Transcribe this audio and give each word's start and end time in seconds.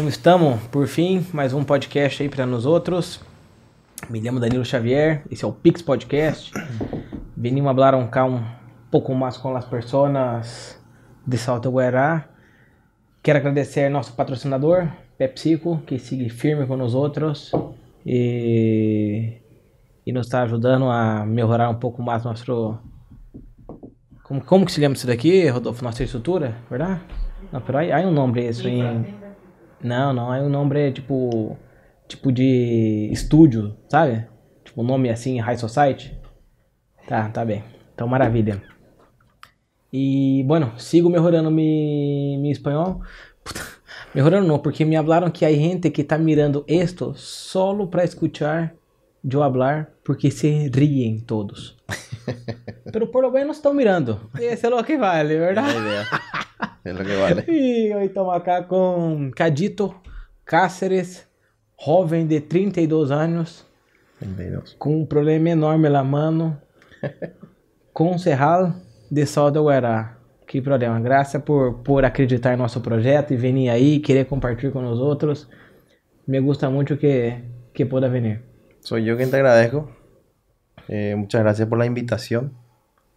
como 0.00 0.08
estamos? 0.08 0.58
Por 0.68 0.86
fim, 0.86 1.26
mais 1.30 1.52
um 1.52 1.62
podcast 1.62 2.22
aí 2.22 2.28
para 2.30 2.46
nós 2.46 2.64
outros. 2.64 3.20
Me 4.08 4.18
chamo 4.24 4.40
Danilo 4.40 4.64
Xavier, 4.64 5.22
esse 5.30 5.44
é 5.44 5.46
o 5.46 5.52
Pix 5.52 5.82
Podcast. 5.82 6.54
Venimos 7.36 7.74
falar 7.74 7.94
um, 7.94 8.04
um 8.04 8.42
pouco 8.90 9.14
mais 9.14 9.36
com 9.36 9.54
as 9.54 9.66
pessoas 9.66 10.80
de 11.26 11.36
Salto 11.36 11.70
Guará. 11.70 12.24
Quero 13.22 13.40
agradecer 13.40 13.90
nosso 13.90 14.14
patrocinador, 14.14 14.88
PepsiCo, 15.18 15.82
que 15.86 15.98
sigue 15.98 16.30
firme 16.30 16.66
com 16.66 16.78
nós 16.78 16.94
outros 16.94 17.52
e, 18.06 19.34
e 20.06 20.12
nos 20.14 20.28
está 20.28 20.44
ajudando 20.44 20.86
a 20.86 21.26
melhorar 21.26 21.68
um 21.68 21.78
pouco 21.78 22.02
mais 22.02 22.24
nosso... 22.24 22.78
Como, 24.22 24.40
como 24.42 24.64
que 24.64 24.72
se 24.72 24.80
chama 24.80 24.94
isso 24.94 25.06
daqui, 25.06 25.46
Rodolfo? 25.48 25.84
Nossa 25.84 26.02
estrutura, 26.02 26.56
verdade? 26.70 27.02
Não, 27.52 27.60
há, 27.60 27.98
há 27.98 28.00
um 28.00 28.10
nome 28.10 28.48
isso 28.48 28.66
em... 28.66 29.19
Não, 29.82 30.12
não, 30.12 30.34
é 30.34 30.42
um 30.42 30.48
nome 30.48 30.92
tipo... 30.92 31.56
Tipo 32.08 32.32
de 32.32 33.08
estúdio, 33.12 33.76
sabe? 33.88 34.26
Tipo 34.64 34.82
um 34.82 34.84
nome 34.84 35.08
assim, 35.08 35.38
High 35.38 35.56
Society. 35.56 36.18
Tá, 37.06 37.28
tá 37.28 37.44
bem. 37.44 37.62
Então, 37.94 38.08
maravilha. 38.08 38.60
E, 39.92 40.42
bueno, 40.46 40.72
sigo 40.76 41.08
melhorando 41.10 41.50
mi, 41.50 42.36
mi 42.38 42.50
espanhol. 42.50 43.00
Puta, 43.44 43.60
melhorando 44.14 44.46
não, 44.46 44.58
porque 44.58 44.84
me 44.84 44.96
falaram 44.96 45.30
que 45.30 45.44
há 45.44 45.52
gente 45.52 45.90
que 45.90 46.04
tá 46.04 46.16
mirando 46.18 46.64
esto 46.66 47.14
solo 47.16 47.88
para 47.88 48.04
escuchar 48.04 48.74
eu 49.28 49.42
hablar, 49.42 49.90
porque 50.04 50.30
se 50.30 50.68
riem 50.68 51.20
todos. 51.20 51.76
Pero 52.92 53.08
por 53.08 53.22
lo 53.22 53.30
menos 53.30 53.56
estão 53.56 53.74
mirando. 53.74 54.30
Esse 54.38 54.66
é 54.66 54.74
o 54.74 54.84
que 54.84 54.96
vale, 54.96 55.36
verdade? 55.36 55.76
É 55.76 56.02
o 56.02 56.49
que 56.82 57.16
vale. 57.16 57.44
E 57.48 57.94
hoje 57.94 58.06
estamos 58.06 58.34
acá 58.34 58.62
com 58.62 59.30
Cadito 59.34 59.94
Cáceres, 60.44 61.26
jovem 61.78 62.26
de 62.26 62.40
32 62.40 63.10
anos, 63.10 63.66
32. 64.18 64.74
com 64.78 65.00
um 65.00 65.06
problema 65.06 65.50
enorme 65.50 65.88
na 65.88 66.02
mano, 66.02 66.60
concejal 67.92 68.74
de 69.10 69.26
Sol 69.26 69.50
do 69.50 69.62
Guará. 69.62 70.16
Que 70.46 70.60
problema. 70.60 70.98
Graças 70.98 71.40
por, 71.42 71.82
por 71.84 72.04
acreditar 72.04 72.54
em 72.54 72.56
nosso 72.56 72.80
projeto 72.80 73.32
e 73.32 73.36
vir 73.36 73.68
aí, 73.68 74.00
querer 74.00 74.26
compartilhar 74.26 74.72
com 74.72 74.84
os 74.90 74.98
outros. 74.98 75.48
Me 76.26 76.40
gusta 76.40 76.68
muito 76.68 76.96
que, 76.96 77.40
que 77.72 77.86
pueda 77.86 78.08
venir. 78.08 78.42
Soy 78.80 79.04
yo 79.04 79.16
quien 79.16 79.30
te 79.30 79.36
agradezco. 79.36 79.88
Eh, 80.88 81.14
muchas 81.16 81.42
gracias 81.42 81.68
por 81.68 81.78
la 81.78 81.86
invitación. 81.86 82.52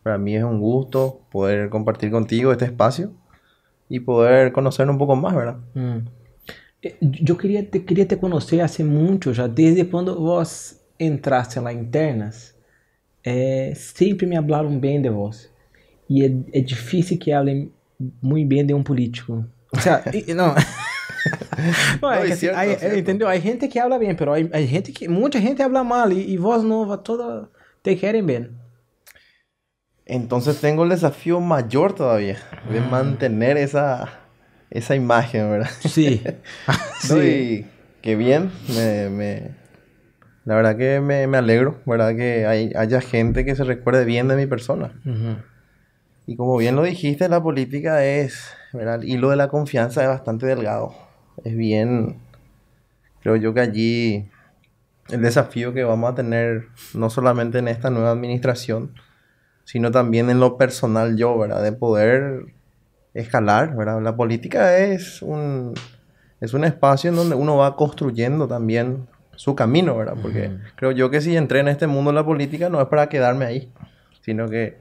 Para 0.03 0.19
mí 0.19 0.35
es 0.35 0.43
un 0.43 0.59
gusto 0.59 1.21
poder 1.31 1.69
compartir 1.69 2.11
contigo 2.11 2.51
este 2.51 2.65
espacio 2.65 3.13
y 3.95 3.99
poder 3.99 4.51
conocer 4.51 4.89
un 4.89 4.97
poco 4.97 5.15
más, 5.15 5.35
¿verdad? 5.35 5.57
Hum. 5.75 6.01
Eh, 6.81 6.95
Eu 7.29 7.35
queria 7.37 7.63
te, 7.63 7.79
queria 7.79 8.05
te 8.05 8.15
conhecer 8.17 8.59
há 8.61 8.83
muito 8.83 9.31
já, 9.33 9.47
desde 9.47 9.85
quando 9.85 10.15
vós 10.19 10.81
entraste 10.99 11.59
lá 11.59 11.71
internas. 11.71 12.53
É, 13.23 13.73
sempre 13.75 14.25
me 14.25 14.35
falaram 14.35 14.77
bem 14.79 15.01
de 15.01 15.09
vós. 15.09 15.49
E 16.09 16.25
é, 16.25 16.31
é 16.53 16.61
difícil 16.61 17.17
que 17.17 17.31
falem 17.31 17.71
muito 18.21 18.47
bem 18.49 18.65
de 18.65 18.73
um 18.73 18.83
político. 18.83 19.45
O 19.71 19.79
sea, 19.79 20.03
e- 20.13 20.33
não. 20.33 20.53
Não, 22.01 22.11
é 22.11 22.25
que 22.27 22.35
certo, 22.35 22.57
hay- 22.57 22.77
certo. 22.77 22.97
entendeu? 22.97 23.27
Há 23.27 23.37
gente 23.39 23.67
que 23.67 23.79
habla 23.79 23.97
bem, 23.99 24.13
pero 24.15 24.33
há 24.33 24.61
gente 24.61 24.91
que 24.91 25.07
muita 25.07 25.39
gente 25.39 25.61
habla 25.61 25.83
mal 25.83 26.11
e, 26.11 26.33
e 26.33 26.37
vós 26.37 26.63
nova 26.63 26.97
toda 26.97 27.47
te 27.83 27.95
querem 27.95 28.23
bem. 28.25 28.49
Entonces 30.05 30.59
tengo 30.59 30.83
el 30.83 30.89
desafío 30.89 31.39
mayor 31.39 31.93
todavía 31.93 32.37
de 32.71 32.81
mantener 32.81 33.57
esa, 33.57 34.19
esa 34.69 34.95
imagen, 34.95 35.49
¿verdad? 35.49 35.69
No, 37.09 37.23
y 37.23 37.65
qué 38.01 38.15
bien, 38.15 38.51
me, 38.75 39.09
me- 39.09 39.63
la 40.45 40.55
verdad 40.55 40.75
que 40.77 40.99
me, 40.99 41.25
me 41.27 41.37
alegro, 41.37 41.79
¿verdad? 41.85 42.15
Que 42.15 42.45
hay, 42.45 42.71
haya 42.75 42.99
gente 42.99 43.45
que 43.45 43.55
se 43.55 43.63
recuerde 43.63 44.03
bien 44.03 44.27
de 44.27 44.35
mi 44.35 44.45
persona. 44.45 44.91
Y 46.25 46.35
como 46.35 46.57
bien 46.57 46.75
lo 46.75 46.83
dijiste, 46.83 47.27
la 47.29 47.41
política 47.41 48.03
es, 48.05 48.49
¿verdad? 48.73 48.95
El 49.03 49.09
hilo 49.09 49.29
de 49.29 49.37
la 49.37 49.47
confianza 49.47 50.01
es 50.03 50.09
bastante 50.09 50.45
delgado. 50.45 50.93
Es 51.45 51.55
bien, 51.55 52.17
creo 53.21 53.35
yo 53.37 53.53
que 53.53 53.61
allí 53.61 54.29
el 55.09 55.21
desafío 55.21 55.73
que 55.73 55.83
vamos 55.83 56.11
a 56.11 56.15
tener, 56.15 56.67
no 56.93 57.09
solamente 57.09 57.59
en 57.59 57.67
esta 57.69 57.89
nueva 57.89 58.11
administración, 58.11 58.93
sino 59.63 59.91
también 59.91 60.29
en 60.29 60.39
lo 60.39 60.57
personal 60.57 61.15
yo, 61.17 61.37
¿verdad? 61.37 61.63
De 61.63 61.71
poder 61.71 62.45
escalar, 63.13 63.75
¿verdad? 63.75 64.01
La 64.01 64.15
política 64.15 64.77
es 64.77 65.21
un, 65.21 65.73
es 66.41 66.53
un 66.53 66.63
espacio 66.63 67.09
en 67.09 67.15
donde 67.15 67.35
uno 67.35 67.57
va 67.57 67.75
construyendo 67.75 68.47
también 68.47 69.07
su 69.35 69.55
camino, 69.55 69.97
¿verdad? 69.97 70.15
Porque 70.21 70.51
creo 70.75 70.91
yo 70.91 71.09
que 71.09 71.21
si 71.21 71.35
entré 71.35 71.59
en 71.59 71.67
este 71.67 71.87
mundo 71.87 72.11
de 72.11 72.15
la 72.15 72.25
política 72.25 72.69
no 72.69 72.81
es 72.81 72.87
para 72.87 73.09
quedarme 73.09 73.45
ahí, 73.45 73.71
sino 74.21 74.47
que, 74.47 74.77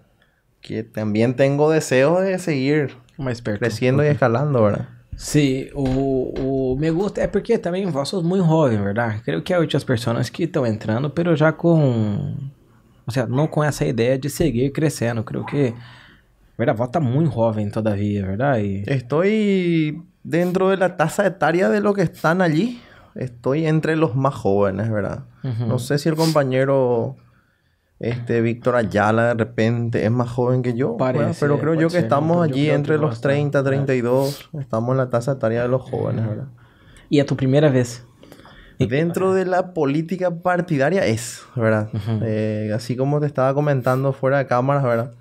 que 0.60 0.82
también 0.82 1.34
tengo 1.36 1.70
deseos 1.70 2.22
de 2.22 2.38
seguir 2.38 2.96
creciendo 3.58 4.04
y 4.04 4.08
escalando, 4.08 4.62
¿verdad? 4.62 4.88
Sim, 5.14 5.68
o, 5.74 6.72
o 6.72 6.76
me 6.76 6.90
gusta 6.90 7.20
é 7.20 7.26
porque 7.26 7.58
também 7.58 7.86
vós 7.86 8.08
sos 8.08 8.22
muito 8.22 8.44
jovem, 8.44 8.82
verdade? 8.82 9.20
Creio 9.22 9.42
que 9.42 9.52
há 9.52 9.58
outras 9.58 9.84
pessoas 9.84 10.30
que 10.30 10.44
estão 10.44 10.66
entrando, 10.66 11.10
pero 11.10 11.36
já 11.36 11.52
com, 11.52 12.34
seja, 13.12 13.26
não 13.26 13.46
com 13.46 13.62
essa 13.62 13.84
ideia 13.84 14.18
de 14.18 14.28
seguir 14.28 14.72
crescendo. 14.72 15.22
Creio 15.22 15.44
que, 15.46 15.74
verdade, 16.58 16.78
vós 16.78 16.90
tá 16.90 16.98
muito 16.98 17.32
jovem 17.32 17.70
todavia, 17.70 18.26
verdade? 18.26 18.82
Estoy 18.86 20.02
dentro 20.24 20.70
de 20.70 20.76
la 20.76 20.96
tasa 20.96 21.26
etaria 21.26 21.68
de 21.68 21.80
los 21.80 21.94
que 21.94 22.02
están 22.02 22.42
allí. 22.42 22.80
Estoy 23.14 23.66
entre 23.66 23.94
los 23.94 24.16
más 24.16 24.34
jóvenes, 24.34 24.90
¿verdad? 24.90 25.24
Ujú. 25.44 25.66
No 25.66 25.78
sé 25.78 25.98
si 25.98 26.08
el 26.08 26.16
compañero 26.16 27.16
este 28.00 28.40
Víctor 28.40 28.74
Ayala 28.74 29.28
de 29.28 29.34
repente 29.34 30.04
es 30.04 30.10
más 30.10 30.28
joven 30.28 30.62
que 30.62 30.74
yo, 30.74 30.96
¿verdad? 30.96 31.22
Parece, 31.22 31.40
pero 31.40 31.60
creo 31.60 31.74
yo 31.74 31.88
que 31.88 31.98
estamos 31.98 32.42
allí 32.42 32.68
entre 32.68 32.98
los 32.98 33.14
está, 33.14 33.28
30, 33.28 33.62
¿verdad? 33.62 33.84
32. 33.84 34.50
Estamos 34.58 34.90
en 34.90 34.96
la 34.96 35.08
tasa 35.08 35.32
etaria 35.32 35.62
de 35.62 35.68
los 35.68 35.82
jóvenes, 35.82 36.26
¿verdad? 36.26 36.48
E 37.12 37.18
é 37.18 37.20
a 37.20 37.26
tua 37.26 37.36
primeira 37.36 37.68
vez? 37.68 38.02
Dentro 38.78 39.34
de 39.34 39.44
la 39.44 39.74
política 39.74 40.30
partidaria 40.30 41.06
es, 41.06 41.44
¿verdad? 41.54 41.90
Eh, 42.22 42.72
así 42.74 42.96
como 42.96 43.20
te 43.20 43.26
estaba 43.26 43.54
comentando 43.54 44.12
fuera 44.12 44.38
de 44.38 44.46
cámaras, 44.46 44.82
¿verdad? 44.82 45.12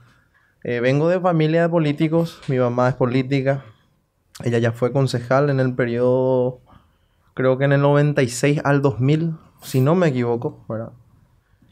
Eh, 0.63 0.79
vengo 0.79 1.09
de 1.09 1.19
familia 1.19 1.63
de 1.63 1.69
políticos, 1.69 2.39
mi 2.47 2.57
mamá 2.57 2.89
es 2.89 2.95
política, 2.95 3.63
ella 4.43 4.59
ya 4.59 4.71
fue 4.71 4.91
concejal 4.91 5.49
en 5.49 5.59
el 5.59 5.73
periodo, 5.73 6.61
creo 7.33 7.57
que 7.57 7.65
en 7.65 7.73
el 7.73 7.81
96 7.81 8.61
al 8.63 8.81
2000, 8.81 9.35
si 9.61 9.81
no 9.81 9.95
me 9.95 10.07
equivoco, 10.07 10.63
¿verdad? 10.69 10.91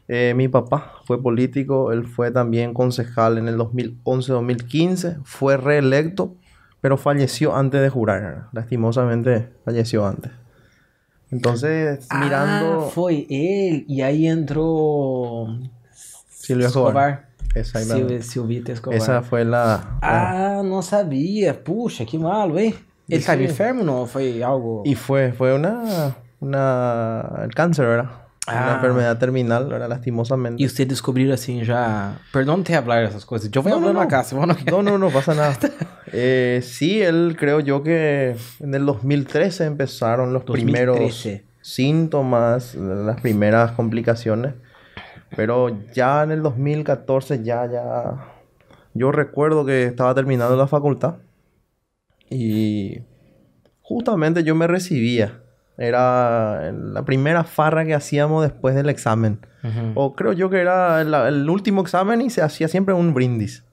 Eh, 0.08 0.34
mi 0.34 0.48
papá 0.48 0.94
fue 1.04 1.22
político, 1.22 1.92
él 1.92 2.04
fue 2.04 2.32
también 2.32 2.74
concejal 2.74 3.38
en 3.38 3.46
el 3.46 3.56
2011-2015, 3.58 5.20
fue 5.22 5.56
reelecto, 5.56 6.34
pero 6.80 6.96
falleció 6.96 7.54
antes 7.54 7.80
de 7.80 7.90
jurar, 7.90 8.22
¿verdad? 8.22 8.46
lastimosamente 8.52 9.52
falleció 9.64 10.04
antes. 10.04 10.32
Entonces, 11.32 12.06
mirando... 12.12 12.86
Ah, 12.86 12.90
foi 12.90 13.26
ele. 13.30 13.84
E 13.88 14.02
aí 14.02 14.26
entrou. 14.26 15.48
Silvio 16.28 16.66
Escobar. 16.66 17.10
Silvio, 17.12 17.60
Exactamente. 17.60 18.22
Silvito 18.24 18.72
Escobar. 18.72 18.96
Esa 18.96 19.22
fue 19.22 19.44
la... 19.44 19.64
la- 19.64 19.98
Ah, 20.02 20.62
não 20.62 20.82
sabia. 20.82 21.54
Puxa, 21.54 22.04
que 22.04 22.18
malo, 22.18 22.58
hein? 22.58 22.74
Ele 23.08 23.24
aí. 23.28 23.44
enfermo 23.44 23.80
ou 23.80 23.86
não? 23.86 24.06
Foi 24.06 24.42
algo. 24.42 24.82
Y 24.86 24.94
fue, 24.94 25.32
fue 25.32 25.52
una, 25.54 26.14
una... 26.40 27.40
El 27.42 27.52
cáncer, 27.54 27.86
¿verdad? 27.86 28.10
Ah. 28.46 28.62
Una 28.64 28.76
enfermedad 28.76 29.18
terminal, 29.18 29.66
¿verdad? 29.68 29.88
Lastimosamente. 29.88 30.62
E 30.62 30.68
você 30.68 30.84
descobriu 30.84 31.32
assim 31.32 31.62
já. 31.64 32.14
Perdão 32.32 32.62
te 32.62 32.72
hablar 32.74 33.02
essas 33.04 33.24
coisas. 33.24 33.50
Eu 33.54 33.62
vou 33.62 33.70
No, 33.72 33.78
no, 33.80 33.86
hablando 33.88 33.98
no. 33.98 34.04
acá, 34.04 34.22
se 34.24 34.34
vos 34.34 34.46
no 34.46 34.56
No, 34.70 34.82
no, 34.82 34.98
no 34.98 35.10
pasa 35.12 35.34
nada. 35.34 35.56
Eh, 36.12 36.60
sí, 36.62 37.02
él 37.02 37.36
creo 37.38 37.60
yo 37.60 37.82
que 37.82 38.36
en 38.60 38.74
el 38.74 38.86
2013 38.86 39.64
empezaron 39.64 40.32
los 40.32 40.44
2013. 40.44 40.64
primeros 40.64 41.46
síntomas, 41.60 42.74
las 42.74 43.20
primeras 43.20 43.72
complicaciones. 43.72 44.54
Pero 45.36 45.76
ya 45.92 46.22
en 46.22 46.32
el 46.32 46.42
2014 46.42 47.42
ya, 47.44 47.70
ya... 47.70 48.34
Yo 48.92 49.12
recuerdo 49.12 49.64
que 49.64 49.84
estaba 49.84 50.14
terminando 50.14 50.56
la 50.56 50.66
facultad 50.66 51.16
y 52.28 53.02
justamente 53.82 54.42
yo 54.42 54.56
me 54.56 54.66
recibía. 54.66 55.40
Era 55.78 56.72
la 56.72 57.04
primera 57.04 57.44
farra 57.44 57.84
que 57.86 57.94
hacíamos 57.94 58.42
después 58.42 58.74
del 58.74 58.88
examen. 58.88 59.38
O 59.94 60.14
creo 60.14 60.32
yo 60.32 60.50
que 60.50 60.60
era 60.60 61.00
el, 61.00 61.14
el 61.14 61.48
último 61.48 61.82
examen 61.82 62.20
y 62.20 62.30
se 62.30 62.42
hacía 62.42 62.66
siempre 62.66 62.94
un 62.94 63.14
brindis. 63.14 63.64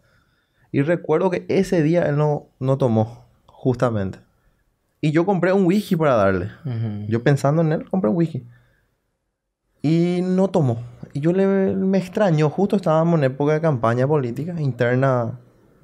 Y 0.71 0.81
recuerdo 0.81 1.29
que 1.29 1.45
ese 1.49 1.81
día 1.81 2.03
él 2.03 2.17
no, 2.17 2.47
no 2.59 2.77
tomó, 2.77 3.25
justamente. 3.45 4.19
Y 4.99 5.11
yo 5.11 5.25
compré 5.25 5.53
un 5.53 5.65
whisky 5.65 5.95
para 5.95 6.15
darle. 6.15 6.49
Yo 7.07 7.23
pensando 7.23 7.61
en 7.61 7.71
él, 7.71 7.89
compré 7.89 8.09
un 8.09 8.17
whisky. 8.17 8.45
Y 9.81 10.21
no 10.23 10.49
tomó. 10.49 10.79
Y 11.13 11.19
yo 11.19 11.31
le, 11.31 11.45
me 11.47 11.97
extrañó, 11.97 12.49
justo 12.49 12.75
estábamos 12.75 13.19
en 13.19 13.25
época 13.25 13.53
de 13.53 13.61
campaña 13.61 14.07
política 14.07 14.59
interna, 14.59 15.39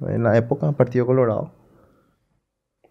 en 0.06 0.24
la 0.24 0.36
época 0.36 0.66
del 0.66 0.74
Partido 0.74 1.06
Colorado. 1.06 1.52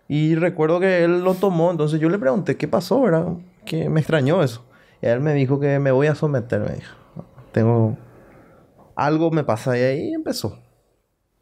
Y 0.07 0.35
recuerdo 0.35 0.79
que 0.79 1.03
él 1.03 1.23
lo 1.23 1.35
tomó, 1.35 1.71
entonces 1.71 1.99
yo 1.99 2.09
le 2.09 2.19
pregunté 2.19 2.57
qué 2.57 2.67
pasó, 2.67 3.01
¿verdad? 3.01 3.37
Que 3.65 3.89
me 3.89 3.99
extrañó 3.99 4.41
eso. 4.43 4.65
Y 5.01 5.07
él 5.07 5.19
me 5.19 5.33
dijo 5.33 5.59
que 5.59 5.79
me 5.79 5.91
voy 5.91 6.07
a 6.07 6.15
someter, 6.15 6.61
me 6.61 6.75
dijo. 6.75 6.95
Tengo... 7.51 7.97
Algo 8.95 9.31
me 9.31 9.43
pasa 9.43 9.77
y 9.77 9.81
ahí 9.81 10.13
empezó. 10.13 10.62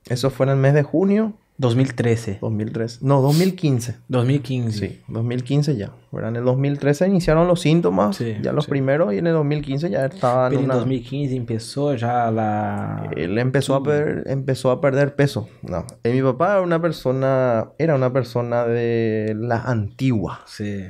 Eso 0.08 0.30
fue 0.30 0.46
en 0.48 0.52
el 0.54 0.58
mes 0.58 0.74
de 0.74 0.84
junio 0.84 1.34
2013. 1.58 2.40
2013. 2.42 3.00
No, 3.06 3.22
2015. 3.22 3.98
2015. 4.08 4.80
Sí, 4.80 5.02
2015 5.08 5.76
ya. 5.76 5.92
¿verdad? 6.12 6.32
En 6.32 6.36
el 6.38 6.44
2013 6.46 7.08
iniciaron 7.08 7.48
los 7.48 7.62
síntomas, 7.62 8.16
Sí, 8.16 8.36
ya 8.42 8.52
los 8.52 8.66
sí. 8.66 8.72
primeros, 8.72 9.14
y 9.14 9.20
en 9.20 9.28
el 9.28 9.34
2015 9.34 9.90
ya 9.92 10.08
estaba 10.08 10.46
en 10.48 10.50
Pero 10.50 10.60
en 10.62 10.66
una... 10.66 10.76
2015 10.76 11.36
empezó 11.36 11.94
ya 11.94 12.32
la... 12.32 13.10
Él 13.16 13.38
empezó 13.38 13.76
a, 13.76 13.84
perder, 13.84 14.24
empezó 14.28 14.72
a 14.72 14.82
perder 14.82 15.16
peso. 15.16 15.50
No. 15.62 15.86
Eh, 16.04 16.12
mi 16.14 16.24
papá 16.24 16.54
era 16.54 16.62
una 16.62 16.82
persona, 16.82 17.70
era 17.78 17.94
una 17.94 18.12
persona 18.12 18.66
de 18.66 19.36
la 19.38 19.62
antigua. 19.62 20.42
Sí. 20.48 20.86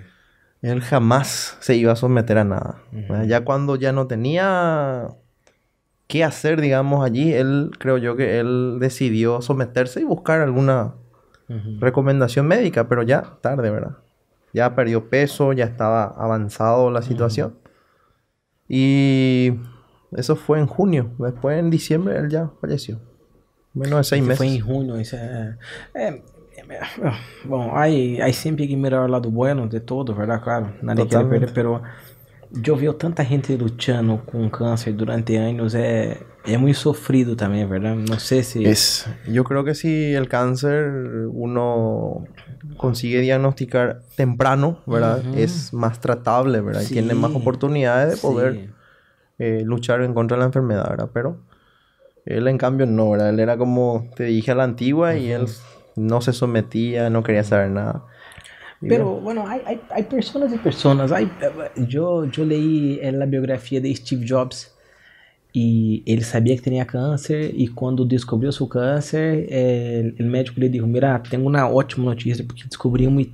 Él 0.61 0.81
jamás 0.81 1.57
se 1.59 1.75
iba 1.75 1.91
a 1.91 1.95
someter 1.97 2.37
a 2.37 2.43
nada. 2.45 2.81
Ya 3.27 3.43
cuando 3.43 3.75
ya 3.75 3.91
no 3.91 4.07
tenía 4.07 5.09
qué 6.11 6.25
hacer, 6.25 6.59
digamos, 6.59 7.05
allí, 7.05 7.33
él, 7.33 7.71
creo 7.79 7.97
yo 7.97 8.17
que 8.17 8.39
él 8.39 8.77
decidió 8.81 9.41
someterse 9.41 10.01
y 10.01 10.03
buscar 10.03 10.41
alguna 10.41 10.95
Ujú. 11.47 11.79
recomendación 11.79 12.47
médica, 12.47 12.89
pero 12.89 13.01
ya 13.01 13.37
tarde, 13.41 13.71
¿verdad? 13.71 13.97
Ya 14.53 14.75
perdió 14.75 15.09
peso, 15.09 15.53
ya 15.53 15.63
estaba 15.63 16.03
avanzado 16.03 16.91
la 16.91 17.01
situación. 17.01 17.55
Y 18.67 19.53
eso 20.11 20.35
fue 20.35 20.59
en 20.59 20.67
junio. 20.67 21.11
Después 21.17 21.57
en 21.57 21.69
diciembre 21.69 22.17
él 22.17 22.29
ya 22.29 22.51
falleció. 22.59 22.99
Menos 23.73 23.99
de 23.99 24.03
seis 24.03 24.21
Ese 24.21 24.43
meses. 24.43 24.55
Em 24.57 24.59
junho, 24.61 24.99
isso 24.99 25.15
é... 25.15 25.57
é, 25.93 26.07
é- 26.07 26.21
é- 26.57 27.13
bom, 27.45 27.71
aí, 27.73 28.21
aí 28.21 28.33
sempre 28.33 28.67
que 28.67 28.75
mirar 28.75 29.05
o 29.05 29.07
lado 29.07 29.31
bueno 29.31 29.65
de 29.67 29.79
todo, 29.79 30.13
verdade? 30.13 30.41
Claro, 30.43 30.73
nadie 30.81 31.07
quiere 31.07 31.23
Totalmente. 31.23 31.47
perder, 31.47 31.53
pero 31.53 31.81
eu 32.65 32.75
vi 32.75 32.91
tanta 32.93 33.23
gente 33.23 33.55
lutando 33.55 34.17
com 34.25 34.49
câncer 34.49 34.93
durante 34.93 35.35
anos, 35.35 35.73
é, 35.73 36.17
é 36.45 36.57
muito 36.57 36.77
sofrido 36.77 37.35
também, 37.35 37.65
verdade? 37.65 38.03
Não 38.09 38.19
sei 38.19 38.43
se... 38.43 38.63
Es, 38.65 39.07
yo 39.27 39.43
creo 39.43 39.63
que 39.63 39.73
si 39.73 40.13
el 40.13 40.27
cáncer 40.27 40.91
uno 41.31 42.25
consigue 42.77 43.21
diagnosticar 43.21 44.01
temprano, 44.15 44.79
¿verdad? 44.85 45.23
Es 45.35 45.73
más 45.73 45.99
tratable, 45.99 46.61
¿verdad? 46.61 46.81
Sí. 46.81 46.93
tiene 46.93 47.13
más 47.13 47.33
oportunidades 47.35 48.15
de 48.15 48.17
poder 48.17 48.53
Sí. 48.53 48.69
eh, 49.39 49.61
luchar 49.65 50.01
en 50.03 50.13
contra 50.13 50.35
de 50.37 50.39
la 50.41 50.45
enfermedad, 50.47 50.89
¿verdad? 50.89 51.09
Pero 51.13 51.37
él 52.25 52.47
en 52.47 52.57
cambio 52.57 52.85
no, 52.85 53.11
¿verdad? 53.11 53.29
Él 53.29 53.39
era 53.39 53.57
como, 53.57 54.09
te 54.15 54.25
dije, 54.25 54.51
a 54.51 54.55
la 54.55 54.63
antigua 54.63 55.15
y 55.15 55.31
él 55.31 55.45
no 55.95 56.21
se 56.21 56.33
sometía, 56.33 57.09
no 57.09 57.23
quería 57.23 57.43
saber 57.43 57.71
nada. 57.71 58.03
Pero, 58.81 59.19
bueno, 59.19 59.47
hay, 59.47 59.61
hay, 59.65 59.81
hay 59.91 60.03
personas 60.03 60.51
y 60.53 60.57
personas. 60.57 61.11
Hay, 61.11 61.29
yo, 61.87 62.25
yo 62.25 62.43
leí 62.43 62.99
la 63.11 63.25
biografía 63.25 63.79
de 63.79 63.93
Steve 63.95 64.25
Jobs 64.27 64.75
y 65.53 66.01
él 66.05 66.23
sabía 66.23 66.55
que 66.55 66.61
tenía 66.61 66.85
cáncer 66.85 67.51
y 67.53 67.67
cuando 67.67 68.05
descubrió 68.05 68.51
su 68.51 68.67
cáncer, 68.67 69.45
el, 69.49 70.15
el 70.17 70.25
médico 70.25 70.55
le 70.57 70.69
dijo, 70.69 70.87
mira, 70.87 71.21
tengo 71.21 71.47
una 71.47 71.67
ótima 71.67 72.05
noticia 72.05 72.43
porque 72.47 72.63
descubrí 72.63 73.07
muy 73.07 73.31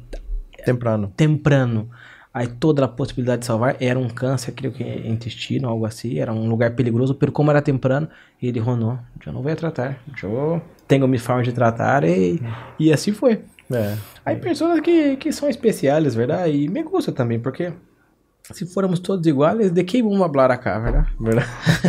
temprano. 0.65 1.11
temprano. 1.15 1.88
Aí 2.33 2.47
toda 2.47 2.85
a 2.85 2.88
possibilidade 2.88 3.39
de 3.39 3.45
salvar 3.47 3.77
era 3.79 3.97
um 3.97 4.07
câncer, 4.07 4.53
creio 4.53 4.71
que 4.71 4.83
intestino, 4.83 5.67
algo 5.69 5.88
assim, 5.88 6.19
era 6.19 6.31
um 6.31 6.47
lugar 6.47 6.75
perigoso, 6.75 7.15
pero 7.15 7.31
como 7.31 7.49
era 7.49 7.63
temprano, 7.63 8.07
ele 8.39 8.59
não, 8.59 8.99
eu 9.25 9.33
não 9.33 9.41
vou 9.41 9.55
tratar, 9.55 9.97
eu 10.21 10.61
tenho 10.88 11.07
minha 11.07 11.19
forma 11.19 11.41
de 11.41 11.51
tratar 11.51 12.03
e, 12.03 12.39
e 12.79 12.94
assim 12.94 13.11
foi. 13.11 13.41
Eh, 13.71 13.95
Há 14.25 14.35
pessoas 14.35 14.79
que, 14.81 15.17
que 15.17 15.31
são 15.31 15.49
especiais, 15.49 16.15
verdade? 16.15 16.51
E 16.51 16.67
me 16.69 16.83
gusta 16.83 17.11
também, 17.11 17.39
porque 17.39 17.73
se 18.53 18.65
fôramos 18.65 18.99
todos 18.99 19.27
iguais, 19.27 19.71
de 19.71 19.83
que 19.83 20.01
vamos 20.01 20.19
falar 20.19 20.51
acá, 20.51 20.79
verdade? 20.79 21.07
¿verdad? 21.19 21.45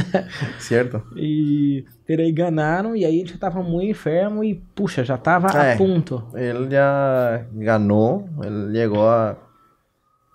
Cierto. 0.59 1.03
E 1.17 1.85
aí 2.09 2.33
ganaram 2.33 2.97
e 2.97 3.05
aí 3.05 3.21
ele 3.21 3.29
já 3.29 3.35
estava 3.37 3.63
muito 3.63 3.91
enfermo 3.91 4.43
e, 4.43 4.55
puxa, 4.75 5.05
já 5.05 5.15
estava 5.15 5.49
É. 5.57 5.75
a 5.75 5.77
ponto. 5.77 6.25
Él 6.35 6.69
ya 6.73 7.47
ganó, 7.53 8.25
él 8.43 8.73
llegó 8.73 9.09
a, 9.09 9.37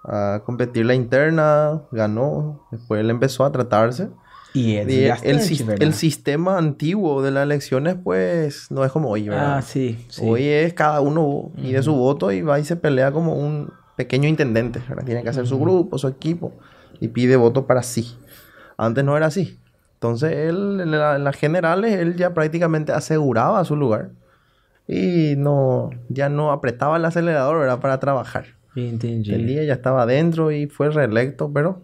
a 0.05 0.39
competir 0.45 0.85
la 0.85 0.95
interna, 0.95 1.81
ganó, 1.91 2.59
después 2.71 3.01
él 3.01 3.09
empezó 3.09 3.43
a 3.43 3.51
tratarse. 3.51 4.09
Y 4.53 5.05
el, 5.23 5.39
el 5.79 5.93
sistema 5.93 6.57
antiguo 6.57 7.21
de 7.23 7.31
las 7.31 7.43
elecciones, 7.43 7.95
pues, 8.03 8.69
no 8.71 8.83
es 8.85 8.91
como 8.91 9.09
hoy, 9.09 9.29
¿verdad? 9.29 9.57
Ah, 9.57 9.61
sim. 9.61 9.97
Hoy 10.29 10.43
es 10.45 10.73
cada 10.73 11.01
uno 11.01 11.51
y 11.57 11.71
de 11.71 11.81
su 11.83 11.93
voto 11.95 12.31
y 12.31 12.41
va 12.41 12.59
y 12.59 12.65
se 12.65 12.75
pelea 12.75 13.11
como 13.11 13.35
un 13.35 13.71
pequeño 13.95 14.27
intendente, 14.29 14.79
¿verdad? 14.87 15.05
Tiene 15.05 15.23
que 15.23 15.29
hacer 15.29 15.47
su 15.47 15.59
grupo, 15.59 15.97
su 15.97 16.07
equipo 16.07 16.51
y 16.99 17.07
pide 17.07 17.35
voto 17.35 17.65
para 17.65 17.81
sí. 17.83 18.15
Antes 18.77 19.03
no 19.03 19.15
era 19.17 19.27
así. 19.27 19.59
Entonces 19.95 20.31
él, 20.33 20.79
en, 20.81 20.91
la- 20.91 21.15
en 21.15 21.23
las 21.23 21.35
generales, 21.35 21.93
él 21.93 22.15
ya 22.15 22.33
prácticamente 22.33 22.91
aseguraba 22.91 23.63
su 23.65 23.75
lugar 23.75 24.09
y 24.87 25.35
no, 25.37 25.91
ya 26.09 26.27
no 26.29 26.51
apretaba 26.51 26.97
el 26.97 27.05
acelerador, 27.05 27.59
¿verdad? 27.59 27.79
Para 27.79 27.99
trabajar. 27.99 28.45
Entendi. 28.75 29.33
El 29.33 29.47
día 29.47 29.63
ya 29.63 29.73
estaba 29.73 30.03
adentro 30.03 30.51
y 30.51 30.67
fue 30.67 30.89
reelecto, 30.89 31.51
pero 31.53 31.81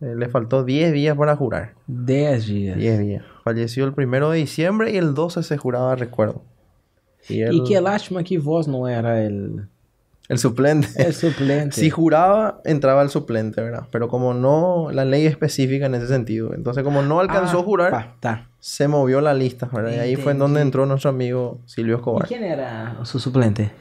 eh, 0.00 0.14
le 0.16 0.28
faltó 0.28 0.64
10 0.64 0.92
días 0.92 1.16
para 1.16 1.36
jurar. 1.36 1.74
10 1.86 2.46
dias. 2.46 2.76
10 2.78 2.98
días. 3.00 3.24
Falleció 3.44 3.84
el 3.84 3.92
primero 3.94 4.30
de 4.30 4.38
diciembre 4.38 4.92
y 4.92 4.96
el 4.96 5.14
12 5.14 5.42
se 5.42 5.56
juraba 5.56 5.94
recuerdo. 5.96 6.42
Y 7.28 7.42
él, 7.42 7.62
que 7.66 7.80
lástima 7.80 8.22
que 8.22 8.38
vos 8.38 8.66
não 8.68 8.86
era 8.88 9.22
el, 9.22 9.66
el 10.28 10.38
suplente. 10.38 10.88
el 10.96 11.12
suplente. 11.12 11.72
Si 11.80 11.90
juraba, 11.90 12.60
entraba 12.64 13.02
el 13.02 13.10
suplente, 13.10 13.60
¿verdad? 13.60 13.86
Pero 13.90 14.08
como 14.08 14.32
no, 14.34 14.90
la 14.92 15.04
ley 15.04 15.26
específica 15.26 15.86
en 15.86 15.94
ese 15.94 16.06
sentido. 16.06 16.54
Entonces, 16.54 16.84
como 16.84 17.02
no 17.02 17.18
alcanzó 17.20 17.58
Ah, 17.58 17.60
a 17.60 17.64
jurar, 17.64 17.90
pá, 17.90 18.16
tá. 18.20 18.48
se 18.60 18.88
movió 18.88 19.20
la 19.20 19.34
lista, 19.34 19.68
¿verdad? 19.72 19.92
Y 19.94 19.98
ahí 19.98 20.16
fue 20.16 20.32
en 20.32 20.38
donde 20.38 20.60
entró 20.62 20.86
nuestro 20.86 21.10
amigo 21.10 21.60
Silvio 21.66 21.96
Escobar. 21.96 22.26
quem 22.28 22.42
era 22.44 22.96
o 23.00 23.04
seu 23.04 23.20
suplente? 23.20 23.72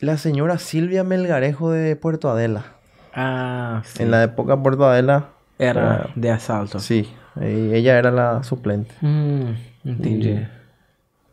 La 0.00 0.16
señora 0.16 0.58
Silvia 0.58 1.02
Melgarejo 1.02 1.70
de 1.72 1.96
Puerto 1.96 2.30
Adela. 2.30 2.77
Ah, 3.20 3.82
sim. 3.84 4.04
En 4.04 4.10
la 4.12 4.22
época 4.22 4.56
Puerto 4.62 4.84
Adela, 4.86 5.30
Era 5.58 6.10
de 6.14 6.30
assalto. 6.30 6.78
sí, 6.78 7.08
ella 7.40 7.98
era 7.98 8.10
la 8.12 8.42
suplente. 8.44 8.94
Hum, 9.02 9.56
entendi. 9.84 10.38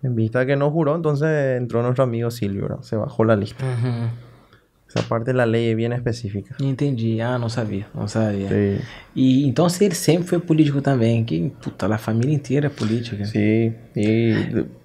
En 0.02 0.16
vista 0.16 0.40
de 0.40 0.46
que 0.48 0.56
no 0.56 0.72
juró, 0.72 0.96
entonces 0.96 1.58
entró 1.58 1.82
nuestro 1.84 2.04
amigo 2.04 2.32
Silvio. 2.32 2.80
Se 2.82 2.96
bajó 2.96 3.24
la 3.24 3.36
lista. 3.36 3.64
Uhum. 3.64 4.10
Esa 4.88 5.08
parte 5.10 5.32
de 5.32 5.38
la 5.38 5.46
ley 5.46 5.70
es 5.70 5.76
bien 5.76 5.94
específica. 5.94 6.56
Entendi. 6.60 7.20
Ah, 7.22 7.38
não 7.38 7.50
sabia. 7.50 7.88
Não 7.94 8.08
sabia. 8.08 8.48
Sí, 8.50 8.82
E 9.16 9.48
então 9.48 9.68
ele 9.82 9.94
sempre 9.96 10.28
foi 10.28 10.40
político 10.40 10.80
também. 10.82 11.24
Que, 11.26 11.52
puta, 11.62 11.88
a 11.94 11.98
família 11.98 12.34
inteira 12.34 12.68
é 12.68 12.70
política. 12.70 13.26
sí. 13.26 13.74
Y 13.96 14.34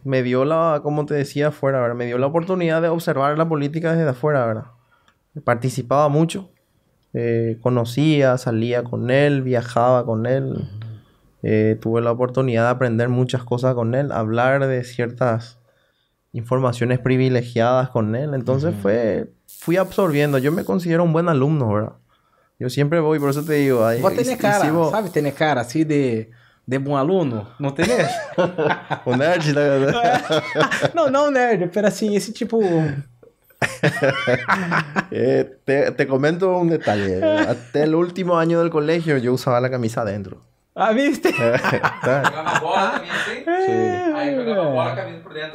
me 0.04 0.22
dio 0.22 0.44
la, 0.44 0.80
como 0.82 1.04
te 1.06 1.14
decía 1.14 1.48
afuera, 1.48 1.80
¿verdad? 1.80 1.96
Me 1.96 2.06
dio 2.06 2.18
la 2.18 2.26
oportunidad 2.26 2.80
de 2.82 2.88
observar 2.88 3.36
la 3.38 3.46
política 3.48 3.92
desde 3.94 4.10
afuera, 4.10 4.46
¿verdad? 4.46 4.64
Participaba 5.44 6.08
mucho. 6.08 6.50
Eh, 7.14 7.58
conocía, 7.60 8.38
salía 8.38 8.84
con 8.84 9.10
él, 9.10 9.42
viajaba 9.42 10.04
con 10.04 10.26
él. 10.26 10.68
eh, 11.42 11.78
tuve 11.80 12.02
la 12.02 12.12
oportunidad 12.12 12.64
de 12.64 12.68
aprender 12.70 13.08
muchas 13.08 13.42
cosas 13.44 13.74
con 13.74 13.94
él, 13.94 14.12
hablar 14.12 14.66
de 14.66 14.84
ciertas 14.84 15.58
informaciones 16.32 16.98
privilegiadas 16.98 17.90
con 17.90 18.14
él. 18.14 18.34
Entonces 18.34 18.74
fue, 18.82 19.32
fui 19.46 19.76
absorbiendo. 19.76 20.38
Yo 20.38 20.52
me 20.52 20.64
considero 20.64 21.02
un 21.04 21.12
buen 21.12 21.28
alumno, 21.28 21.72
¿verdad? 21.72 21.92
Yo 22.58 22.68
siempre 22.68 23.00
voy, 23.00 23.18
por 23.18 23.30
eso 23.30 23.42
te 23.42 23.54
digo. 23.54 23.84
ahí- 23.86 24.02
Vos 24.02 24.14
tenés 24.14 24.36
cara, 24.36 24.60
si 24.64 24.70
vos- 24.70 24.90
sabe? 24.90 25.08
Tenés 25.10 25.32
cara 25.34 25.62
assim 25.62 25.84
de, 25.86 26.30
de 26.66 26.78
bom 26.78 26.94
aluno. 26.96 27.48
Não 27.58 27.70
tenés? 27.72 28.06
un 29.06 29.16
nerd, 29.18 29.46
¿no? 29.54 30.94
não, 30.94 31.10
não 31.10 31.30
nerd, 31.30 31.70
pero 31.72 31.88
assim, 31.88 32.14
esse 32.14 32.32
tipo... 32.32 32.60
Eh, 35.12 35.58
te, 35.64 35.90
te 35.92 36.06
comento 36.06 36.56
un 36.56 36.68
detalle. 36.68 37.22
Hasta 37.24 37.82
el 37.82 37.94
último 37.94 38.38
año 38.38 38.60
del 38.60 38.70
colegio 38.70 39.18
yo 39.18 39.32
usaba 39.32 39.60
la 39.60 39.70
camisa 39.70 40.02
adentro. 40.02 40.40
Ah, 40.74 40.92
viste? 40.92 41.34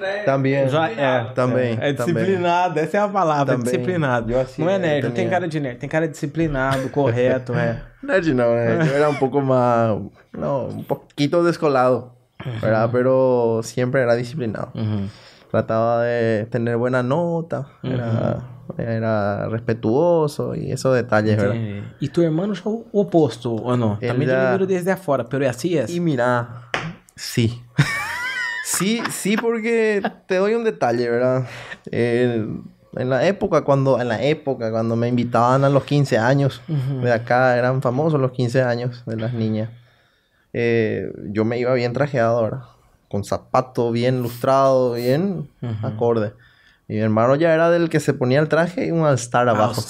É. 0.01 0.24
También. 0.25 0.67
É. 0.97 1.24
Também, 1.33 1.77
É 1.81 1.93
disciplinado, 1.93 2.79
essa 2.79 2.97
é 2.97 3.00
a 3.00 3.07
palavra, 3.07 3.53
é 3.53 3.57
Também. 3.57 3.63
disciplinado. 3.71 4.31
Eu 4.31 4.39
assim, 4.41 4.62
não 4.62 4.69
é 4.69 4.75
eu 4.75 4.79
nerd, 4.79 5.03
não 5.07 5.12
tem 5.12 5.29
cara 5.29 5.45
é. 5.45 5.47
de 5.47 5.59
nerd, 5.59 5.79
tem 5.79 5.89
cara 5.89 6.07
de 6.07 6.13
disciplinado, 6.13 6.89
correto, 6.89 7.53
é. 7.53 7.81
Nerd 8.03 8.33
no, 8.33 8.43
eh, 8.43 8.85
yo 8.85 8.93
era 8.93 9.09
un 9.09 9.17
poco 9.17 9.41
más, 9.41 9.97
no, 10.31 10.65
un 10.67 10.83
poquito 10.83 11.43
descolado, 11.43 12.13
¿verdad? 12.62 12.89
Pero 12.91 13.62
siempre 13.63 14.01
era 14.01 14.15
disciplinado. 14.15 14.71
Uhum. 14.75 15.09
Trataba 15.55 16.03
de 16.03 16.47
tener 16.51 16.75
buena 16.75 17.01
nota, 17.01 17.67
era, 17.81 18.43
era 18.77 19.47
respetuoso 19.47 20.53
y 20.53 20.69
esos 20.69 20.93
detalles, 20.93 21.38
¿verdad? 21.38 21.55
E 22.01 22.09
tu 22.09 22.21
o 22.21 23.00
oposto, 23.00 23.55
ou 23.55 23.77
não? 23.77 23.97
Ele 24.01 24.09
Também 24.12 24.27
já- 24.27 24.47
te 24.47 24.51
viram 24.57 24.67
desde 24.67 24.91
afora, 24.91 25.24
pero 25.24 25.47
assim 25.47 25.77
é? 25.77 25.85
Y 25.89 26.01
mira, 26.01 26.50
sí. 27.15 27.63
sí, 28.65 29.01
sí, 29.09 29.38
porque 29.38 30.01
te 30.27 30.35
doy 30.35 30.55
un 30.55 30.65
detalle, 30.65 31.09
¿verdad? 31.09 31.45
El- 31.89 32.62
En 32.97 33.09
la 33.09 33.25
época 33.25 33.62
cuando, 33.63 34.00
en 34.01 34.09
la 34.09 34.21
época 34.24 34.71
cuando 34.71 34.97
me 34.97 35.07
invitaban 35.07 35.63
a 35.63 35.69
los 35.69 35.85
15 35.85 36.17
años, 36.17 36.62
de 37.01 37.13
acá 37.13 37.57
eran 37.57 37.81
famosos 37.81 38.19
los 38.19 38.31
15 38.31 38.62
años 38.62 39.03
de 39.05 39.15
las 39.15 39.33
niñas. 39.33 39.69
Eh, 40.51 41.12
yo 41.31 41.45
me 41.45 41.57
iba 41.59 41.74
bien 41.74 41.93
trajeado 41.93 42.39
ahora, 42.39 42.63
con 43.09 43.24
zapato 43.24 43.91
bien 43.91 44.21
lustrado, 44.21 44.93
bien 44.93 45.50
acorde. 45.83 46.33
Y 46.88 46.93
mi 46.93 47.00
hermano 47.00 47.35
ya 47.35 47.51
era 47.53 47.71
del 47.71 47.89
que 47.89 48.00
se 48.00 48.13
ponía 48.13 48.39
el 48.39 48.47
traje 48.47 48.85
y 48.85 48.91
un 48.91 49.01
all-star 49.05 49.50
abajo. 49.50 49.81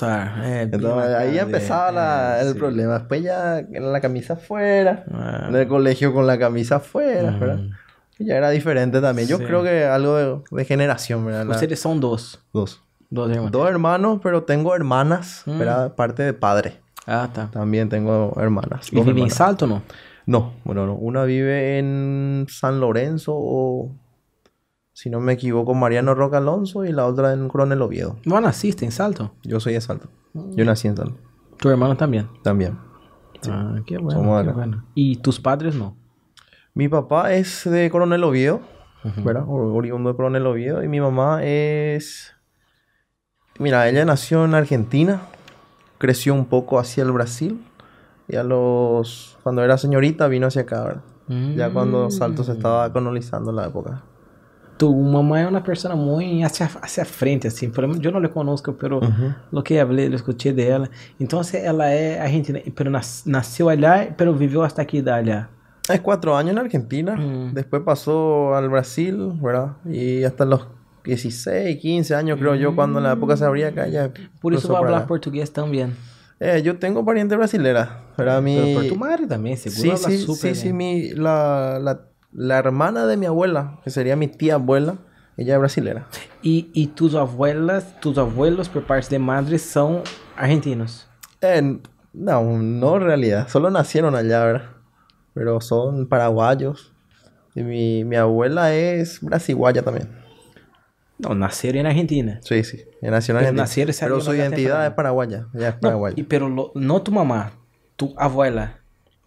Eh, 0.43 0.61
Entonces, 0.71 1.13
ahí 1.15 1.37
empezaba 1.37 1.91
la- 1.91 2.41
eh, 2.41 2.47
el 2.47 2.55
problema. 2.55 2.99
Después 2.99 3.21
ya 3.21 3.59
en 3.59 3.91
la 3.91 3.99
camisa 3.99 4.33
afuera, 4.35 5.03
en 5.49 5.55
el 5.55 5.67
colegio 5.67 6.13
con 6.13 6.25
la 6.25 6.39
camisa 6.39 6.77
afuera, 6.77 7.31
¿verdad? 7.31 7.59
Y 8.17 8.25
ya 8.27 8.35
era 8.37 8.49
diferente 8.49 9.01
también. 9.01 9.27
Yo 9.27 9.37
Sí. 9.39 9.43
creo 9.43 9.61
que 9.61 9.83
algo 9.83 10.15
de, 10.15 10.39
de 10.49 10.63
generación, 10.65 11.25
¿verdad? 11.25 11.45
La- 11.45 11.51
Ustedes 11.55 11.81
son 11.81 11.99
dos. 11.99 12.39
Dos. 12.53 12.81
Dos 13.09 13.29
hermanos. 13.29 13.51
Dos 13.51 13.69
hermanos, 13.69 14.19
pero 14.23 14.43
tengo 14.43 14.73
hermanas, 14.73 15.43
Mm. 15.45 15.59
¿verdad? 15.59 15.95
Parte 15.95 16.23
de 16.23 16.33
padre. 16.33 16.79
Ah, 17.05 17.27
tá. 17.33 17.49
También 17.51 17.89
tengo 17.89 18.33
hermanas. 18.39 18.87
E 18.87 18.95
vive 18.95 19.01
em 19.11 19.15
hermanas. 19.17 19.33
Salto 19.33 19.67
não? 19.67 19.81
No, 20.25 20.53
bueno, 20.63 20.85
no. 20.85 20.95
Una 20.95 21.23
vive 21.23 21.77
en 21.77 22.45
San 22.49 22.79
Lorenzo 22.79 23.33
o, 23.35 23.91
si 24.93 25.09
no 25.09 25.19
me 25.19 25.33
equivoco, 25.33 25.73
Mariano 25.73 26.15
Roca 26.15 26.37
Alonso 26.37 26.85
y 26.85 26.91
la 26.91 27.05
otra 27.05 27.33
en 27.33 27.47
Coronel 27.47 27.81
Oviedo. 27.81 28.17
Vos 28.25 28.41
nasciste 28.41 28.85
em 28.85 28.91
Salto? 28.91 29.33
Yo 29.43 29.59
soy 29.59 29.73
de 29.73 29.81
Salto. 29.81 30.09
Yo 30.33 30.65
nací 30.65 30.87
en 30.87 30.97
Salto. 30.97 31.17
Tu 31.57 31.69
hermano 31.69 31.95
também. 31.95 32.27
También. 32.43 32.77
Ah, 33.49 33.75
que 33.85 33.97
bueno, 33.97 34.19
Somos 34.19 34.43
que 34.43 34.49
acá. 34.49 34.57
bueno. 34.57 34.85
E 34.95 35.15
tus 35.21 35.39
padres 35.39 35.75
não? 35.75 35.95
Mi 36.73 36.89
papá 36.89 37.33
es 37.33 37.63
de 37.63 37.89
Coronel 37.89 38.23
Oviedo, 38.23 38.59
Oriundo 39.47 40.09
de 40.09 40.15
Coronel 40.15 40.45
Oviedo. 40.45 40.83
Y 40.83 40.89
mi 40.89 40.99
mamá 40.99 41.41
es... 41.43 42.33
Mira, 43.59 43.87
ella 43.87 44.03
nació 44.03 44.43
en 44.43 44.53
Argentina, 44.55 45.21
creció 45.97 46.33
un 46.33 46.45
poco 46.45 46.77
hacia 46.77 47.03
el 47.03 47.11
Brasil. 47.13 47.63
Y 48.27 48.35
a 48.35 48.43
los... 48.43 49.37
Cuando 49.43 49.63
era 49.63 49.77
señorita 49.77 50.27
vino 50.27 50.47
hacia 50.47 50.63
acá, 50.63 50.83
¿verdad? 50.83 51.01
Ya 51.55 51.71
cuando 51.71 52.11
Salto 52.11 52.43
se 52.43 52.51
estaba 52.51 52.91
colonizando 52.91 53.51
la 53.51 53.65
época. 53.65 54.03
Tu 54.77 54.93
mamãe 54.93 55.43
é 55.43 55.47
uma 55.47 55.61
pessoa 55.61 55.95
muito 55.95 56.45
hacia, 56.45 56.69
hacia 56.81 57.05
frente, 57.05 57.47
assim. 57.47 57.69
Por 57.69 57.83
exemplo, 57.83 58.05
eu 58.05 58.11
não 58.11 58.19
lhe 58.19 58.27
conosco, 58.27 58.73
pero 58.73 58.99
lo 59.51 59.63
que 59.63 59.79
hablé, 59.79 60.09
lo 60.09 60.15
escuché 60.15 60.51
dela. 60.51 60.89
Então, 61.17 61.39
ela 61.53 61.87
é 61.87 62.19
argentina, 62.19 62.59
pero 62.75 62.91
nasceu 63.25 63.69
allá, 63.69 64.13
pero 64.17 64.33
viveu 64.33 64.63
hasta 64.63 64.81
aqui 64.81 65.01
da 65.01 65.15
allá. 65.15 65.49
Es 65.89 66.01
cuatro 66.01 66.35
años 66.35 66.51
en 66.51 66.57
Argentina. 66.57 67.15
Mm. 67.15 67.53
Después 67.53 67.83
pasó 67.83 68.53
al 68.53 68.69
Brasil, 68.69 69.31
¿verdad? 69.41 69.77
Y 69.85 70.23
hasta 70.23 70.43
los 70.43 70.67
16, 71.05 71.79
15 71.79 72.15
años 72.15 72.37
creo 72.39 72.55
yo, 72.55 72.75
cuando 72.75 72.99
en 72.99 73.05
la 73.05 73.13
época 73.13 73.37
se 73.37 73.45
abría 73.45 73.69
acá 73.69 73.87
ya. 73.87 74.11
Por 74.41 74.53
vai 74.53 74.61
para 74.61 74.73
falar 74.73 74.93
allá. 74.93 75.07
português 75.07 75.49
também. 75.51 75.93
Eh, 76.39 76.61
yo 76.61 76.77
tengo 76.77 77.05
pariente 77.05 77.35
brasilera, 77.35 78.01
¿verdad? 78.17 78.41
Mi... 78.41 78.55
Pero 78.55 78.79
por 78.79 78.87
tu 78.89 78.95
madre 78.95 79.25
também, 79.25 79.55
seguro 79.55 79.97
Sí, 79.97 80.11
sí, 80.11 80.25
súper 80.25 80.55
sí, 80.55 80.63
sí, 80.63 80.73
mi, 80.73 81.11
la, 81.11 81.79
la, 81.81 82.01
la 82.33 82.57
hermana 82.57 83.05
de 83.05 83.15
mi 83.15 83.25
abuela, 83.25 83.79
que 83.83 83.89
sería 83.89 84.15
mi 84.17 84.27
tía 84.27 84.55
abuela, 84.55 84.97
ella 85.37 85.53
es 85.53 85.59
brasilera. 85.59 86.07
E, 86.43 86.67
e 86.73 86.87
tus 86.87 87.15
abuelas, 87.15 87.99
tus 88.01 88.17
abuelos 88.17 88.67
por 88.67 88.83
parte 88.83 89.09
de 89.09 89.19
madre 89.19 89.57
são 89.57 90.03
argentinos. 90.35 91.07
Eh, 91.41 91.79
no, 92.13 92.43
no 92.57 92.95
en 92.97 93.01
realidad, 93.01 93.47
solo 93.47 93.69
nacieron 93.69 94.15
allá, 94.15 94.43
¿verdad? 94.43 94.69
Pero 95.33 95.61
son 95.61 96.07
paraguayos. 96.07 96.93
Y 97.55 97.63
mi, 97.63 98.03
mi 98.03 98.17
abuela 98.17 98.73
es 98.73 99.21
brasiguaya 99.21 99.81
también. 99.81 100.24
Não, 101.17 101.33
nasceram 101.33 101.81
na 101.83 101.89
Argentina. 101.89 102.39
Sí, 102.41 102.63
sí, 102.63 102.83
ella 103.01 103.11
nació 103.11 103.31
en 103.33 103.37
Pero 103.37 103.47
Argentina. 103.47 103.63
nacieron 103.63 103.89
y 103.89 103.93
Pero 103.93 103.99
salieron 103.99 104.21
su 104.21 104.31
allá 104.31 104.39
identidad 104.45 104.69
temprano. 104.69 104.87
es 104.89 104.93
paraguaya, 104.95 105.45
ella 105.53 105.67
es 105.69 105.73
Não, 105.75 105.79
paraguaya. 105.81 106.15
e 106.17 106.23
pero 106.23 106.49
lo- 106.49 106.71
não 106.75 106.99
tu 106.99 107.11
mamá, 107.11 107.51
tu 107.95 108.13
abuela. 108.17 108.79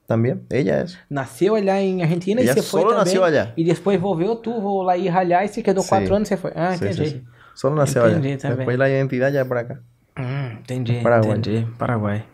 También, 0.07 0.43
ella 0.51 0.83
es. 0.83 0.99
Nasceu 1.11 1.55
allá 1.55 1.81
em 1.83 2.03
Argentina 2.03 2.41
Ela 2.41 2.51
e 2.51 2.55
você 2.55 2.63
foi 2.63 2.81
solo 2.81 2.91
também. 2.93 3.05
nasceu 3.05 3.25
allá. 3.25 3.53
E 3.57 3.65
depois 3.65 4.01
volveu, 4.01 4.37
tu 4.37 4.59
vou 4.61 4.83
lá 4.83 4.97
ir 4.97 5.09
ralhar 5.09 5.45
e 5.45 5.49
você 5.49 5.63
quedou 5.63 5.83
Sí. 5.83 5.89
quatro 5.91 6.15
anos 6.15 6.29
e 6.29 6.31
você 6.31 6.37
foi. 6.39 6.53
Ah, 6.55 6.73
Sí, 6.73 6.79
sí, 6.79 6.85
entendi. 6.87 7.11
sí. 7.11 7.25
Solo 7.55 7.77
nació 7.77 8.05
allá. 8.05 8.17
Entendi 8.17 8.37
também. 8.39 8.57
Después 8.59 8.79
la 8.79 8.89
identidad 8.89 9.31
ya 9.33 9.43
es 9.43 9.47
por 9.49 9.59
acá. 9.59 9.81
Hum, 10.17 10.59
entendi, 10.61 11.01
Paraguai. 11.03 11.39
entendi. 11.39 11.67
Paraguai. 11.79 12.25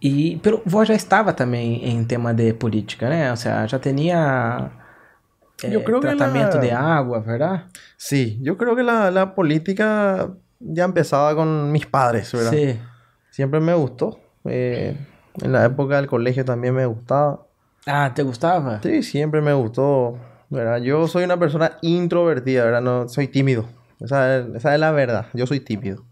E 0.00 0.38
pero 0.42 0.62
vó 0.64 0.84
já 0.84 0.94
estava 0.94 1.32
também 1.32 1.84
em 1.88 2.04
tema 2.04 2.32
de 2.32 2.52
política, 2.54 3.08
né? 3.08 3.30
Ou 3.30 3.36
seja, 3.36 3.66
já 3.66 3.78
tinha 3.80 4.70
eh, 5.62 5.74
Eu 5.74 5.82
creo 5.84 6.00
que 6.00 6.06
tratamento 6.08 6.56
ela- 6.58 6.60
de 6.66 6.72
água, 6.72 7.20
verdade? 7.20 7.64
Sí, 7.96 8.38
yo 8.42 8.56
creo 8.56 8.74
que 8.76 8.82
la, 8.82 9.10
la 9.10 9.34
política 9.34 10.30
ya 10.60 10.84
empezaba 10.84 11.34
con 11.34 11.70
mis 11.72 11.86
padres, 11.86 12.32
¿verdad? 12.32 12.50
Sim. 12.52 12.78
Siempre 13.30 13.60
me 13.60 13.74
gustó. 13.74 14.18
Eh, 14.44 14.96
en 15.42 15.52
la 15.52 15.64
época 15.64 15.96
del 15.96 16.06
colegio 16.06 16.44
también 16.44 16.74
me 16.74 16.86
gustaba. 16.86 17.46
Ah, 17.86 18.12
te 18.14 18.22
gostava? 18.22 18.80
Sí, 18.82 19.02
siempre 19.02 19.40
me 19.40 19.52
gustó, 19.52 20.18
¿verdad? 20.50 20.78
Yo 20.78 21.06
soy 21.08 21.24
una 21.24 21.38
persona 21.38 21.78
introvertida, 21.82 22.64
¿verdad? 22.64 22.82
No, 22.82 23.08
soy 23.08 23.28
tímido. 23.28 23.66
Esa 24.00 24.38
es, 24.38 24.46
esa 24.56 24.74
es 24.74 24.80
la 24.80 24.90
verdad. 24.92 25.26
Yo 25.34 25.46
soy 25.46 25.60
tímido. 25.60 26.04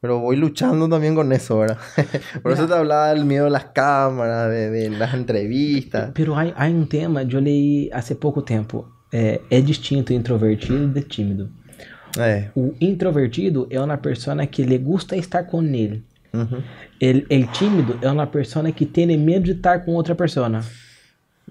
Pero 0.00 0.20
voy 0.20 0.36
luchando 0.36 0.88
también 0.88 1.14
con 1.14 1.32
eso, 1.32 1.58
¿verdad? 1.58 1.78
Por 2.42 2.52
eso 2.52 2.66
te 2.68 2.74
hablaba 2.74 3.12
del 3.12 3.24
miedo 3.24 3.46
de 3.46 3.50
las 3.50 3.64
cámaras, 3.66 4.48
de, 4.48 4.70
de 4.70 4.90
las 4.90 5.12
entrevistas. 5.12 6.12
Pero 6.14 6.36
há, 6.36 6.42
há 6.56 6.68
um 6.68 6.86
tema, 6.86 7.22
eu 7.22 7.40
li 7.40 7.90
há 7.92 8.00
pouco 8.14 8.42
tempo. 8.42 8.86
É, 9.12 9.40
é 9.50 9.60
distinto 9.60 10.12
introvertido 10.12 10.86
de 10.88 11.02
tímido. 11.02 11.50
Eh, 12.18 12.50
O 12.54 12.74
introvertido 12.80 13.66
é 13.70 13.80
uma 13.80 13.96
pessoa 13.96 14.46
que 14.46 14.62
lhe 14.62 14.78
gusta 14.78 15.16
estar 15.16 15.44
com 15.44 15.62
ele. 15.62 16.04
ujú. 16.32 16.62
El, 17.00 17.26
el 17.30 17.46
tímido 17.50 17.98
é 18.02 18.10
uma 18.10 18.26
pessoa 18.26 18.70
que 18.70 18.86
tem 18.86 19.16
medo 19.16 19.46
de 19.46 19.52
estar 19.52 19.84
com 19.84 19.94
outra 19.94 20.14
pessoa. 20.14 20.60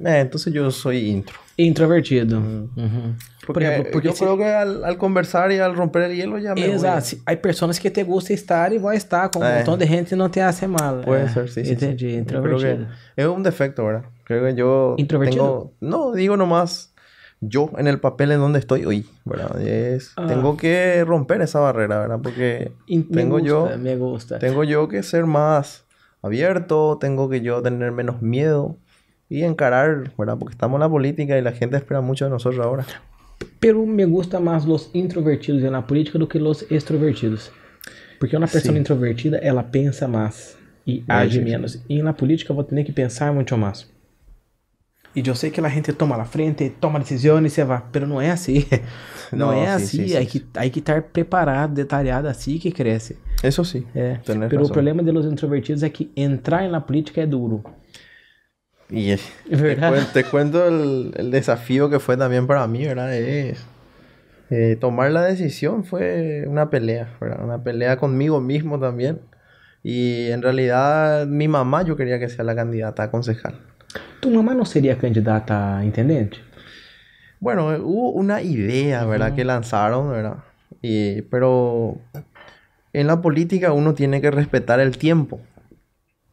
Eh, 0.05 0.21
entonces 0.21 0.53
yo 0.53 0.69
soy 0.71 1.09
intro. 1.09 1.46
Introvertido. 1.57 2.37
Uhum. 2.37 2.69
Por 2.75 3.53
Porque, 3.53 3.67
exemplo, 3.67 3.91
porque 3.93 4.07
yo 4.09 4.13
se- 4.13 4.23
creo 4.23 4.37
que 4.37 4.45
al, 4.45 4.83
al 4.85 4.97
conversar 4.97 5.51
y 5.51 5.57
al 5.59 5.75
romper 5.75 6.03
el 6.03 6.15
hielo 6.15 6.37
ya 6.37 6.53
me 6.53 6.61
voy. 6.67 6.71
Exato. 6.75 7.01
Se- 7.01 7.17
Há 7.25 7.35
pessoas 7.41 7.79
que 7.79 7.89
te 7.89 8.03
gusta 8.03 8.33
estar 8.33 8.71
e 8.73 8.77
vai 8.77 8.95
estar 8.97 9.29
com 9.31 9.39
um 9.39 9.43
É. 9.43 9.57
montão 9.59 9.77
de 9.77 9.87
gente 9.87 10.11
e 10.13 10.15
não 10.15 10.29
te 10.29 10.39
hace 10.39 10.67
mal. 10.67 11.01
Puede 11.01 11.23
É, 11.25 11.29
ser, 11.29 11.49
sí, 11.49 11.65
sí. 11.65 11.71
Entendi. 11.73 12.05
sí. 12.09 12.13
Yo 12.13 12.19
Introvertido. 12.19 12.87
es 13.15 13.25
un 13.25 13.41
defecto, 13.43 13.85
¿verdad? 13.85 14.03
Creo 14.23 14.43
que 14.45 14.53
yo 14.55 14.95
¿Introvertido? 14.97 15.43
tengo... 15.43 15.73
No, 15.79 16.11
digo 16.13 16.37
nomás 16.37 16.93
yo 17.39 17.71
en 17.77 17.87
el 17.87 17.99
papel 17.99 18.31
en 18.31 18.39
donde 18.39 18.59
estoy 18.59 18.85
hoy, 18.85 19.05
¿verdad? 19.25 19.59
Es... 19.61 20.11
Ah. 20.15 20.25
Tengo 20.27 20.57
que 20.57 21.03
romper 21.05 21.41
esa 21.41 21.59
barrera, 21.59 21.99
¿verdad? 22.01 22.19
Porque 22.21 22.71
me 22.87 23.03
tengo 23.03 23.39
yo... 23.39 23.61
gusta, 23.61 23.77
Me 23.77 23.95
gusta. 23.95 24.39
Tengo 24.39 24.63
yo 24.63 24.87
que 24.89 25.01
ser 25.03 25.25
más 25.25 25.85
abierto, 26.21 26.97
tengo 26.99 27.29
que 27.29 27.41
yo 27.41 27.61
tener 27.61 27.91
menos 27.91 28.21
miedo 28.21 28.75
y 29.29 29.43
encarar, 29.43 30.11
¿verdad? 30.17 30.37
Porque 30.37 30.53
estamos 30.53 30.75
en 30.77 30.81
la 30.81 30.89
política 30.89 31.37
y 31.37 31.41
la 31.41 31.51
gente 31.51 31.77
espera 31.77 32.01
mucho 32.01 32.25
de 32.25 32.31
nosotros 32.31 32.65
ahora. 32.65 32.85
Pero 33.59 33.85
me 33.85 34.05
gusta 34.05 34.39
mais 34.39 34.65
os 34.65 34.89
introvertidos 34.93 35.61
na 35.71 35.81
política 35.81 36.17
do 36.17 36.27
que 36.27 36.39
os 36.39 36.65
extrovertidos. 36.71 37.51
Porque 38.19 38.35
uma 38.35 38.47
pessoa 38.47 38.73
Sim. 38.73 38.79
introvertida, 38.79 39.37
ela 39.37 39.61
pensa 39.63 40.07
mais 40.07 40.57
e 40.85 41.03
age 41.07 41.39
sim, 41.39 41.45
sim. 41.45 41.51
menos. 41.51 41.83
E 41.87 42.01
na 42.01 42.13
política 42.13 42.51
eu 42.51 42.55
vou 42.55 42.63
ter 42.63 42.83
que 42.83 42.91
pensar 42.91 43.31
muito 43.33 43.55
mais. 43.57 43.87
E 45.15 45.21
eu 45.27 45.35
sei 45.35 45.49
que 45.51 45.59
a 45.59 45.69
gente 45.69 45.91
toma 45.93 46.15
a 46.15 46.25
frente, 46.25 46.69
toma 46.79 46.99
decisões 46.99 47.45
e 47.45 47.49
você 47.49 47.63
vai. 47.63 47.81
Pero 47.91 48.07
não 48.07 48.19
é 48.21 48.31
assim. 48.31 48.65
Não, 49.31 49.47
Não, 49.47 49.53
é 49.53 49.77
sim, 49.77 49.83
assim. 49.83 50.07
sim, 50.07 50.15
Hay, 50.15 50.25
sim, 50.25 50.39
que, 50.39 50.45
hay 50.57 50.69
que 50.69 50.79
estar 50.79 51.01
preparado, 51.01 51.73
detalhado, 51.73 52.27
assim 52.29 52.57
que 52.57 52.71
cresce. 52.71 53.17
Eso 53.43 53.63
sí. 53.65 53.85
É. 53.93 54.19
Tenés 54.23 54.49
Pero 54.49 54.61
o 54.61 54.63
razón. 54.63 54.73
problema 54.73 55.03
de 55.03 55.11
los 55.11 55.25
introvertidos 55.25 55.83
é 55.83 55.89
que 55.89 56.09
entrar 56.15 56.69
na 56.69 56.79
política 56.79 57.21
é 57.21 57.27
duro. 57.27 57.61
Y 58.89 59.15
te, 60.13 60.23
cuento 60.23 60.67
el, 60.67 61.13
el 61.15 61.31
desafío 61.31 61.89
que 61.89 61.99
fue 61.99 62.15
también 62.15 62.47
para 62.47 62.65
mí, 62.67 62.85
¿verdad? 62.85 63.13
Es, 63.13 63.65
eh, 64.49 64.77
tomar 64.79 65.11
la 65.11 65.23
decisión 65.23 65.83
fue 65.83 66.45
una 66.47 66.69
pelea, 66.69 67.15
¿verdad? 67.19 67.43
Una 67.43 67.63
pelea 67.63 67.97
conmigo 67.97 68.39
mismo 68.39 68.79
también. 68.79 69.19
Y 69.83 70.31
en 70.31 70.41
realidad 70.41 71.27
mi 71.27 71.47
mamá 71.47 71.83
yo 71.83 71.95
quería 71.97 72.19
que 72.19 72.29
sea 72.29 72.45
la 72.45 72.55
candidata 72.55 73.03
a 73.03 73.11
concejal. 73.11 73.59
Tu 74.19 74.29
mamá 74.29 74.53
não 74.53 74.65
seria 74.65 74.97
candidata 74.97 75.77
a 75.77 75.85
intendente? 75.85 76.37
Bueno, 77.39 77.67
hubo 77.83 78.11
una 78.11 78.41
idea, 78.41 79.05
¿verdad? 79.05 79.35
Que 79.35 79.45
lanzaron, 79.45 80.11
¿verdad? 80.11 80.43
Y, 80.81 81.21
pero 81.23 81.97
en 82.93 83.07
la 83.07 83.21
política 83.21 83.71
uno 83.73 83.93
tiene 83.93 84.21
que 84.21 84.31
respetar 84.31 84.79
el 84.79 84.97
tiempo. 84.97 85.39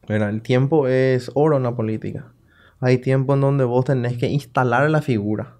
¿verdad? 0.07 0.29
El 0.29 0.41
tiempo 0.41 0.87
es 0.87 1.31
oro 1.33 1.57
en 1.57 1.63
la 1.63 1.75
política. 1.75 2.31
Hay 2.79 2.97
tiempo 2.99 3.33
en 3.33 3.41
donde 3.41 3.63
vos 3.63 3.85
tenés 3.85 4.17
que 4.17 4.27
instalar 4.27 4.89
la 4.89 5.01
figura. 5.01 5.57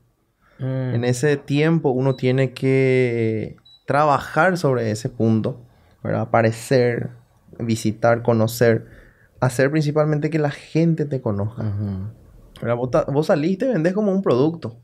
Hum. 0.59 0.93
En 0.95 1.03
ese 1.03 1.37
tiempo 1.37 1.89
uno 1.91 2.15
tiene 2.15 2.53
que 2.53 3.57
trabajar 3.85 4.57
sobre 4.57 4.91
ese 4.91 5.09
punto, 5.09 5.61
¿verdad? 6.03 6.21
Aparecer, 6.21 7.09
visitar, 7.59 8.21
conocer, 8.21 8.85
hacer 9.39 9.69
principalmente 9.71 10.29
que 10.29 10.39
la 10.39 10.51
gente 10.51 11.05
te 11.05 11.21
conozca. 11.21 11.63
¿verdad? 12.61 12.75
Vos, 12.77 12.89
vos 13.11 13.27
salís 13.27 13.51
y 13.51 13.57
te 13.57 13.67
vendés 13.67 13.93
como 13.93 14.11
un 14.11 14.21
producto. 14.21 14.77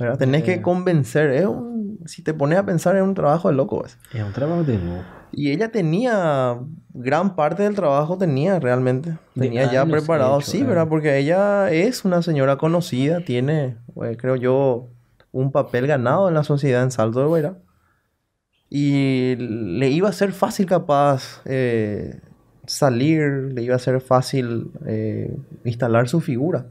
¿verdad? 0.00 0.18
Tenés 0.18 0.42
Eh. 0.42 0.44
que 0.44 0.62
convencer. 0.62 1.30
Es 1.30 1.46
un, 1.46 1.98
si 2.06 2.22
te 2.22 2.34
pones 2.34 2.58
a 2.58 2.64
pensar, 2.66 2.96
es 2.96 3.02
un 3.02 3.14
trabajo 3.14 3.48
de 3.48 3.54
loco. 3.54 3.80
pues. 3.80 3.98
Es 4.14 4.22
un 4.22 4.32
trabajo 4.32 4.62
de 4.64 4.74
loco. 4.78 5.04
Y 5.32 5.50
ella 5.50 5.70
tenía, 5.70 6.58
gran 6.94 7.36
parte 7.36 7.62
del 7.62 7.74
trabajo 7.74 8.18
tenía 8.18 8.58
realmente. 8.60 9.16
Tenía 9.34 9.70
ya 9.70 9.84
preparado, 9.86 10.38
hecho, 10.40 10.50
sí, 10.50 10.60
eh. 10.60 10.64
¿verdad? 10.64 10.88
Porque 10.88 11.18
ella 11.18 11.70
es 11.70 12.04
una 12.04 12.22
señora 12.22 12.56
conocida, 12.56 13.20
tiene, 13.20 13.76
eh, 14.02 14.16
creo 14.18 14.36
yo, 14.36 14.88
un 15.32 15.52
papel 15.52 15.86
ganado 15.86 16.28
en 16.28 16.34
la 16.34 16.44
sociedad 16.44 16.82
en 16.82 16.90
Salto 16.90 17.20
de 17.20 17.26
Guairá. 17.26 17.58
Y 18.70 19.36
le 19.36 19.88
iba 19.88 20.08
a 20.08 20.12
ser 20.12 20.32
fácil 20.32 20.66
capaz 20.66 21.40
eh, 21.46 22.20
salir, 22.66 23.52
le 23.54 23.62
iba 23.62 23.74
a 23.74 23.78
ser 23.78 24.00
fácil 24.00 24.70
eh, 24.86 25.34
instalar 25.64 26.08
su 26.08 26.20
figura. 26.20 26.66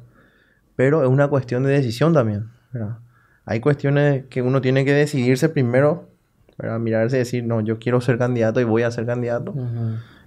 Pero 0.76 1.04
es 1.04 1.10
una 1.10 1.28
cuestión 1.28 1.64
de 1.64 1.72
decisión 1.72 2.14
también, 2.14 2.52
¿verdad? 2.72 3.00
Hay 3.46 3.62
cuestiones 3.62 4.26
que 4.30 4.42
uno 4.42 4.62
tiene 4.62 4.86
que 4.86 4.94
decidirse 4.94 5.50
primero, 5.50 6.10
¿verdad? 6.58 6.80
Mirarse 6.80 7.18
y 7.18 7.20
decir, 7.20 7.44
no, 7.44 7.62
yo 7.62 7.80
quiero 7.80 8.02
ser 8.02 8.18
candidato 8.18 8.60
y 8.60 8.64
voy 8.64 8.84
a 8.84 8.92
ser 8.92 9.06
candidato. 9.06 9.54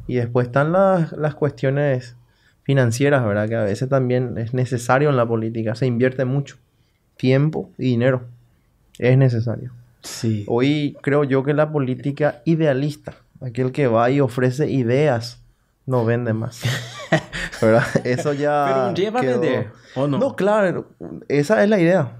Y 0.07 0.17
después 0.17 0.49
están 0.49 0.73
las, 0.73 1.13
las 1.13 1.35
cuestiones 1.35 2.17
financieras, 2.63 3.25
¿verdad? 3.25 3.49
Que 3.49 3.57
a 3.57 3.65
veces 3.65 3.89
también 3.89 4.39
es 4.39 4.55
necesario 4.55 5.11
en 5.11 5.17
la 5.17 5.27
política. 5.27 5.75
Se 5.75 5.87
invierte 5.87 6.25
mucho 6.25 6.57
tiempo 7.17 7.71
y 7.79 7.85
dinero. 7.85 8.23
Es 8.99 9.17
necesario. 9.19 9.73
Sí. 10.03 10.45
Hoy 10.49 10.97
creo 11.03 11.25
yo 11.25 11.43
que 11.43 11.53
la 11.53 11.73
política 11.73 12.43
idealista, 12.45 13.15
aquel 13.41 13.73
que 13.73 13.87
va 13.87 14.11
y 14.11 14.21
ofrece 14.21 14.71
ideas, 14.71 15.43
no 15.87 16.05
vende 16.05 16.33
más. 16.33 16.63
¿Verdad? 17.61 17.85
Eso 18.05 18.33
ya. 18.33 18.67
Pero 18.69 18.89
un 18.89 18.95
día 18.95 19.11
va 19.11 19.21
a 19.21 19.23
vender, 19.23 19.69
¿o 19.95 20.07
no? 20.07 20.19
No, 20.19 20.37
claro, 20.37 20.89
esa 21.29 21.63
es 21.63 21.69
la 21.69 21.81
idea. 21.81 22.20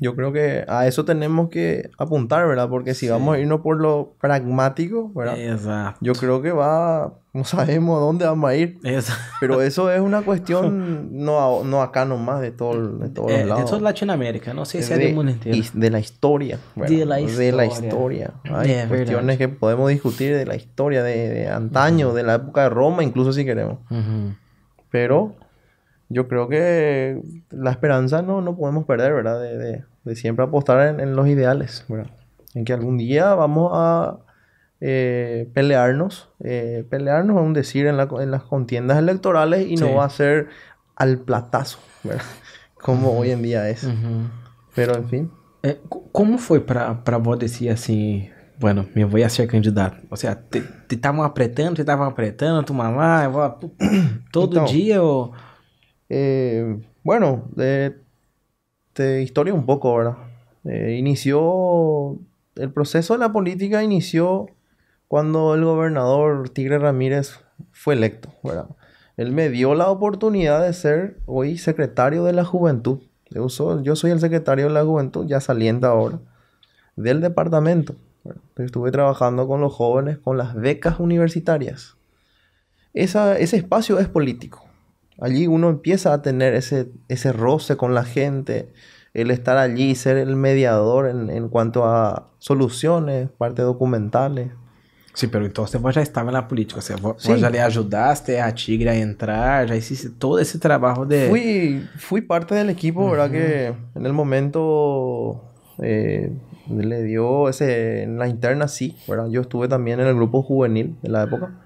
Yo 0.00 0.14
creo 0.14 0.32
que 0.32 0.64
a 0.68 0.86
eso 0.86 1.04
tenemos 1.04 1.48
que 1.50 1.90
apuntar, 1.98 2.46
¿verdad? 2.46 2.68
Porque 2.68 2.94
si 2.94 3.06
Sí. 3.06 3.12
vamos 3.12 3.36
a 3.36 3.38
irnos 3.38 3.60
por 3.60 3.78
lo 3.80 4.14
pragmático, 4.20 5.10
¿verdad? 5.14 5.38
Exacto. 5.38 5.98
Yo 6.00 6.12
creo 6.14 6.40
que 6.40 6.52
va, 6.52 7.14
no 7.34 7.44
sabemos 7.44 8.00
dónde 8.00 8.24
vamos 8.24 8.48
a 8.48 8.54
ir. 8.56 8.78
Exacto. 8.84 9.22
Pero 9.40 9.60
eso 9.62 9.90
es 9.90 10.00
una 10.00 10.22
cuestión 10.22 11.08
no, 11.24 11.60
a- 11.60 11.64
no 11.64 11.82
acá 11.82 12.04
nomás, 12.04 12.40
de, 12.40 12.50
todo, 12.50 12.98
de 12.98 13.08
todos 13.10 13.30
Eh, 13.32 13.44
lados. 13.44 13.68
toda 13.68 13.82
Latinoamérica, 13.82 14.54
no 14.54 14.64
sé 14.64 14.78
Es 14.78 14.86
si 14.86 14.92
es 14.94 14.98
de, 15.00 15.12
mundo 15.12 15.32
entero. 15.32 15.56
de 15.74 15.90
la 15.90 15.98
historia. 16.00 16.58
¿verdad? 16.76 16.96
De 16.96 17.04
la 17.06 17.16
De 17.16 17.52
la 17.52 17.66
historia. 17.66 18.32
historia. 18.44 18.58
Hay 18.60 18.70
Es 18.70 18.86
cuestiones 18.86 19.38
que 19.38 19.48
podemos 19.48 19.90
discutir 19.90 20.34
de 20.34 20.46
la 20.46 20.54
historia, 20.56 21.02
de, 21.02 21.28
de 21.28 21.48
antaño, 21.48 22.14
de 22.14 22.22
la 22.22 22.34
época 22.34 22.62
de 22.62 22.68
Roma, 22.70 23.02
incluso 23.02 23.32
si 23.32 23.44
queremos. 23.44 23.78
Ujú. 23.90 24.34
Pero 24.90 25.34
yo 26.10 26.28
creo 26.28 26.48
que 26.48 27.22
la 27.50 27.70
esperanza 27.70 28.20
no, 28.20 28.40
no 28.42 28.54
podemos 28.56 28.84
perder, 28.84 29.14
¿verdad? 29.14 29.40
De, 29.40 29.56
de- 29.56 29.84
de 30.04 30.16
siempre 30.16 30.44
apostar 30.44 30.88
en, 30.88 31.00
en 31.00 31.14
los 31.16 31.26
ideales, 31.28 31.84
¿verdad? 31.88 32.10
En 32.54 32.64
que 32.64 32.72
algún 32.72 32.98
día 32.98 33.34
vamos 33.34 33.70
a 33.74 34.18
eh, 34.80 35.48
pelearnos, 35.54 36.30
eh, 36.42 36.84
pelearnos, 36.90 37.36
a 37.36 37.40
un 37.40 37.52
decir, 37.52 37.86
en, 37.86 37.96
la- 37.96 38.08
en 38.20 38.30
las 38.30 38.42
contiendas 38.42 38.98
electorales 38.98 39.66
y 39.66 39.76
Sí. 39.76 39.84
no 39.84 39.94
va 39.94 40.04
a 40.06 40.10
ser 40.10 40.48
al 40.96 41.18
platazo, 41.18 41.78
¿verdad? 42.02 42.22
Como 42.80 43.16
hoy 43.18 43.30
en 43.30 43.42
día 43.42 43.68
es. 43.68 43.84
Ujú. 43.84 44.28
Pero 44.74 44.94
en 44.96 45.08
fin. 45.08 45.30
Como 46.12 46.38
foi 46.38 46.60
pra, 46.60 46.94
pra 47.04 47.18
vós 47.18 47.38
decidir 47.38 47.70
assim, 47.72 48.30
bueno, 48.58 48.86
me 48.94 49.04
vou 49.04 49.22
a 49.22 49.28
ser 49.28 49.46
candidato? 49.46 49.98
Ou 50.10 50.16
seja, 50.16 50.34
te 50.34 50.62
estavam 50.94 51.22
apretando, 51.22 51.74
te 51.74 51.82
estavam 51.82 52.08
apretando, 52.08 52.62
tu 52.62 52.72
mamá, 52.72 53.28
todo 54.32 54.52
Então. 54.56 54.64
dia 54.64 55.02
ou... 55.02 55.34
Eh, 56.10 56.76
bueno, 57.04 57.48
eh, 57.56 57.96
te 58.92 59.22
historia 59.22 59.54
un 59.54 59.64
poco, 59.64 59.96
¿verdad? 59.96 60.16
Eh, 60.64 60.96
inició, 60.98 62.18
el 62.56 62.72
proceso 62.72 63.14
de 63.14 63.20
la 63.20 63.32
política 63.32 63.82
inició 63.82 64.48
cuando 65.06 65.54
el 65.54 65.64
gobernador 65.64 66.50
Tigre 66.50 66.78
Ramírez 66.78 67.40
fue 67.70 67.94
electo, 67.94 68.28
¿verdad? 68.42 68.66
Él 69.16 69.32
me 69.32 69.50
dio 69.50 69.74
la 69.74 69.88
oportunidad 69.88 70.62
de 70.62 70.72
ser 70.72 71.20
hoy 71.26 71.58
secretario 71.58 72.24
de 72.24 72.32
la 72.32 72.44
juventud. 72.44 73.00
Yo 73.30 73.48
soy, 73.48 74.10
el 74.10 74.18
secretario 74.18 74.66
de 74.66 74.72
la 74.72 74.84
juventud, 74.84 75.26
ya 75.26 75.40
saliente 75.40 75.86
ahora, 75.86 76.18
del 76.96 77.20
departamento. 77.20 77.94
Estuve 78.56 78.90
trabajando 78.90 79.46
con 79.46 79.60
los 79.60 79.72
jóvenes, 79.72 80.18
con 80.18 80.36
las 80.36 80.54
becas 80.54 80.98
universitarias. 80.98 81.96
Ese 82.92 83.56
espacio 83.56 84.00
es 84.00 84.08
político. 84.08 84.69
Allí 85.20 85.46
uno 85.46 85.68
empieza 85.68 86.12
a 86.12 86.22
tener 86.22 86.54
ese, 86.54 86.88
ese 87.08 87.32
roce 87.32 87.76
con 87.76 87.94
la 87.94 88.04
gente, 88.04 88.72
el 89.12 89.30
estar 89.30 89.58
allí, 89.58 89.94
ser 89.94 90.16
el 90.16 90.34
mediador 90.34 91.08
en, 91.08 91.28
en 91.30 91.48
cuanto 91.48 91.84
a 91.84 92.30
soluciones, 92.38 93.28
partes 93.36 93.64
documentales. 93.64 94.50
Sim, 95.12 95.28
pero 95.28 95.44
então 95.44 95.66
você 95.66 95.78
já 95.92 96.02
estava 96.02 96.30
na 96.30 96.40
política, 96.40 96.80
você 96.80 96.94
vós 96.94 97.22
já 97.22 97.48
lhe 97.50 97.58
ajudaste 97.58 98.36
a 98.36 98.50
Tigre 98.52 98.88
a 98.88 98.96
entrar, 98.96 99.66
já 99.66 99.76
hiciste 99.76 100.08
todo 100.08 100.38
esse 100.38 100.58
trabalho 100.58 101.04
de... 101.04 101.28
Fui, 101.28 101.88
fui 101.98 102.22
parte 102.22 102.54
del 102.54 102.70
equipo, 102.70 103.10
¿verdad? 103.10 103.30
Que 103.30 103.74
en 103.96 104.06
el 104.06 104.12
momento 104.12 105.42
eh, 105.82 106.32
le 106.68 107.02
dio 107.02 107.48
ese, 107.48 108.04
en 108.04 108.18
la 108.18 108.28
interna 108.28 108.68
sí, 108.68 108.96
¿verdad? 109.08 109.28
Yo 109.28 109.40
estuve 109.40 109.66
también 109.66 109.98
en 109.98 110.06
el 110.06 110.14
grupo 110.14 110.42
juvenil 110.42 110.96
de 111.02 111.08
la 111.08 111.24
época. 111.24 111.58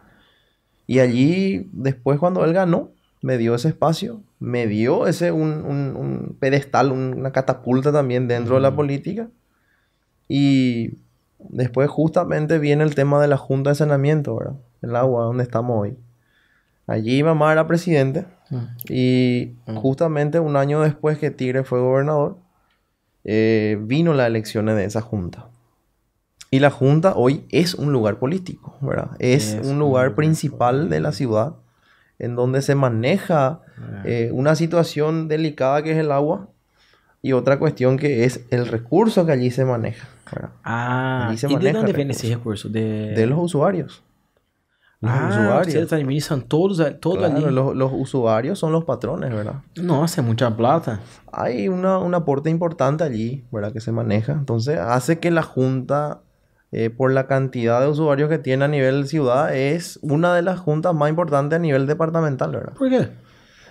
Y 0.86 1.00
allí, 1.00 1.68
después 1.72 2.18
cuando 2.18 2.44
él 2.46 2.54
ganó, 2.54 2.93
me 3.24 3.38
dio 3.38 3.54
ese 3.54 3.68
espacio, 3.68 4.20
me 4.38 4.66
dio 4.66 5.06
ese, 5.06 5.32
un, 5.32 5.64
un- 5.64 5.96
un 5.96 6.36
pedestal, 6.38 6.92
un- 6.92 7.14
una 7.16 7.32
catapulta 7.32 7.90
también 7.90 8.28
dentro 8.28 8.56
de 8.56 8.60
la 8.60 8.74
política. 8.76 9.28
Y 10.28 10.98
después 11.38 11.88
justamente 11.90 12.58
viene 12.58 12.84
el 12.84 12.94
tema 12.94 13.20
de 13.22 13.28
la 13.28 13.36
Junta 13.38 13.70
de 13.70 13.76
Saneamiento, 13.76 14.36
¿verdad? 14.36 14.54
El 14.82 14.94
agua, 14.96 15.24
donde 15.24 15.42
estamos 15.42 15.80
hoy. 15.80 15.96
Allí 16.86 17.22
mamá 17.22 17.50
era 17.52 17.66
presidente. 17.66 18.26
Hum. 18.50 18.66
Y 18.90 19.54
Mm. 19.66 19.76
justamente 19.76 20.38
un 20.38 20.56
año 20.56 20.82
después 20.82 21.16
que 21.18 21.30
Tigre 21.30 21.64
fue 21.64 21.80
gobernador, 21.80 22.36
eh, 23.24 23.78
vino 23.80 24.12
las 24.12 24.26
elecciones 24.26 24.76
de 24.76 24.84
esa 24.84 25.00
junta. 25.00 25.46
Y 26.50 26.58
la 26.60 26.70
junta 26.70 27.14
hoy 27.16 27.46
es 27.48 27.74
un 27.74 27.90
lugar 27.90 28.18
político, 28.18 28.76
¿verdad? 28.82 29.12
Es, 29.18 29.54
Es 29.54 29.66
un 29.66 29.78
lugar 29.78 30.14
principal 30.14 30.90
de 30.90 31.00
la 31.00 31.12
ciudad 31.12 31.54
en 32.24 32.34
donde 32.36 32.60
se 32.62 32.74
maneja 32.74 33.60
eh, 34.04 34.30
una 34.32 34.54
situación 34.54 35.28
delicada 35.28 35.82
que 35.82 35.92
es 35.92 35.98
el 35.98 36.10
agua 36.10 36.48
y 37.22 37.32
otra 37.32 37.58
cuestión 37.58 37.96
que 37.96 38.24
es 38.24 38.44
el 38.50 38.66
recurso 38.66 39.24
que 39.26 39.32
allí 39.32 39.50
se 39.50 39.64
maneja, 39.64 40.08
¿verdad? 40.30 40.50
Ah, 40.62 41.28
Allí 41.28 41.38
se 41.38 41.46
de 41.48 41.54
maneja 41.54 41.78
onde 41.80 41.90
el 41.92 41.96
vem 41.96 42.10
esse 42.10 42.28
recurso? 42.34 42.68
De, 42.68 43.12
De 43.14 43.26
los 43.26 43.38
usuarios. 43.38 44.02
Los 45.00 45.12
ah, 45.12 45.28
usuarios. 45.30 45.74
vocês 45.74 45.92
administram 45.92 46.40
todos, 46.40 46.78
todo 47.00 47.16
Claro, 47.18 47.36
ali. 47.36 47.54
los, 47.54 47.76
los 47.76 47.92
usuarios 47.92 48.58
son 48.58 48.72
los 48.72 48.84
patrones, 48.84 49.30
¿verdad? 49.30 49.56
Nossa, 49.76 50.20
é 50.20 50.24
muita 50.24 50.50
plata. 50.56 51.00
hay 51.30 51.68
una, 51.68 51.98
un 51.98 52.14
aporte 52.14 52.48
importante 52.48 53.04
allí, 53.04 53.44
¿verdad? 53.52 53.70
Que 53.72 53.80
se 53.80 53.92
maneja. 53.92 54.32
Entonces, 54.32 54.78
hace 54.78 55.18
que 55.18 55.30
la 55.30 55.42
Junta, 55.42 56.22
eh, 56.76 56.90
por 56.90 57.12
la 57.12 57.26
cantidad 57.26 57.80
de 57.80 57.86
usuarios 57.86 58.28
que 58.28 58.38
tiene 58.38 58.64
a 58.64 58.68
nivel 58.68 59.06
ciudad, 59.06 59.54
es 59.54 59.98
una 60.02 60.34
de 60.34 60.42
las 60.42 60.58
juntas 60.58 60.92
más 60.94 61.08
importantes 61.08 61.56
a 61.56 61.60
nivel 61.60 61.86
departamental, 61.86 62.50
¿verdad? 62.50 62.72
Por 62.74 62.90
quê? 62.90 63.08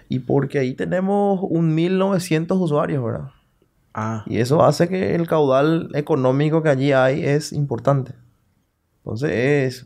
Y 0.07 0.19
porque 0.19 0.59
ahí 0.59 0.73
tenemos 0.73 1.39
un 1.43 1.75
1900 1.75 2.57
usuarios, 2.59 3.03
¿verdad? 3.03 3.29
Ah, 3.93 4.23
Y 4.25 4.37
eso 4.39 4.63
hace 4.63 4.87
que 4.87 5.15
el 5.15 5.27
caudal 5.27 5.89
económico 5.93 6.63
que 6.63 6.69
allí 6.69 6.91
hay 6.93 7.23
es 7.25 7.51
importante. 7.53 8.13
Entonces, 8.99 9.31
es, 9.31 9.85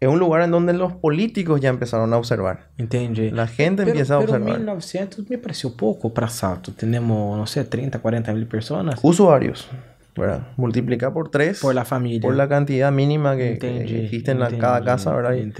es 0.00 0.08
un 0.08 0.18
lugar 0.18 0.42
en 0.42 0.50
donde 0.52 0.72
los 0.72 0.92
políticos 0.94 1.60
ya 1.60 1.68
empezaron 1.68 2.12
a 2.12 2.16
observar. 2.16 2.68
entendi. 2.78 3.30
La 3.30 3.46
gente 3.46 3.82
Pero, 3.82 3.90
empieza 3.90 4.14
a 4.16 4.20
pero 4.20 4.32
observar. 4.32 4.58
1900 4.58 5.28
me 5.28 5.36
pareceu 5.36 5.70
pouco 5.76 6.08
para 6.14 6.28
Salto. 6.28 6.72
Temos, 6.72 7.36
não 7.36 7.46
sei, 7.46 7.64
30, 7.64 7.98
40 7.98 8.32
mil 8.32 8.46
pessoas 8.46 8.86
Usuarios, 9.02 9.68
¿verdad? 10.20 10.46
Multiplica 10.56 11.12
por 11.12 11.30
3. 11.30 11.60
por 11.60 11.74
la 11.74 11.84
familia. 11.84 12.20
por 12.20 12.34
la 12.36 12.48
cantidad 12.48 12.92
mínima 12.92 13.36
que, 13.36 13.58
que 13.58 14.04
existe 14.04 14.30
en 14.30 14.38
la- 14.40 14.50
cada 14.56 14.82
casa, 14.84 15.12
¿verdad? 15.14 15.34
Y 15.34 15.52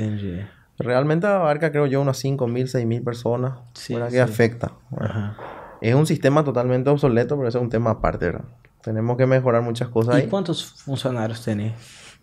realmente 0.78 1.26
abarca, 1.26 1.70
creo 1.72 1.86
yo, 1.86 2.00
unas 2.00 2.22
5.000, 2.24 2.66
6.000 2.66 3.02
personas, 3.04 3.58
Sí, 3.74 3.94
¿verdad? 3.94 4.08
Que 4.08 4.14
sí. 4.14 4.20
afecta. 4.20 4.72
¿verdad? 4.90 5.10
Ajá. 5.10 5.36
Es 5.80 5.94
un 5.94 6.06
sistema 6.06 6.44
totalmente 6.44 6.88
obsoleto, 6.90 7.36
pero 7.36 7.48
eso 7.48 7.58
es 7.58 7.64
un 7.64 7.70
tema 7.70 7.90
aparte, 7.90 8.26
¿verdad? 8.26 8.44
Tenemos 8.82 9.16
que 9.16 9.26
mejorar 9.26 9.62
muchas 9.62 9.88
cosas 9.88 10.14
ahí. 10.14 10.26
quantos 10.28 10.64
funcionários 10.84 11.42
tem? 11.44 11.72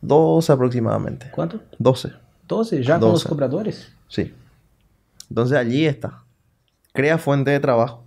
12 0.02 0.52
aproximadamente. 0.52 1.30
Quanto? 1.32 1.60
12, 1.80 2.14
12, 2.48 2.82
já 2.84 3.00
com 3.00 3.08
os 3.08 3.24
12. 3.24 3.30
cobradores? 3.30 3.92
sí. 4.08 4.34
Entonces 5.30 5.58
allí 5.58 5.86
está. 5.86 6.24
Crea 6.94 7.18
fuente 7.18 7.52
de 7.52 7.60
trabajo. 7.60 8.06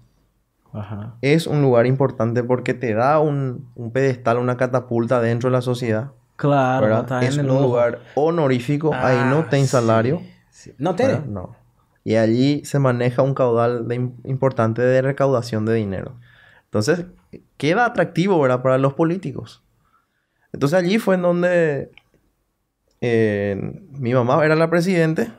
Ajá. 0.73 1.17
Es 1.21 1.47
un 1.47 1.63
lugar 1.63 1.87
importante 1.87 2.43
porque 2.45 2.75
te 2.75 2.95
da 2.95 3.19
un, 3.21 3.69
un 3.75 3.91
pedestal, 3.93 4.39
una 4.39 4.57
catapulta 4.57 5.21
dentro 5.21 5.51
de 5.51 5.53
la 5.57 5.63
sociedad. 5.63 6.13
Claro, 6.37 6.87
¿verdad? 6.87 7.07
tá 7.07 7.23
es 7.25 7.37
un 7.37 7.47
lugar 7.49 8.01
honorífico. 8.15 8.95
ahí 8.95 9.17
no 9.17 9.41
Ah, 9.41 9.47
sí, 9.51 9.67
salario. 9.67 10.23
sí. 10.51 10.73
Tem? 10.95 11.09
¿verdad? 11.09 11.25
No. 11.27 11.57
Y 12.05 12.15
allí 12.17 12.65
se 12.65 12.79
maneja 12.79 13.23
un 13.23 13.35
caudal 13.35 13.87
de 13.89 13.97
im- 14.01 14.13
importante 14.25 14.81
de 14.81 15.03
recaudación 15.03 15.67
de 15.67 15.75
dinero. 15.75 16.15
Entonces, 16.65 17.05
queda 17.59 17.85
atractivo, 17.85 18.41
¿verdad? 18.41 18.63
Para 18.63 18.79
los 18.79 18.95
políticos. 18.95 19.63
Entonces 20.53 20.79
allí 20.79 20.99
fue 20.99 21.17
en 21.17 21.23
donde 21.23 21.91
eh, 23.01 23.83
mi 23.99 24.13
mamá 24.15 24.45
era 24.45 24.55
la 24.57 24.69
presidente 24.71 25.31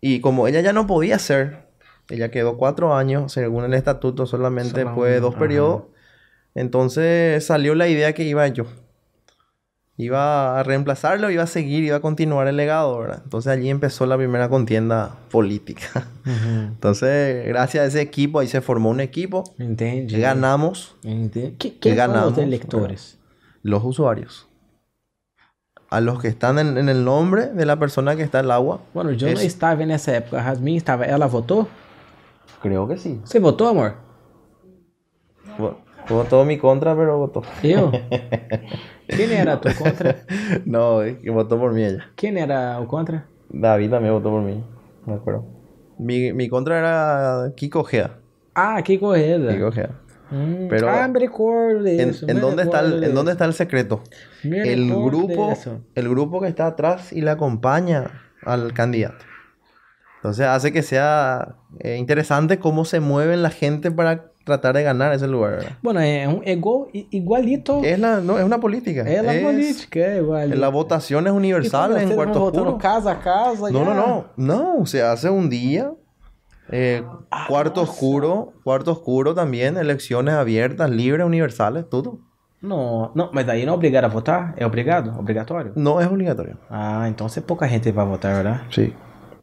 y 0.00 0.20
como 0.20 0.46
ella 0.46 0.60
ya 0.60 0.72
no 0.72 0.86
podía 0.86 1.18
ser, 1.18 1.65
ella 2.08 2.30
quedó 2.30 2.56
cuatro 2.56 2.94
años, 2.94 3.32
según 3.32 3.64
el 3.64 3.74
estatuto 3.74 4.26
solamente 4.26 4.84
fue 4.86 5.20
dos 5.20 5.30
ajá. 5.34 5.40
periodos, 5.40 5.82
entonces 6.54 7.44
salió 7.44 7.74
la 7.74 7.88
idea 7.88 8.12
que 8.12 8.22
iba 8.24 8.46
yo. 8.48 8.64
Iba 9.98 10.60
a 10.60 10.62
reemplazarlo, 10.62 11.30
iba 11.30 11.42
a 11.42 11.46
seguir, 11.46 11.82
iba 11.84 11.96
a 11.96 12.00
continuar 12.00 12.46
el 12.48 12.56
legado, 12.58 12.98
¿verdad? 12.98 13.22
Entonces 13.24 13.50
allí 13.50 13.70
empezó 13.70 14.04
la 14.04 14.18
primera 14.18 14.50
contienda 14.50 15.16
política. 15.30 16.06
Entonces, 16.26 17.46
gracias 17.46 17.82
a 17.82 17.86
ese 17.86 18.00
equipo, 18.02 18.40
ahí 18.40 18.46
se 18.46 18.60
formó 18.60 18.90
un 18.90 19.00
equipo, 19.00 19.44
Entendi. 19.58 20.20
ganamos 20.20 20.96
Que 21.02 21.78
quem 21.80 21.94
são 21.94 21.96
ganamos, 21.96 22.32
os 22.32 22.38
eleitores? 22.38 23.18
los 23.62 23.82
usuarios. 23.84 24.46
A 25.88 26.00
los 26.02 26.20
que 26.20 26.28
están 26.28 26.58
en, 26.58 26.76
en 26.76 26.90
el 26.90 27.02
nombre 27.02 27.46
de 27.46 27.64
la 27.64 27.76
persona 27.76 28.16
que 28.16 28.22
está 28.22 28.40
en 28.40 28.46
el 28.46 28.50
agua. 28.50 28.80
Bueno, 28.92 29.12
eu 29.12 29.16
não 29.18 29.28
Esse- 29.32 29.46
estava 29.46 29.86
nessa 29.86 30.10
época. 30.12 30.38
A 30.38 30.42
Jasmine 30.42 30.76
estava. 30.76 31.06
Ela 31.06 31.26
votou? 31.26 31.66
Creo 32.66 32.88
que 32.88 32.96
sí. 32.96 33.20
Você 33.24 33.38
votou, 33.38 33.68
amor? 33.68 33.94
Vo- 35.56 35.76
Votó 36.08 36.44
mi 36.44 36.58
contra, 36.58 36.96
pero 36.96 37.16
votó. 37.18 37.42
Eu? 37.62 37.90
Quem 39.08 39.32
era 39.32 39.60
tu 39.60 39.68
contra? 39.76 40.24
no, 40.64 41.02
es 41.02 41.18
que 41.18 41.30
votó 41.30 41.58
por 41.60 41.72
mí 41.72 41.84
ella. 41.84 42.06
Quem 42.16 42.36
era 42.38 42.80
o 42.80 42.86
contra? 42.88 43.26
David 43.48 43.90
también 43.90 44.14
votó 44.14 44.30
por 44.30 44.42
mí. 44.42 44.64
Me 45.04 45.14
acuerdo. 45.14 45.44
Mi, 45.98 46.32
mi 46.32 46.48
contra 46.48 46.78
era 46.78 47.52
Kiko 47.54 47.84
Gea. 47.84 48.18
Ah, 48.54 48.82
que 48.82 48.98
corrida. 48.98 49.52
Kiko 49.52 49.70
Gea. 49.70 49.90
Hum, 50.32 50.66
Pero- 50.68 50.88
ah, 50.90 51.06
me 51.06 51.20
de 51.20 52.02
En, 52.02 52.10
eso. 52.10 52.26
en 52.28 52.34
me 52.36 52.40
dónde 52.40 52.62
está 52.64 52.80
el, 52.80 53.04
¿En 53.04 53.14
dónde 53.14 53.30
está 53.32 53.44
el 53.44 53.54
secreto? 53.54 54.02
Me 54.42 54.62
El 54.72 54.88
grupo, 54.92 55.54
el 55.94 56.08
grupo 56.08 56.40
que 56.40 56.48
está 56.48 56.66
atrás 56.66 57.12
y 57.12 57.20
le 57.20 57.30
acompaña 57.30 58.22
al 58.44 58.72
candidato. 58.72 59.24
Entonces 60.16 60.46
hace 60.46 60.72
que 60.72 60.82
sea 60.82 61.56
eh, 61.80 61.96
interesante 61.96 62.58
cómo 62.58 62.84
se 62.84 63.00
mueven 63.00 63.42
la 63.42 63.50
gente 63.50 63.90
para 63.90 64.32
tratar 64.44 64.74
de 64.76 64.82
ganar 64.82 65.12
ese 65.12 65.26
lugar. 65.26 65.52
¿verdad? 65.56 65.72
Bueno, 65.82 66.00
é, 66.00 66.24
é 66.44 66.52
igual, 66.52 66.88
i- 66.92 67.08
igualito. 67.10 67.80
Es, 67.84 67.98
la, 67.98 68.20
no, 68.20 68.38
es 68.38 68.44
una 68.44 68.58
política. 68.58 69.02
É 69.02 69.22
la 69.22 69.34
Es- 69.34 69.42
política, 69.44 70.00
é 70.00 70.18
igualito. 70.18 70.56
La 70.58 70.68
votación 70.68 71.26
es 71.26 71.32
universal 71.32 71.92
en 71.96 72.08
vocês 72.08 72.14
cuarto 72.14 72.38
vão 72.38 72.44
votando 72.46 72.70
oscuro. 72.70 72.78
casa 72.78 73.10
a 73.12 73.16
casa. 73.20 73.70
No, 73.70 73.84
ya. 73.84 73.84
no, 73.84 73.94
no. 73.94 74.24
No, 74.36 74.86
se 74.86 75.02
hace 75.02 75.28
un 75.30 75.48
día. 75.48 75.90
eh, 76.70 77.02
Ah, 77.30 77.46
cuarto 77.48 77.82
oscuro, 77.82 78.52
cuarto 78.64 78.90
oscuro 78.92 79.34
también, 79.34 79.76
elecciones 79.76 80.34
abiertas, 80.34 80.90
libres, 80.90 81.24
universales, 81.24 81.84
todo. 81.88 82.18
Não, 82.60 83.12
não, 83.14 83.30
mas 83.32 83.46
daí 83.46 83.64
não 83.64 83.74
é 83.74 83.76
obrigado 83.76 84.04
a 84.06 84.08
votar? 84.08 84.54
É 84.56 84.64
obrigado? 84.66 85.12
Obrigatório? 85.18 85.72
No 85.76 86.00
es 86.00 86.06
obligatorio. 86.08 86.56
Ah, 86.70 87.06
então 87.08 87.26
pouca 87.46 87.68
gente 87.68 87.92
vai 87.92 88.04
votar, 88.06 88.32
¿verdad? 88.34 88.62
Sí. 88.70 88.92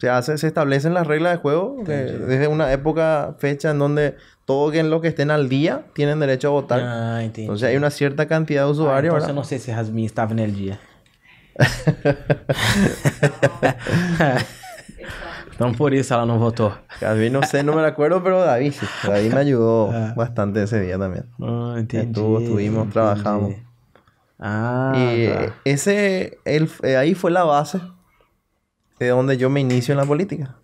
Se 0.03 0.09
hace, 0.09 0.37
se 0.37 0.47
establecen 0.47 0.93
las 0.93 1.07
reglas 1.07 1.31
de 1.31 1.37
juego 1.37 1.81
que 1.85 1.93
desde 1.93 2.49
una 2.49 2.69
época, 2.73 3.35
fecha 3.37 3.71
en 3.71 3.79
donde 3.79 4.17
todos 4.43 4.75
los 4.75 5.01
que 5.01 5.07
estén 5.07 5.31
al 5.31 5.47
día 5.47 5.85
tienen 5.93 6.19
derecho 6.19 6.49
a 6.49 6.51
votar. 6.51 6.81
Ah. 6.83 7.23
Entonces 7.23 7.69
hay 7.69 7.77
una 7.77 7.89
cierta 7.89 8.25
cantidad 8.27 8.63
de 8.63 8.67
ah, 8.67 8.71
usuarios, 8.71 9.13
então 9.13 9.21
você 9.21 9.27
¿verdad? 9.27 9.35
não 9.35 9.43
sei 9.45 9.59
se 9.59 9.71
Rasmin 9.71 10.03
estava 10.03 10.33
no 10.33 10.45
dia. 10.45 10.77
então 15.55 15.71
por 15.77 15.93
isso 15.93 16.13
ela 16.13 16.25
não 16.25 16.37
votou. 16.37 16.73
David 16.99 17.31
no 17.31 17.41
sé, 17.45 17.63
no 17.63 17.73
me 17.73 17.85
acuerdo, 17.85 18.21
pero 18.21 18.43
David 18.43 18.73
sí. 18.73 18.85
David 19.07 19.31
me 19.31 19.39
ayudó 19.39 19.89
Ah. 19.93 20.13
bastante 20.17 20.63
ese 20.63 20.81
día 20.81 20.99
también. 20.99 21.27
Ah, 21.41 21.75
entendi. 21.77 22.07
Estuvo, 22.07 22.39
estuvimos, 22.39 22.89
trabajamos. 22.89 23.53
Ah, 24.37 24.91
y 24.97 25.27
tá. 25.29 25.55
ese, 25.63 26.39
él, 26.43 26.69
eh, 26.81 26.97
ahí 26.97 27.15
fue 27.15 27.31
la 27.31 27.45
base 27.45 27.79
de 29.03 29.09
donde 29.09 29.37
yo 29.37 29.49
me 29.49 29.59
inicio 29.59 29.93
en 29.93 29.97
la 29.97 30.05
política. 30.05 30.55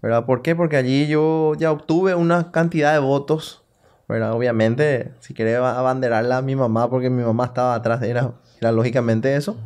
¿Verdad? 0.00 0.24
¿Por 0.26 0.42
qué? 0.42 0.56
Porque 0.56 0.76
allí 0.76 1.06
yo 1.06 1.52
ya 1.58 1.70
obtuve 1.70 2.14
una 2.14 2.50
cantidad 2.50 2.92
de 2.92 2.98
votos. 2.98 3.62
¿Verdad? 4.08 4.32
Obviamente, 4.32 5.12
si 5.20 5.32
quería 5.32 5.78
abanderarla 5.78 6.38
a 6.38 6.42
mi 6.42 6.56
mamá, 6.56 6.90
porque 6.90 7.08
mi 7.08 7.22
mamá 7.22 7.46
estaba 7.46 7.74
atrás, 7.74 8.02
era, 8.02 8.32
era 8.60 8.72
lógicamente 8.72 9.36
eso. 9.36 9.56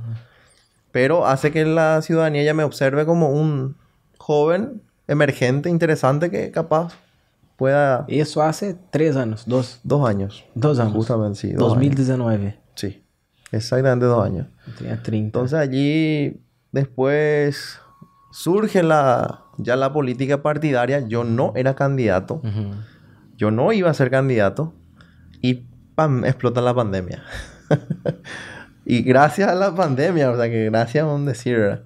Pero 0.92 1.26
hace 1.26 1.50
que 1.50 1.64
la 1.64 2.00
ciudadanía 2.02 2.42
ya 2.42 2.54
me 2.54 2.62
observe 2.64 3.06
como 3.06 3.30
un 3.30 3.76
joven 4.18 4.82
emergente, 5.08 5.68
interesante, 5.68 6.30
que 6.30 6.50
capaz 6.50 6.94
pueda... 7.56 8.04
Isso 8.08 8.42
hace 8.42 8.76
três 8.90 9.16
anos, 9.16 9.44
dois, 9.46 9.80
Dos 9.82 10.08
años. 10.08 10.44
dois 10.54 10.78
anos. 10.78 10.92
Justamente, 10.92 11.38
sí. 11.38 11.52
dos 11.52 11.72
años. 11.72 11.96
2019. 11.96 12.58
Sí. 12.74 13.02
Exactamente 13.52 14.06
dos 14.06 14.24
años. 14.24 14.46
Tinha 14.78 15.02
30. 15.02 15.26
Entonces 15.26 15.58
allí 15.58 16.40
después 16.72 17.78
surge 18.36 18.82
la, 18.82 19.44
ya 19.56 19.76
la 19.76 19.94
política 19.94 20.42
partidaria. 20.42 21.00
Yo 21.00 21.24
no 21.24 21.52
era 21.56 21.74
candidato. 21.74 22.42
Yo 23.36 23.50
no 23.50 23.72
iba 23.72 23.90
a 23.90 23.94
ser 23.94 24.10
candidato. 24.10 24.74
Y 25.40 25.66
¡pam! 25.94 26.24
explota 26.24 26.60
la 26.60 26.74
pandemia. 26.74 27.22
y 28.84 29.02
gracias 29.02 29.48
a 29.48 29.54
la 29.54 29.74
pandemia, 29.74 30.30
o 30.30 30.36
sea 30.36 30.50
que 30.50 30.66
gracias 30.66 31.04
a 31.04 31.06
un 31.06 31.24
decir. 31.24 31.56
¿verdad? 31.56 31.84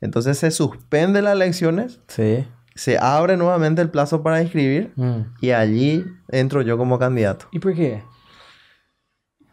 Entonces 0.00 0.38
se 0.38 0.50
suspende 0.50 1.20
las 1.20 1.34
elecciones. 1.34 2.00
Sí. 2.08 2.46
Se 2.74 2.96
abre 2.98 3.36
nuevamente 3.36 3.82
el 3.82 3.90
plazo 3.90 4.22
para 4.22 4.40
inscribir. 4.40 4.94
Hum. 4.96 5.26
Y 5.42 5.50
allí 5.50 6.06
entro 6.28 6.62
yo 6.62 6.78
como 6.78 6.98
candidato. 6.98 7.46
E 7.52 7.60
por 7.60 7.74
quê? 7.74 8.02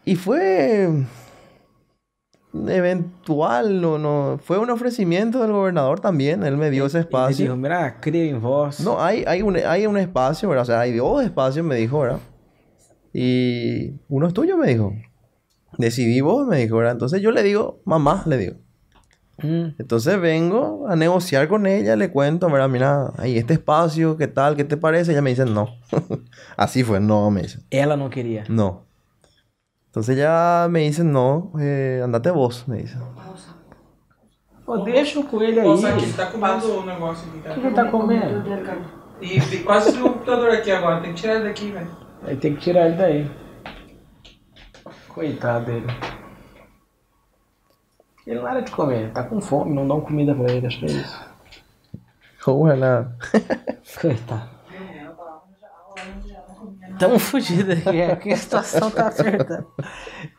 Y 0.06 0.16
fue 0.16 1.06
eventual, 2.54 3.82
no, 3.82 3.98
no, 3.98 4.40
fue 4.42 4.58
un 4.58 4.70
ofrecimiento 4.70 5.42
del 5.42 5.52
gobernador 5.52 6.00
también, 6.00 6.44
él 6.44 6.58
me 6.58 6.70
dio 6.70 6.86
ese 6.86 7.00
Ele 7.00 7.08
dijo, 7.08 7.18
espacio. 7.18 7.56
mira, 7.56 8.00
em 8.04 8.40
vós. 8.40 8.80
No, 8.80 9.02
hay, 9.02 9.24
hay, 9.28 9.42
un, 9.42 9.58
hay 9.58 9.86
un 9.86 9.98
espacio, 9.98 10.50
¿verdad? 10.50 10.64
O 10.64 10.66
sea, 10.66 10.80
hay 10.80 10.94
dos 10.96 11.24
espacios, 11.24 11.66
me 11.66 11.76
dijo, 11.76 12.00
¿verdad? 12.00 12.20
Y 13.14 14.00
uno 14.10 14.28
es 14.28 14.34
tuyo, 14.34 14.58
me 14.58 14.68
dijo. 14.68 14.94
Decidí 15.78 16.22
vos, 16.22 16.48
me 16.48 16.58
dijo, 16.58 16.78
¿verdad? 16.78 16.94
Entonces 16.94 17.22
yo 17.22 17.32
le 17.32 17.44
digo, 17.44 17.82
mamá, 17.86 18.24
le 18.26 18.38
digo. 18.38 18.56
Hum. 19.44 19.76
Entonces 19.78 20.20
vengo 20.20 20.88
a 20.88 20.96
negociar 20.96 21.48
con 21.48 21.68
ella, 21.68 21.96
le 21.96 22.10
cuento, 22.10 22.50
¿verdad? 22.50 22.70
Mira, 22.70 23.14
hay 23.18 23.38
este 23.38 23.54
espacio, 23.54 24.18
¿qué 24.18 24.28
tal? 24.28 24.56
¿Qué 24.56 24.64
te 24.64 24.78
parece? 24.78 25.12
Ella 25.12 25.22
me 25.22 25.30
dice, 25.30 25.46
no. 25.46 25.68
Así 26.58 26.84
fue, 26.84 27.00
no, 27.00 27.30
me 27.30 27.44
dice. 27.44 27.60
Ela 27.70 27.96
não 27.96 28.10
queria. 28.10 28.46
No. 28.50 28.87
Entonces 29.98 30.16
ya 30.16 30.68
me 30.70 30.84
dicen, 30.84 31.12
no, 31.12 31.52
eh, 31.60 32.02
andate 32.04 32.30
vos, 32.30 32.68
me 32.68 32.84
dice. 32.84 32.96
Pô, 34.64 34.78
deixa 34.78 35.24
com 35.24 35.42
ele 35.42 35.60
aí. 35.60 35.68
Nossa, 35.68 35.90
aqui, 35.90 36.04
ele 36.04 36.14
tá 36.14 36.28
comendo 36.28 36.72
o 36.72 36.86
negócio 36.86 37.28
aqui, 37.28 37.40
O 37.40 37.42
cara. 37.42 37.56
que 37.56 37.66
ele 37.66 37.76
tá 37.76 37.86
comendo? 37.86 38.44
E 39.20 39.38
e 39.40 39.64
quase 39.64 39.98
o 39.98 40.04
computador 40.04 40.52
aqui 40.52 40.70
agora, 40.70 41.02
tem 41.02 41.14
que 41.14 41.22
tirar 41.22 41.36
ele 41.38 41.46
daqui, 41.46 41.72
velho. 41.72 41.98
Aí 42.22 42.36
tem 42.38 42.54
que 42.54 42.62
tirar 42.62 42.86
ele 42.86 42.96
daí. 42.96 43.32
Coitado 45.08 45.66
dele. 45.66 45.88
Ele 48.28 48.40
não 48.40 48.48
era 48.48 48.62
de 48.62 48.70
comer, 48.70 49.12
tá 49.14 49.24
com 49.24 49.42
fome, 49.42 49.74
não 49.74 49.88
dão 49.88 50.00
comida 50.00 50.36
pra 50.36 50.52
ele, 50.52 50.68
acho 50.68 50.78
que 50.78 50.86
é 50.86 50.90
isso. 50.90 51.26
Ojalá. 52.46 53.14
Coitado. 54.00 54.57
Tamo 57.00 57.20
fudido 57.20 57.72
aqui, 57.74 57.98
é 58.02 58.16
que 58.16 58.32
a 58.32 58.38
situação 58.38 58.90
tá 58.92 59.08
apertada. 59.08 59.66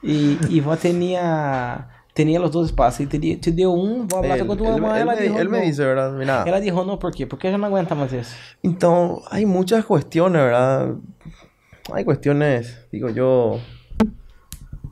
E, 0.03 0.39
e 0.49 0.61
vos 0.61 0.79
tenía, 0.79 1.89
tenía 2.15 2.41
los 2.41 2.51
dos 2.51 2.67
espaços, 2.67 3.01
e 3.01 3.07
teria, 3.07 3.37
te 3.39 3.51
deu 3.51 3.73
um, 3.73 4.07
vou 4.07 4.23
falar 4.23 4.39
Él, 4.39 4.47
com 4.47 4.53
a 4.53 4.57
tua 4.57 4.69
él- 4.69 4.75
él 4.85 4.97
ela 5.01 5.15
me, 5.15 5.21
dijo 5.23 5.39
él 5.39 5.49
me 5.49 5.61
dice, 5.63 5.85
¿verdad? 5.85 6.13
Mira, 6.13 6.45
Ela 6.47 6.61
dijo 6.61 6.85
não, 6.85 6.97
por 6.99 7.13
quê? 7.13 7.27
Porque 7.27 7.51
já 7.51 7.57
não 7.59 7.67
aguenta 7.67 7.95
mais 7.95 8.13
isso. 8.13 8.35
entonces 8.63 9.25
hay 9.31 9.47
muchas 9.47 9.85
cuestiones, 9.85 10.43
¿verdad? 10.43 10.95
Hay 11.93 12.05
cuestiones, 12.05 12.87
digo 12.93 13.09
yo. 13.09 13.61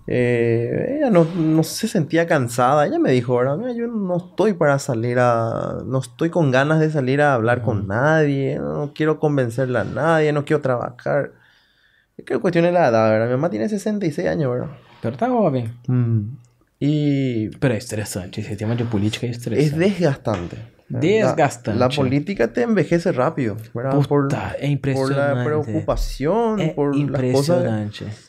eh, 0.09 0.97
ella 0.99 1.11
no, 1.11 1.25
no 1.25 1.63
se 1.65 1.89
sentía 1.89 2.27
cansada. 2.27 2.87
Ella 2.87 2.99
me 2.99 3.11
dijo, 3.11 3.37
¿verdad? 3.37 3.57
Mira, 3.57 3.73
yo 3.73 3.87
no 3.89 4.17
estoy 4.17 4.53
para 4.55 4.79
salir 4.79 5.19
a. 5.19 5.79
No 5.85 5.99
estoy 5.99 6.31
con 6.31 6.51
ganas 6.51 6.79
de 6.81 6.91
salir 6.91 7.21
a 7.21 7.35
hablar 7.35 7.63
con 7.63 7.87
nadie. 7.89 8.59
No 8.59 8.93
quiero 8.95 9.19
convencerle 9.19 9.79
a 9.81 9.85
nadie. 9.85 10.33
No 10.33 10.45
quiero 10.45 10.63
trabajar. 10.63 11.33
Es 12.17 12.25
que 12.25 12.39
cuestión 12.39 12.65
es 12.65 12.73
la 12.73 12.89
edad, 12.89 13.11
¿verdad? 13.11 13.27
Mi 13.27 13.33
mamá 13.33 13.51
tiene 13.51 13.69
66 13.69 14.27
años, 14.29 14.51
¿verdad? 14.51 14.69
Pero 15.03 15.17
tá 15.17 15.29
jovem. 15.29 15.71
Y 16.79 17.49
Pero 17.59 17.75
é 17.75 17.79
estressante, 17.79 18.41
esse 18.41 18.57
tema 18.57 18.75
de 18.75 18.85
política 18.85 19.27
es 19.27 19.39
estressante. 19.39 19.79
desgastante. 19.79 20.57
Desgastante. 20.89 21.79
La, 21.79 21.89
la 21.89 21.95
política 21.95 22.53
te 22.53 22.63
envejece 22.63 23.13
rápido, 23.13 23.57
¿verdad? 23.75 23.93
por, 24.07 24.29
Puta, 24.29 24.55
é 24.59 24.77
por 24.77 25.11
la 25.11 25.43
preocupación, 25.43 26.61
É 26.61 26.75
por 26.75 26.95
las 26.95 27.33
cosas. 27.33 27.65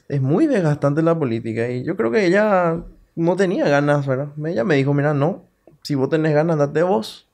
Es 0.07 0.21
muy 0.21 0.47
desgastante 0.47 1.01
la 1.01 1.17
política. 1.17 1.69
Y 1.69 1.83
yo 1.83 1.95
creo 1.95 2.09
que 2.09 2.25
ella 2.25 2.83
no 3.15 3.35
tenía 3.35 3.67
ganas, 3.67 4.07
¿verdad? 4.07 4.29
Ella 4.45 4.63
me 4.63 4.75
dijo, 4.75 4.93
mira, 4.93 5.13
no, 5.13 5.43
si 5.83 5.95
vos 5.95 6.09
tenés 6.09 6.33
ganas, 6.33 6.57
date 6.57 6.83
vos. 6.83 7.27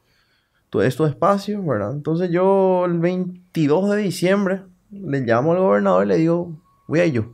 Tú 0.70 0.82
es 0.82 0.96
tu 0.96 1.06
espacio, 1.06 1.64
¿verdad? 1.64 1.92
Entonces 1.94 2.32
yo 2.32 2.86
el 2.86 2.98
22 3.00 3.92
de 3.92 3.98
diciembre 3.98 4.62
le 4.94 5.22
llamo 5.22 5.54
al 5.54 5.60
gobernador 5.60 6.06
y 6.06 6.08
le 6.10 6.18
digo, 6.18 6.52
voy 6.88 7.00
a 7.00 7.06
yo. 7.08 7.34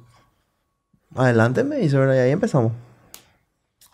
Adelante, 1.16 1.64
me 1.64 1.78
dice, 1.78 1.98
¿verdad? 1.98 2.16
Y 2.16 2.20
ahí 2.20 2.32
empezamos. 2.32 2.72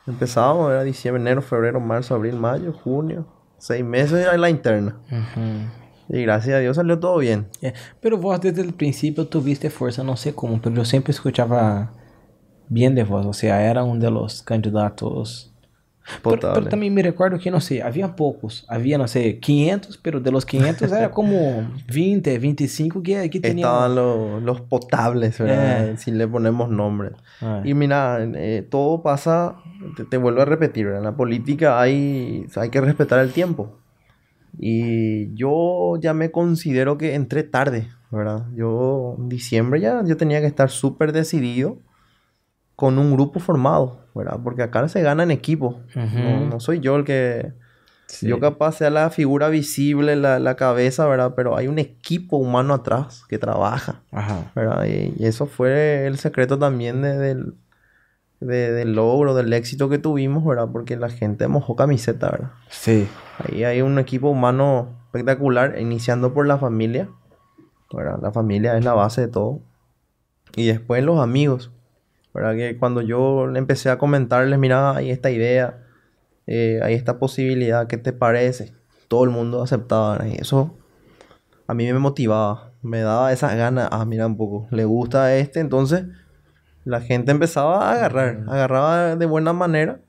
Empezábamos, 0.08 0.72
era 0.72 0.84
diciembre, 0.84 1.22
enero, 1.22 1.42
febrero, 1.42 1.80
marzo, 1.80 2.14
abril, 2.14 2.36
mayo, 2.36 2.74
junio. 2.74 3.26
Seis 3.58 3.84
meses 3.84 4.20
era 4.20 4.38
la 4.38 4.50
interna. 4.50 5.00
Y 6.08 6.22
gracias 6.22 6.56
a 6.56 6.60
Dios 6.60 6.76
salió 6.76 7.00
todo 7.00 7.18
bien. 7.18 7.48
É, 7.62 7.74
pero 8.00 8.18
vos 8.18 8.40
desde 8.40 8.62
el 8.62 8.74
principio 8.74 9.28
tuviste 9.28 9.70
fuerza, 9.70 10.04
no 10.04 10.16
sé 10.16 10.36
cómo, 10.36 10.62
pero 10.62 10.76
yo 10.76 10.86
siempre 10.86 11.12
escuchaba 11.12 11.92
bien 12.68 12.94
de 12.94 13.04
vos, 13.04 13.26
o 13.26 13.34
sea, 13.34 13.68
era 13.68 13.84
uno 13.84 14.00
de 14.00 14.12
los 14.12 14.44
candidatos. 14.44 15.55
Pero, 16.06 16.36
Potable. 16.36 16.54
pero 16.60 16.70
también 16.70 16.94
me 16.94 17.02
recuerdo 17.02 17.40
que, 17.40 17.50
no 17.50 17.60
sé, 17.60 17.82
había 17.82 18.16
pocos, 18.16 18.64
había, 18.68 18.98
no 18.98 19.08
sé, 19.08 19.40
500, 19.40 19.98
pero 19.98 20.20
de 20.20 20.32
los 20.32 20.46
500 20.46 20.92
era 20.92 21.10
como 21.12 21.68
20, 21.92 22.38
25 22.38 23.02
que, 23.02 23.30
que 23.30 23.40
tenían... 23.40 23.68
Estaban 23.68 23.96
los, 23.96 24.44
los 24.44 24.62
potables, 24.62 25.40
¿verdad? 25.40 25.90
Eh. 25.90 25.98
Si 25.98 26.12
le 26.12 26.28
ponemos 26.28 26.70
nombre. 26.70 27.12
Ah, 27.42 27.62
Y 27.66 27.74
mira, 27.74 28.20
eh, 28.22 28.66
todo 28.70 29.02
pasa, 29.02 29.56
te, 29.98 30.06
te 30.06 30.18
vuelvo 30.18 30.42
a 30.42 30.46
repetir, 30.46 30.86
¿verdad? 30.86 31.00
En 31.00 31.06
la 31.06 31.16
política 31.18 31.80
hay, 31.82 32.46
hay 32.56 32.70
que 32.70 32.82
respetar 32.82 33.20
el 33.20 33.32
tiempo. 33.32 33.80
Y 34.58 35.34
yo 35.36 35.98
ya 36.00 36.14
me 36.14 36.32
considero 36.32 36.98
que 36.98 37.16
entré 37.16 37.44
tarde, 37.44 37.90
¿verdad? 38.12 38.46
Yo 38.56 39.16
en 39.18 39.28
diciembre 39.28 39.82
ya 39.82 40.04
yo 40.06 40.16
tenía 40.18 40.40
que 40.40 40.48
estar 40.48 40.70
súper 40.70 41.12
decidido 41.12 41.80
con 42.76 42.98
un 43.00 43.14
grupo 43.14 43.40
formado, 43.40 44.00
¿verdad? 44.14 44.40
Porque 44.44 44.64
acá 44.64 44.88
se 44.90 45.02
gana 45.02 45.24
en 45.24 45.32
equipo. 45.32 45.80
no, 45.96 46.04
Ujú. 46.04 46.46
no 46.50 46.60
soy 46.60 46.80
yo 46.80 46.96
el 46.98 47.04
que... 47.06 47.54
sí. 48.08 48.28
Yo 48.28 48.40
capaz 48.40 48.74
sea 48.74 48.90
la 48.90 49.10
figura 49.10 49.50
visible, 49.50 50.16
la, 50.16 50.40
la 50.40 50.56
cabeza, 50.56 51.06
¿verdad? 51.08 51.34
Pero 51.36 51.56
hay 51.58 51.68
un 51.68 51.80
equipo 51.80 52.38
humano 52.38 52.74
atrás 52.74 53.24
que 53.30 53.38
trabaja. 53.38 54.02
Ajá. 54.12 54.52
¿verdad? 54.56 54.86
Y, 54.86 55.14
y 55.18 55.26
eso 55.26 55.46
fue 55.46 56.06
el 56.08 56.18
secreto 56.18 56.60
también 56.60 57.02
de- 57.02 57.18
del, 57.18 57.54
de- 58.42 58.72
del 58.74 58.94
logro, 58.94 59.34
del 59.36 59.52
éxito 59.54 59.88
que 59.90 59.98
tuvimos, 59.98 60.44
¿verdad? 60.46 60.68
Porque 60.72 60.98
la 60.98 61.10
gente 61.10 61.48
mojó 61.48 61.76
camiseta, 61.76 62.30
¿verdad? 62.32 62.52
Sí. 62.70 63.08
Ahí 63.40 63.64
hay 63.64 63.82
un 63.82 63.98
equipo 64.00 64.30
humano 64.30 64.90
espectacular, 65.06 65.80
iniciando 65.80 66.34
por 66.34 66.46
la 66.46 66.58
familia, 66.58 67.08
¿verdad? 67.94 68.20
La 68.22 68.32
familia 68.32 68.78
es 68.78 68.84
la 68.84 68.94
base 68.94 69.22
de 69.22 69.28
todo. 69.30 69.60
Y 70.56 70.68
después 70.68 71.04
los 71.04 71.20
amigos, 71.20 71.72
¿verdad? 72.36 72.56
Que 72.56 72.78
cuando 72.78 73.02
yo 73.02 73.50
empecé 73.56 73.90
a 73.90 73.98
comentarles, 73.98 74.60
mira, 74.60 74.96
hay 74.96 75.12
esta 75.12 75.32
idea, 75.32 75.84
eh, 76.48 76.80
hay 76.84 76.94
esta 76.96 77.20
posibilidad, 77.20 77.88
¿qué 77.88 77.98
te 77.98 78.14
parece? 78.14 78.74
Todo 79.08 79.24
el 79.26 79.32
mundo 79.32 79.64
aceptaba, 79.64 80.14
¿verdad? 80.14 80.28
Y 80.28 80.36
eso 80.42 80.78
a 81.68 81.74
mí 81.74 81.92
me 81.92 82.00
motivaba, 82.00 82.72
me 82.82 83.02
daba 83.02 83.34
esas 83.34 83.56
ganas, 83.56 83.90
ah, 83.92 84.06
mira 84.06 84.28
un 84.28 84.38
poco, 84.38 84.68
le 84.72 84.86
gusta 84.86 85.26
a 85.26 85.36
este, 85.38 85.60
entonces 85.62 86.06
la 86.86 87.02
gente 87.02 87.32
empezaba 87.32 87.90
a 87.90 87.94
agarrar, 87.94 88.44
agarraba 88.48 89.16
de 89.16 89.26
buena 89.26 89.54
manera. 89.54 90.02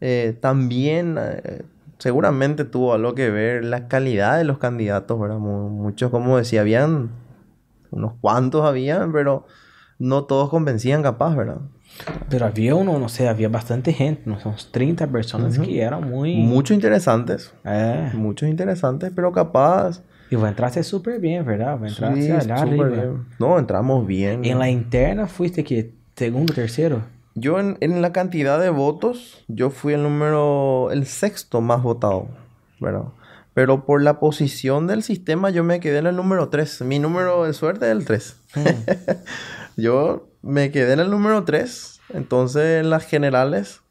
Eh, 0.00 0.36
también 0.40 1.16
eh, 1.18 1.62
seguramente 1.98 2.64
tuvo 2.64 2.92
algo 2.94 3.14
que 3.14 3.30
ver 3.30 3.64
la 3.64 3.88
calidad 3.88 4.36
de 4.36 4.44
los 4.44 4.58
candidatos, 4.58 5.18
¿verdad? 5.18 5.38
Mu- 5.38 5.70
Muchos, 5.70 6.10
como 6.10 6.36
decía, 6.36 6.60
habían 6.60 7.10
unos 7.90 8.14
cuantos 8.20 8.64
habían, 8.64 9.12
pero 9.12 9.46
no 9.98 10.24
todos 10.24 10.50
convencían 10.50 11.02
capaz, 11.02 11.34
¿verdad? 11.34 11.60
Pero 12.28 12.44
había 12.46 12.74
uno, 12.74 12.98
no 12.98 13.08
sé, 13.08 13.26
había 13.28 13.48
bastante 13.48 13.92
gente, 13.92 14.22
no 14.26 14.38
sé, 14.38 14.48
unos 14.48 14.70
30 14.70 15.06
personas 15.06 15.58
que 15.58 15.80
eran 15.80 16.10
muy... 16.10 16.36
Muchos 16.36 16.74
interesantes, 16.74 17.52
É. 17.64 18.10
muchos 18.14 18.48
interesantes, 18.48 19.10
pero 19.14 19.32
capaz... 19.32 20.02
E 20.30 20.36
vos 20.36 20.48
entraste 20.48 20.82
super 20.82 21.20
bien, 21.20 21.44
¿verdad? 21.46 21.78
Vos 21.78 21.92
entraste 21.92 22.22
sí, 22.22 22.30
allá 22.32 22.58
súper 22.58 22.80
arriba. 22.80 22.88
bien. 22.88 23.26
No, 23.38 23.58
entramos 23.58 24.06
bien. 24.06 24.44
En 24.44 24.58
la 24.58 24.68
interna 24.68 25.26
fuiste 25.26 25.62
que 25.64 25.94
segundo, 26.16 26.52
tercero. 26.52 27.02
Yo 27.34 27.60
en, 27.60 27.76
en 27.80 28.02
la 28.02 28.12
cantidad 28.12 28.58
de 28.60 28.70
votos, 28.70 29.44
yo 29.48 29.70
fui 29.70 29.92
el 29.94 30.02
número, 30.02 30.90
el 30.90 31.06
sexto 31.06 31.60
más 31.60 31.82
votado, 31.82 32.28
¿verdad? 32.80 33.04
Pero 33.54 33.86
por 33.86 34.02
la 34.02 34.18
posición 34.20 34.86
del 34.86 35.02
sistema 35.02 35.48
yo 35.50 35.62
me 35.64 35.80
quedé 35.80 35.98
en 35.98 36.06
el 36.08 36.16
número 36.16 36.48
3. 36.50 36.82
Mi 36.82 36.98
número 36.98 37.44
de 37.44 37.52
suerte 37.54 37.86
es 37.86 37.92
el 37.92 38.04
3. 38.04 38.36
Yo 39.76 40.28
me 40.42 40.70
quedé 40.70 40.92
en 40.94 41.00
el 41.00 41.10
número 41.10 41.44
3. 41.44 42.00
Entonces 42.12 42.80
en 42.82 42.90
las 42.90 43.04
generales 43.04 43.82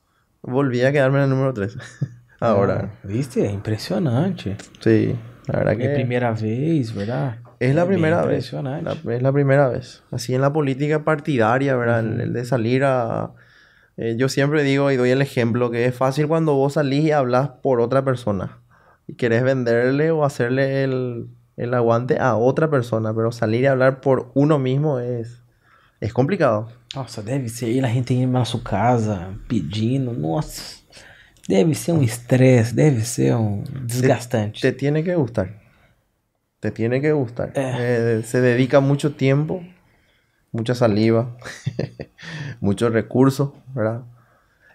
volví 0.42 0.82
a 0.82 0.92
quedarme 0.92 1.18
en 1.20 1.26
el 1.26 1.30
número 1.30 1.54
3. 1.54 1.78
Ahora, 2.40 2.92
Ah, 2.94 3.08
Viste? 3.08 3.48
Impresionante. 3.50 4.58
sí, 4.80 5.16
la 5.48 5.60
verdad 5.60 5.78
que 5.78 5.90
primeira 5.90 6.32
vez, 6.32 6.94
¿verdad? 6.94 7.38
es 7.60 7.74
la 7.76 7.86
primera 7.88 8.26
vez. 8.26 8.52
La- 8.54 8.98
es 9.14 9.22
la 9.22 9.32
primera 9.32 9.70
vez. 9.70 10.04
Así 10.12 10.36
en 10.36 10.42
la 10.42 10.52
política 10.52 11.04
partidaria, 11.04 11.76
¿verdad? 11.76 12.00
El- 12.02 12.22
El, 12.22 12.34
de 12.34 12.46
salir 12.46 12.84
a... 12.84 13.32
eh, 13.98 14.16
yo 14.18 14.28
siempre 14.30 14.64
digo 14.64 14.92
y 14.92 14.98
doy 14.98 15.10
el 15.12 15.22
ejemplo 15.22 15.72
que 15.72 15.86
es 15.86 15.96
fácil 15.96 16.28
cuando 16.28 16.54
vos 16.56 16.74
salís 16.74 17.06
y 17.06 17.12
hablas 17.12 17.50
por 17.64 17.80
otra 17.80 18.04
persona. 18.04 18.60
Y 19.08 19.16
querés 19.16 19.44
venderle 19.44 20.12
o 20.12 20.26
hacerle 20.26 20.84
el, 20.84 21.28
el 21.58 21.74
aguante 21.74 22.20
a 22.20 22.36
otra 22.36 22.70
persona. 22.70 23.14
Pero 23.14 23.32
salir 23.32 23.62
y 23.62 23.68
hablar 23.68 24.02
por 24.02 24.32
uno 24.34 24.60
mismo 24.60 25.00
es, 25.00 25.42
es 26.06 26.14
complicado. 26.14 26.68
Nossa, 26.96 27.22
deve 27.22 27.50
ser. 27.50 27.70
E 27.70 27.80
a 27.84 27.88
gente 27.88 28.14
indo 28.14 28.32
na 28.32 28.46
sua 28.46 28.62
casa 28.62 29.34
pedindo. 29.48 30.14
Nossa. 30.14 30.84
Deve 31.48 31.76
ser 31.76 31.92
um 31.92 32.02
estresse, 32.02 32.74
deve 32.74 33.02
ser 33.02 33.36
um 33.36 33.64
desgastante. 33.86 34.62
Te 34.62 34.72
tiene 34.72 35.04
que 35.04 35.16
gustar. 35.16 35.50
Te 36.60 36.72
tiene 36.72 37.02
que 37.02 37.12
gustar. 37.12 37.52
Eh. 37.56 38.20
Eh, 38.20 38.24
se 38.24 38.42
dedica 38.42 38.80
mucho 38.80 39.14
tiempo, 39.14 39.64
mucha 40.52 40.74
saliva, 40.74 41.38
muchos 42.60 42.92
recursos, 42.92 43.52
¿verdad? 43.76 44.04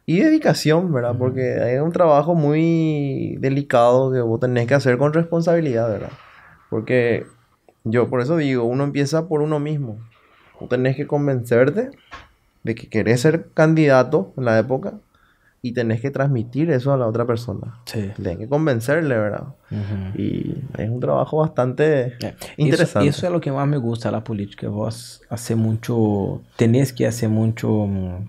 Y 0.06 0.20
dedicación, 0.20 0.92
¿verdad? 0.92 1.16
Porque 1.18 1.74
es 1.74 1.80
un 1.80 1.92
trabajo 1.92 2.34
muy 2.34 3.36
delicado 3.40 4.12
que 4.12 4.20
vos 4.20 4.38
tenés 4.38 4.66
que 4.66 4.74
hacer 4.74 4.98
con 4.98 5.12
responsabilidad, 5.12 5.88
¿verdad? 5.88 6.12
Porque 6.68 7.26
yo 7.84 8.08
por 8.08 8.20
eso 8.20 8.36
digo, 8.36 8.64
uno 8.64 8.84
empieza 8.84 9.26
por 9.26 9.42
uno 9.42 9.58
mismo. 9.58 9.98
Tú 10.60 10.66
tenés 10.68 10.94
que 10.94 11.06
convencerte 11.06 11.90
de 12.62 12.74
que 12.74 12.88
querés 12.88 13.22
ser 13.22 13.48
candidato 13.54 14.32
en 14.36 14.44
la 14.44 14.58
época 14.58 14.94
y 15.62 15.72
tenés 15.72 16.00
que 16.00 16.10
transmitir 16.10 16.70
eso 16.70 16.92
a 16.92 16.96
la 16.96 17.06
otra 17.06 17.26
persona. 17.26 17.80
Sí. 17.86 18.10
Tenés 18.16 18.38
que 18.38 18.48
convencerle, 18.48 19.16
¿verdad? 19.16 19.48
Uhum. 19.70 20.12
Y 20.16 20.54
es 20.78 20.88
un 20.88 21.00
trabajo 21.00 21.38
bastante 21.38 22.16
É, 22.22 22.34
interesante. 22.56 23.08
Isso, 23.08 23.18
isso 23.18 23.26
é 23.26 23.30
o 23.30 23.40
que 23.40 23.50
mais 23.50 23.68
me 23.68 23.78
gusta 23.78 24.10
da 24.10 24.20
política. 24.20 24.68
Vos 24.70 25.20
hacer 25.28 25.56
muito. 25.56 26.40
Tenés 26.56 26.92
que 26.92 27.04
hacer 27.04 27.28
muito. 27.28 27.66
hum, 27.68 28.26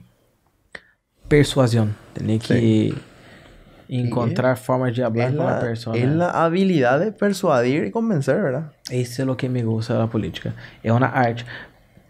persuasão. 1.30 1.90
Tenés 2.14 2.44
que 2.44 2.94
encontrar 3.90 4.58
formas 4.58 4.94
de 4.94 5.02
hablar 5.02 5.30
es, 5.30 5.36
com 5.36 5.44
a 5.44 5.52
la, 5.52 5.60
persona. 5.60 5.98
es 5.98 6.10
la 6.10 6.32
habilidad 6.32 7.00
de 7.00 7.12
persuadir 7.14 7.86
y 7.86 7.92
convencer, 7.92 8.42
¿verdad? 8.42 8.72
Isso 8.92 9.22
é 9.22 9.26
o 9.26 9.36
que 9.36 9.48
me 9.48 9.64
gusta 9.64 9.98
da 9.98 10.08
política. 10.08 10.54
É 10.84 10.92
uma 10.92 11.08
arte. 11.08 11.46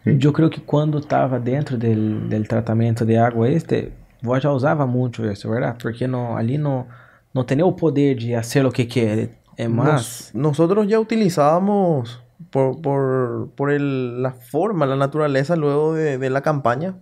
Eu 0.05 0.33
creio 0.33 0.49
que 0.49 0.59
quando 0.61 0.97
estava 0.97 1.39
dentro 1.39 1.77
del, 1.77 2.27
del 2.27 2.47
tratamento 2.47 3.05
de 3.05 3.17
água 3.17 3.47
este, 3.49 3.91
vos 4.21 4.41
já 4.41 4.51
usava 4.51 4.85
muito 4.87 5.23
isso, 5.25 5.49
verdade? 5.49 5.77
Porque 5.81 6.07
no, 6.07 6.35
ali 6.35 6.57
não, 6.57 6.87
não 7.33 7.43
tem 7.43 7.61
o 7.61 7.71
poder 7.73 8.15
de 8.15 8.33
fazer 8.35 8.65
o 8.65 8.71
que. 8.71 9.29
É 9.57 9.67
mais. 9.67 10.31
Nos- 10.33 10.33
nosotros 10.33 10.87
ya 10.87 10.99
utilizábamos 10.99 12.19
por, 12.49 12.81
por, 12.81 13.49
por 13.55 13.71
el- 13.71 14.21
la 14.23 14.31
forma, 14.31 14.85
la 14.85 14.95
naturaleza 14.95 15.55
luego 15.55 15.93
de, 15.93 16.17
de 16.17 16.29
la 16.29 16.41
campaña, 16.41 16.95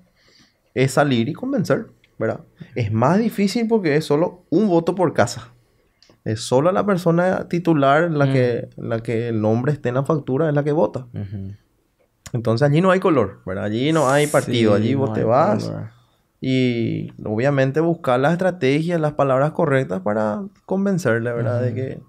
es 0.75 0.91
salir 0.91 1.29
y 1.29 1.33
convencer, 1.33 1.87
¿verdad? 2.17 2.41
Es 2.75 2.91
más 2.91 3.17
difícil 3.19 3.67
porque 3.67 3.95
es 3.95 4.05
solo 4.05 4.43
un 4.49 4.67
voto 4.67 4.93
por 4.93 5.13
casa. 5.13 5.53
Es 6.25 6.41
solo 6.41 6.71
la 6.73 6.85
persona 6.85 7.47
titular 7.47 8.11
la, 8.11 8.25
que, 8.33 8.69
la 8.75 8.99
que 8.99 9.29
el 9.29 9.39
nombre 9.39 9.71
esté 9.71 9.89
en 9.89 9.95
la 9.95 10.03
factura, 10.03 10.49
es 10.49 10.53
la 10.53 10.63
que 10.63 10.73
vota. 10.73 11.07
Uhum. 11.13 11.55
Entonces 12.33 12.67
allí 12.67 12.81
no 12.81 12.91
hay 12.91 12.99
color, 12.99 13.41
¿verdad? 13.45 13.65
Allí 13.65 13.91
no 13.91 14.09
hay 14.09 14.27
partido, 14.27 14.75
Sí, 14.75 14.83
allí 14.83 14.95
vos 14.95 15.09
no 15.09 15.15
te 15.15 15.23
vas. 15.23 15.65
color. 15.65 15.89
Y 16.41 17.11
obviamente 17.25 17.81
buscar 17.81 18.19
las 18.19 18.31
estrategias, 18.33 18.99
las 18.99 19.13
palabras 19.13 19.51
correctas 19.51 20.01
para 20.01 20.41
convencerle, 20.65 21.33
¿verdad? 21.33 21.61
De 21.61 21.73
que 21.73 21.99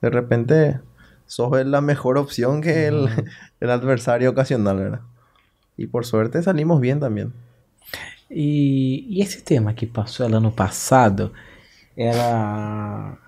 de 0.00 0.10
repente 0.10 0.80
sos 1.26 1.50
la 1.66 1.80
mejor 1.80 2.16
opción 2.16 2.60
que 2.62 2.86
el, 2.86 3.08
el 3.60 3.70
adversario 3.70 4.30
ocasional, 4.30 4.76
¿verdad? 4.78 5.00
Y 5.76 5.86
por 5.88 6.06
suerte 6.06 6.42
salimos 6.42 6.80
bien 6.80 7.00
también. 7.00 7.32
E, 8.30 9.04
e 9.10 9.22
esse 9.22 9.42
tema 9.42 9.74
que 9.74 9.86
passou 9.86 10.26
ano 10.26 10.52
passado 10.52 11.32
era 11.96 13.18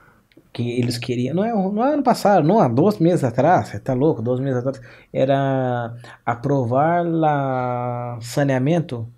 que 0.53 0.79
eles 0.79 0.99
queriam. 0.99 1.35
Não 1.35 1.45
é, 1.45 1.53
não 1.53 1.85
é 1.85 1.95
ano 1.95 2.03
passado, 2.03 2.47
não, 2.47 2.61
há 2.61 2.69
dois 2.69 2.99
meses 2.99 3.25
atrás, 3.25 3.69
você 3.69 3.79
tá 3.81 3.95
louco? 3.95 4.21
Dois 4.23 4.39
meses 4.41 4.59
atrás. 4.59 4.81
Era 5.13 5.95
aprovar 6.25 7.05
la 7.07 8.19
saneamento, 8.21 9.09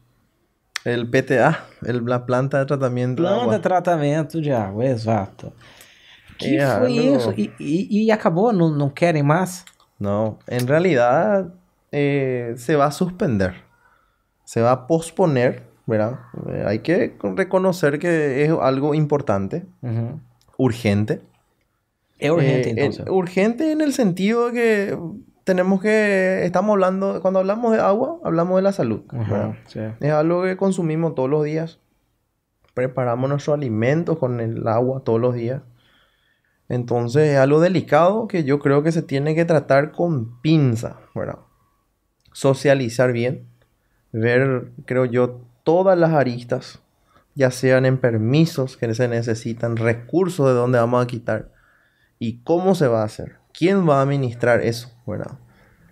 El 0.85 1.09
PTA, 1.09 1.65
el- 1.87 2.05
la 2.05 2.25
planta 2.27 2.59
de 2.59 2.67
tratamiento 2.67 3.23
de 3.23 3.29
plano 3.29 3.43
agua. 3.43 3.55
de 3.55 3.61
tratamento 3.61 4.41
de 4.41 4.53
água, 4.53 4.85
exato. 4.85 5.53
Que 6.39 6.59
É, 6.59 6.79
foi 6.79 6.95
não- 6.97 7.17
isso? 7.17 7.31
E, 7.37 7.51
e, 7.59 8.05
e 8.07 8.11
acabou, 8.13 8.53
não, 8.53 8.69
não 8.71 8.91
querem 8.91 9.23
mais? 9.23 9.65
No, 9.99 10.37
en 10.49 10.67
realidad 10.67 11.47
eh, 11.91 12.55
se 12.57 12.75
va 12.77 12.87
a 12.87 12.91
suspender. 12.91 13.55
Se 14.45 14.61
va 14.61 14.73
a 14.73 14.87
posponer 14.87 15.63
¿verdad? 15.87 16.19
Eh, 16.49 16.65
hay 16.67 16.79
que 16.81 17.15
reconocer 17.37 17.99
que 17.99 18.43
es 18.45 18.51
algo 18.51 18.95
importante. 18.95 19.65
Urgente. 20.59 21.21
Es 22.19 22.31
urgente, 22.31 22.69
Eh, 22.69 22.75
entonces. 22.77 23.07
eh, 23.07 23.11
urgente 23.11 23.73
en 23.73 23.81
el 23.81 23.93
sentido 23.93 24.47
de 24.47 24.53
que 24.53 24.99
tenemos 25.45 25.81
que, 25.83 26.45
estamos 26.45 26.73
hablando, 26.73 27.21
cuando 27.21 27.41
hablamos 27.41 27.73
de 27.73 27.81
agua, 27.81 28.19
hablamos 28.25 28.57
de 28.57 28.63
la 28.63 28.73
salud. 28.73 29.03
¿verdad? 29.13 29.51
Ajá, 29.51 29.59
sí. 29.67 29.81
Es 30.01 30.13
algo 30.13 30.43
que 30.45 30.57
consumimos 30.57 31.15
todos 31.15 31.29
los 31.29 31.45
días. 31.45 31.81
Preparamos 32.73 33.29
nuestros 33.29 33.55
alimentos 33.55 34.19
con 34.19 34.41
el 34.41 34.67
agua 34.67 35.03
todos 35.05 35.21
los 35.21 35.35
días. 35.35 35.63
Entonces 36.69 37.31
es 37.33 37.37
algo 37.39 37.61
delicado 37.61 38.27
que 38.27 38.45
yo 38.45 38.59
creo 38.59 38.83
que 38.83 38.91
se 38.91 39.03
tiene 39.03 39.35
que 39.35 39.45
tratar 39.45 39.93
con 39.93 40.41
pinza, 40.41 40.97
¿verdad? 41.15 41.39
Socializar 42.33 43.13
bien, 43.13 43.47
ver, 44.13 44.73
creo 44.87 45.05
yo, 45.05 45.41
todas 45.63 45.97
las 45.99 46.13
aristas, 46.13 46.81
ya 47.35 47.51
sean 47.51 47.85
en 47.85 47.99
permisos 47.99 48.77
que 48.77 48.93
se 48.95 49.09
necesitan, 49.09 49.77
recursos 49.77 50.47
de 50.47 50.55
dónde 50.55 50.79
vamos 50.79 51.03
a 51.03 51.07
quitar 51.07 51.51
y 52.19 52.43
cómo 52.43 52.75
se 52.75 52.87
va 52.87 53.03
a 53.03 53.07
hacer, 53.07 53.37
quién 53.53 53.89
va 53.89 53.99
a 53.99 54.03
administrar 54.03 54.61
eso, 54.61 54.91
¿verdad? 55.07 55.39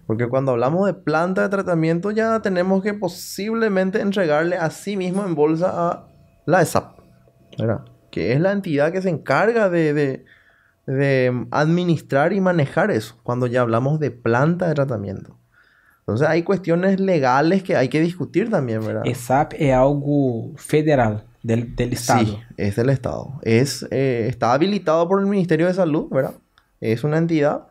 Porque 0.07 0.29
cuando 0.29 0.53
hablamos 0.53 0.87
de 0.87 0.95
planta 0.95 1.43
de 1.43 1.49
tratamiento 1.49 2.11
ya 2.11 2.41
tenemos 2.41 2.83
que 2.83 2.95
posiblemente 2.95 4.01
entregarle 4.01 4.57
a 4.57 4.71
sí 4.71 4.97
mismo 4.97 5.25
en 5.25 5.35
bolsa 5.35 5.71
a 5.75 6.09
la 6.47 6.63
ESAP, 6.63 6.99
¿verdad? 7.59 7.85
Que 8.11 8.33
es 8.33 8.41
la 8.41 8.53
entidad 8.53 8.93
que 8.93 9.03
se 9.03 9.09
encarga 9.09 9.69
de, 9.69 9.95
de- 9.95 10.25
administrar 11.51 12.33
y 12.33 12.41
manejar 12.41 12.91
eso, 12.91 13.19
cuando 13.23 13.47
ya 13.47 13.61
hablamos 13.61 14.01
de 14.01 14.11
planta 14.11 14.67
de 14.67 14.75
tratamiento. 14.75 15.39
Entonces 16.01 16.29
hay 16.29 16.43
cuestiones 16.43 16.99
legales 16.99 17.63
que 17.63 17.77
hay 17.77 17.89
que 17.89 18.01
discutir 18.01 18.51
también, 18.51 18.85
¿verdad? 18.85 19.07
ESAP 19.07 19.55
é 19.55 19.73
algo 19.73 20.53
federal 20.57 21.25
del, 21.43 21.75
del 21.77 21.93
Estado. 21.93 22.25
Sí, 22.25 22.39
es 22.57 22.77
del 22.77 22.91
Estado. 22.91 23.33
Es, 23.43 23.87
eh, 23.91 24.27
está 24.29 24.53
habilitado 24.53 25.09
por 25.09 25.21
el 25.21 25.27
Ministerio 25.27 25.67
de 25.67 25.75
Salud, 25.75 26.09
¿verdad? 26.11 26.35
Es 26.81 27.05
una 27.05 27.19
entidad, 27.19 27.67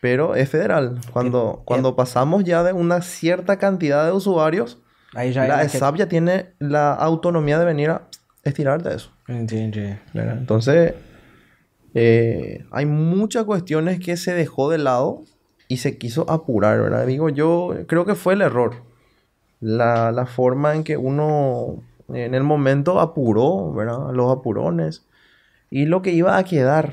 pero 0.00 0.34
es 0.34 0.48
federal. 0.48 0.98
Cuando, 1.12 1.62
cuando 1.64 1.96
pasamos 1.96 2.44
ya 2.44 2.62
de 2.62 2.72
una 2.72 3.00
cierta 3.02 3.58
cantidad 3.58 4.04
de 4.06 4.12
usuarios, 4.12 4.78
já 5.12 5.46
la 5.46 5.60
que- 5.60 5.66
ESAP 5.66 5.96
ya 5.96 6.08
tiene 6.08 6.50
la 6.58 6.92
autonomía 6.92 7.58
de 7.58 7.64
venir 7.64 7.90
a 7.90 8.02
estirarte 8.42 8.94
eso. 8.94 9.10
Entendi. 9.28 9.96
¿verdad? 10.12 10.36
Entonces, 10.38 10.94
eh, 11.94 12.64
hay 12.72 12.86
muchas 12.86 13.44
cuestiones 13.44 14.00
que 14.00 14.16
se 14.16 14.32
dejó 14.34 14.70
de 14.70 14.78
lado 14.78 15.22
y 15.68 15.78
se 15.78 15.96
quiso 15.98 16.28
apurar, 16.30 16.80
¿verdad? 16.80 17.06
Digo, 17.06 17.28
yo 17.28 17.74
creo 17.86 18.04
que 18.04 18.14
fue 18.14 18.34
el 18.34 18.42
error. 18.42 18.82
La, 19.60 20.12
la 20.12 20.26
forma 20.26 20.74
en 20.74 20.84
que 20.84 20.96
uno 20.96 21.82
en 22.12 22.34
el 22.34 22.42
momento 22.42 23.00
apuró, 23.00 23.72
¿verdad? 23.72 24.10
Los 24.12 24.30
apurones 24.36 25.06
y 25.70 25.86
lo 25.86 26.02
que 26.02 26.10
iba 26.12 26.36
a 26.36 26.44
quedar. 26.44 26.92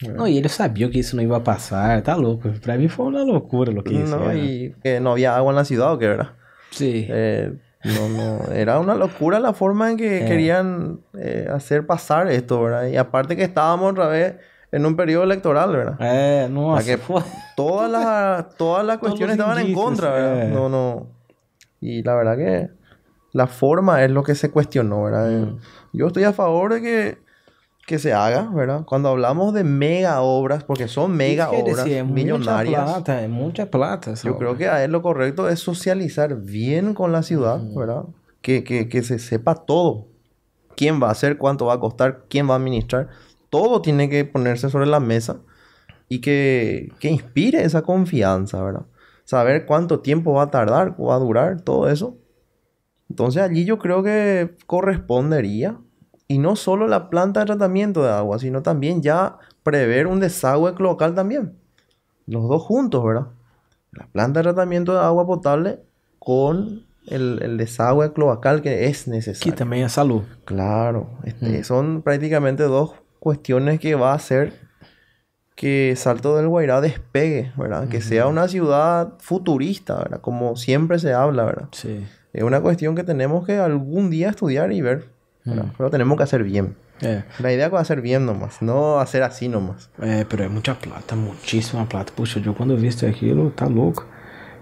Não, 0.00 0.28
e 0.28 0.38
ele 0.38 0.48
sabia 0.48 0.88
que 0.88 1.00
isso 1.00 1.16
não 1.16 1.24
ia 1.24 1.40
passar, 1.40 2.00
tá 2.02 2.14
louco. 2.14 2.48
Pra 2.62 2.76
mim 2.76 2.88
foi 2.88 3.06
uma 3.06 3.24
loucura 3.24 3.72
lo 3.72 3.82
que 3.82 3.94
hizo. 3.94 4.16
¿no? 4.16 4.32
Y 4.32 4.74
que 4.82 5.00
no 5.00 5.12
había 5.12 5.34
agua 5.36 5.50
en 5.50 5.56
la 5.56 5.64
ciudad, 5.64 5.92
¿o 5.92 5.98
qué, 5.98 6.06
verdad? 6.06 6.30
Sí. 6.70 7.06
Eh, 7.08 7.52
no, 7.84 8.08
no, 8.08 8.52
era 8.52 8.78
una 8.78 8.94
locura 8.94 9.40
la 9.40 9.52
forma 9.52 9.90
en 9.90 9.96
que 9.96 10.22
Eh. 10.22 10.24
querían 10.26 11.00
eh, 11.18 11.48
hacer 11.52 11.84
pasar 11.86 12.28
esto, 12.30 12.62
¿verdad? 12.62 12.86
Y 12.86 12.96
aparte 12.96 13.34
que 13.36 13.42
estábamos 13.42 13.90
otra 13.92 14.06
vez 14.06 14.36
en 14.70 14.86
un 14.86 14.94
periodo 14.94 15.24
electoral, 15.24 15.72
¿verdad? 15.72 15.96
É, 15.98 16.48
nossa. 16.48 16.84
que- 16.84 16.98
foi- 16.98 17.24
todas 17.56 17.90
las, 17.90 18.54
todas 18.56 18.84
las 18.86 18.98
cuestiones 18.98 19.34
estaban 19.36 19.58
en 19.58 19.72
contra, 19.74 20.12
¿verdad? 20.12 20.42
eh. 20.44 20.48
No, 20.52 20.68
no. 20.68 21.08
Y 21.80 22.02
la 22.04 22.14
verdad 22.14 22.36
que 22.36 22.70
la 23.32 23.46
forma 23.46 24.04
es 24.04 24.10
lo 24.10 24.22
que 24.22 24.34
se 24.34 24.50
cuestionó, 24.50 25.04
¿verdad? 25.04 25.30
Mm. 25.30 25.58
Yo 25.92 26.06
estoy 26.06 26.24
a 26.24 26.32
favor 26.32 26.74
de 26.74 26.82
que, 26.82 27.18
que 27.86 27.98
se 27.98 28.12
haga, 28.12 28.50
¿verdad? 28.52 28.84
Cuando 28.84 29.08
hablamos 29.08 29.54
de 29.54 29.64
mega 29.64 30.20
obras, 30.20 30.64
porque 30.64 30.88
son 30.88 31.16
mega 31.16 31.50
obras 31.50 31.86
muita 31.86 32.04
millonarias, 32.04 32.84
plata, 32.84 33.22
é 33.22 33.28
muita 33.28 33.66
plata. 33.70 34.14
yo 34.14 34.36
creo 34.36 34.56
que 34.56 34.68
a 34.68 34.84
él 34.84 34.92
lo 34.92 35.02
correcto 35.02 35.48
es 35.48 35.60
socializar 35.60 36.36
bien 36.36 36.94
con 36.94 37.12
la 37.12 37.22
ciudad, 37.22 37.60
¿verdad? 37.74 38.04
Que, 38.42 38.64
que, 38.64 38.88
que 38.88 39.02
se 39.02 39.18
sepa 39.18 39.54
todo. 39.54 40.06
¿Quién 40.76 41.02
va 41.02 41.08
a 41.08 41.12
hacer? 41.12 41.38
¿Cuánto 41.38 41.66
va 41.66 41.74
a 41.74 41.80
costar? 41.80 42.24
¿Quién 42.28 42.48
va 42.48 42.54
a 42.54 42.58
administrar? 42.58 43.08
Todo 43.50 43.82
tiene 43.82 44.08
que 44.08 44.24
ponerse 44.24 44.70
sobre 44.70 44.86
la 44.86 45.00
mesa 45.00 45.40
y 46.08 46.20
que, 46.20 46.92
que 47.00 47.08
inspire 47.08 47.64
esa 47.64 47.82
confianza, 47.82 48.62
¿verdad? 48.62 48.86
Saber 49.24 49.66
cuánto 49.66 50.00
tiempo 50.00 50.32
va 50.32 50.44
a 50.44 50.50
tardar, 50.50 50.94
va 51.00 51.16
a 51.16 51.18
durar, 51.18 51.60
todo 51.60 51.88
eso. 51.88 52.16
Entonces 53.08 53.42
allí 53.42 53.64
yo 53.64 53.78
creo 53.78 54.02
que 54.02 54.56
correspondería, 54.66 55.76
y 56.26 56.38
no 56.38 56.56
solo 56.56 56.86
la 56.88 57.08
planta 57.08 57.40
de 57.40 57.46
tratamiento 57.46 58.02
de 58.02 58.10
agua, 58.10 58.38
sino 58.38 58.62
también 58.62 59.00
ya 59.00 59.38
prever 59.62 60.06
un 60.06 60.20
desagüe 60.20 60.74
local 60.78 61.14
también. 61.14 61.54
Los 62.26 62.46
dos 62.48 62.62
juntos, 62.62 63.02
¿verdad? 63.02 63.28
La 63.92 64.06
planta 64.06 64.40
de 64.40 64.44
tratamiento 64.44 64.92
de 64.92 65.00
agua 65.00 65.26
potable 65.26 65.80
con 66.18 66.84
el, 67.06 67.40
el 67.42 67.56
desagüe 67.56 68.12
cloacal 68.12 68.60
que 68.60 68.86
es 68.86 69.04
Que 69.04 69.10
necesario. 69.10 69.54
também 69.56 69.82
é 69.82 69.88
salud. 69.88 70.22
Claro, 70.44 71.08
este, 71.24 71.64
son 71.64 72.02
prácticamente 72.02 72.64
dos 72.64 72.92
cuestiones 73.18 73.80
que 73.80 73.94
va 73.94 74.12
a 74.12 74.16
hacer 74.16 74.52
que 75.56 75.94
Salto 75.96 76.36
del 76.36 76.46
Guairá 76.48 76.80
despegue, 76.82 77.52
¿verdad? 77.56 77.88
Que 77.88 78.00
sea 78.00 78.28
una 78.28 78.46
ciudad 78.46 79.14
futurista, 79.18 79.96
¿verdad? 79.96 80.20
Como 80.20 80.54
siempre 80.56 80.98
se 80.98 81.12
habla, 81.14 81.44
¿verdad? 81.46 81.68
Sí. 81.72 82.06
Es 82.32 82.42
una 82.42 82.60
cuestión 82.60 82.94
que 82.94 83.04
tenemos 83.04 83.46
que 83.46 83.56
algún 83.56 84.10
día 84.10 84.30
estudiar 84.30 84.72
y 84.72 84.80
ver. 84.80 85.06
Mm. 85.44 85.60
Pero 85.76 85.90
tenemos 85.90 86.16
que 86.16 86.24
hacer 86.24 86.44
bien. 86.44 86.76
É. 87.00 87.22
La 87.38 87.52
idea 87.52 87.68
es 87.68 87.72
hacer 87.74 88.00
bien 88.00 88.26
nomás, 88.26 88.60
no 88.60 88.98
hacer 88.98 89.22
así 89.22 89.48
nomás. 89.48 89.88
É, 90.00 90.24
pero 90.24 90.42
é 90.44 90.48
muita 90.48 90.74
plata, 90.74 91.14
muitíssima 91.14 91.86
plata. 91.86 92.12
Puxa, 92.12 92.40
eu 92.44 92.54
quando 92.54 92.72
eu 92.72 92.76
vi 92.76 92.88
isso 92.88 93.06
aquilo, 93.06 93.50
tá 93.50 93.66
louco. 93.66 94.04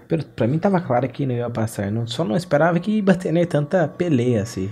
Pero 0.07 0.23
pra 0.23 0.47
mim 0.47 0.59
tava 0.59 0.79
claro 0.81 1.07
que 1.09 1.25
não 1.25 1.35
ia 1.35 1.49
passar. 1.49 1.91
Não, 1.91 2.05
só 2.05 2.23
não 2.23 2.35
esperava 2.35 2.79
que 2.79 2.99
ia 2.99 3.15
tener 3.15 3.47
tanta 3.47 3.87
peleia 3.87 4.43
assim. 4.43 4.71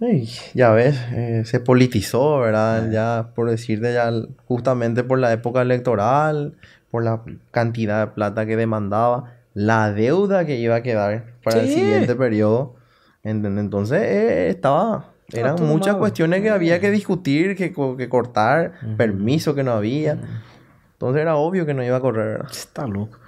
Ey, 0.00 0.28
ya 0.54 0.72
ves, 0.72 0.94
eh, 1.10 1.42
se 1.46 1.58
politizó, 1.58 2.40
¿verdad? 2.40 2.90
Ya 2.90 3.30
por 3.34 3.48
decirte, 3.48 3.94
ya 3.94 4.12
justamente 4.46 5.02
por 5.02 5.18
la 5.18 5.32
época 5.32 5.62
electoral, 5.62 6.52
por 6.90 7.02
la 7.02 7.22
cantidad 7.50 8.06
de 8.06 8.12
plata 8.12 8.44
que 8.44 8.56
demandaba, 8.56 9.32
la 9.54 9.90
deuda 9.92 10.44
que 10.44 10.58
iba 10.58 10.76
a 10.76 10.82
quedar 10.82 11.35
para 11.46 11.60
el 11.60 11.68
Sí. 11.68 11.74
siguiente 11.74 12.14
periodo. 12.16 12.74
¿entendés? 13.22 13.64
Entonces 13.64 14.02
eh, 14.02 14.48
estaba, 14.50 15.12
eran 15.32 15.56
muchas 15.64 15.94
mal. 15.94 16.00
cuestiones 16.00 16.42
que 16.42 16.50
había 16.50 16.80
que 16.80 16.90
discutir, 16.90 17.56
que, 17.56 17.72
que 17.72 18.08
cortar, 18.08 18.72
permiso 18.96 19.54
que 19.54 19.62
no 19.62 19.72
había. 19.72 20.18
Entonces 20.92 21.22
era 21.22 21.36
obvio 21.36 21.64
que 21.66 21.74
no 21.74 21.82
iba 21.84 21.96
a 21.96 22.00
correr, 22.00 22.38
¿verdad? 22.38 22.48
Você 22.50 22.68
tá 22.72 22.86
louco. 22.86 23.18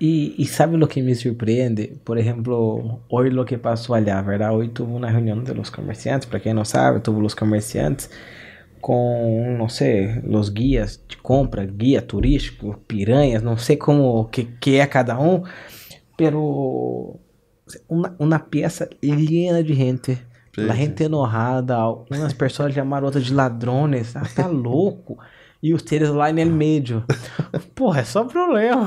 E, 0.00 0.34
e 0.38 0.46
sabe 0.46 0.82
o 0.82 0.88
que 0.88 1.02
me 1.02 1.14
surpreende? 1.14 1.92
Por 2.04 2.16
exemplo, 2.16 3.00
hoje 3.08 3.36
o 3.38 3.44
que 3.44 3.58
passou 3.58 3.94
allá, 3.94 4.22
¿verdad? 4.22 4.54
Hoje 4.54 4.70
tuve 4.70 4.92
uma 4.92 5.10
reunião 5.10 5.42
de 5.42 5.52
los 5.52 5.68
comerciantes, 5.70 6.26
para 6.26 6.40
quem 6.40 6.54
não 6.54 6.64
sabe, 6.64 7.00
tuve 7.00 7.20
los 7.20 7.34
comerciantes 7.34 8.08
com, 8.80 9.56
não 9.58 9.68
sei, 9.68 10.20
los 10.24 10.48
guias 10.48 10.98
de 11.06 11.16
compra, 11.18 11.66
guia 11.66 12.00
turístico, 12.00 12.78
piranhas, 12.88 13.42
não 13.42 13.56
sei 13.58 13.76
como 13.76 14.24
que, 14.30 14.44
que 14.58 14.78
é 14.78 14.86
cada 14.86 15.18
um, 15.20 15.42
pero 16.16 17.16
uma, 17.88 18.38
peça 18.38 18.88
llena 19.02 19.62
de 19.62 19.74
gente. 19.74 20.18
Sí, 20.54 20.62
la 20.62 20.74
sí. 20.74 20.80
gente 20.80 21.04
enojada, 21.04 21.86
umas 22.10 22.32
pessoas 22.32 22.74
chamaram 22.74 23.06
outras 23.06 23.24
de 23.24 23.32
ladrones, 23.32 24.16
ah, 24.16 24.22
tá 24.34 24.46
louco. 24.50 25.18
E 25.62 25.74
ustedes 25.74 26.08
lá 26.08 26.32
no 26.32 26.46
meio. 26.46 27.04
Porra, 27.74 28.00
é 28.00 28.04
só 28.04 28.24
problema. 28.24 28.86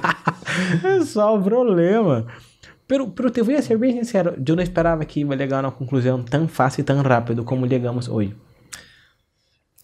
é 0.84 1.04
só 1.04 1.36
problema. 1.38 2.26
Pero, 2.86 3.10
pero 3.10 3.30
te 3.30 3.42
voy 3.42 3.56
a 3.56 3.62
ser 3.62 3.76
bem 3.76 3.92
sincero, 3.92 4.34
eu 4.44 4.56
não 4.56 4.62
esperava 4.62 5.04
que 5.04 5.20
ia 5.20 5.38
chegar 5.38 5.58
a 5.58 5.68
uma 5.68 5.72
conclusão 5.72 6.22
tão 6.22 6.48
fácil 6.48 6.80
e 6.80 6.84
tão 6.84 7.02
rápido 7.02 7.44
como 7.44 7.68
chegamos 7.68 8.08
hoje. 8.08 8.34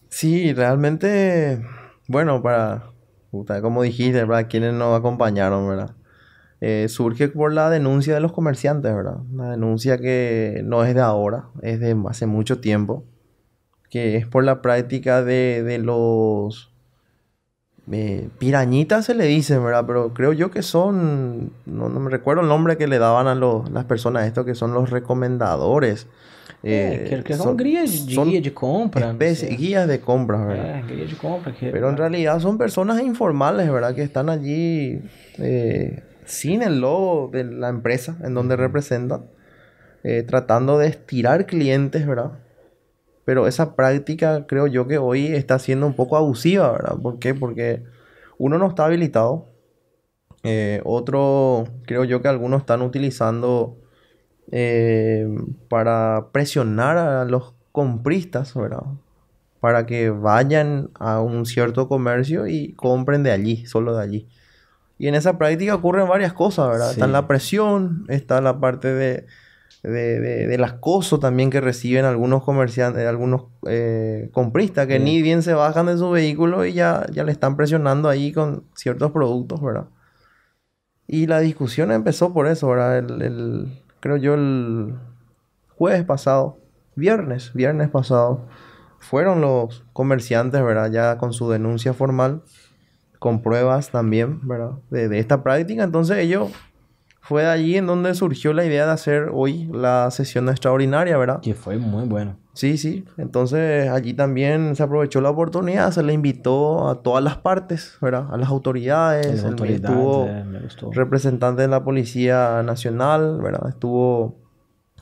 Sí, 0.09 0.51
realmente, 0.53 1.61
bueno, 2.07 2.41
para, 2.41 2.83
como 3.61 3.83
dijiste, 3.83 4.25
¿verdad? 4.25 4.47
Quienes 4.49 4.73
nos 4.73 4.97
acompañaron, 4.97 5.67
¿verdad? 5.67 5.96
Eh, 6.59 6.87
surge 6.89 7.27
por 7.27 7.53
la 7.53 7.69
denuncia 7.69 8.13
de 8.15 8.19
los 8.19 8.31
comerciantes, 8.33 8.93
¿verdad? 8.95 9.17
Una 9.31 9.51
denuncia 9.51 9.97
que 9.99 10.61
no 10.65 10.83
es 10.83 10.95
de 10.95 11.01
ahora, 11.01 11.45
es 11.61 11.79
de 11.79 11.95
hace 12.09 12.25
mucho 12.25 12.59
tiempo, 12.59 13.03
que 13.91 14.17
es 14.17 14.25
por 14.25 14.43
la 14.43 14.61
práctica 14.61 15.23
de, 15.23 15.61
de 15.63 15.77
los 15.77 16.73
eh, 17.91 18.27
pirañitas 18.37 19.05
se 19.05 19.13
le 19.15 19.25
dice, 19.25 19.57
¿verdad? 19.59 19.85
Pero 19.87 20.13
creo 20.13 20.33
yo 20.33 20.51
que 20.51 20.61
son, 20.61 21.51
no, 21.65 21.87
no 21.89 21.99
me 21.99 22.09
recuerdo 22.09 22.41
el 22.41 22.49
nombre 22.49 22.75
que 22.75 22.87
le 22.87 22.97
daban 22.99 23.27
a 23.27 23.35
los- 23.35 23.69
las 23.71 23.85
personas 23.85 24.25
esto, 24.27 24.43
que 24.43 24.55
son 24.55 24.73
los 24.73 24.89
recomendadores. 24.89 26.07
Eh, 26.63 27.05
que, 27.23 27.33
son- 27.37 27.55
son 28.15 28.29
guia 28.29 28.41
de 28.41 28.53
compra. 28.55 29.57
guías 29.57 29.87
de 29.87 29.99
¿verdad? 30.47 30.81
Compra. 31.21 31.53
Que, 31.53 31.69
Pero 31.71 31.89
en 31.89 31.97
realidad 31.97 32.39
son 32.39 32.57
personas 32.57 33.01
informales, 33.01 33.71
¿verdad? 33.71 33.93
Que 33.95 34.01
están 34.01 34.29
allí 34.29 34.99
sin 36.27 36.61
el 36.63 36.81
logo 36.81 37.29
de 37.31 37.43
la 37.45 37.69
empresa 37.69 38.17
en 38.23 38.35
donde 38.35 38.55
representan. 38.57 39.27
eh, 40.03 40.23
tratando 40.23 40.79
de 40.79 40.87
estirar 40.89 41.45
clientes, 41.47 42.07
¿verdad? 42.07 42.39
Pero 43.25 43.47
esa 43.47 43.75
práctica 43.75 44.47
creo 44.47 44.67
yo 44.67 44.87
que 44.87 44.97
hoy 44.99 45.27
está 45.27 45.59
siendo 45.59 45.87
un 45.87 45.95
poco 45.95 46.17
abusiva, 46.17 46.71
¿verdad? 46.71 46.97
¿Por 47.01 47.19
qué? 47.19 47.35
Porque 47.35 47.83
uno 48.39 48.57
no 48.57 48.67
está 48.69 48.85
habilitado. 48.85 49.49
Eh, 50.43 50.81
otro, 50.85 51.65
creo 51.85 52.03
yo 52.05 52.21
que 52.21 52.27
algunos 52.29 52.61
están 52.61 52.81
utilizando 52.81 53.77
eh, 54.51 55.27
para 55.69 56.29
presionar 56.33 56.97
a 56.97 57.25
los 57.25 57.55
compristas, 57.73 58.55
¿verdad? 58.55 58.83
Para 59.59 59.85
que 59.85 60.09
vayan 60.11 60.89
a 60.99 61.21
un 61.21 61.45
cierto 61.45 61.87
comercio 61.89 62.47
y 62.47 62.73
compren 62.73 63.23
de 63.23 63.31
allí, 63.31 63.65
solo 63.65 63.95
de 63.95 64.03
allí. 64.03 64.29
Y 64.97 65.07
en 65.07 65.15
esa 65.15 65.37
práctica 65.37 65.75
ocurren 65.75 66.07
varias 66.07 66.33
cosas, 66.33 66.67
¿verdad? 66.69 66.91
Está 66.91 67.05
Sí. 67.05 67.11
la 67.11 67.27
presión, 67.27 68.05
está 68.09 68.41
la 68.41 68.59
parte 68.59 68.87
de, 68.93 69.25
de- 69.83 70.19
de- 70.19 70.47
del 70.47 70.63
acoso 70.63 71.19
también 71.19 71.49
que 71.51 71.61
reciben 71.61 72.03
algunos 72.05 72.43
comerciantes, 72.43 73.05
algunos 73.07 73.43
eh, 73.67 74.29
compristas 74.33 74.87
que 74.87 74.97
Sí. 74.97 75.03
ni 75.03 75.21
bien 75.21 75.43
se 75.43 75.53
bajan 75.53 75.85
de 75.85 75.97
su 75.97 76.09
vehículo 76.09 76.65
y 76.65 76.73
ya, 76.73 77.05
ya 77.11 77.23
le 77.23 77.31
están 77.31 77.55
presionando 77.55 78.09
ahí 78.09 78.31
con 78.33 78.63
ciertos 78.75 79.11
productos, 79.11 79.61
¿verdad? 79.61 79.85
Y 81.05 81.27
la 81.27 81.39
discusión 81.39 81.91
empezó 81.91 82.33
por 82.33 82.47
eso, 82.47 82.67
¿verdad? 82.67 82.97
El, 82.97 83.21
el- 83.21 83.81
creo 83.99 84.17
yo 84.17 84.33
el 84.33 84.95
jueves 85.69 86.03
pasado, 86.05 86.57
viernes, 86.95 87.51
viernes 87.53 87.89
pasado, 87.89 88.47
fueron 88.99 89.41
los 89.41 89.85
comerciantes, 89.93 90.61
¿verdad? 90.63 90.91
Ya 90.91 91.17
con 91.17 91.33
su 91.33 91.49
denuncia 91.49 91.93
formal, 91.93 92.41
con 93.19 93.41
pruebas 93.41 93.89
también, 93.91 94.39
¿verdad? 94.47 94.71
De, 94.89 95.07
de 95.09 95.19
esta 95.19 95.43
práctica. 95.43 95.83
Entonces 95.83 96.17
ellos, 96.17 96.51
fue 97.21 97.43
de 97.43 97.49
allí 97.49 97.75
en 97.77 97.87
donde 97.87 98.13
surgió 98.15 98.53
la 98.53 98.63
idea 98.65 98.85
de 98.85 98.91
hacer 98.91 99.29
hoy 99.33 99.69
la 99.73 100.09
sesión 100.11 100.47
extraordinaria, 100.49 101.17
¿verdad? 101.17 101.41
Que 101.41 101.53
fue 101.53 101.77
muy 101.77 102.05
bueno. 102.05 102.37
Sí, 102.53 102.77
sí. 102.77 103.05
Entonces 103.17 103.89
allí 103.89 104.13
también 104.15 104.75
se 104.75 104.81
aprovechó 104.81 105.21
la 105.21 105.29
oportunidad, 105.29 105.91
se 105.91 106.01
le 106.01 106.13
invitó 106.13 106.89
a 106.89 107.03
todas 107.03 107.23
las 107.23 107.37
partes, 107.37 107.97
¿verdad? 108.01 108.27
A 108.31 108.37
las 108.37 108.49
autoridades. 108.49 109.27
Las 109.27 109.43
el- 109.43 109.51
autoridades, 109.51 109.83
estuvo 109.83 110.91
eh, 110.91 110.95
representante 110.95 111.61
de 111.63 111.67
la 111.67 111.83
Policía 111.83 112.63
Nacional, 112.63 113.39
¿verdad? 113.41 113.69
Estuvo, 113.69 114.37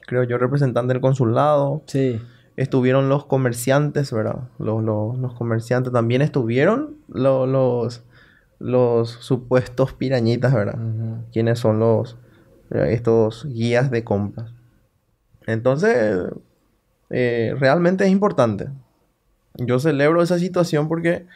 creo 0.05 0.23
yo, 0.23 0.37
representante 0.37 0.93
del 0.93 1.01
consulado. 1.01 1.83
Sí. 1.85 2.19
Estuvieron 2.57 3.09
los 3.09 3.25
comerciantes, 3.25 4.11
¿verdad? 4.13 4.49
Los, 4.59 4.83
los, 4.83 5.17
los 5.17 5.33
comerciantes 5.33 5.91
también 5.91 6.21
estuvieron 6.21 6.95
lo- 7.09 7.45
los, 7.45 8.03
los 8.59 9.09
supuestos 9.09 9.93
pirañitas, 9.93 10.53
¿verdad? 10.53 10.75
Ujú. 10.79 11.17
quiénes 11.33 11.59
son 11.59 11.79
los 11.79 12.17
eh, 12.71 12.87
estos 12.93 13.45
guías 13.45 13.91
de 13.91 14.03
compras. 14.03 14.53
Entonces, 15.47 16.17
eh, 17.09 17.53
realmente 17.59 18.05
es 18.05 18.11
importante. 18.11 18.69
Yo 19.55 19.79
celebro 19.79 20.21
esa 20.21 20.39
situación 20.39 20.87
porque 20.87 21.27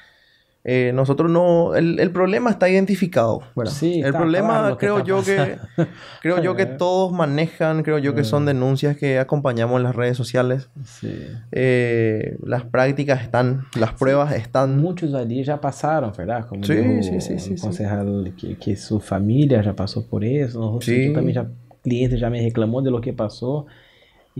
eh, 0.71 0.91
nosotros 0.93 1.31
no... 1.31 1.73
El, 1.73 1.99
el 1.99 2.11
problema 2.11 2.51
está 2.51 2.69
identificado, 2.69 3.41
¿verdad? 3.55 3.73
Sí, 3.73 4.01
el 4.01 4.07
está 4.07 4.19
problema 4.19 4.69
que 4.71 4.77
creo 4.77 5.03
yo 5.03 5.23
que... 5.23 5.35
pasando. 5.37 5.93
Creo 6.21 6.43
yo 6.43 6.55
que 6.55 6.65
todos 6.83 7.11
manejan, 7.11 7.81
creo 7.81 7.97
yo 7.97 8.13
que 8.13 8.23
son 8.23 8.45
denuncias 8.45 8.95
que 8.97 9.17
acompañamos 9.17 9.77
en 9.77 9.83
las 9.83 9.95
redes 9.95 10.15
sociales. 10.15 10.69
Sí. 10.83 11.11
Eh, 11.51 12.37
las 12.43 12.65
prácticas 12.65 13.23
están, 13.23 13.65
las 13.75 13.93
pruebas 13.93 14.33
están. 14.33 14.77
Muchos 14.79 15.13
ali 15.15 15.43
já 15.43 15.57
passaram, 15.59 16.11
¿verdad? 16.15 16.45
Como 16.47 16.63
Sí, 16.63 17.01
sí, 17.01 17.21
sí, 17.21 17.39
sí, 17.39 17.57
sí. 17.57 17.61
concejal 17.61 18.33
que, 18.37 18.55
que 18.55 18.75
su 18.75 18.99
familia 18.99 19.63
já 19.63 19.73
passou 19.73 20.03
por. 20.03 20.21
No 20.53 20.79
Sí. 20.81 21.07
Yo 21.07 21.13
também 21.13 21.33
já 21.33 21.45
cliente 21.83 22.17
já 22.17 22.29
me 22.29 22.41
reclamou 22.41 22.81
de 22.81 22.89
lo 22.89 22.99
que 22.99 23.11
passou. 23.13 23.65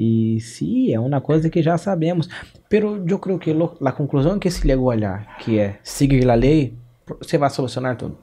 E 0.01 0.39
sim, 0.39 0.93
é 0.93 0.99
uma 0.99 1.19
coisa 1.19 1.49
que 1.49 1.61
já 1.61 1.77
sabemos. 1.77 2.29
Pero 2.69 3.03
eu 3.05 3.19
creio 3.19 3.37
que 3.39 3.51
lo- 3.51 3.75
a 3.83 3.91
conclusão 3.91 4.39
que 4.39 4.49
se 4.49 4.65
llegou 4.65 4.91
allá, 4.91 5.25
que 5.41 5.59
é 5.59 5.79
seguir 5.83 6.29
a 6.29 6.35
lei, 6.35 6.73
você 7.19 7.37
vai 7.37 7.49
solucionar 7.49 7.97
tudo. 7.97 8.15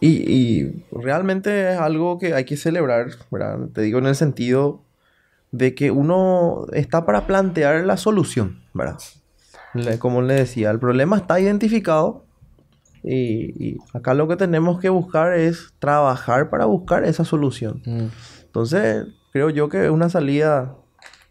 Y, 0.00 0.08
y 0.38 0.84
realmente 0.92 1.48
es 1.72 1.78
algo 1.78 2.18
que 2.18 2.34
hay 2.34 2.44
que 2.44 2.56
celebrar, 2.56 3.06
¿verdad? 3.30 3.68
Te 3.72 3.82
digo 3.82 3.98
en 3.98 4.06
el 4.06 4.14
sentido 4.16 4.82
de 5.52 5.74
que 5.74 5.90
uno 5.90 6.66
está 6.72 7.04
para 7.06 7.26
plantear 7.26 7.84
la 7.84 7.96
solución, 7.96 8.60
¿verdad? 8.74 8.98
Le- 9.74 9.98
como 9.98 10.22
le 10.22 10.34
decía, 10.34 10.70
el 10.70 10.78
problema 10.78 11.16
está 11.16 11.38
identificado 11.40 12.24
y, 13.04 13.68
y 13.68 13.76
acá 13.94 14.14
lo 14.14 14.26
que 14.26 14.36
tenemos 14.36 14.80
que 14.80 14.88
buscar 14.88 15.32
es 15.34 15.72
trabajar 15.78 16.48
para 16.50 16.64
buscar 16.64 17.04
esa 17.04 17.24
solución. 17.24 17.82
Entonces, 18.46 19.06
creo 19.32 19.50
yo 19.50 19.68
que 19.68 19.90
una 19.90 20.08
salida 20.08 20.74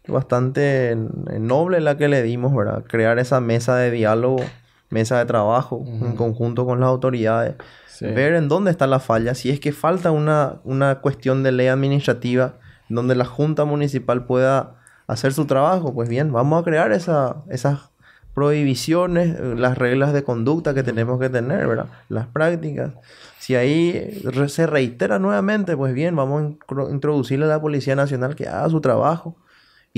bastante 0.08 0.96
noble 1.38 1.80
la 1.80 1.96
que 1.96 2.08
le 2.08 2.22
dimos, 2.22 2.54
¿verdad? 2.54 2.84
Crear 2.86 3.18
esa 3.18 3.40
mesa 3.40 3.76
de 3.76 3.90
diálogo, 3.90 4.42
mesa 4.90 5.18
de 5.18 5.26
trabajo 5.26 5.84
en 5.86 6.16
conjunto 6.16 6.66
con 6.66 6.80
las 6.80 6.88
autoridades. 6.88 7.54
Sí. 7.86 8.06
Ver 8.06 8.34
en 8.34 8.48
dónde 8.48 8.70
está 8.70 8.86
la 8.86 9.00
falla, 9.00 9.34
si 9.34 9.50
es 9.50 9.60
que 9.60 9.72
falta 9.72 10.10
una, 10.10 10.56
una 10.64 11.00
cuestión 11.00 11.42
de 11.42 11.52
ley 11.52 11.66
administrativa 11.66 12.54
donde 12.88 13.14
la 13.14 13.24
Junta 13.24 13.64
Municipal 13.64 14.24
pueda 14.24 14.76
hacer 15.06 15.32
su 15.32 15.46
trabajo, 15.46 15.92
pues 15.92 16.08
bien, 16.08 16.32
vamos 16.32 16.60
a 16.60 16.64
crear 16.64 16.92
esa, 16.92 17.42
esas 17.48 17.90
prohibiciones, 18.34 19.36
eh, 19.38 19.54
las 19.56 19.76
reglas 19.76 20.12
de 20.12 20.22
conducta 20.22 20.74
que 20.74 20.82
tenemos 20.82 21.18
que 21.18 21.28
tener, 21.28 21.66
¿verdad? 21.66 21.86
Las 22.08 22.26
prácticas. 22.28 22.92
Si 23.38 23.56
ahí 23.56 24.22
se 24.46 24.66
reitera 24.66 25.18
nuevamente, 25.18 25.76
pues 25.76 25.92
bien, 25.94 26.14
vamos 26.14 26.54
a 26.68 26.90
introducirle 26.90 27.46
a 27.46 27.48
la 27.48 27.60
Policía 27.60 27.96
Nacional 27.96 28.36
que 28.36 28.46
haga 28.46 28.68
su 28.68 28.80
trabajo 28.80 29.36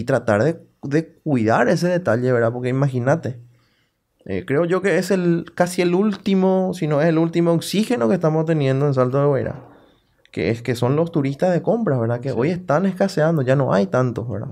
y 0.01 0.05
tratar 0.05 0.43
de, 0.43 0.59
de 0.83 1.21
cuidar 1.23 1.69
ese 1.69 1.89
detalle, 1.89 2.33
¿verdad? 2.33 2.53
Porque 2.53 2.71
imagínate, 2.71 3.39
eh, 4.25 4.45
creo 4.47 4.65
yo 4.65 4.81
que 4.81 4.97
es 4.97 5.11
el 5.11 5.45
casi 5.55 5.83
el 5.83 5.95
último, 5.95 6.73
si 6.73 6.87
no 6.87 7.03
es 7.03 7.09
el 7.09 7.19
último 7.19 7.53
oxígeno 7.53 8.09
que 8.09 8.15
estamos 8.15 8.47
teniendo 8.47 8.87
en 8.87 8.95
Salto 8.95 9.21
de 9.21 9.27
Guairá. 9.27 9.67
Que 10.33 10.51
es 10.51 10.63
que 10.63 10.75
son 10.75 10.97
los 10.97 11.13
turistas 11.13 11.53
de 11.53 11.61
compras, 11.61 12.01
¿verdad? 12.01 12.21
Que 12.21 12.33
hoy 12.33 12.51
están 12.51 12.87
escaseando, 12.87 13.43
ya 13.43 13.57
no 13.57 13.75
hay 13.75 13.87
tantos, 13.89 14.29
¿verdad? 14.29 14.49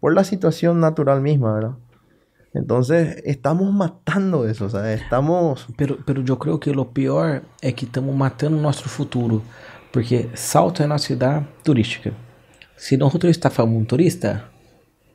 Por 0.00 0.14
la 0.14 0.24
situación 0.24 0.80
natural 0.80 1.20
misma, 1.20 1.52
¿verdad? 1.52 1.72
Entonces, 2.54 3.20
estamos 3.26 3.70
matando 3.72 4.48
eso, 4.48 4.66
o 4.66 4.68
sea, 4.70 4.92
estamos... 4.94 5.66
Pero, 5.76 5.98
pero 6.06 6.22
eu 6.26 6.38
creio 6.38 6.58
que 6.58 6.70
o 6.70 6.84
pior 6.84 7.42
é 7.60 7.72
que 7.72 7.84
estamos 7.84 8.14
matando 8.16 8.56
o 8.56 8.60
nosso 8.60 8.88
futuro. 8.88 9.42
Porque 9.92 10.30
Salto 10.34 10.82
é 10.82 10.86
uma 10.86 10.98
cidade 10.98 11.46
turística. 11.62 12.12
Nós 12.96 13.14
está 13.24 13.50
falando 13.50 13.76
um 13.76 13.84
turista, 13.84 14.44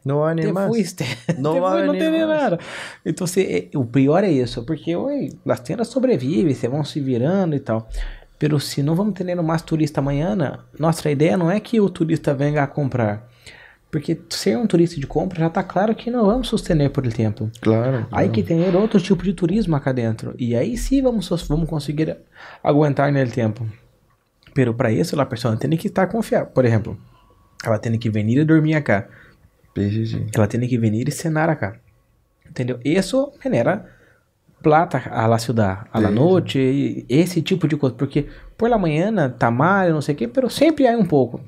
No 0.05 0.19
va 0.19 0.31
a 0.31 0.33
venir 0.35 0.53
te 0.53 0.67
fuiste. 0.67 1.05
No 1.39 1.65
a 1.65 1.71
fui, 1.71 1.85
não 1.85 1.93
tem 1.93 2.11
mais. 2.11 2.27
nada. 2.27 2.59
Então, 3.05 3.25
se, 3.25 3.69
é- 3.73 3.77
o 3.77 3.85
pior 3.85 4.23
é 4.23 4.31
isso. 4.31 4.63
Porque, 4.63 4.95
oi, 4.95 5.29
as 5.47 5.59
tendas 5.61 5.87
sobrevivem, 5.87 6.53
se 6.53 6.67
vão 6.67 6.83
se 6.83 6.99
virando 6.99 7.55
e 7.55 7.59
tal. 7.59 7.87
Pero 8.37 8.59
se 8.59 8.83
não 8.83 8.95
vamos 8.95 9.13
ter 9.13 9.33
mais 9.41 9.61
turista 9.61 10.01
amanhã, 10.01 10.59
nossa 10.77 11.09
ideia 11.09 11.37
não 11.37 11.49
é 11.49 11.59
que 11.59 11.79
o 11.79 11.89
turista 11.89 12.33
venha 12.33 12.63
a 12.63 12.67
comprar. 12.67 13.29
Porque 13.89 14.19
ser 14.29 14.57
um 14.57 14.65
turista 14.65 14.99
de 14.99 15.05
compra 15.05 15.39
já 15.39 15.47
está 15.47 15.61
claro 15.61 15.93
que 15.93 16.09
não 16.09 16.25
vamos 16.25 16.47
sostener 16.47 16.89
por 16.89 17.07
tempo. 17.13 17.49
Claro. 17.61 18.07
Hay 18.11 18.27
que 18.29 18.41
tener 18.41 18.75
outro 18.75 18.99
tipo 18.99 19.23
de 19.23 19.33
turismo 19.33 19.75
acá 19.75 19.91
dentro. 19.91 20.33
E 20.37 20.55
aí 20.55 20.75
sim 20.75 21.01
vamos, 21.01 21.29
vamos 21.47 21.69
conseguir 21.69 22.17
aguentar 22.63 23.13
no 23.13 23.29
tempo. 23.29 23.65
Pero 24.53 24.73
para 24.73 24.91
isso 24.91 25.19
a 25.21 25.25
pessoa 25.25 25.55
tem 25.55 25.69
que 25.77 25.87
estar 25.87 26.07
confiada. 26.07 26.47
Por 26.47 26.65
exemplo, 26.65 26.97
ela 27.63 27.77
tem 27.77 27.97
que 27.99 28.09
vir 28.09 28.27
e 28.27 28.43
dormir 28.43 28.73
acá. 28.73 29.07
Sí. 29.75 30.27
Ela 30.33 30.47
tem 30.47 30.67
que 30.67 30.77
vir 30.77 31.07
e 31.07 31.11
cenar 31.11 31.49
acá. 31.49 31.75
Entendeu? 32.47 32.79
Isso 32.83 33.31
genera 33.41 33.85
plata 34.61 35.09
a 35.11 35.27
la 35.27 35.37
ciudad, 35.39 35.87
a 35.91 35.99
la 35.99 36.09
noite, 36.09 37.05
esse 37.09 37.41
tipo 37.41 37.67
de 37.67 37.75
coisa. 37.75 37.95
Porque 37.95 38.27
por 38.57 38.69
la 38.69 38.77
manhã, 38.77 39.29
tamal, 39.37 39.89
não 39.89 40.01
sei 40.01 40.15
o 40.15 40.17
quê, 40.17 40.27
pero 40.27 40.49
sempre 40.49 40.87
há 40.87 40.97
um 40.97 41.05
pouco. 41.05 41.41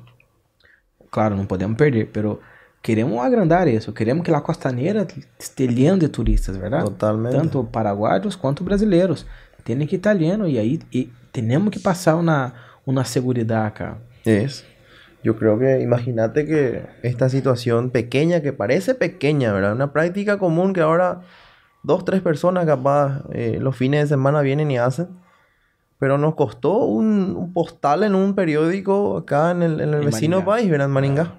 Claro, 1.10 1.36
não 1.36 1.46
podemos 1.46 1.76
perder, 1.76 2.10
pero 2.12 2.40
queremos 2.82 3.18
agrandar 3.18 3.68
isso. 3.68 3.92
Queremos 3.92 4.24
que 4.24 4.30
a 4.30 4.40
costaneira 4.40 5.06
esteja 5.38 5.96
de 5.96 6.08
turistas, 6.08 6.56
verdade? 6.56 6.84
Totalmente. 6.84 7.32
Tanto 7.32 7.64
paraguaios 7.64 8.36
quanto 8.36 8.62
brasileiros. 8.62 9.26
Tem 9.64 9.84
que 9.86 9.96
estar 9.96 10.12
lleno 10.14 10.46
e 10.46 10.58
aí 10.58 10.78
e 10.92 11.10
temos 11.32 11.70
que 11.70 11.80
passar 11.80 12.16
uma, 12.16 12.52
uma 12.86 13.04
segurança 13.04 13.66
acá. 13.66 13.98
Es. 14.24 14.64
Yo 15.26 15.34
creo 15.34 15.58
que 15.58 15.80
imagínate 15.80 16.46
que 16.46 16.86
esta 17.02 17.28
situación 17.28 17.90
pequeña, 17.90 18.42
que 18.42 18.52
parece 18.52 18.94
pequeña, 18.94 19.52
¿verdad? 19.52 19.72
Una 19.72 19.92
práctica 19.92 20.38
común 20.38 20.72
que 20.72 20.82
ahora 20.82 21.22
dos, 21.82 22.04
tres 22.04 22.20
personas 22.20 22.64
capaz 22.64 23.24
eh, 23.32 23.58
los 23.60 23.76
fines 23.76 24.02
de 24.02 24.06
semana 24.06 24.40
vienen 24.42 24.70
y 24.70 24.78
hacen. 24.78 25.08
Pero 25.98 26.16
nos 26.16 26.36
costó 26.36 26.78
un, 26.84 27.34
un 27.36 27.52
postal 27.52 28.04
en 28.04 28.14
un 28.14 28.36
periódico 28.36 29.16
acá 29.16 29.50
en 29.50 29.64
el, 29.64 29.80
en 29.80 29.94
el 29.94 30.04
vecino 30.04 30.36
Maringá. 30.36 30.52
país, 30.52 30.70
¿verdad? 30.70 30.88
Maringá. 30.88 31.32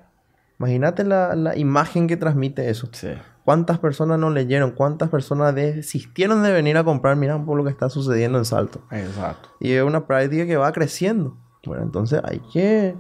Imagínate 0.60 1.06
la, 1.06 1.34
la 1.38 1.56
imagen 1.56 2.08
que 2.08 2.18
transmite 2.18 2.70
eso. 2.70 2.90
Sí. 2.92 3.12
¿Cuántas 3.46 3.80
personas 3.80 4.20
no 4.20 4.30
leyeron? 4.32 4.72
¿Cuántas 4.72 5.08
personas 5.08 5.56
desistieron 5.56 6.44
de 6.44 6.52
venir 6.52 6.76
a 6.76 6.84
comprar? 6.84 7.16
Miran 7.16 7.46
por 7.46 7.56
lo 7.56 7.64
que 7.64 7.70
está 7.70 7.88
sucediendo 7.88 8.38
en 8.38 8.44
Salto. 8.44 8.82
Exato. 8.92 9.48
Y 9.62 9.72
es 9.72 9.84
una 9.84 10.06
práctica 10.08 10.46
que 10.46 10.58
va 10.58 10.74
creciendo. 10.74 11.38
Bueno, 11.66 11.84
entonces 11.84 12.20
hay 12.26 12.42
que, 12.52 12.96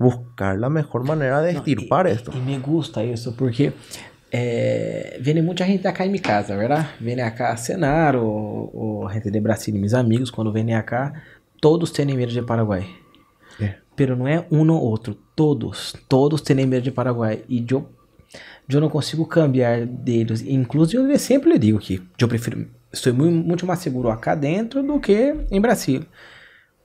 buscar 0.00 0.58
la 0.58 0.68
mejor 0.70 1.04
manera 1.04 1.40
de 1.42 1.52
No, 1.52 1.58
estirpar 1.58 2.06
y- 2.06 2.12
esto. 2.12 2.32
Y 2.34 2.40
me 2.40 2.58
gusta 2.58 3.04
isso, 3.04 3.34
porque 3.36 3.72
é, 4.32 5.18
vem 5.20 5.42
muita 5.42 5.64
gente 5.66 5.86
acá 5.86 6.06
em 6.06 6.10
minha 6.10 6.22
casa, 6.22 6.56
verdade? 6.56 6.88
Vem 7.00 7.20
acá 7.20 7.56
cenar, 7.56 8.16
ou, 8.16 8.70
ou 8.72 9.08
a 9.08 9.12
gente 9.12 9.30
de 9.30 9.40
Brasília, 9.40 9.78
meus 9.80 9.94
amigos, 9.94 10.30
quando 10.30 10.52
vêm 10.52 10.74
acá, 10.74 11.12
todos 11.60 11.90
têm 11.90 12.06
medo 12.06 12.32
de 12.32 12.42
Paraguai. 12.42 12.86
É. 13.60 13.74
Pero 13.94 14.16
não 14.16 14.26
é 14.26 14.44
um 14.50 14.68
ou 14.70 14.80
outro, 14.82 15.14
todos, 15.36 15.94
todos 16.08 16.40
têm 16.40 16.64
medo 16.66 16.82
de 16.84 16.90
Paraguai. 16.90 17.42
E 17.48 17.64
eu, 17.70 17.86
eu 18.68 18.80
não 18.80 18.88
consigo 18.88 19.26
cambiar 19.26 19.84
deles. 19.84 20.40
Inclusive, 20.42 21.12
eu 21.12 21.18
sempre 21.18 21.50
lhe 21.50 21.58
digo 21.58 21.78
que 21.78 22.00
eu 22.18 22.28
prefiro, 22.28 22.66
estou 22.92 23.12
muito, 23.12 23.46
muito 23.46 23.66
mais 23.66 23.80
seguro 23.80 24.08
acá 24.10 24.34
dentro 24.34 24.82
do 24.82 24.98
que 24.98 25.34
em 25.50 25.60
Brasília. 25.60 26.06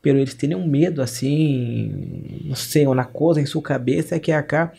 Pero 0.05 0.19
eles 0.19 0.35
têm 0.35 0.53
um 0.53 0.67
medo 0.67 1.01
assim, 1.01 2.43
não 2.45 2.53
sei, 2.53 2.85
uma 2.85 3.05
coisa 3.05 3.41
em 3.41 3.45
sua 3.47 3.59
cabeça 3.59 4.19
que 4.19 4.31
acá 4.31 4.71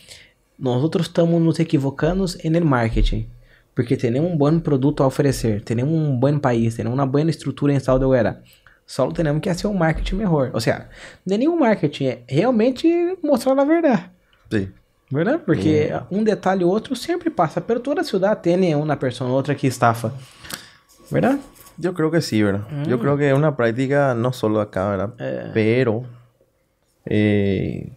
nós 0.56 0.80
outros 0.80 1.08
estamos 1.08 1.42
nos 1.42 1.58
equivocando 1.58 2.24
no 2.24 2.64
marketing. 2.64 3.26
Porque 3.74 3.96
temos 3.96 4.20
um 4.20 4.36
bom 4.36 4.60
produto 4.60 5.02
a 5.02 5.06
oferecer, 5.08 5.62
temos 5.62 5.92
um 5.92 6.16
bom 6.16 6.38
país, 6.38 6.76
temos 6.76 6.94
uma 6.94 7.04
boa 7.04 7.28
estrutura 7.28 7.72
em 7.72 7.80
Sal 7.80 7.98
de 7.98 8.06
Guerra. 8.06 8.40
Só 8.86 9.10
temos 9.10 9.40
que 9.40 9.48
fazer 9.48 9.66
um 9.66 9.74
marketing 9.74 10.14
melhor. 10.14 10.52
Ou 10.54 10.60
seja, 10.60 10.86
não 11.26 11.34
é 11.34 11.38
nenhum 11.38 11.58
marketing, 11.58 12.04
é 12.04 12.22
realmente 12.28 12.86
mostrar 13.20 13.58
a 13.58 13.64
verdade. 13.64 14.08
Sí. 14.48 14.68
Verdade? 15.10 15.42
Porque 15.44 15.88
um 16.08 16.22
detalhe 16.22 16.62
ou 16.62 16.70
outro 16.70 16.94
sempre 16.94 17.30
passa. 17.30 17.60
Pero 17.60 17.80
toda 17.80 18.04
ciudad 18.04 18.36
tem 18.40 18.76
uma 18.76 18.94
pessoa 18.94 19.28
ou 19.28 19.34
outra 19.34 19.56
que 19.56 19.66
estafa. 19.66 20.14
Verdade? 21.10 21.40
Yo 21.78 21.92
creo 21.94 22.10
que 22.10 22.20
sí, 22.22 22.42
¿verdad? 22.42 22.66
Yo 22.86 22.98
creo 22.98 23.16
que 23.16 23.28
es 23.28 23.34
una 23.34 23.56
práctica 23.56 24.14
no 24.14 24.32
solo 24.32 24.60
acá, 24.60 24.88
¿verdad? 24.90 25.14
Eh. 25.18 25.50
Pero 25.52 26.04
eh, 27.04 27.92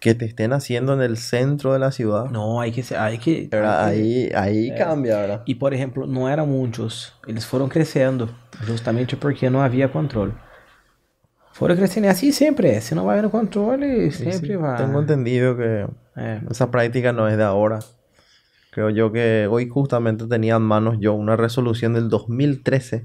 que 0.00 0.14
te 0.14 0.24
estén 0.24 0.52
haciendo 0.52 0.94
en 0.94 1.00
el 1.02 1.16
centro 1.16 1.72
de 1.72 1.78
la 1.78 1.92
ciudad, 1.92 2.30
Não, 2.30 2.58
aí 2.60 2.72
que. 2.72 2.82
Aí 2.96 3.18
que 3.18 3.48
¿verdad? 3.50 3.84
aí 3.86 4.28
que- 4.28 4.36
Ahí, 4.36 4.68
ahí 4.70 4.74
cambia, 4.76 5.16
¿verdad? 5.20 5.42
E, 5.46 5.54
por 5.54 5.72
exemplo, 5.72 6.06
não 6.06 6.28
eram 6.28 6.46
muitos. 6.46 7.12
Eles 7.26 7.44
foram 7.44 7.68
crescendo, 7.68 8.28
justamente 8.66 9.16
porque 9.16 9.48
não 9.50 9.60
havia 9.60 9.88
controle. 9.88 10.32
Foram 11.52 11.76
crescendo. 11.76 12.06
E 12.06 12.08
assim 12.08 12.32
sempre 12.32 12.68
é. 12.68 12.80
Se 12.80 12.94
não 12.94 13.04
vai 13.06 13.20
no 13.20 13.28
controle, 13.30 14.10
Sí, 14.10 14.24
sempre 14.32 14.48
sí. 14.48 14.56
vai. 14.56 14.76
Tengo 14.78 15.00
entendido 15.02 15.56
que 15.56 15.86
esa 16.50 16.70
práctica 16.70 17.12
no 17.12 17.28
es 17.28 17.36
de 17.36 17.42
ahora. 17.44 17.78
Creo 18.72 18.88
yo 18.90 19.10
que 19.12 19.48
hoy 19.50 19.68
justamente 19.68 20.26
tenía 20.26 20.54
en 20.56 20.62
manos 20.62 20.96
yo 21.00 21.12
una 21.14 21.36
resolución 21.36 21.92
del 21.92 22.08
2013 22.08 23.04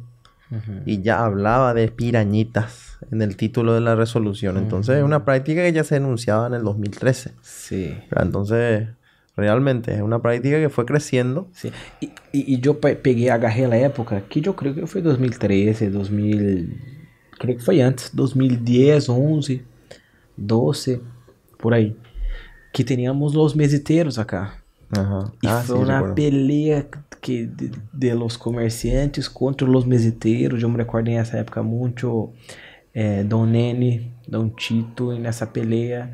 Uhum. 0.52 0.84
y 0.86 1.02
ya 1.02 1.26
hablaba 1.26 1.74
de 1.74 1.88
pirañitas 1.88 3.00
en 3.12 3.22
el 3.24 3.36
título 3.36 3.74
de 3.74 3.82
la 3.82 3.96
resolución. 3.96 4.58
Entonces 4.58 4.98
es 4.98 5.04
una 5.04 5.26
práctica 5.26 5.64
que 5.64 5.74
ya 5.74 5.84
se 5.84 5.96
denunciaba 5.96 6.46
en 6.48 6.54
el 6.54 6.64
2013. 6.64 7.32
Sim. 7.41 7.96
¿verdad? 8.12 8.26
Entonces, 8.28 8.88
realmente 9.36 9.93
es 9.96 10.02
una 10.02 10.22
práctica 10.22 10.58
que 10.60 10.70
fue 10.70 10.86
creciendo. 10.86 11.48
sim. 11.52 11.72
E, 12.00 12.06
e, 12.32 12.54
e 12.56 12.62
eu 12.64 12.76
pe- 12.76 12.96
peguei, 12.96 13.30
agarrei 13.30 13.68
na 13.68 13.76
época, 13.78 14.22
que 14.30 14.39
eu 14.48 14.54
creio 14.54 14.76
que 14.76 14.86
foi 14.88 15.02
2013, 15.02 15.89
2000. 15.89 16.78
Creio 17.39 17.58
que 17.58 17.64
foi 17.66 17.82
antes, 17.82 18.12
2010, 18.14 19.10
11, 19.10 19.62
12, 20.38 21.02
por 21.58 21.74
aí. 21.74 21.96
Que 22.72 22.84
teníamos 22.84 23.36
os 23.36 23.56
mesiteiros 23.56 24.18
acá. 24.20 24.58
Ajá. 24.96 25.32
Y 25.41 25.48
Ah, 25.48 25.62
fue 25.66 25.76
sí, 25.78 25.82
una 25.82 25.96
recuerdo. 25.96 26.16
pelea 26.16 26.86
que 27.26 27.47
de, 27.47 27.71
de 27.91 28.13
los 28.13 28.38
comerciantes 28.38 29.28
contra 29.28 29.67
los 29.67 29.84
meseteiros. 29.84 30.61
Eu 30.61 30.69
me 30.69 30.78
recordo 30.78 31.09
nessa 31.09 31.38
época 31.38 31.63
muito 31.63 32.32
eh, 32.93 33.23
Dom 33.23 33.47
Nene, 33.47 34.11
Dom 34.28 34.49
Tito 34.49 35.11
e 35.11 35.17
nessa 35.17 35.47
pelea. 35.47 36.07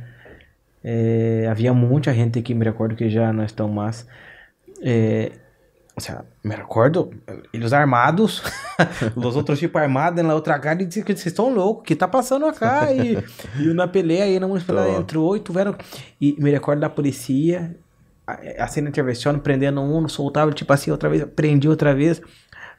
eh, 0.82 1.48
havia 1.52 1.74
muita 1.74 2.14
gente 2.14 2.42
que 2.42 2.56
me 2.56 2.64
recordo 2.64 2.96
que 2.96 3.10
já 3.10 3.34
não 3.34 3.44
estão 3.44 3.68
mais. 3.68 4.08
Eh, 4.82 5.34
o 5.98 6.00
sea, 6.00 6.24
me 6.42 6.56
recordo, 6.56 7.12
eles 7.54 7.74
armados, 7.74 8.42
os 9.14 9.36
outros 9.36 9.60
tipo 9.60 9.78
armados 9.78 10.24
na 10.24 10.34
outra 10.34 10.58
cara 10.58 10.82
e 10.82 10.86
dizem 10.86 11.04
que 11.04 11.14
vocês 11.14 11.26
estão 11.26 11.54
loucos, 11.54 11.84
que 11.86 11.94
tá 11.94 12.08
passando 12.08 12.46
acá 12.46 12.92
e, 12.94 13.18
e 13.60 13.74
na 13.74 13.86
peleia 13.86 14.24
aí 14.24 14.40
na 14.40 14.48
municipalidade 14.48 14.96
entrou 14.96 15.36
e 15.36 15.42
tiveram 15.42 15.76
e 16.22 16.38
me 16.40 16.50
recordo 16.50 16.80
da 16.80 16.90
polícia 16.90 17.76
assim 18.58 18.82
intervenção, 18.82 19.38
prendendo 19.40 19.82
um, 19.82 20.08
soltava 20.08 20.52
tipo 20.52 20.72
assim 20.74 20.92
outra 20.92 21.10
vez, 21.10 21.24
prendia 21.36 21.70
outra 21.70 21.94
vez, 21.94 22.22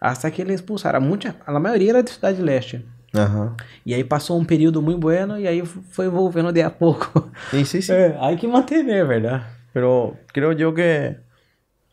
até 0.00 0.30
que 0.30 0.42
eles 0.42 0.56
expulsaram. 0.56 1.00
Muita, 1.00 1.36
a 1.46 1.58
maioria 1.58 1.90
era 1.90 2.02
de 2.02 2.10
Cidade 2.10 2.42
Leste. 2.42 2.84
Ajá. 3.14 3.54
E 3.84 3.94
aí 3.94 4.02
passou 4.02 4.38
um 4.38 4.44
período 4.44 4.80
muito 4.80 4.98
bueno 4.98 5.38
e 5.38 5.46
aí 5.46 5.64
foi 5.64 6.08
volvendo 6.08 6.50
de 6.52 6.62
a 6.62 6.70
pouco. 6.70 7.30
Y 7.52 7.64
sí, 7.64 7.82
sí. 7.82 7.92
É, 7.92 8.16
aí 8.20 8.36
que 8.40 8.48
manter, 8.48 8.84
verdade? 8.84 9.44
Pero 9.72 10.16
creo 10.32 10.52
yo 10.52 10.72
que 10.74 11.16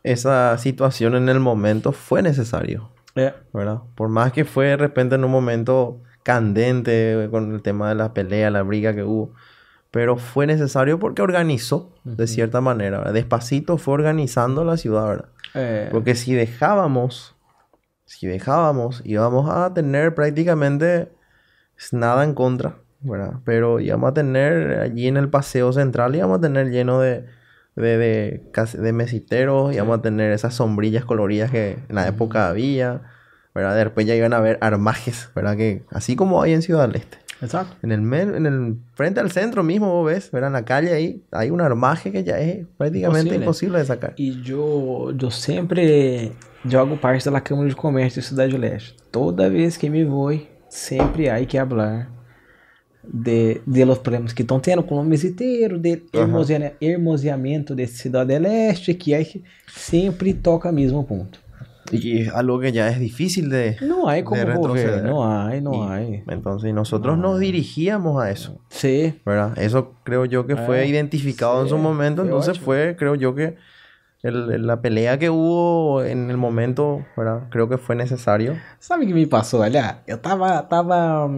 esa 0.04 0.58
situación 0.58 1.16
en 1.16 1.30
el 1.30 1.40
momento 1.40 1.92
fue 1.92 2.22
necesario, 2.22 2.90
É. 3.16 3.34
¿verdad? 3.54 3.82
Por 3.96 4.08
más 4.10 4.32
que 4.32 4.46
fue 4.46 4.68
de 4.68 4.78
repente 4.78 5.16
en 5.16 5.24
un 5.24 5.32
momento 5.32 6.00
candente 6.24 7.28
con 7.32 7.54
el 7.54 7.62
tema 7.62 7.90
de 7.90 7.96
la 7.96 8.14
pelea, 8.14 8.50
la 8.50 8.64
briga 8.64 8.94
que 8.94 9.04
hubo, 9.04 9.34
pero 9.92 10.18
fue 10.18 10.46
necesario 10.46 11.00
porque 11.00 11.22
organizó 11.22 11.96
de 12.04 12.28
cierta 12.28 12.62
manera, 12.62 13.00
¿verdad? 13.00 13.14
Despacito 13.14 13.78
fue 13.78 13.96
organizando 13.96 14.64
la 14.64 14.78
ciudad, 14.78 15.08
¿verdad? 15.08 15.30
É. 15.56 15.90
Porque 15.92 16.16
si 16.16 16.34
dejábamos, 16.34 17.36
si 18.06 18.28
dejábamos, 18.28 19.02
íbamos 19.04 19.50
a 19.50 19.74
tener 19.74 20.14
prácticamente 20.14 21.10
nada 21.92 22.24
en 22.24 22.34
contra, 22.34 22.78
¿verdad? 23.02 23.40
Pero 23.46 23.80
íbamos 23.80 24.12
a 24.12 24.14
tener 24.14 24.80
allí 24.80 25.08
en 25.08 25.18
el 25.18 25.30
paseo 25.30 25.74
central, 25.74 26.16
íbamos 26.16 26.38
a 26.38 26.42
tener 26.42 26.70
lleno 26.70 27.00
de, 27.00 27.26
de, 27.76 27.98
de, 27.98 28.44
de 28.74 28.94
mesiteros, 28.94 29.74
íbamos 29.74 30.00
a 30.00 30.02
tener 30.02 30.32
esas 30.32 30.54
sombrillas 30.54 31.06
coloridas 31.06 31.50
que 31.50 31.80
en 31.90 31.96
la 31.96 32.08
época 32.08 32.48
había, 32.48 33.02
¿verdad? 33.56 33.76
Después 33.76 34.06
ya 34.06 34.14
iban 34.14 34.34
a 34.34 34.38
haber 34.38 34.60
armajes, 34.62 35.32
¿verdad? 35.34 35.58
Que 35.58 35.84
así 35.90 36.16
como 36.16 36.44
hay 36.44 36.54
en 36.54 36.62
Ciudad 36.62 36.88
del 36.88 36.98
Este. 36.98 37.18
Exato. 37.42 37.76
En 37.82 37.92
el, 37.92 38.02
en 38.14 38.46
el 38.46 38.76
frente 38.96 39.20
al 39.22 39.32
centro 39.32 39.64
mismo, 39.64 39.88
vos 39.94 40.08
ves, 40.12 40.30
¿verdad? 40.32 40.50
En 40.50 40.54
la 40.54 40.66
calle 40.66 40.92
ahí 40.94 41.24
hay 41.32 41.50
un 41.52 41.62
armaje 41.62 42.12
que 42.12 42.24
ya 42.24 42.38
es 42.40 42.66
prácticamente 42.78 43.20
Imposible. 43.36 43.46
imposible 43.46 43.80
de 43.80 43.86
sacar. 43.86 44.14
E 44.18 44.30
eu, 44.50 45.16
eu 45.22 45.32
sempre 45.32 46.34
jogo 46.66 46.98
parte 46.98 47.30
da 47.30 47.40
Câmara 47.40 47.70
de 47.70 47.76
Comércio 47.76 48.22
de 48.22 48.28
Cidade 48.28 48.58
Leste. 48.58 48.96
Toda 49.12 49.50
vez 49.50 49.78
que 49.78 49.90
me 49.90 50.04
vou, 50.04 50.38
sempre 50.70 51.30
há 51.30 51.44
que 51.46 51.58
falar 51.58 52.10
de, 53.04 53.62
de 53.66 53.86
los 53.86 53.98
problemas 54.00 54.34
que 54.34 54.42
estão 54.42 54.60
tendo 54.60 54.84
com 54.84 55.00
o 55.00 55.04
mesiteiro, 55.04 55.80
de 55.80 55.94
Aham. 56.14 56.24
hermosea- 56.24 56.74
hermoseamento 56.82 57.74
de 57.74 57.88
Cidade 57.88 58.38
Leste, 58.38 58.94
que 58.94 59.14
é 59.14 59.24
que 59.24 59.42
sempre 59.68 60.34
toca 60.34 60.72
mesmo 60.72 61.04
ponto. 61.06 61.40
Y 61.92 62.22
es 62.22 62.30
algo 62.34 62.60
que 62.60 62.72
ya 62.72 62.90
es 62.90 63.00
difícil 63.00 63.50
de... 63.50 63.78
Não 63.82 64.08
há 64.08 64.22
como 64.24 64.36
retroceder. 64.46 65.04
há, 65.04 65.60
não 65.62 65.84
há. 65.84 66.02
y 66.02 66.24
entonces 66.30 66.74
nosotros 66.74 67.18
nos 67.18 67.40
dirigíamos 67.40 68.22
a 68.22 68.30
eso, 68.32 68.60
Sim, 68.70 69.14
¿verdad? 69.26 69.58
Eso 69.58 69.94
creo 70.04 70.26
yo 70.26 70.46
que 70.46 70.56
fue 70.56 70.82
Ah, 70.82 70.86
identificado 70.86 71.62
en 71.62 71.66
sí, 71.68 71.70
su 71.72 71.78
momento, 71.78 72.22
entonces 72.24 72.60
fue, 72.60 72.96
creo 72.98 73.16
yo 73.16 73.34
que 73.34 73.56
el- 74.22 74.68
la 74.68 74.82
pelea 74.82 75.18
que 75.18 75.30
hubo 75.30 76.04
en 76.04 76.30
el 76.30 76.38
momento, 76.38 77.06
¿verdad? 77.16 77.44
Creo 77.50 77.70
que 77.70 77.78
fue 77.78 77.96
necesario. 77.96 78.56
Sabe 78.80 79.06
o 79.06 79.08
que 79.08 79.14
me 79.14 79.26
passou? 79.26 79.62
Olha, 79.62 80.00
eu 80.06 80.18
tava, 80.18 80.62
tava, 80.64 81.30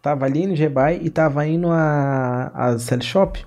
tava 0.00 0.24
ali 0.26 0.46
no 0.46 0.56
Jebai 0.56 0.98
e 1.02 1.10
tava 1.10 1.46
indo 1.46 1.68
a, 1.70 2.50
a 2.54 2.78
Cell 2.78 3.02
Shop 3.02 3.38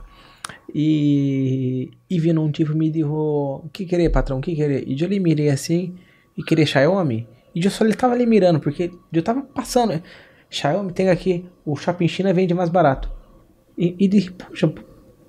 e, 0.74 1.90
e 2.10 2.20
vindo 2.20 2.42
um 2.42 2.52
tipo 2.52 2.74
me 2.76 2.90
disse, 2.90 3.06
o 3.06 3.64
que 3.74 3.86
querer, 3.86 4.10
patrão, 4.10 4.38
o 4.38 4.42
que 4.42 4.56
querer? 4.56 4.84
E 4.88 4.96
eu 5.02 5.08
lhe 5.08 5.20
mirei 5.20 5.50
assim 5.50 5.96
e 6.38 6.44
queria 6.44 6.66
Xiaomi. 6.66 7.28
E 7.54 7.64
eu 7.64 7.72
só 7.72 7.86
ele 7.86 7.94
tava 7.94 8.14
ali 8.14 8.26
mirando, 8.26 8.60
porque 8.60 8.92
eu 9.12 9.24
tava 9.24 9.42
passando. 9.42 9.90
né? 9.92 10.04
Xiaomi 10.50 10.92
tem 10.92 11.10
aqui, 11.10 11.50
o 11.66 11.76
Shopping 11.76 12.08
China 12.08 12.34
vende 12.34 12.54
mais 12.54 12.70
barato. 12.70 13.12
E, 13.78 13.96
e 14.00 14.08
disse, 14.08 14.32
poxa, 14.32 14.72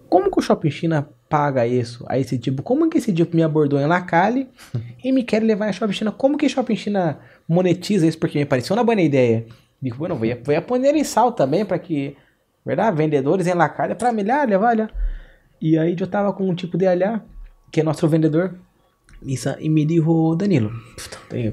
como 0.09 0.31
que 0.31 0.39
o 0.39 0.43
Shopping 0.43 0.71
China 0.71 1.09
paga 1.29 1.67
isso? 1.67 2.05
Aí 2.09 2.21
esse 2.21 2.39
tipo, 2.39 2.63
como 2.63 2.89
que 2.89 2.99
esse 2.99 3.13
tipo 3.13 3.37
me 3.37 3.43
abordou 3.43 3.81
em 3.81 3.87
Lacalle 3.87 4.49
e 5.03 5.13
me 5.13 5.23
quer 5.23 5.43
levar 5.43 5.69
em 5.69 5.73
Shopping 5.73 5.93
China? 5.93 6.13
Como 6.13 6.37
que 6.37 6.49
Shopping 6.49 6.77
China 6.77 7.19
monetiza 7.49 8.07
isso? 8.07 8.19
Porque 8.19 8.39
me 8.39 8.45
pareceu 8.45 8.77
uma 8.77 8.85
boa 8.85 9.01
ideia. 9.01 9.47
Digo, 9.81 9.97
bueno, 9.97 10.17
vou, 10.17 10.27
vou 10.45 10.63
poner 10.63 10.95
em 10.95 11.05
sal 11.05 11.33
também 11.33 11.65
para 11.65 11.79
que, 11.79 12.17
verdade, 12.65 12.97
vendedores 12.97 13.47
em 13.47 13.55
Lacalle 13.55 13.95
para 13.95 14.11
levar, 14.11 14.49
olhar. 14.49 14.91
E 15.61 15.79
aí 15.79 15.97
eu 15.99 16.07
tava 16.07 16.33
com 16.33 16.49
um 16.49 16.55
tipo 16.55 16.77
de 16.77 16.87
olhar, 16.87 17.25
que 17.73 17.81
é 17.81 17.83
nosso 17.83 18.07
vendedor, 18.09 18.59
isso, 19.23 19.55
e 19.59 19.69
me 19.69 19.85
disse, 19.85 20.05
Danilo, 20.37 20.73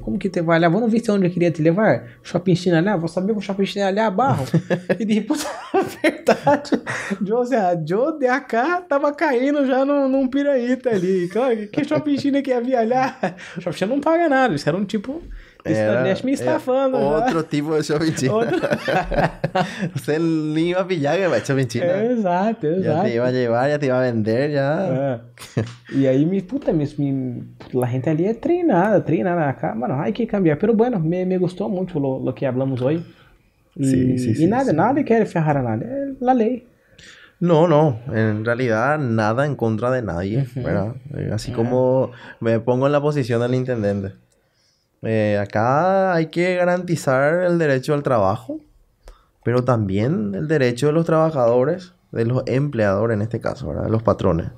como 0.02 0.18
que 0.18 0.28
te 0.28 0.42
vai 0.42 0.58
olhar? 0.58 0.68
Vamos 0.68 0.90
ver 0.92 1.00
se 1.00 1.10
é 1.10 1.12
onde 1.12 1.26
eu 1.26 1.30
queria 1.30 1.50
te 1.50 1.62
levar? 1.62 2.04
Shopping 2.22 2.54
China 2.54 2.80
lá? 2.80 2.96
Vou 2.96 3.08
saber 3.08 3.32
que 3.32 3.38
o 3.38 3.42
Shopping 3.42 3.66
China 3.66 3.90
lá 3.90 4.10
barro. 4.10 4.44
e 4.98 5.04
disse, 5.04 5.22
puta, 5.22 5.46
é 5.74 6.10
verdade. 6.10 6.70
Ou 7.30 7.44
seja, 7.44 7.82
eu 7.88 8.18
de 8.18 8.26
cá 8.42 8.80
tava 8.82 9.12
caindo 9.12 9.66
já 9.66 9.84
num, 9.84 10.08
num 10.08 10.28
piraíta 10.28 10.90
ali. 10.90 11.28
Claro, 11.28 11.66
que 11.68 11.84
Shopping 11.84 12.18
China 12.18 12.42
que 12.42 12.52
havia 12.52 12.86
lá? 12.86 13.16
Shopping 13.58 13.78
China 13.78 13.94
não 13.94 14.00
paga 14.00 14.28
nada, 14.28 14.54
isso 14.54 14.68
era 14.68 14.76
um 14.76 14.84
tipo 14.84 15.22
Estaria 15.72 16.14
me 16.24 16.32
estafando. 16.32 16.98
já. 16.98 17.06
Otro 17.26 17.44
tipo 17.44 17.74
de 17.74 17.82
shopping 17.82 18.12
china. 18.14 18.32
Outro- 18.34 18.68
Usted 19.94 20.18
ni 20.20 20.68
iba 20.70 20.80
a 20.82 20.86
pillar 20.86 21.16
que 21.16 21.26
va 21.26 21.36
a 21.36 21.40
shopping 21.40 21.66
china. 21.66 22.02
Exato, 22.02 22.66
Ya 22.70 22.76
exato. 22.78 23.02
te 23.04 23.14
iba 23.14 23.26
a 23.26 23.30
llevar, 23.30 23.68
ya 23.70 23.78
te 23.78 23.86
iba 23.86 23.98
a 23.98 24.02
vender, 24.02 24.50
ya. 24.50 25.20
É. 25.56 25.64
E 25.94 26.08
aí, 26.08 26.26
me, 26.26 26.42
puta, 26.42 26.72
me, 26.72 26.84
me, 26.98 27.42
la 27.72 27.86
gente 27.86 28.10
ali 28.10 28.26
é 28.26 28.34
treinada, 28.34 29.00
treinada 29.04 29.48
acá. 29.48 29.74
Mano, 29.74 30.00
hay 30.00 30.12
que 30.12 30.26
cambiar. 30.26 30.58
Pero 30.58 30.74
bueno, 30.74 30.98
me, 31.00 31.24
me 31.24 31.38
gustó 31.38 31.68
mucho 31.68 31.98
lo, 31.98 32.20
lo 32.20 32.34
que 32.34 32.46
hablamos 32.46 32.80
hoy. 32.82 33.04
Y, 33.76 33.84
Sí, 33.84 34.18
sí, 34.18 34.30
y 34.30 34.34
sí, 34.36 34.46
nada, 34.46 34.66
sí. 34.70 34.76
nadie 34.76 35.02
quiere 35.04 35.26
fijar 35.26 35.56
a 35.56 35.62
nadie. 35.62 35.86
Es 35.86 36.20
la 36.20 36.34
ley. 36.34 36.66
No, 37.40 37.66
no, 37.68 37.98
en 38.12 38.44
realidad 38.44 38.96
nada 38.98 39.44
en 39.44 39.56
contra 39.56 39.90
de 39.90 40.00
nadie, 40.02 40.46
¿verdad? 40.54 40.94
Eh, 41.16 41.30
Así 41.32 41.50
como 41.52 42.12
me 42.40 42.60
pongo 42.60 42.86
en 42.86 42.92
la 42.92 43.00
posición 43.00 43.40
del 43.42 43.54
intendente. 43.54 44.12
Eh, 45.04 45.38
acá 45.38 46.14
hay 46.14 46.26
que 46.26 46.56
garantizar 46.56 47.42
el 47.44 47.58
derecho 47.58 47.94
al 47.94 48.02
trabajo, 48.02 48.60
pero 49.42 49.64
también 49.64 50.34
el 50.34 50.48
derecho 50.48 50.86
de 50.86 50.92
los 50.92 51.04
trabajadores, 51.04 51.92
de 52.12 52.24
los 52.24 52.42
empleadores 52.46 53.14
en 53.16 53.22
este 53.22 53.40
caso, 53.40 53.68
¿verdad? 53.68 53.84
De 53.84 53.90
los 53.90 54.02
patrones. 54.02 54.50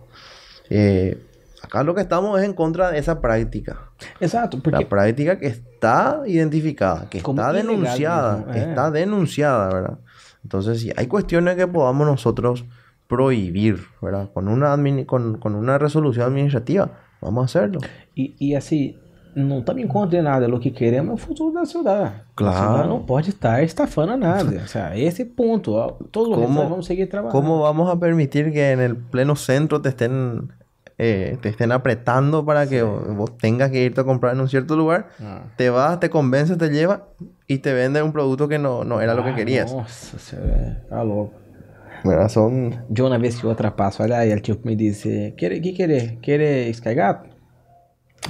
Eh, 0.70 1.20
acá 1.62 1.82
lo 1.82 1.94
que 1.94 2.01
estamos 2.01 2.38
es 2.38 2.44
en 2.44 2.53
contra 2.55 2.90
de 2.90 2.99
esa 2.99 3.20
práctica. 3.20 3.90
Exato, 4.20 4.59
La 4.64 4.88
práctica 4.88 5.38
que 5.38 5.47
está 5.47 6.22
identificada, 6.26 7.09
que 7.11 7.18
está 7.18 7.53
denunciada, 7.53 8.44
que 8.53 8.59
eh. 8.59 8.68
está 8.68 8.90
denunciada, 8.90 9.68
¿verdad? 9.68 9.99
Entonces, 10.44 10.80
si 10.80 10.92
hay 10.97 11.09
cuestiones 11.09 11.57
que 11.57 11.66
podamos 11.66 12.07
nosotros 12.07 12.64
prohibir, 13.09 13.80
¿verdad? 14.01 14.30
Con 14.32 14.49
una, 14.49 14.76
con, 15.07 15.38
con 15.38 15.55
una 15.57 15.78
resolución 15.78 16.26
administrativa, 16.26 16.90
vamos 17.20 17.42
a 17.42 17.44
hacerlo. 17.47 17.80
E, 18.16 18.34
e 18.38 18.57
assim, 18.57 18.97
não 19.37 19.59
estamos 19.61 19.82
em 19.82 19.87
contra 19.87 20.16
de 20.18 20.22
nada. 20.22 20.49
O 20.53 20.59
que 20.59 20.70
queremos 20.70 21.11
é 21.11 21.14
o 21.14 21.16
futuro 21.18 21.53
da 21.53 21.64
cidade. 21.64 22.12
Claro. 22.34 22.57
A 22.57 22.72
cidade 22.72 22.89
não 22.89 23.03
pode 23.03 23.28
estar 23.30 23.62
estafando 23.62 24.16
nada. 24.16 24.62
O 24.64 24.68
sea, 24.68 24.97
esse 24.99 25.24
ponto. 25.24 25.74
ó, 25.74 25.93
Todos 26.11 26.28
os 26.30 26.34
¿Cómo- 26.34 26.47
restaurantes 26.47 26.70
vamos 26.70 26.87
seguir 26.87 27.09
trabalhando. 27.09 27.39
¿Cómo 27.41 27.61
vamos 27.61 27.89
a 27.91 27.99
permitir 28.01 28.53
que 28.53 28.72
en 28.72 28.80
el 28.80 28.97
pleno 28.97 29.37
centro 29.37 29.80
te 29.80 29.91
estén, 29.91 30.51
eh, 30.99 31.37
te 31.43 31.51
estén 31.51 31.70
apretando 31.72 32.45
para 32.45 32.66
que 32.66 32.82
vos 32.82 33.37
tengas 33.39 33.70
que 33.70 33.84
irte 33.84 34.01
a 34.01 34.05
comprar 34.05 34.34
en 34.34 34.41
un 34.41 34.49
cierto 34.49 34.74
lugar? 34.76 35.09
Ah. 35.20 35.43
Te 35.57 35.68
vas, 35.70 36.01
te 36.01 36.09
convences, 36.11 36.57
te 36.59 36.70
llevas 36.70 37.01
y 37.47 37.59
te 37.59 37.72
venden 37.74 38.05
un 38.05 38.12
producto 38.12 38.49
que 38.49 38.59
no, 38.59 38.84
no 38.84 39.01
era 39.01 39.14
lo 39.14 39.22
que 39.22 39.30
Ah, 39.30 39.34
querías. 39.37 39.72
Nossa, 39.72 40.16
você 40.18 40.37
tá 40.89 41.03
louco. 41.05 41.32
Son... 42.28 42.70
Yo 42.89 43.07
una 43.07 43.18
vez 43.18 43.41
que 43.41 43.47
outra 43.47 43.74
passo, 43.74 44.03
olha 44.03 44.18
aí, 44.18 44.30
ele 44.30 44.41
tipo 44.41 44.61
me 44.64 44.76
disse, 44.76 45.34
quer, 45.37 45.61
que 45.61 45.72
querer? 45.74 46.18
Querer 46.20 46.68
Sky 46.72 46.95
Gato? 46.95 47.28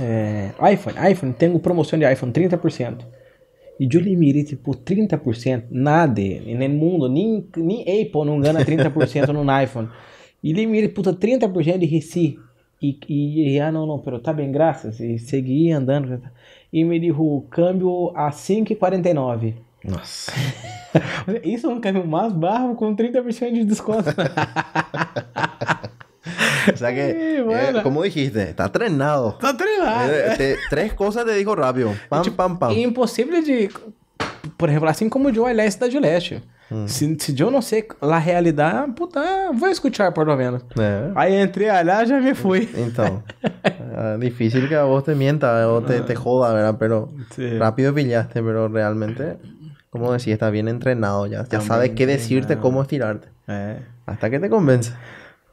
É, 0.01 0.51
iPhone, 0.73 0.97
iPhone, 1.11 1.33
tenho 1.33 1.59
promoção 1.59 1.99
de 1.99 2.11
iPhone 2.11 2.33
30%. 2.33 3.05
E 3.79 3.89
eu 3.93 4.01
lhe 4.01 4.17
mirei, 4.17 4.43
tipo, 4.43 4.73
30%, 4.75 5.65
nada, 5.71 6.21
no 6.21 6.69
mundo, 6.71 7.09
nem, 7.09 7.47
nem 7.57 7.81
Apple 7.81 8.25
não 8.25 8.41
ganha 8.41 8.65
30% 8.65 9.29
no 9.33 9.63
iPhone. 9.63 9.89
E 10.43 10.53
lhe 10.53 10.67
mirei, 10.67 10.89
puta, 10.89 11.13
30% 11.13 11.79
de 11.79 11.87
reci. 11.87 12.39
E, 12.81 12.99
e, 13.09 13.55
e, 13.55 13.61
ah, 13.61 13.73
não, 13.73 13.87
não, 13.87 13.99
pero 13.99 14.19
tá 14.19 14.33
bem, 14.33 14.51
graças. 14.51 15.01
E 15.01 15.19
segui 15.19 15.71
andando. 15.73 16.23
E 16.73 16.85
me 16.85 16.99
dijo, 16.99 17.43
câmbio 17.51 18.13
a 18.15 18.31
5,49. 18.31 19.55
Nossa. 19.85 20.33
Isso 21.45 21.67
é 21.67 21.71
um 21.71 21.81
câmbio 21.81 22.07
mais 22.07 22.33
barro 22.33 22.75
com 22.75 22.95
30% 22.95 23.53
de 23.53 23.65
desconto. 23.65 24.11
O 26.75 26.77
sea 26.77 26.93
que, 26.95 27.39
eh, 27.39 27.81
como 27.83 28.03
dijiste, 28.03 28.43
está 28.51 28.71
trenado. 28.71 29.33
Tá 29.41 29.57
treinado. 29.57 30.11
Eh, 30.13 30.35
te- 30.37 30.57
tres 30.71 30.93
cosas 30.95 31.25
te 31.25 31.35
dijo 31.35 31.55
rápido. 31.55 31.93
Pam, 32.09 32.23
pam, 32.35 32.59
pam. 32.59 32.73
E 32.73 32.83
impossível 32.83 33.43
de. 33.43 33.71
Por 34.57 34.69
exemplo, 34.69 34.89
assim 34.89 35.09
como 35.09 35.29
o 35.29 35.35
Joe 35.35 35.53
Leste 35.55 35.81
da 35.81 35.91
Gillette. 35.91 36.43
Se, 36.87 37.17
se 37.21 37.41
eu 37.41 37.49
não 37.49 37.63
sei 37.63 37.87
a 38.01 38.19
realidade, 38.19 38.91
puta, 38.93 39.21
vou 39.55 39.69
escutar 39.69 40.13
por 40.13 40.27
lo 40.27 40.37
menos. 40.37 40.63
Eh, 40.77 41.13
Aí 41.15 41.35
entrei 41.37 41.69
lá, 41.85 42.05
já 42.05 42.21
me 42.21 42.35
fui. 42.35 42.69
Entonces, 42.75 43.21
ah, 43.97 44.17
difícil 44.19 44.69
que 44.69 44.75
a 44.75 44.83
vos 44.83 45.05
te 45.05 45.15
mienta 45.15 45.69
o 45.69 45.81
te, 45.83 46.01
te 46.01 46.17
joda, 46.17 46.53
¿verdad? 46.53 46.75
Pero 46.77 47.09
Sí. 47.37 47.57
rápido 47.57 47.95
pillaste, 47.95 48.43
pero 48.43 48.67
realmente, 48.67 49.37
como 49.91 50.13
decía, 50.13 50.35
está 50.35 50.51
bien 50.51 50.67
entrenado 50.67 51.27
ya. 51.27 51.37
Ya 51.39 51.43
Está 51.43 51.61
sabe 51.61 51.85
bien 51.85 51.95
qué 51.95 52.07
decirte, 52.07 52.55
entrenado. 52.55 52.63
cómo 52.63 52.83
estirarte. 52.83 53.29
É. 53.47 53.83
Hasta 54.05 54.29
que 54.29 54.41
te 54.41 54.49
convence. 54.51 54.93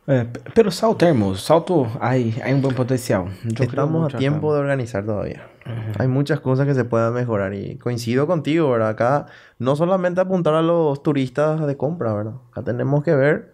P- 0.06 0.28
pero 0.54 0.70
salto, 0.72 1.06
hermoso. 1.06 1.39
Salto, 1.41 1.88
hay, 2.01 2.36
hay 2.43 2.54
un 2.54 2.62
buen 2.62 2.76
potencial. 2.76 3.26
Yo 3.45 3.64
Estamos 3.64 4.04
a 4.04 4.08
acá. 4.08 4.18
tiempo 4.18 4.54
de 4.54 4.60
organizar 4.60 5.06
todavía. 5.06 5.47
Hay 5.97 6.10
muchas 6.10 6.41
cosas 6.41 6.68
que 6.68 6.74
se 6.74 6.84
puedan 6.84 7.14
mejorar 7.14 7.54
y 7.54 7.78
coincido 7.78 8.28
contigo, 8.28 8.70
¿verdad? 8.70 8.89
Acá 8.89 9.28
no 9.60 9.78
solamente 9.78 10.20
apuntar 10.20 10.56
a 10.56 10.62
los 10.62 11.01
turistas 11.04 11.66
de 11.66 11.78
compra, 11.78 12.14
¿verdad? 12.14 12.34
Acá 12.51 12.64
tenemos 12.64 13.01
que 13.04 13.16
ver 13.16 13.54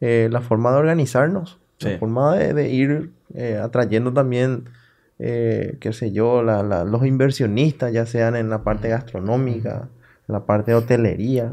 eh, 0.00 0.28
la 0.32 0.40
forma 0.40 0.72
de 0.72 0.78
organizarnos, 0.78 1.58
Sí. 1.78 1.90
la 1.90 1.98
forma 1.98 2.34
de, 2.36 2.54
de 2.54 2.70
ir 2.70 3.12
eh, 3.34 3.60
atrayendo 3.62 4.12
también, 4.12 4.64
eh, 5.20 5.76
qué 5.80 5.92
sé 5.92 6.10
yo, 6.10 6.42
la- 6.42 6.64
la- 6.64 6.82
los 6.84 7.06
inversionistas, 7.06 7.92
ya 7.92 8.04
sean 8.04 8.34
en 8.34 8.50
la 8.50 8.64
parte 8.64 8.88
gastronómica, 8.88 9.88
en 10.26 10.32
la 10.32 10.44
parte 10.44 10.72
de 10.72 10.76
hotelería, 10.76 11.52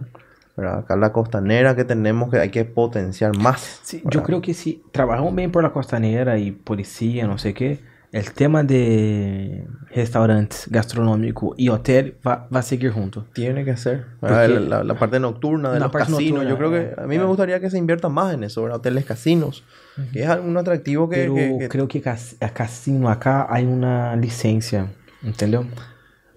¿verdad? 0.58 0.80
Acá 0.80 0.95
la 0.95 1.12
costanera 1.12 1.76
que 1.76 1.84
tenemos 1.84 2.30
que 2.30 2.39
hay 2.39 2.49
que 2.49 2.66
potenciar 2.66 3.36
más. 3.38 3.80
Sí, 3.84 4.01
yo 4.10 4.24
creo 4.24 4.41
que 4.41 4.53
si 4.53 4.84
trabajamos 4.91 5.36
bien 5.36 5.51
por 5.51 5.64
la 5.64 5.72
costanera 5.72 6.38
y 6.38 6.51
policía, 6.51 7.28
no 7.28 7.38
sé 7.38 7.53
qué, 7.53 7.80
el 8.12 8.32
tema 8.32 8.64
de 8.64 9.68
restaurantes 9.93 10.68
gastronómicos 10.70 11.56
y 11.58 11.68
hotel 11.68 12.16
va, 12.26 12.47
va 12.53 12.60
a 12.60 12.64
seguir 12.64 12.91
junto. 12.91 13.26
Tiene 13.34 13.66
que 13.66 13.76
ser. 13.76 14.06
La, 14.22 14.47
la- 14.47 14.84
la 14.86 14.93
parte 14.97 15.20
nocturna 15.20 15.74
de 15.74 15.80
La 15.82 15.88
los 15.88 15.91
casinos. 15.95 16.22
nocturna, 16.22 16.49
Yo 16.49 16.58
creo 16.58 16.72
que 16.72 17.01
a 17.01 17.06
mí 17.08 17.18
me 17.18 17.26
gustaría 17.26 17.60
que 17.60 17.70
se 17.70 17.78
invierta 17.78 18.08
más 18.08 18.34
en 18.34 18.45
eso. 18.45 18.64
Hoteles 18.64 19.03
casinos. 19.03 19.66
Que 20.14 20.24
es 20.24 20.30
un 20.30 20.56
atractivo 20.56 21.10
que... 21.10 21.18
Pero 21.18 21.36
que- 21.36 21.58
que- 21.60 21.70
creo 21.70 21.88
que 21.89 22.01
cas- 22.01 22.36
a 22.39 22.49
casino 22.49 23.10
acá 23.10 23.47
hay 23.49 23.66
una 23.66 24.16
licencia, 24.16 24.88
¿entendeu? 25.24 25.66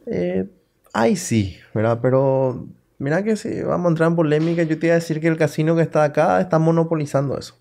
eh, 0.07 0.49
ay, 0.93 1.15
sí, 1.17 1.59
¿verdad? 1.75 1.99
Pero 2.03 2.67
mira 2.99 3.23
que 3.23 3.37
si 3.37 3.63
vamos 3.63 3.87
a 3.87 3.89
entrar 3.91 4.09
en 4.11 4.17
polémica, 4.17 4.63
yo 4.63 4.79
te 4.79 4.87
iba 4.87 4.95
a 4.95 4.99
decir 4.99 5.21
que 5.21 5.29
el 5.29 5.37
casino 5.37 5.75
que 5.77 5.83
está 5.83 6.05
acá 6.05 6.41
está 6.41 6.59
monopolizando 6.59 7.39
eso. 7.39 7.55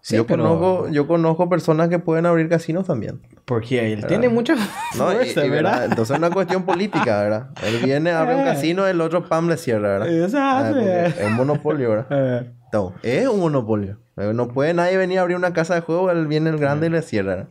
Sí, 0.00 0.16
yo, 0.16 0.26
pero- 0.26 0.42
conozco, 0.44 0.88
yo 0.90 1.06
conozco 1.06 1.48
personas 1.48 1.88
que 1.88 1.98
pueden 1.98 2.26
abrir 2.26 2.46
casinos 2.50 2.86
también. 2.86 3.22
Porque 3.46 3.90
él 3.92 4.04
tiene 4.06 4.28
mucha 4.28 4.54
¿no? 4.98 5.10
Y- 5.12 5.16
fuerza, 5.16 5.46
y, 5.46 5.50
¿verdad? 5.50 5.84
Entonces 5.86 6.10
es 6.14 6.18
una 6.18 6.30
cuestión 6.30 6.64
política, 6.64 7.22
¿verdad? 7.22 7.48
Él 7.62 7.78
viene, 7.82 8.10
abre 8.10 8.34
un 8.34 8.40
Eh. 8.42 8.44
casino, 8.44 8.86
el 8.86 9.00
otro 9.00 9.26
PAM 9.26 9.48
le 9.48 9.56
cierra, 9.56 9.98
¿verdad? 9.98 10.08
Exacto, 10.24 10.78
Ah, 10.78 10.82
eh. 10.82 11.14
es 11.18 11.26
un 11.26 11.34
monopolio, 11.34 11.90
¿verdad? 11.90 12.06
É. 12.10 12.50
No, 12.74 12.92
es 13.04 13.28
un 13.28 13.38
monopolio. 13.40 13.98
Eh, 14.16 14.32
No 14.34 14.48
puede 14.48 14.74
nadie 14.74 14.96
venir 14.96 15.20
a 15.20 15.22
abrir 15.22 15.36
una 15.36 15.52
casa 15.52 15.74
de 15.76 15.80
juego, 15.80 16.10
él 16.10 16.26
viene 16.26 16.50
el 16.50 16.58
grande 16.58 16.88
y 16.88 16.90
le 16.90 17.02
cierra. 17.02 17.36
¿no? 17.36 17.46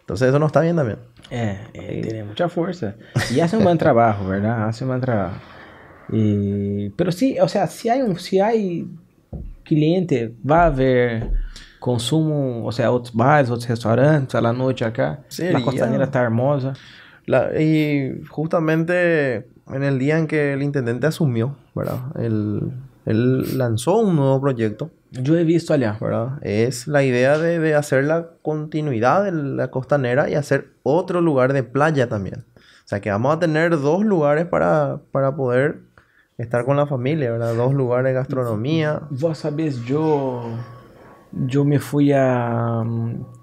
Entonces 0.00 0.28
eso 0.30 0.38
no 0.38 0.46
está 0.46 0.60
bien 0.62 0.76
también. 0.76 0.98
É, 1.30 1.58
ele 1.74 2.08
tem 2.08 2.22
muita 2.24 2.48
força. 2.48 2.94
E 3.30 3.40
hace 3.42 3.56
um 3.56 3.62
bom 3.64 3.76
trabalho, 3.76 4.24
verdade? 4.26 4.62
Hace 4.68 4.84
um 4.84 4.88
bom 4.88 4.98
trabalho. 5.00 5.34
Pero 6.08 7.12
sí, 7.12 7.36
o 7.40 7.48
sea, 7.48 7.66
si 7.66 7.88
hay, 7.88 8.00
un, 8.02 8.18
si 8.18 8.40
hay 8.40 8.86
cliente, 9.64 10.32
va 10.48 10.62
a 10.62 10.66
haber 10.66 11.30
consumo, 11.80 12.64
o 12.66 12.72
sea, 12.72 12.90
outros 12.90 13.14
bares, 13.14 13.50
outros 13.50 13.68
restaurantes 13.68 14.34
a 14.34 14.40
la 14.40 14.52
noite 14.52 14.84
acá. 14.84 15.20
Sería. 15.28 15.52
La 15.58 15.62
costanera 15.64 16.04
está 16.04 16.22
hermosa. 16.22 16.72
La- 17.26 17.60
y 17.60 18.22
justamente 18.28 19.46
en 19.72 19.82
el 19.82 19.98
día 19.98 20.18
en 20.18 20.26
que 20.26 20.52
el 20.54 20.62
intendente 20.62 21.06
asumió, 21.06 21.56
¿verdad? 21.74 22.00
Él, 22.18 22.60
él 23.04 23.58
lanzó 23.58 23.98
un 23.98 24.16
nuevo 24.16 24.40
proyecto, 24.40 24.90
Eu 25.12 25.34
he 25.36 25.44
visto 25.44 25.72
allá. 25.72 25.96
¿verdad? 26.00 26.38
Es 26.42 26.86
la 26.88 27.02
idea 27.02 27.38
de, 27.38 27.58
de 27.58 27.74
hacer 27.74 28.04
la 28.04 28.28
continuidad 28.42 29.24
de 29.24 29.32
la 29.32 29.70
costanera 29.70 30.28
y 30.28 30.34
hacer 30.34 30.68
otro 30.82 31.20
lugar 31.20 31.52
de 31.52 31.62
playa 31.62 32.08
también. 32.08 32.44
O 32.56 32.88
sea 32.88 33.00
que 33.00 33.10
vamos 33.10 33.34
a 33.34 33.38
tener 33.38 33.70
dos 33.80 34.04
lugares 34.04 34.46
para, 34.46 35.00
para 35.12 35.34
poder 35.34 35.80
estar 36.38 36.64
con 36.64 36.76
la 36.76 36.86
familia, 36.86 37.30
¿verdad? 37.32 37.54
Dos 37.54 37.72
lugares 37.74 38.06
de 38.06 38.12
gastronomía. 38.12 39.02
Vos 39.10 39.38
sabés, 39.38 39.78
eu, 39.88 40.42
eu 41.52 41.64
me 41.64 41.78
fui 41.78 42.12
a. 42.12 42.82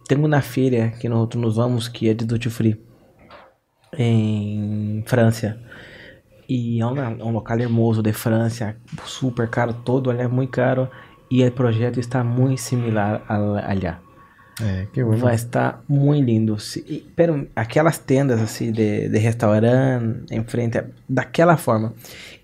Tem 0.07 0.17
uma 0.17 0.41
feira 0.41 0.89
que 0.99 1.07
nós 1.09 1.27
nos 1.35 1.55
vamos 1.55 1.87
que 1.87 2.09
é 2.09 2.13
de 2.13 2.25
duty 2.25 2.49
free 2.49 2.79
em 3.97 5.03
França. 5.05 5.59
E 6.47 6.81
é 6.81 6.85
um, 6.85 6.97
é 6.97 7.07
um 7.23 7.31
local 7.31 7.59
hermoso 7.59 8.01
de 8.03 8.11
França, 8.11 8.75
super 9.05 9.47
caro, 9.49 9.73
todo 9.73 10.09
ali 10.11 10.21
é 10.21 10.27
muito 10.27 10.51
caro. 10.51 10.89
E 11.31 11.43
o 11.45 11.51
projeto 11.51 11.99
está 11.99 12.23
muito 12.23 12.59
similar 12.59 13.23
allá. 13.27 13.99
Eh, 14.61 14.87
qué 14.93 15.03
bueno. 15.03 15.19
Vai 15.23 15.33
estar 15.35 15.81
muito 15.87 16.23
lindo. 16.25 16.57
E- 16.85 17.07
Pero 17.15 17.47
aquelas 17.55 17.97
tendas 17.97 18.39
assim 18.39 18.71
de, 18.71 19.09
de 19.09 19.17
restaurante 19.17 20.25
em 20.31 20.43
frente, 20.43 20.83
daquela 21.09 21.57
forma. 21.57 21.93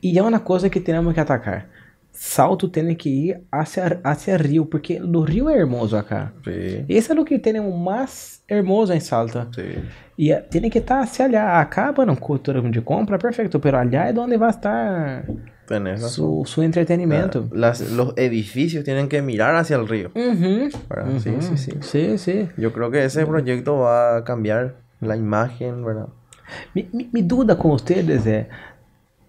E 0.02 0.18
é 0.18 0.22
uma 0.22 0.40
coisa 0.40 0.70
que 0.70 0.80
temos 0.80 1.14
que 1.14 1.20
atacar. 1.20 1.68
Salto 2.12 2.68
tem 2.68 2.94
que 2.96 3.10
ir 3.10 3.42
hacia, 3.52 4.00
hacia 4.04 4.36
Rio, 4.38 4.66
porque 4.66 5.00
o 5.00 5.22
Rio 5.22 5.50
é 5.50 5.58
hermoso 5.58 5.96
acá. 5.96 6.34
Sí, 6.44 6.84
Esse 6.90 7.12
é 7.12 7.16
o 7.20 7.24
que 7.24 7.40
temos 7.40 7.74
mais 7.78 8.42
hermoso 8.50 8.92
em 8.94 9.00
Salta. 9.00 9.48
sí. 9.54 9.80
E 10.18 10.32
eh, 10.34 10.42
tem 10.42 10.70
que 10.70 10.80
estar 10.80 11.00
hacia 11.02 11.26
allá. 11.26 11.62
Acá, 11.62 11.94
bueno, 11.94 12.14
cultura 12.18 12.62
de 12.62 12.82
compra, 12.82 13.18
perfecto, 13.18 13.58
pero 13.60 13.78
allá 13.78 14.10
é 14.10 14.20
onde 14.20 14.38
vai 14.38 14.50
estar 14.50 15.24
su, 15.98 16.44
su 16.46 16.62
entretenimiento. 16.62 17.48
Las- 17.54 17.90
los 17.92 18.14
edificios 18.18 18.84
tienen 18.84 19.08
que 19.08 19.22
mirar 19.22 19.56
hacia 19.56 19.78
el 19.78 19.88
río. 19.88 20.12
Uhum. 20.16 20.70
¿verdad? 20.90 21.20
Sí, 21.20 21.32
sí, 21.40 21.58
sí. 21.58 21.72
Sim, 21.82 22.18
sim. 22.18 22.48
Yo 22.58 22.74
creo 22.74 22.92
que 22.92 23.06
ese 23.06 23.26
proyecto 23.26 23.78
va 23.80 24.18
a 24.18 24.24
cambiar 24.26 24.76
la 25.00 25.16
imagen, 25.16 25.86
¿verdad? 25.86 26.08
Mi, 26.76 26.90
mi, 26.92 27.10
mi 27.14 27.22
dúvida 27.22 27.56
com 27.56 27.70
vocês 27.70 28.26
é: 28.28 28.50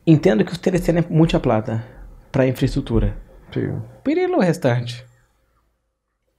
entendo 0.06 0.44
que 0.44 0.52
vocês 0.54 0.80
têm 0.80 1.04
muita 1.08 1.38
plata 1.40 1.84
para 2.32 2.46
infraestrutura. 2.46 3.16
Sí. 3.52 3.60
Pero 4.04 4.20
e 4.20 4.26
o 4.26 4.38
restante? 4.40 5.04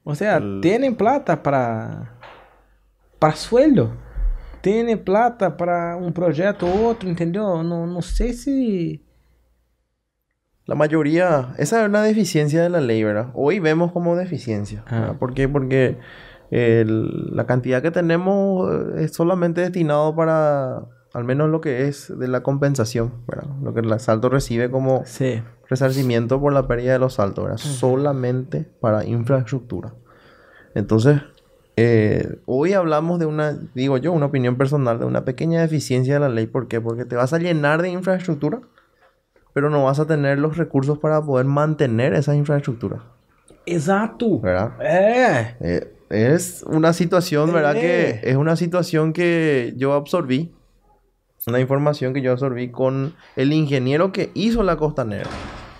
O 0.03 0.15
sea, 0.15 0.37
El- 0.37 0.61
tienen 0.61 0.95
plata 0.95 1.35
para 1.41 2.17
para 3.19 3.35
sueldo. 3.35 3.91
Tienen 4.61 4.97
plata 4.97 5.49
para 5.57 5.97
um 5.97 6.11
projeto 6.11 6.65
ou 6.65 6.83
outro, 6.85 7.09
entendeu? 7.09 7.63
Não, 7.63 7.85
não 7.87 8.01
sei 8.01 8.33
se 8.33 9.01
La 10.67 10.75
mayoría, 10.75 11.53
esa 11.57 11.81
es 11.81 11.89
una 11.89 12.03
deficiencia 12.03 12.61
de 12.61 12.69
la 12.69 12.79
ley, 12.79 13.03
¿verdad? 13.03 13.31
Hoy 13.33 13.59
vemos 13.59 13.91
como 13.91 14.15
deficiencia. 14.15 14.83
Ah. 14.87 15.15
¿Por 15.19 15.33
qué? 15.33 15.49
Porque 15.49 15.97
el- 16.51 17.35
la 17.35 17.45
cantidad 17.45 17.81
que 17.81 17.91
tenemos 17.91 18.69
es 18.95 19.11
solamente 19.13 19.61
destinado 19.61 20.15
para, 20.15 20.83
al 21.13 21.23
menos 21.23 21.49
lo 21.49 21.61
que 21.61 21.87
es 21.87 22.17
de 22.17 22.27
la 22.27 22.41
compensación, 22.41 23.13
¿verdad? 23.27 23.49
Lo 23.63 23.73
que 23.73 23.81
el 23.81 23.91
asalto 23.91 24.29
recibe 24.29 24.69
como 24.71 25.03
resarcimiento 25.69 26.39
por 26.39 26.53
la 26.53 26.67
pérdida 26.67 26.93
de 26.93 26.99
los 26.99 27.15
saltos, 27.15 27.43
¿verdad? 27.45 27.57
Solamente 27.57 28.67
para 28.79 29.05
infraestructura. 29.05 29.93
Entonces, 30.73 31.21
eh, 31.75 32.37
hoy 32.45 32.73
hablamos 32.73 33.19
de 33.19 33.25
una, 33.25 33.57
digo 33.73 33.97
yo, 33.97 34.11
una 34.13 34.27
opinión 34.27 34.55
personal, 34.57 34.99
de 34.99 35.05
una 35.05 35.25
pequeña 35.25 35.61
deficiencia 35.61 36.13
de 36.15 36.19
la 36.21 36.29
ley. 36.29 36.47
¿Por 36.47 36.67
qué? 36.67 36.79
Porque 36.81 37.05
te 37.05 37.15
vas 37.15 37.33
a 37.33 37.39
llenar 37.39 37.81
de 37.81 37.89
infraestructura, 37.89 38.61
pero 39.53 39.69
no 39.69 39.83
vas 39.83 39.99
a 39.99 40.05
tener 40.07 40.39
los 40.39 40.57
recursos 40.57 40.97
para 40.99 41.21
poder 41.21 41.45
mantener 41.45 42.13
esa 42.13 42.35
infraestructura, 42.35 43.03
Exato. 43.65 44.39
¿verdad? 44.39 44.71
É. 44.81 45.55
Eh, 45.59 45.93
es 46.09 46.63
una 46.67 46.93
situación, 46.93 47.51
¿verdad? 47.53 47.73
Que 47.73 48.09
Eh. 48.11 48.19
es 48.23 48.35
una 48.35 48.55
situación 48.55 49.13
que 49.13 49.73
yo 49.77 49.93
absorbí, 49.93 50.53
una 51.47 51.59
información 51.59 52.13
que 52.13 52.21
yo 52.21 52.31
absorbí 52.31 52.69
con 52.69 53.13
el 53.35 53.53
ingeniero 53.53 54.11
que 54.11 54.31
hizo 54.33 54.63
la 54.63 54.75
costanera. 54.77 55.29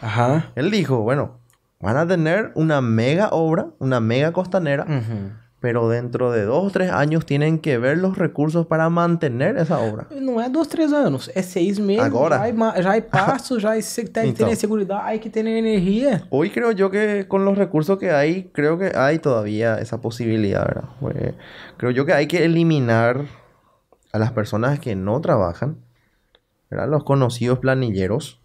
Aham. 0.02 0.44
Él 0.56 0.72
dijo, 0.72 1.02
bueno, 1.02 1.38
van 1.80 1.98
a 1.98 2.08
tener 2.08 2.52
una 2.56 2.82
mega 2.82 3.30
obra, 3.30 3.68
una 3.80 4.00
mega 4.00 4.32
costanera, 4.32 4.86
Uhum. 4.88 5.32
pero 5.60 5.88
dentro 5.90 6.32
de 6.32 6.44
dos 6.46 6.64
o 6.66 6.70
tres 6.72 6.90
años 6.92 7.24
tienen 7.28 7.60
que 7.60 7.78
ver 7.78 8.00
los 8.00 8.18
recursos 8.18 8.66
para 8.66 8.90
mantener 8.90 9.58
esa 9.58 9.78
obra. 9.78 10.08
Não 10.10 10.42
é 10.42 10.50
dois, 10.50 10.68
três 10.68 10.92
anos. 10.92 11.30
É 11.36 11.44
seis 11.44 11.78
meses. 11.78 12.04
Agora? 12.04 12.38
Já 12.40 12.48
é, 12.48 12.82
já 12.82 12.96
é 12.96 13.02
passo, 13.02 13.60
já 13.60 13.76
é 13.78 13.80
que 13.82 14.10
ter 14.10 14.56
segurança, 14.56 15.00
aí 15.04 15.20
que 15.20 15.30
ter 15.30 15.46
energia. 15.46 16.24
Hoy 16.32 16.50
creo 16.50 16.72
yo 16.72 16.90
que 16.90 17.28
con 17.28 17.46
los 17.46 17.56
recursos 17.60 18.00
que 18.00 18.10
hay, 18.10 18.50
creo 18.52 18.80
que 18.80 18.92
hay 18.96 19.20
todavía 19.20 19.78
esa 19.78 20.02
posibilidad, 20.02 20.66
¿verdad? 20.66 20.90
Pues, 21.00 21.16
creo 21.78 21.92
yo 21.92 22.06
que 22.08 22.14
hay 22.14 22.26
que 22.26 22.44
eliminar 22.44 23.26
a 24.14 24.20
las 24.20 24.32
personas 24.32 24.80
que 24.80 24.96
no 24.96 25.20
trabajan, 25.22 25.78
¿verdad? 26.70 26.90
Los 26.90 27.04
conocidos 27.04 27.60
planilleros, 27.60 28.40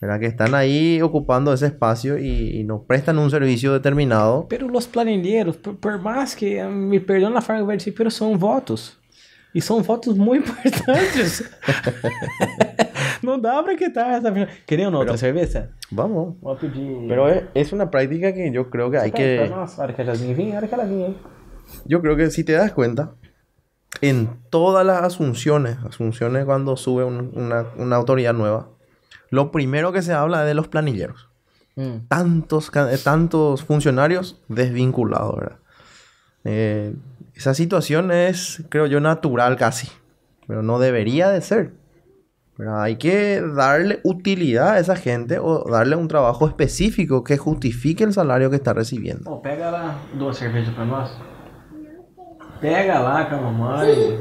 ¿verdad? 0.00 0.20
Que 0.20 0.26
están 0.26 0.54
ahí 0.54 1.00
ocupando 1.02 1.52
ese 1.52 1.66
espacio 1.66 2.18
y, 2.18 2.58
y 2.58 2.64
nos 2.64 2.82
prestan 2.82 3.18
un 3.18 3.30
servicio 3.30 3.72
determinado. 3.72 4.46
Pero 4.48 4.68
los 4.68 4.86
planilheiros, 4.86 5.56
por, 5.56 5.76
por 5.78 6.00
mais 6.00 6.34
que 6.34 6.62
me 6.64 7.00
perdoem 7.00 7.36
a 7.36 7.40
forma 7.40 7.60
que 7.60 7.62
eu 7.62 7.66
vou 7.66 7.76
dizer, 7.76 7.92
pero 7.92 8.10
são 8.10 8.36
votos. 8.36 9.00
E 9.54 9.60
são 9.60 9.82
votos 9.82 10.16
muito 10.16 10.50
importantes. 10.50 11.44
não 13.22 13.38
dá 13.38 13.62
pra 13.62 13.76
quitar 13.76 14.18
essa. 14.18 14.32
Queriam 14.66 14.88
uma 14.88 15.00
outra 15.00 15.16
cerveja? 15.18 15.70
Vamos. 15.90 16.36
Pedir. 16.58 17.06
Pero 17.06 17.28
es, 17.28 17.44
es 17.54 17.72
una 17.72 17.90
práctica 17.90 18.32
que 18.32 18.50
yo 18.50 18.70
creo 18.70 18.90
que 18.90 18.96
hay 18.96 19.12
que... 19.12 19.50
Yo 21.84 22.00
creo 22.00 22.16
que 22.16 22.30
si 22.30 22.44
te 22.44 22.52
das 22.52 22.72
cuenta, 22.72 23.12
en 24.00 24.40
todas 24.50 24.84
las 24.86 25.02
asunciones, 25.02 25.78
asunciones 25.84 26.44
cuando 26.44 26.76
sube 26.76 27.04
un- 27.04 27.30
una, 27.34 27.66
una 27.76 27.96
autoridad 27.96 28.32
nueva, 28.34 28.68
lo 29.30 29.50
primero 29.50 29.92
que 29.92 30.02
se 30.02 30.12
habla 30.12 30.40
es 30.42 30.46
de 30.48 30.54
los 30.54 30.68
planilleros. 30.68 31.28
Hum. 31.76 32.06
Tantos, 32.08 32.70
eh, 32.74 32.98
tantos 33.02 33.64
funcionarios 33.64 34.40
desvinculados, 34.48 35.36
¿verdad? 35.36 35.58
Eh, 36.44 36.94
esa 37.34 37.54
situación 37.54 38.10
es, 38.12 38.62
creo 38.68 38.86
yo, 38.86 39.00
natural 39.00 39.56
casi, 39.56 39.88
pero 40.46 40.62
no 40.62 40.78
debería 40.78 41.30
de 41.30 41.40
ser. 41.40 41.72
Pero 42.56 42.78
hay 42.78 42.96
que 42.96 43.40
darle 43.40 44.00
utilidad 44.04 44.72
a 44.72 44.78
esa 44.78 44.94
gente 44.96 45.38
o 45.38 45.64
darle 45.70 45.96
un 45.96 46.08
trabajo 46.08 46.46
específico 46.46 47.24
que 47.24 47.38
justifique 47.38 48.04
el 48.04 48.12
salario 48.12 48.50
que 48.50 48.56
está 48.56 48.74
recibiendo. 48.74 49.24
Pô, 49.24 49.40
pega 49.40 49.70
lá 49.70 49.96
duas 50.12 50.36
cervejas 50.36 50.74
pra 50.74 50.84
nós. 50.84 51.10
Pega 52.62 52.98
lá 53.00 53.24
com 53.26 53.34
a 53.34 53.38
mamãe. 53.40 54.18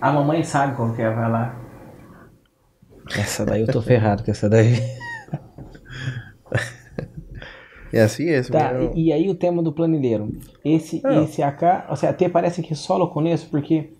A 0.00 0.12
mamãe 0.12 0.42
sabe 0.44 0.76
qual 0.76 0.94
que 0.94 1.02
é, 1.02 1.10
vai 1.10 1.30
lá. 1.30 1.56
Essa 3.18 3.44
daí 3.44 3.62
eu 3.62 3.66
tô 3.66 3.82
ferrado 3.82 4.22
com 4.24 4.30
essa 4.30 4.48
daí. 4.48 4.76
Y 7.92 7.98
así 7.98 8.28
es. 8.28 8.48
Tá, 8.48 8.72
e, 8.94 9.06
e 9.06 9.12
aí 9.12 9.28
o 9.28 9.34
tema 9.36 9.62
do 9.62 9.72
planilheiro. 9.72 10.32
Esse, 10.64 11.00
Ah. 11.04 11.22
esse 11.22 11.42
AK, 11.42 11.86
ou 11.90 11.96
seja, 11.96 12.10
até 12.10 12.28
parece 12.28 12.60
que 12.60 12.74
só 12.74 12.98
eu 12.98 13.06
conheço, 13.06 13.48
porque 13.48 13.92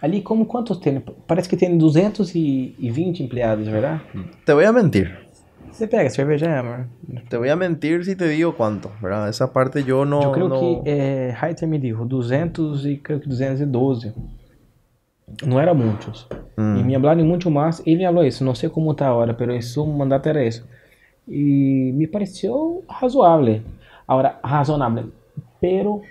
ali 0.00 0.22
como 0.22 0.46
quantos 0.46 0.78
tem? 0.78 1.00
Parece 1.26 1.48
que 1.48 1.56
tem 1.56 1.76
220 1.76 3.22
empleados, 3.24 3.66
verdade? 3.66 4.02
Te 4.46 4.54
voy 4.54 4.64
a 4.64 4.72
mentir. 4.72 5.18
Você 5.72 5.86
pega 5.86 6.10
cerveja, 6.10 6.46
é, 6.46 6.58
amor? 6.58 6.86
Te 7.28 7.36
voy 7.36 7.48
a 7.48 7.56
mentir 7.56 8.04
si 8.04 8.14
te 8.16 8.28
digo 8.28 8.54
cuánto, 8.54 8.90
¿verdad? 9.00 9.28
Esa 9.28 9.52
parte 9.52 9.82
yo 9.82 10.04
no... 10.04 10.20
eu 10.22 10.32
creio 10.32 10.48
no- 10.48 10.58
que 10.58 10.90
é, 10.90 11.34
Reiter 11.40 11.68
me 11.68 11.78
dijo 11.78 12.04
200 12.04 12.84
e 12.84 12.96
creio 12.98 13.20
que 13.20 13.28
212. 13.28 14.12
Não 15.46 15.58
era 15.60 15.72
muitos. 15.72 16.26
Mm. 16.58 16.76
E 16.78 16.82
me 16.82 16.94
hablaram 16.96 17.24
muito 17.24 17.50
mais. 17.50 17.80
Ele 17.86 17.98
me 17.98 18.04
falou 18.04 18.24
isso, 18.24 18.44
não 18.44 18.54
sei 18.54 18.68
como 18.68 18.92
tá 18.94 19.08
agora, 19.08 19.32
pero 19.32 19.54
isso 19.54 19.86
mandato 19.86 20.28
era 20.28 20.44
isso. 20.44 20.66
E 21.26 21.92
me 21.94 22.06
pareceu 22.06 22.84
razoável. 22.88 23.62
Agora, 24.06 24.38
razonável. 24.42 25.10
Pero 25.60 26.02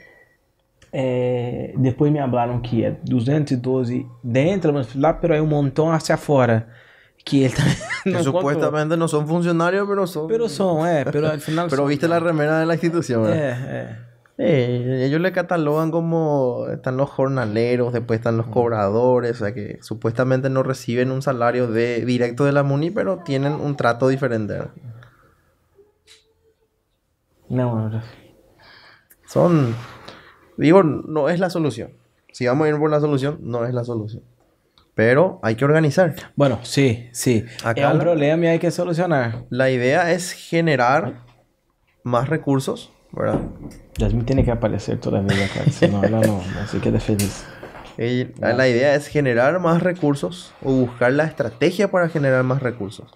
eh, 0.92 1.74
depois 1.78 2.12
me 2.12 2.20
falaram 2.20 2.60
que 2.62 2.84
é 2.86 2.92
212 3.04 4.06
dentro, 4.24 4.74
mas 4.74 4.96
lá, 4.96 5.14
pero 5.14 5.34
é 5.36 5.42
um 5.42 5.46
montão 5.48 5.92
hacia 5.92 6.18
fora. 6.18 6.68
Que 8.04 8.12
não 8.12 8.24
contou. 8.24 8.42
supuestamente 8.42 8.96
no 8.98 9.08
son 9.08 9.28
funcionarios, 9.28 9.86
pero 9.88 10.08
son... 10.08 10.28
Pero 10.28 10.48
são, 10.48 10.86
é, 10.86 11.04
pero 11.04 11.28
al 11.28 11.42
final 11.42 11.68
Pero 11.70 11.86
viste 11.86 12.08
la 12.08 12.20
remera 12.20 12.60
de 12.60 12.66
la 12.66 12.74
institución, 12.76 13.24
¿verdad? 13.24 13.38
É, 13.38 13.52
é. 13.82 14.10
Eh, 14.42 15.06
ellos 15.06 15.20
le 15.20 15.34
catalogan 15.34 15.92
como... 15.92 16.66
Están 16.72 16.96
los 16.96 17.10
jornaleros, 17.10 17.92
después 17.92 18.20
están 18.20 18.38
los 18.38 18.48
cobradores, 18.48 19.36
o 19.36 19.44
sea 19.44 19.54
que 19.54 19.80
supuestamente 19.82 20.50
no 20.50 20.64
reciben 20.64 21.12
un 21.12 21.22
salario 21.22 21.68
de, 21.68 22.06
directo 22.06 22.46
de 22.46 22.54
la 22.54 22.64
MUNI, 22.64 22.90
pero 22.92 23.18
tienen 23.26 23.54
un 23.54 23.76
trato 23.76 24.08
diferente. 24.08 24.54
eu 27.50 27.90
já- 27.92 28.04
Son... 29.28 29.76
Digo, 30.58 30.84
no 30.84 31.30
es 31.30 31.40
la 31.40 31.50
solución. 31.50 31.92
Si 32.32 32.46
vamos 32.48 32.66
a 32.66 32.70
ir 32.70 32.78
por 32.78 32.90
la 32.90 33.00
solución, 33.00 33.40
no 33.42 33.66
es 33.66 33.74
la 33.74 33.84
solución. 33.84 34.24
Pero 35.00 35.40
hay 35.44 35.56
que 35.56 35.64
organizar. 35.64 36.14
Bueno, 36.36 36.60
sim, 36.64 37.08
sim. 37.14 37.46
Acá 37.64 37.88
um 37.90 37.94
la- 37.98 38.04
problema 38.04 38.44
e 38.48 38.50
hay 38.50 38.60
que 38.60 38.70
solucionar. 38.70 39.46
La 39.50 39.70
idea 39.70 40.12
es 40.12 40.34
generar 40.34 41.22
más 42.04 42.28
recursos, 42.28 42.92
¿verdad? 43.14 43.40
Jasmine 43.98 44.26
tem 44.26 44.44
que 44.44 44.52
aparecer 44.52 44.98
toda 45.00 45.22
vez, 45.22 45.50
cara, 45.54 45.72
senão 45.72 46.04
ela 46.04 46.20
não, 46.20 46.40
não 46.54 46.68
se 46.68 46.82
queda 46.82 47.00
feliz. 47.00 47.46
La 48.42 48.68
idea 48.68 48.94
es 48.96 49.08
generar 49.08 49.58
más 49.62 49.82
recursos 49.82 50.54
o 50.62 50.74
buscar 50.74 51.14
la 51.14 51.24
estrategia 51.24 51.90
para 51.90 52.10
generar 52.10 52.44
más 52.44 52.62
recursos. 52.62 53.08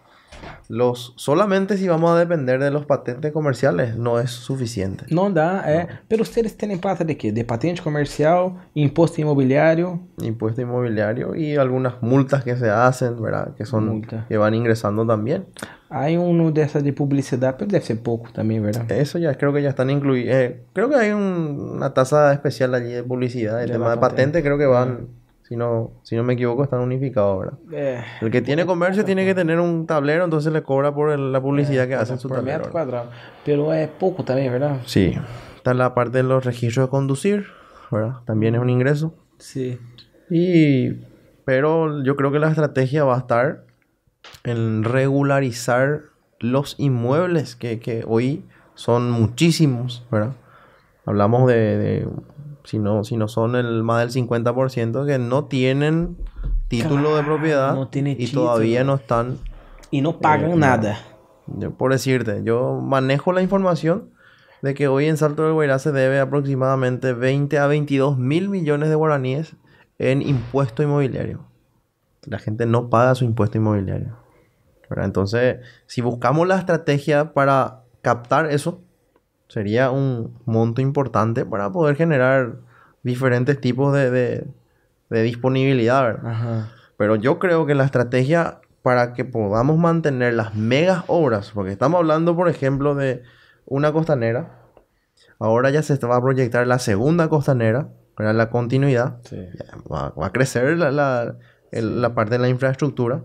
Los, 0.69 1.13
solamente 1.17 1.77
si 1.77 1.87
vamos 1.87 2.11
a 2.11 2.17
depender 2.19 2.59
de 2.59 2.71
los 2.71 2.85
patentes 2.85 3.31
comerciales 3.31 3.95
no 3.97 4.19
es 4.19 4.31
suficiente. 4.31 5.05
Não 5.11 5.31
dá, 5.31 5.63
é. 5.65 5.87
Pero 6.07 6.23
vocês 6.25 6.53
têm 6.55 6.77
plata 6.77 7.03
de 7.03 7.15
quê? 7.15 7.31
De 7.31 7.43
patente 7.43 7.81
comercial, 7.81 8.55
imposto 8.75 9.19
imobiliário. 9.21 9.99
Impuesto 10.21 10.61
inmobiliario 10.61 11.35
y 11.35 11.55
algunas 11.57 12.01
multas 12.01 12.43
que 12.43 12.55
se 12.55 12.69
hacen, 12.69 13.21
¿verdad? 13.21 13.53
Que 13.55 13.65
son 13.65 13.87
Multa. 13.87 14.25
que 14.27 14.37
van 14.37 14.53
ingresando 14.53 15.05
también. 15.05 15.45
Aí 15.89 16.17
um 16.17 16.51
dessa 16.51 16.81
de 16.81 16.91
publicidade, 16.91 17.55
pero 17.57 17.69
deve 17.69 17.85
ser 17.85 17.97
pouco 18.01 18.31
também, 18.31 18.59
verdade? 18.59 18.99
Eso 18.99 19.19
ya 19.19 19.35
creo 19.35 19.53
que 19.53 19.61
ya 19.61 19.69
están 19.69 19.89
incluidos. 19.91 20.33
creo 20.73 20.89
que 20.89 20.95
hay 20.95 21.11
un- 21.11 21.73
una 21.75 21.93
tasa 21.93 22.33
especial 22.33 22.73
allí 22.73 22.91
de 22.93 23.03
publicidad. 23.03 23.61
El 23.61 23.67
De 23.67 23.73
tema 23.73 23.91
de 23.91 23.97
patente 23.97 24.41
creo 24.41 24.57
que 24.57 24.65
van 24.65 25.07
Si 25.53 25.57
no, 25.57 25.91
si 26.01 26.15
no 26.15 26.23
me 26.23 26.33
equivoco, 26.33 26.63
están 26.63 26.79
unificados, 26.79 27.41
¿verdad? 27.41 27.59
É, 27.71 28.03
El 28.25 28.31
que 28.31 28.41
tiene 28.41 28.65
comercio 28.65 29.05
tiene 29.05 29.23
que 29.23 29.35
tener 29.35 29.59
un 29.59 29.85
tablero, 29.85 30.23
entonces 30.23 30.51
le 30.51 30.63
cobra 30.63 30.91
por 30.95 31.11
el- 31.11 31.31
la 31.31 31.39
publicidad 31.39 31.87
que 31.87 31.93
hace 31.93 32.13
en 32.13 32.17
su 32.19 32.27
tablero. 32.27 32.71
¿verdad? 32.73 33.05
Pero 33.45 33.71
é 33.71 33.85
pouco 33.85 34.23
também, 34.23 34.49
verdade? 34.49 34.79
Sí. 34.87 35.13
Está 35.57 35.75
la 35.75 35.93
parte 35.93 36.17
de 36.17 36.23
los 36.23 36.43
registros 36.43 36.87
de 36.87 36.89
conducir, 36.89 37.45
¿verdad? 37.91 38.15
También 38.25 38.55
es 38.55 38.61
un 38.61 38.71
ingreso. 38.71 39.13
Sim. 39.37 39.77
Y, 40.31 41.05
pero 41.45 42.01
yo 42.03 42.15
creo 42.15 42.31
que 42.31 42.39
la 42.39 42.49
estrategia 42.49 43.03
va 43.03 43.13
a 43.13 43.19
estar 43.19 43.65
en 44.43 44.83
regularizar 44.83 46.01
los 46.39 46.73
inmuebles 46.79 47.55
que, 47.55 47.77
que 47.79 48.03
hoy 48.07 48.43
son 48.73 49.11
muchísimos, 49.11 50.03
¿verdad? 50.09 50.33
Hablamos 51.05 51.47
de, 51.47 51.77
de- 51.77 52.07
si, 52.63 52.79
no, 52.79 53.03
si 53.03 53.17
no 53.17 53.27
son 53.27 53.55
el 53.55 53.83
más 53.83 53.99
del 54.01 54.11
50% 54.11 55.05
que 55.05 55.19
no 55.19 55.45
tienen 55.45 56.17
título 56.67 57.15
de 57.15 57.23
propiedad 57.23 57.73
no 57.73 57.87
tiene 57.89 58.15
y 58.17 58.27
todavía 58.27 58.83
no 58.83 58.95
están, 58.95 59.37
E 59.91 60.01
não 60.01 60.13
pagam 60.13 60.53
É, 60.53 60.55
nada. 60.55 60.97
yo- 61.59 61.71
por 61.77 61.91
decirte, 61.91 62.41
yo 62.43 62.79
manejo 62.81 63.31
la 63.31 63.41
información 63.41 64.09
de 64.63 64.73
que 64.73 64.87
hoy 64.87 65.05
en 65.05 65.17
Salto 65.17 65.43
del 65.43 65.53
Guairá 65.53 65.77
se 65.77 65.91
debe 65.91 66.19
aproximadamente 66.19 67.13
20 67.13 67.59
a 67.59 67.67
22 67.67 68.17
mil 68.17 68.49
millones 68.49 68.89
de 68.89 68.95
guaraníes 68.95 69.55
en 69.99 70.21
impuesto 70.21 70.81
inmobiliario. 70.81 71.45
La 72.25 72.39
gente 72.39 72.65
no 72.65 72.89
paga 72.89 73.13
su 73.13 73.25
impuesto 73.25 73.57
inmobiliario. 73.57 74.15
¿verdad? 74.89 75.05
Entonces, 75.05 75.57
si 75.85 76.01
buscamos 76.01 76.47
la 76.47 76.57
estrategia 76.57 77.33
para 77.33 77.83
captar 78.01 78.45
eso, 78.51 78.81
sería 79.53 79.91
un 79.91 80.33
monto 80.45 80.81
importante 80.81 81.45
para 81.45 81.71
poder 81.71 81.95
generar 81.95 82.55
diferentes 83.03 83.59
tipos 83.61 83.93
de, 83.93 84.09
de- 84.09 84.47
de 85.09 85.21
disponibilidad. 85.21 86.03
¿verdad? 86.03 86.21
Pero 86.97 87.15
yo 87.15 87.37
creo 87.37 87.65
que 87.67 87.75
la 87.75 87.83
estrategia 87.85 88.59
para 88.81 89.13
que 89.13 89.23
podamos 89.25 89.77
mantener 89.77 90.33
las 90.33 90.55
megas 90.55 91.03
obras, 91.07 91.51
porque 91.53 91.71
estamos 91.71 91.99
hablando, 91.99 92.35
por 92.35 92.49
ejemplo, 92.49 92.95
de 92.95 93.21
una 93.65 93.93
costanera, 93.93 94.59
ahora 95.39 95.69
ya 95.69 95.83
se 95.83 95.95
va 96.05 96.15
a 96.17 96.21
proyectar 96.21 96.65
la 96.67 96.79
segunda 96.79 97.29
costanera, 97.29 97.89
¿verdad? 98.17 98.33
la 98.35 98.49
continuidad, 98.49 99.17
va, 99.91 100.09
va 100.19 100.27
a 100.27 100.31
crecer 100.31 100.77
la, 100.77 100.91
la- 100.91 101.35
el- 101.71 102.01
la 102.01 102.13
parte 102.15 102.31
de 102.33 102.39
la 102.39 102.49
infraestructura. 102.49 103.23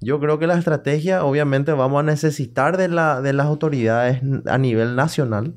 Yo 0.00 0.18
creo 0.18 0.38
que 0.38 0.46
la 0.46 0.54
estrategia, 0.58 1.24
obviamente, 1.24 1.72
vamos 1.72 2.00
a 2.00 2.02
necesitar 2.02 2.76
de, 2.78 2.88
la, 2.88 3.20
de 3.20 3.32
las 3.34 3.46
autoridades 3.46 4.20
a 4.46 4.56
nivel 4.58 4.96
nacional, 4.96 5.52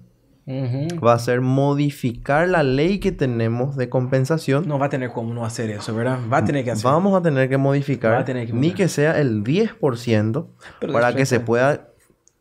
va 0.46 1.14
a 1.14 1.20
ser 1.20 1.40
modificar 1.40 2.50
la 2.50 2.62
ley 2.64 3.00
que 3.00 3.14
tenemos 3.14 3.78
de 3.78 3.88
compensación 3.88 4.66
como 5.14 5.34
não 5.34 5.44
fazer 5.44 5.70
isso, 5.70 5.94
verdade? 5.96 6.22
Vai 6.28 6.44
ter 6.44 6.62
que 6.62 6.70
fazer. 6.72 6.84
Vamos 6.84 7.16
a 7.16 7.22
tener 7.22 7.48
que 7.48 7.56
modificar, 7.58 8.12
Va 8.16 8.20
a 8.20 8.26
tener 8.26 8.46
que 8.48 8.52
ni 8.52 8.60
mudar. 8.68 8.76
que 8.76 8.88
sea 8.90 9.18
el 9.22 9.42
10% 9.46 10.46
Pero 10.82 10.92
para 10.92 11.14
que 11.16 11.26
se 11.26 11.40
pueda 11.40 11.88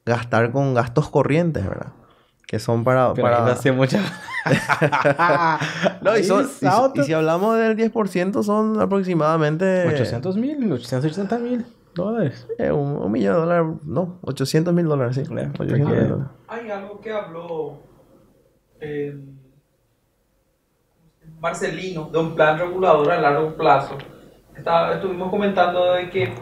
gastar 0.04 0.50
con 0.50 0.74
gastos 0.74 1.08
corrientes, 1.08 1.64
¿verdad? 1.64 1.92
Que 2.48 2.58
son 2.58 2.82
para... 2.82 3.14
Pero 3.14 3.28
para... 3.28 3.54
ser 3.54 3.72
muita... 3.74 4.00
No, 6.02 6.16
y, 6.18 6.24
son- 6.24 6.44
y 6.44 6.48
si- 6.48 6.66
salta 6.66 7.02
y 7.02 7.04
si 7.04 7.12
hablamos 7.12 7.56
del 7.56 7.76
10% 7.76 8.42
son 8.42 8.80
aproximadamente 8.80 9.86
800 9.86 10.36
mil, 10.36 10.72
880 10.72 11.38
mil 11.38 11.64
dólares. 11.94 12.46
eh, 12.58 12.70
un, 12.72 12.96
un 12.96 13.12
millón 13.12 13.34
de 13.34 13.40
dólares, 13.40 13.66
no, 13.84 14.18
800 14.22 14.72
mil 14.74 14.86
dólares, 14.86 15.16
sí. 15.16 15.22
Claro, 15.24 15.50
800 15.58 15.78
mil 15.78 15.86
porque- 15.88 16.08
dólares. 16.08 16.32
Hay 16.48 16.70
algo 16.70 17.00
que 17.00 17.12
habló 17.12 17.78
eh, 18.80 19.16
Marcelino 21.40 22.08
de 22.12 22.18
un 22.18 22.34
plan 22.34 22.58
regulador 22.58 23.10
a 23.10 23.20
largo 23.20 23.54
plazo. 23.56 23.96
Estaba- 24.56 24.94
estuvimos 24.94 25.30
comentando 25.30 25.92
de 25.94 26.10
que 26.10 26.32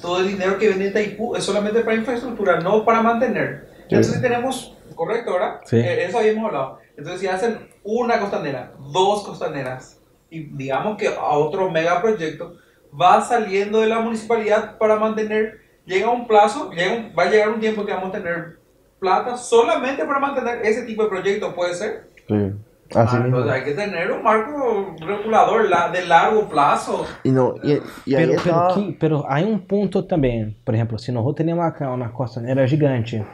todo 0.00 0.20
el 0.20 0.28
dinero 0.28 0.58
que 0.58 0.68
viene 0.68 0.86
de 0.86 0.90
Taipú 0.90 1.36
es 1.36 1.44
solamente 1.44 1.80
para 1.80 1.96
infraestructura, 1.96 2.60
no 2.60 2.84
para 2.84 3.02
mantener. 3.02 3.68
Entonces 3.82 4.14
si 4.14 4.22
tenemos, 4.22 4.76
correcto, 4.94 5.32
¿verdad? 5.34 5.60
Sí. 5.64 5.76
Eh, 5.76 6.04
eso 6.04 6.18
habíamos 6.18 6.46
hablado. 6.46 6.78
Entonces 6.96 7.20
si 7.20 7.26
hacen 7.26 7.68
una 7.84 8.18
costanera, 8.20 8.72
dos 8.92 9.24
costaneras, 9.24 10.00
y 10.30 10.44
digamos 10.56 10.96
que 10.96 11.08
a 11.08 11.30
otro 11.32 11.70
megaproyecto, 11.70 12.56
va 12.98 13.20
saliendo 13.20 13.80
de 13.80 13.86
la 13.88 14.00
municipalidad 14.00 14.78
para 14.78 14.96
mantener, 14.96 15.60
llega 15.84 16.10
un 16.10 16.26
plazo, 16.26 16.70
llega 16.70 16.92
un- 16.94 17.12
va 17.18 17.24
a 17.24 17.30
llegar 17.30 17.48
un 17.50 17.60
tiempo 17.60 17.84
que 17.84 17.92
vamos 17.92 18.10
a 18.10 18.12
tener 18.12 18.58
plata 18.98 19.36
solamente 19.36 20.04
para 20.04 20.18
mantener 20.18 20.64
ese 20.64 20.82
tipo 20.84 21.02
de 21.04 21.08
proyectos, 21.08 21.54
¿puede 21.54 21.74
ser? 21.74 22.08
Sí, 22.28 22.52
así 22.94 23.16
Ah, 23.16 23.20
mismo. 23.20 23.38
entonces 23.38 23.52
hay 23.52 23.64
que 23.64 23.72
tener 23.74 24.10
un 24.12 24.22
marco 24.22 24.94
regulador 25.00 25.68
la- 25.68 25.88
de 25.88 26.04
largo 26.06 26.48
plazo. 26.48 27.06
Y, 27.24 27.30
no, 27.30 27.54
y, 27.62 27.72
y 28.06 28.14
ahí 28.14 28.26
Pero, 28.26 28.42
pero, 28.44 28.68
está- 28.68 28.74
que, 28.74 28.96
pero 29.00 29.24
há 29.28 29.38
um 29.40 29.58
ponto 29.58 30.04
também. 30.04 30.54
Por 30.64 30.74
exemplo, 30.74 30.98
se 30.98 31.12
nós 31.12 31.34
tenemos 31.34 31.64
acá 31.64 31.90
uma 31.90 32.10
costaneira 32.10 32.66
gigante, 32.66 33.24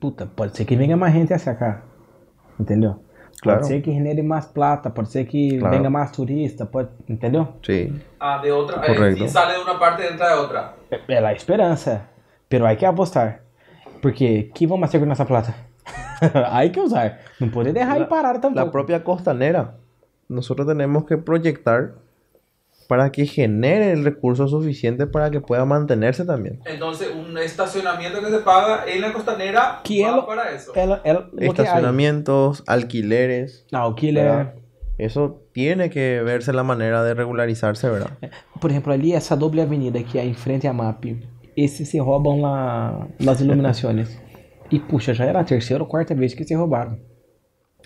puta, 0.00 0.26
pode 0.26 0.56
ser 0.56 0.66
que 0.66 0.76
venha 0.76 0.96
mais 0.96 1.12
gente 1.14 1.32
hacia 1.34 1.52
acá. 1.52 1.82
Entendeu? 2.60 3.02
Claro. 3.44 3.60
Pode 3.60 3.68
ser 3.68 3.82
que 3.82 3.92
genere 3.92 4.22
mais 4.22 4.46
plata, 4.46 4.88
pode 4.90 5.10
ser 5.10 5.24
que 5.26 5.58
Claro. 5.58 5.76
venga 5.76 5.90
mais 5.90 6.10
turista, 6.10 6.64
pode, 6.66 6.88
entendeu? 7.08 7.46
Sí, 7.62 7.92
Ah, 8.18 8.38
de 8.42 8.50
otra, 8.50 8.76
eh, 8.82 8.86
Correcto. 8.94 9.22
si 9.22 9.28
sale 9.28 9.52
de 9.54 9.60
una 9.62 9.78
parte 9.78 10.02
entra 10.10 10.28
de 10.30 10.34
otra. 10.34 10.72
É, 10.90 10.98
é 11.14 11.18
a 11.24 11.32
esperança. 11.32 12.08
Pero 12.48 12.64
hay 12.66 12.76
que 12.76 12.86
apostar. 12.86 13.42
Porque, 14.00 14.50
que 14.54 14.66
vamos 14.66 14.86
fazer 14.88 14.98
com 14.98 15.06
nossa 15.06 15.24
plata? 15.26 15.54
hay 16.50 16.70
que 16.70 16.80
usar. 16.80 17.18
Não 17.38 17.50
pode 17.50 17.72
deixar 17.72 17.92
aí 17.96 18.06
parar 18.06 18.40
tampoco. 18.40 18.64
la 18.66 18.70
propia 18.72 19.00
costanera. 19.00 19.74
Nosotros 20.28 20.66
tenemos 20.66 21.04
que 21.04 21.16
proyectar 21.18 21.92
para 22.88 23.10
que 23.10 23.26
genere 23.26 23.92
el 23.92 24.04
recurso 24.04 24.46
suficiente 24.48 25.06
para 25.06 25.30
que 25.30 25.40
pueda 25.40 25.64
mantenerse 25.64 26.24
también. 26.24 26.60
Entonces, 26.66 27.08
un 27.14 27.36
estacionamiento 27.38 28.20
que 28.20 28.30
se 28.30 28.38
paga 28.38 28.84
en 28.86 29.00
la 29.00 29.12
costanera 29.12 29.80
Que 29.84 30.02
va 30.04 30.10
ela- 30.10 30.26
para 30.26 30.50
eso. 30.50 30.72
Lo 30.74 30.74
que 31.04 31.10
hay. 31.10 31.48
Estacionamientos, 31.48 32.62
alquileres. 32.66 33.66
Killer 33.96 34.24
¿verdad? 34.24 34.54
Eso 34.98 35.42
tiene 35.52 35.90
que 35.90 36.22
verse 36.22 36.52
la 36.52 36.62
manera 36.62 37.02
de 37.02 37.14
regularizarse, 37.14 37.88
¿verdad? 37.88 38.10
Por 38.60 38.70
exemplo, 38.70 38.92
ali, 38.92 39.12
essa 39.12 39.34
doble 39.34 39.62
avenida 39.62 40.00
que 40.04 40.20
em 40.20 40.34
frente 40.34 40.68
à 40.68 40.72
MAP, 40.72 41.16
esses 41.56 41.88
se 41.88 41.98
roubam 41.98 42.40
lá 42.40 43.08
nas 43.18 43.40
iluminações. 43.40 44.08
e 44.70 44.78
puxa, 44.88 45.12
já 45.12 45.24
era 45.24 45.40
a 45.40 45.44
terceira 45.44 45.82
ou 45.82 45.88
quarta 45.88 46.14
vez 46.14 46.34
que 46.34 46.44
se 46.44 46.54
roubaram. 46.54 46.96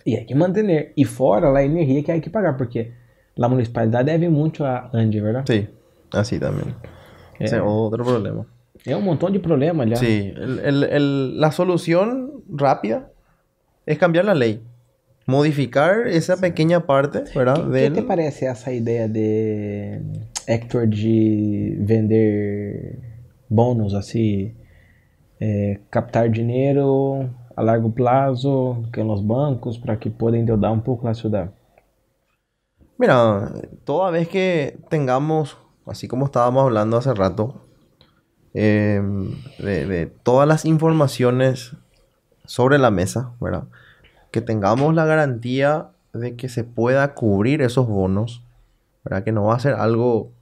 E 0.06 0.16
hay 0.16 0.24
que 0.26 0.34
manter. 0.34 0.92
E 0.96 1.04
fora 1.04 1.48
a 1.56 1.64
energia 1.64 2.02
que 2.02 2.12
hay 2.12 2.20
que 2.20 2.30
pagar, 2.30 2.56
porque 2.56 2.92
a 3.46 3.48
municipalidade 3.48 4.06
deve 4.06 4.28
muito 4.28 4.64
a 4.64 4.90
Andy, 4.92 5.20
verdade? 5.20 5.46
Sí, 5.52 5.68
así 6.12 6.38
también. 6.38 6.74
Ese 7.38 7.56
es 7.56 7.62
otro 7.64 8.04
problema. 8.04 8.46
É 8.86 8.96
um 8.96 9.00
montão 9.02 9.30
de 9.30 9.38
problema 9.38 9.86
já. 9.86 9.96
Sí, 9.96 10.32
el- 10.36 10.58
el- 10.60 10.84
el- 10.84 11.40
la 11.40 11.50
solución 11.50 12.42
rápida 12.50 13.10
es 13.86 13.98
cambiar 13.98 14.24
la 14.24 14.34
ley. 14.34 14.60
Modificar 15.26 16.06
esa 16.08 16.36
pequeña 16.38 16.80
parte, 16.86 17.24
¿verdad? 17.34 17.58
O 17.60 17.64
que, 17.70 17.78
del- 17.78 17.92
te 17.92 18.02
parece 18.02 18.46
essa 18.46 18.72
ideia 18.72 19.06
de 19.08 20.00
Hector 20.46 20.86
de 20.88 21.76
vender 21.80 22.98
bônus, 23.48 23.92
assim, 23.94 24.54
é, 25.40 25.78
captar 25.90 26.30
dinheiro 26.30 27.28
a 27.54 27.62
largo 27.62 27.90
prazo 27.90 28.84
que 28.92 29.02
nos 29.04 29.20
bancos 29.20 29.76
para 29.76 29.96
que 29.96 30.08
possam 30.08 30.38
endeudar 30.40 30.72
um 30.72 30.80
pouco 30.80 31.04
na 31.04 31.12
cidade? 31.14 31.50
Mira, 32.98 33.52
toda 33.84 34.10
vez 34.10 34.28
que 34.28 34.78
tengamos, 34.90 35.56
así 35.86 36.08
como 36.08 36.26
estábamos 36.26 36.64
hablando 36.64 36.96
hace 36.96 37.14
rato, 37.14 37.62
eh, 38.54 39.00
de, 39.58 39.86
de 39.86 40.06
todas 40.06 40.48
las 40.48 40.64
informaciones 40.64 41.76
sobre 42.44 42.78
la 42.78 42.90
mesa, 42.90 43.32
¿verdad? 43.40 43.64
Que 44.32 44.40
tengamos 44.42 44.94
la 44.94 45.06
garantía 45.06 45.90
de 46.14 46.36
que 46.36 46.48
se 46.48 46.64
pueda 46.64 47.14
cubrir 47.14 47.62
esos 47.62 47.86
bonos, 47.88 48.44
¿verdad? 49.04 49.24
Que 49.24 49.32
no 49.32 49.44
va 49.44 49.56
a 49.56 49.60
ser 49.60 49.74
algo 49.74 50.32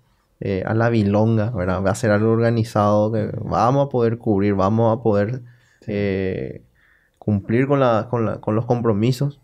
eh, 0.41 0.65
a 0.67 0.75
la 0.75 0.91
bilonga, 0.91 1.51
¿verdad? 1.51 1.83
Va 1.85 1.91
a 1.93 1.95
ser 1.97 2.11
algo 2.13 2.33
organizado 2.33 3.13
que 3.13 3.31
vamos 3.43 3.87
a 3.87 3.91
poder 3.91 4.19
cubrir, 4.19 4.55
vamos 4.55 4.99
a 4.99 5.03
poder 5.03 5.43
eh, 5.87 6.63
cumplir 7.19 7.69
con, 7.69 7.81
la, 7.81 8.09
con, 8.11 8.27
la- 8.27 8.41
con 8.41 8.55
los 8.57 8.67
compromisos. 8.67 9.41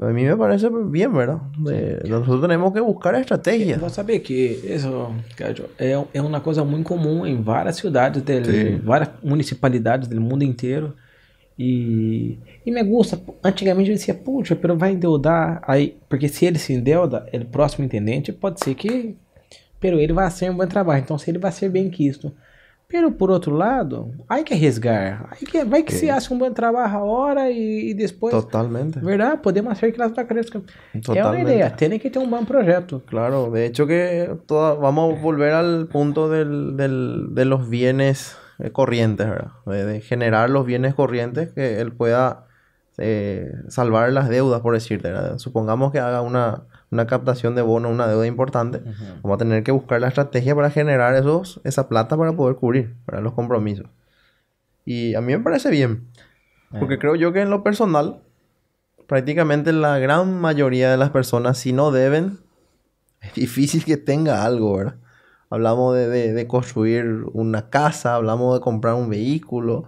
A 0.00 0.06
mí 0.12 0.24
me 0.24 0.34
parece 0.34 0.68
bien, 0.70 1.12
¿verdad? 1.12 1.42
De- 1.58 2.08
nosotros 2.08 2.40
tenemos 2.40 2.72
que 2.72 2.80
buscar 2.80 3.14
estrategias. 3.16 3.78
Vou 3.78 3.90
saber 3.90 4.20
que 4.20 4.58
isso, 4.64 5.14
Cádio, 5.36 5.66
é, 5.78 5.92
é 6.14 6.22
uma 6.22 6.40
coisa 6.40 6.64
muito 6.64 6.86
comum 6.88 7.26
em 7.26 7.42
várias 7.42 7.76
cidades, 7.76 8.22
del, 8.22 8.44
Sim. 8.44 8.78
várias 8.82 9.10
municipalidades 9.22 10.08
do 10.08 10.18
mundo 10.18 10.42
inteiro. 10.42 10.94
E, 11.58 12.38
e 12.64 12.70
me 12.70 12.82
gusta, 12.82 13.20
antigamente 13.44 13.90
eu 13.90 13.94
dizia, 13.96 14.14
puxa, 14.14 14.56
pero 14.56 14.74
vai 14.78 14.92
endeudar 14.92 15.62
aí, 15.66 15.98
porque 16.08 16.26
se 16.26 16.46
ele 16.46 16.58
se 16.58 16.72
endeuda, 16.72 17.26
ele 17.30 17.44
próximo 17.44 17.84
intendente, 17.84 18.32
pode 18.32 18.64
ser 18.64 18.74
que, 18.74 19.14
pero 19.78 20.00
ele 20.00 20.14
vai 20.14 20.30
ser 20.30 20.50
um 20.50 20.56
bom 20.56 20.66
trabalho, 20.66 21.02
então 21.02 21.18
se 21.18 21.30
ele 21.30 21.38
vai 21.38 21.52
ser 21.52 21.68
bem 21.68 21.90
quisto. 21.90 22.32
Pero 22.90 23.12
por 23.12 23.30
outro 23.30 23.56
lado, 23.56 24.10
hay 24.28 24.42
que 24.42 24.52
arriesgar. 24.54 25.28
Hay 25.30 25.46
que, 25.46 25.64
vai 25.64 25.84
que 25.84 25.92
se 25.92 26.10
hace 26.10 26.34
um 26.34 26.38
bom 26.38 26.52
trabalho 26.52 26.92
agora 26.92 27.48
e, 27.48 27.90
e 27.90 27.94
depois, 27.94 28.32
Totalmente. 28.34 28.98
verdade, 28.98 29.38
podemos 29.40 29.70
hacer 29.72 29.92
que 29.92 29.98
las 29.98 30.10
vacas 30.10 30.26
crezcan. 30.26 30.62
É 30.92 30.96
uma 30.96 31.02
Totalmente. 31.02 31.42
ideia, 31.42 31.70
tem 31.70 31.98
que 32.00 32.10
ter 32.10 32.18
um 32.18 32.28
bom 32.28 32.44
projeto. 32.44 33.00
Claro, 33.06 33.50
de 33.52 33.66
hecho 33.66 33.86
que 33.86 34.28
toda- 34.46 34.74
vamos 34.74 35.16
a 35.16 35.22
volver 35.22 35.52
al 35.52 35.86
punto 35.86 36.28
del, 36.28 36.76
del- 36.76 37.28
de 37.32 37.44
los 37.44 37.68
bienes 37.70 38.36
eh, 38.58 38.70
corrientes, 38.72 39.28
¿verdad? 39.28 39.52
De, 39.66 39.84
de 39.84 40.00
generar 40.00 40.50
los 40.50 40.66
bienes 40.66 40.92
corrientes 40.94 41.50
que 41.54 41.80
él 41.80 41.92
pueda 41.92 42.46
eh, 42.98 43.52
salvar 43.68 44.12
las 44.12 44.28
deudas, 44.28 44.60
por 44.62 44.74
decirte, 44.74 45.12
¿verdad? 45.12 45.38
Supongamos 45.38 45.92
que 45.92 46.00
haga 46.00 46.22
una, 46.22 46.64
una 46.90 47.06
captación 47.06 47.54
de 47.54 47.62
bono, 47.62 47.88
una 47.88 48.06
deuda 48.08 48.26
importante, 48.26 48.78
vamos 49.22 49.36
a 49.36 49.38
tener 49.38 49.62
que 49.62 49.72
buscar 49.72 50.00
la 50.00 50.08
estrategia 50.08 50.54
para 50.54 50.70
generar 50.70 51.14
esos, 51.14 51.60
esa 51.64 51.88
plata 51.88 52.16
para 52.16 52.32
poder 52.32 52.56
cubrir 52.56 52.96
para 53.06 53.20
los 53.20 53.32
compromisos. 53.34 53.86
Y 54.84 55.14
a 55.14 55.20
mí 55.20 55.32
me 55.36 55.40
parece 55.42 55.70
bien, 55.70 56.08
porque 56.80 56.98
creo 56.98 57.14
yo 57.14 57.32
que 57.32 57.40
en 57.42 57.50
lo 57.50 57.62
personal, 57.62 58.22
prácticamente 59.06 59.72
la 59.72 59.98
gran 59.98 60.40
mayoría 60.40 60.90
de 60.90 60.96
las 60.96 61.10
personas, 61.10 61.58
si 61.58 61.72
no 61.72 61.90
deben, 61.90 62.38
es 63.20 63.34
difícil 63.34 63.84
que 63.84 63.96
tenga 63.96 64.44
algo, 64.44 64.76
¿verdad? 64.76 64.94
Hablamos 65.50 65.94
de, 65.96 66.08
de- 66.08 66.32
de 66.32 66.46
construir 66.46 67.24
una 67.32 67.70
casa, 67.70 68.14
hablamos 68.14 68.54
de 68.54 68.60
comprar 68.60 68.94
un 68.94 69.10
vehículo, 69.10 69.84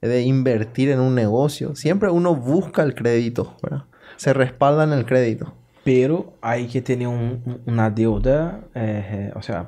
de 0.00 0.22
invertir 0.22 0.88
en 0.90 1.00
un 1.00 1.14
negocio. 1.14 1.76
Siempre 1.76 2.10
uno 2.10 2.34
busca 2.34 2.82
el 2.82 2.94
crédito, 2.94 3.56
¿verdad? 3.62 3.84
Se 4.16 4.32
respalda 4.32 4.84
en 4.84 4.92
el 4.92 5.04
crédito. 5.06 5.54
Pero 5.84 6.34
hay 6.40 6.66
que 6.66 6.80
tener 6.80 7.08
um, 7.08 7.40
uma 7.66 7.88
deuda, 7.90 8.60
eh, 8.74 9.28
eh, 9.28 9.32
ou 9.34 9.42
seja, 9.42 9.66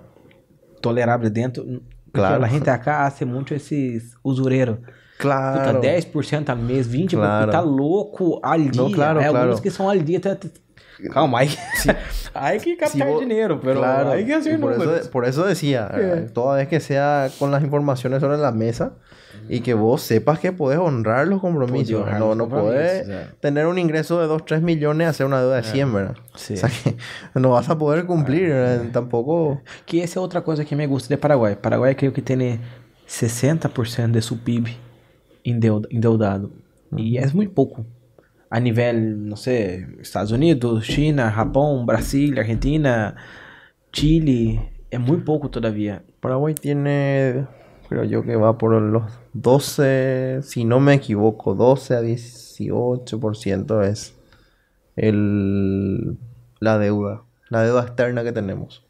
tolerável 0.81 1.29
dentro. 1.31 1.65
Claro. 2.13 2.45
A 2.45 2.49
gente 2.49 2.71
acá 2.71 3.05
hace 3.07 3.25
muito 3.25 3.55
esses 3.55 4.15
usureiros. 4.23 4.79
Puta, 4.79 4.93
Claro. 5.19 5.81
10% 5.81 6.51
al 6.51 6.59
mês, 6.59 6.87
20%, 6.89 7.17
Claro. 7.17 7.51
tá 7.51 7.61
louco 7.61 8.41
al 8.43 8.61
dia. 8.71 8.83
Não, 8.83 8.91
claro, 8.93 9.21
é, 9.21 9.29
claro. 9.29 9.47
Alguns 9.49 9.61
que 9.61 9.71
são 9.71 9.89
al 9.89 9.99
dia. 10.01 10.21
Tá, 10.21 10.35
tá- 10.37 10.49
Calma, 11.13 11.41
aí, 11.41 11.49
hay 12.35 12.61
que 12.61 12.77
captar 12.79 13.09
vos- 13.09 13.21
dinero, 13.21 13.59
pero 13.61 13.81
Claro, 13.81 14.13
hay 14.13 14.25
que 14.25 14.33
hacer 14.35 14.61
por, 14.61 14.73
números. 14.73 15.01
eso, 15.01 15.11
por 15.11 15.25
eso 15.25 15.45
decía, 15.45 15.91
Yeah. 15.93 16.27
toda 16.33 16.57
vez 16.57 16.69
que 16.69 16.79
sea 16.79 17.29
con 17.39 17.51
las 17.51 17.63
informaciones 17.65 18.21
sobre 18.21 18.39
la 18.39 18.53
mesa 18.53 18.93
y 19.49 19.61
que 19.61 19.75
vos 19.75 20.03
sepas 20.03 20.39
que 20.39 20.53
podés 20.53 20.79
honrar 20.79 21.29
los 21.29 21.41
compromisos. 21.41 22.03
honrar 22.03 22.19
no 22.19 22.29
los 22.29 22.37
no 22.37 22.45
compromisos, 22.45 22.75
podés 22.75 23.07
yeah. 23.07 23.35
tener 23.41 23.67
un 23.67 23.79
ingreso 23.79 24.21
de 24.21 24.27
2, 24.27 24.45
3 24.45 24.63
millones 24.63 25.07
y 25.07 25.09
hacer 25.11 25.27
una 25.27 25.41
deuda 25.41 25.57
de 25.57 25.63
100, 25.65 25.93
¿verdad? 25.93 26.17
Sí. 26.35 26.55
O 26.55 26.57
sea 26.57 26.69
que 26.69 26.97
no 27.39 27.51
vas 27.51 27.69
a 27.69 27.79
poder 27.79 28.07
cumplir, 28.07 28.49
¿verdad? 28.49 28.85
tampoco... 28.93 29.61
Que 29.87 30.03
essa 30.03 30.19
é 30.19 30.23
outra 30.23 30.43
coisa 30.43 30.65
que 30.65 30.75
me 30.77 30.87
gusta 30.87 31.09
de 31.09 31.19
Paraguai. 31.19 31.57
Paraguai 31.57 31.95
creio 31.95 32.13
que 32.13 32.23
tem 32.23 32.61
60% 33.07 34.13
de 34.13 34.23
seu 34.23 34.37
PIB 34.37 34.77
endeu- 35.45 35.83
endeudado. 35.91 36.53
E 36.97 37.19
é 37.19 37.27
muito 37.33 37.53
pouco. 37.53 37.85
A 38.51 38.61
nível, 38.61 38.95
não 38.95 39.37
sei, 39.37 39.85
Estados 40.01 40.31
Unidos, 40.31 40.85
China, 40.85 41.31
Japão, 41.31 41.85
Brasil, 41.85 42.39
Argentina, 42.39 43.17
Chile, 43.93 44.61
é 44.91 44.99
muito 44.99 45.25
pouco 45.25 45.49
todavia. 45.49 46.05
Paraguay 46.21 46.55
tiene, 46.55 47.47
creo 47.95 48.05
yo 48.05 48.23
que 48.25 48.35
va 48.37 48.59
por 48.59 48.73
los 48.73 49.05
12, 49.35 50.41
si 50.43 50.65
no 50.65 50.81
me 50.81 50.95
equivoco, 50.95 51.55
12 51.55 51.95
a 51.95 52.01
18% 52.03 53.83
es 53.83 54.15
el, 54.97 56.17
la 56.61 56.79
deuda, 56.79 57.23
la 57.51 57.63
deuda 57.63 57.83
externa 57.83 58.23
que 58.25 58.33
tenemos, 58.33 58.85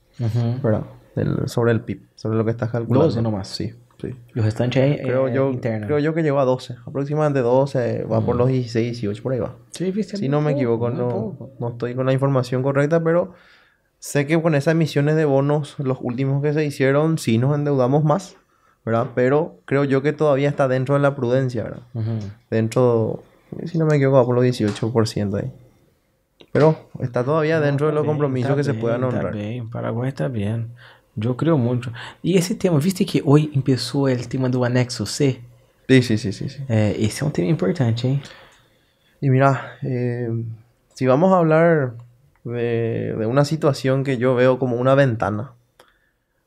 ¿verdad? 0.62 0.84
Del- 1.14 1.48
sobre 1.48 1.72
el 1.72 1.80
PIB, 1.82 2.00
sobre 2.14 2.36
lo 2.38 2.44
que 2.44 2.50
estás 2.50 2.70
calculando. 2.70 3.06
12 3.06 3.22
nomás. 3.22 3.48
Sí, 3.48 3.72
sí. 4.00 4.08
E 4.34 4.40
o 4.40 4.42
restante 4.42 4.80
é, 4.80 4.98
Creo, 5.02 5.28
é 5.28 5.34
yo, 5.34 5.52
creo 5.60 5.98
yo 5.98 6.12
que 6.14 6.22
llegó 6.22 6.40
a 6.40 6.44
12, 6.44 6.76
aproximadamente 6.86 7.40
12, 7.40 8.04
va 8.04 8.20
por 8.20 8.36
los 8.36 8.48
16, 8.48 9.00
18, 9.00 9.22
por 9.22 9.32
ahí 9.32 9.40
va. 9.40 9.54
Sí, 9.70 9.92
é 9.96 10.02
Si 10.16 10.28
no 10.28 10.40
me 10.40 10.52
pouco, 10.52 10.56
equivoco, 10.56 10.90
no, 10.90 11.50
no 11.60 11.68
estoy 11.68 11.94
con 11.94 12.06
la 12.06 12.12
información 12.12 12.62
correcta, 12.62 13.02
pero 13.02 13.32
sé 13.98 14.26
que 14.26 14.40
con 14.40 14.54
esas 14.54 14.72
emisiones 14.72 15.14
de 15.16 15.24
bonos, 15.24 15.76
los 15.78 15.98
últimos 16.00 16.42
que 16.42 16.52
se 16.52 16.64
hicieron, 16.64 17.18
sí 17.18 17.38
nos 17.38 17.54
endeudamos 17.54 18.02
más, 18.04 18.36
¿verdad? 18.84 19.08
Pero 19.14 19.56
creo 19.64 19.84
yo 19.84 20.02
que 20.02 20.12
todavía 20.12 20.48
está 20.48 20.68
dentro 20.68 20.94
de 20.94 21.00
la 21.00 21.14
prudencia, 21.14 21.64
¿verdad? 21.64 21.82
Uhum. 21.94 22.18
Dentro, 22.50 23.22
si 23.64 23.78
no 23.78 23.86
me 23.86 23.96
equivoco, 23.96 24.26
por 24.26 24.34
los 24.34 24.44
18% 24.44 25.40
ahí. 25.40 25.50
Pero 26.52 26.88
está 27.00 27.24
todavía 27.24 27.60
dentro 27.60 27.88
de 27.88 27.92
los 27.92 28.04
compromisos 28.04 28.54
que 28.54 28.62
se 28.64 28.72
bem, 28.72 28.80
puedan 28.80 29.04
honrar. 29.04 29.32
bem, 29.32 29.66
Paraguai 29.68 30.12
tá 30.12 30.28
bem. 30.28 30.66
Eu 31.20 31.34
creio 31.34 31.56
muito. 31.56 31.92
E 32.22 32.36
esse 32.36 32.54
tema, 32.54 32.78
viste 32.78 33.04
que 33.04 33.22
hoje 33.24 33.46
começou 33.48 34.06
o 34.06 34.28
tema 34.28 34.48
do 34.48 34.64
anexo 34.64 35.06
C? 35.06 35.40
Sí, 35.88 36.02
sí, 36.02 36.18
sí, 36.18 36.32
sí, 36.32 36.48
sí. 36.48 36.62
É, 36.68 36.92
esse 36.98 37.22
é 37.22 37.26
um 37.26 37.30
tema 37.30 37.48
importante, 37.48 38.06
hein? 38.06 38.20
Y 39.20 39.30
mira, 39.30 39.78
eh, 39.82 40.28
si 40.94 41.06
vamos 41.06 41.32
a 41.32 41.38
hablar 41.38 41.94
de, 42.44 43.14
de 43.16 43.26
una 43.26 43.44
situación 43.44 44.02
que 44.02 44.16
yo 44.16 44.34
veo 44.34 44.58
como 44.58 44.76
una 44.76 44.94
ventana, 44.94 45.52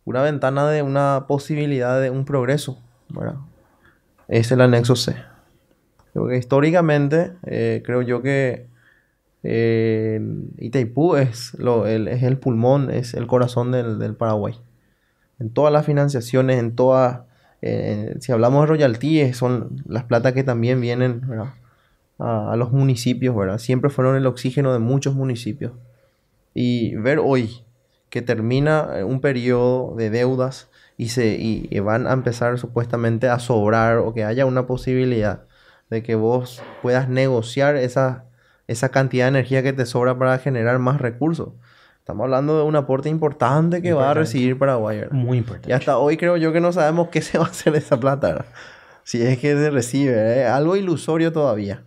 una 0.08 0.22
ventana 0.22 0.70
de 0.70 0.84
una 0.84 1.26
posibilidad 1.28 2.00
de 2.02 2.10
un 2.10 2.24
progreso, 2.24 2.80
¿verdad? 3.10 3.36
Es 4.30 4.50
el 4.54 4.62
anexo 4.62 4.96
C. 4.96 5.18
Históricamente, 6.34 7.34
eh, 7.46 7.84
creo 7.86 8.02
yo 8.02 8.22
que 8.22 8.68
eh, 9.44 10.22
Itaipú 10.60 11.18
es, 11.18 11.54
lo, 11.60 11.88
el, 11.88 12.08
es 12.08 12.24
el 12.24 12.38
pulmón, 12.38 12.90
es 12.90 13.16
el 13.16 13.28
corazón 13.28 13.74
del, 13.74 14.16
Paraguay. 14.16 14.56
En 15.40 15.50
todas 15.50 15.74
las 15.74 15.86
financiaciones, 15.86 16.58
en 16.58 16.74
todas, 16.74 17.24
eh, 17.62 18.16
si 18.22 18.32
hablamos 18.32 18.62
de 18.62 18.68
royalties, 18.68 19.36
son 19.36 19.84
las 19.90 20.06
platas 20.06 20.32
que 20.32 20.46
también 20.46 20.80
vienen, 20.80 21.22
a, 22.18 22.54
a 22.54 22.56
los 22.56 22.72
municipios, 22.72 23.36
¿verdad? 23.36 23.58
Siempre 23.58 23.90
fueron 23.90 24.16
el 24.16 24.26
oxígeno 24.26 24.72
de 24.72 24.80
muchos 24.80 25.16
municipios. 25.16 25.74
Y 26.54 26.96
ver 26.96 27.20
hoy 27.20 27.67
que 28.10 28.22
termina 28.22 28.90
eh, 28.96 29.04
un 29.04 29.22
periodo 29.22 29.96
de 29.96 30.10
deudas 30.10 30.70
y, 30.98 31.10
se, 31.10 31.38
y, 31.38 31.68
y 31.70 31.80
van 31.80 32.08
a 32.08 32.14
empezar 32.14 32.58
supuestamente 32.58 33.30
a 33.30 33.40
sobrar 33.40 33.98
o 33.98 34.14
que 34.14 34.24
haya 34.24 34.46
una 34.46 34.66
posibilidad 34.66 35.42
de 35.90 36.04
que 36.04 36.16
vos 36.16 36.62
puedas 36.82 37.10
negociar 37.10 37.76
esa, 37.76 38.26
esa 38.68 38.90
cantidad 38.90 39.26
de 39.26 39.30
energía 39.30 39.64
que 39.64 39.74
te 39.74 39.86
sobra 39.86 40.18
para 40.18 40.38
generar 40.40 40.80
más 40.80 41.00
recursos. 41.00 41.50
Estamos 42.00 42.24
hablando 42.24 42.58
de 42.58 42.64
un 42.64 42.76
aporte 42.76 43.10
importante 43.10 43.82
que 43.82 43.92
va 43.92 44.12
a 44.12 44.14
recibir 44.14 44.58
Paraguay. 44.58 45.00
¿verdad? 45.00 45.12
Muito 45.14 45.40
importante. 45.40 45.70
Y 45.70 45.74
hasta 45.74 45.98
hoy 45.98 46.16
creo 46.16 46.38
yo 46.38 46.54
que 46.54 46.62
no 46.62 46.72
sabemos 46.72 47.10
qué 47.10 47.22
se 47.22 47.38
va 47.38 47.46
a 47.46 47.50
hacer 47.50 47.74
de 47.74 47.80
esa 47.80 48.00
plata, 48.00 48.28
¿verdad? 48.28 48.46
Si 49.04 49.22
es 49.22 49.38
que 49.40 49.54
se 49.54 49.70
recibe, 49.70 50.14
¿eh? 50.14 50.46
algo 50.46 50.76
ilusorio 50.76 51.32
todavía. 51.32 51.84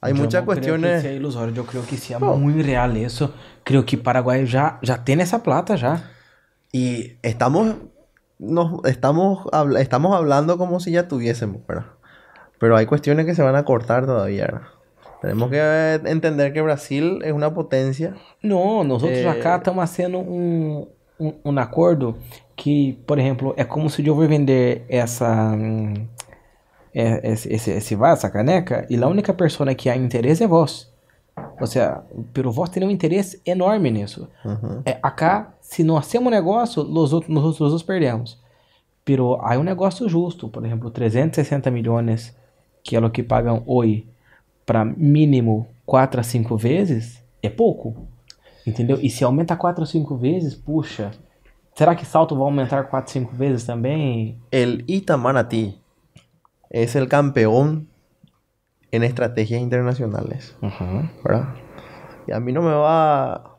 Hay 0.00 0.14
muchas 0.14 0.44
cuestiones. 0.44 1.02
que 1.02 1.08
seja 1.08 1.14
ilusório, 1.14 1.54
eu 1.56 1.64
creio 1.64 1.84
que 1.84 1.96
seja 1.96 2.18
muito 2.20 2.62
real 2.62 2.96
isso. 2.96 3.32
Creio 3.66 3.84
que 3.84 3.96
Paraguai 3.96 4.46
já, 4.46 4.78
já 4.82 4.96
tem 4.96 5.20
essa 5.20 5.38
plata 5.40 5.76
já. 5.76 6.00
Y 6.72 7.16
estamos, 7.22 7.74
nos, 8.38 8.84
estamos, 8.84 9.46
habla- 9.52 9.80
estamos 9.80 10.14
hablando 10.14 10.56
como 10.56 10.78
si 10.78 10.92
ya 10.92 11.08
tuviésemos, 11.08 11.66
¿verdad? 11.66 11.86
Pero 12.60 12.76
hay 12.76 12.86
cuestiones 12.86 13.26
que 13.26 13.34
se 13.34 13.42
van 13.42 13.56
a 13.56 13.64
cortar 13.64 14.06
todavía, 14.06 14.44
¿verdad? 14.46 14.68
Tenemos 15.20 15.50
que 15.50 15.58
eh, 15.58 16.00
entender 16.06 16.52
que 16.52 16.62
Brasil 16.62 17.20
es 17.24 17.32
una 17.32 17.52
potencia. 17.52 18.14
Não, 18.42 18.84
nós 18.84 19.02
outros 19.02 19.24
É. 19.24 19.28
acá 19.28 19.56
estamos 19.56 19.80
fazendo 19.90 20.18
um, 20.20 20.86
um, 21.18 21.32
um 21.44 21.58
acordo 21.58 22.16
que, 22.54 22.98
por 23.06 23.18
exemplo, 23.18 23.52
é 23.56 23.64
como 23.64 23.88
se 23.90 24.06
eu 24.06 24.14
vou 24.14 24.28
vender 24.28 24.84
essa 24.88 25.26
hum, 25.54 25.94
é- 26.94 27.32
esse, 27.32 27.52
esse, 27.52 27.70
esse 27.72 27.94
vaso, 27.96 28.18
essa 28.20 28.30
caneca, 28.30 28.86
e 28.88 28.96
a 29.02 29.08
única 29.08 29.34
pessoa 29.34 29.74
que 29.74 29.90
há 29.90 29.96
interesse 29.96 30.44
é 30.44 30.46
vós. 30.46 30.94
Seja, 31.64 32.02
pelo 32.32 32.52
vós 32.52 32.70
tem 32.70 32.84
um 32.84 32.90
interesse 32.90 33.40
enorme 33.44 33.90
nisso. 33.90 34.28
Ujú. 34.44 34.82
É, 34.84 34.98
acá, 35.02 35.54
se 35.60 35.82
nós 35.82 36.06
hacemos 36.06 36.28
um 36.28 36.30
negócio, 36.30 36.84
nós 36.84 37.12
outros, 37.12 37.34
nós 37.34 37.44
outros 37.44 37.72
os 37.72 37.82
perdemos. 37.82 38.38
Pero 39.04 39.34
há 39.40 39.56
um 39.58 39.62
negócio 39.62 40.08
justo, 40.08 40.48
por 40.48 40.64
exemplo, 40.64 40.90
360 40.90 41.70
milhões, 41.70 42.36
que 42.82 42.96
é 42.96 43.00
o 43.00 43.10
que 43.10 43.22
pagam 43.22 43.62
hoje, 43.66 44.06
para 44.64 44.84
mínimo 44.84 45.68
4 45.86 46.20
a 46.20 46.22
5 46.22 46.56
vezes, 46.56 47.22
é 47.42 47.48
pouco. 47.48 48.08
Entendeu? 48.66 48.98
E 49.00 49.08
se 49.08 49.22
aumenta 49.22 49.56
4 49.56 49.84
a 49.84 49.86
5 49.86 50.16
vezes, 50.16 50.54
puxa, 50.54 51.12
será 51.74 51.94
que 51.94 52.04
Salto 52.04 52.34
vai 52.34 52.44
aumentar 52.44 52.82
4 52.84 53.10
a 53.10 53.12
5 53.12 53.36
vezes 53.36 53.64
também? 53.64 54.38
El 54.50 54.84
Itamaraty 54.88 55.78
es 56.70 56.96
el 56.96 57.08
campeón 57.08 57.88
en 58.96 59.04
estrategias 59.04 59.60
internacionales. 59.60 60.56
¿verdad? 61.24 61.54
Y 62.26 62.32
a 62.32 62.40
mí 62.40 62.52
no 62.52 62.62
me 62.62 62.72
va, 62.74 63.56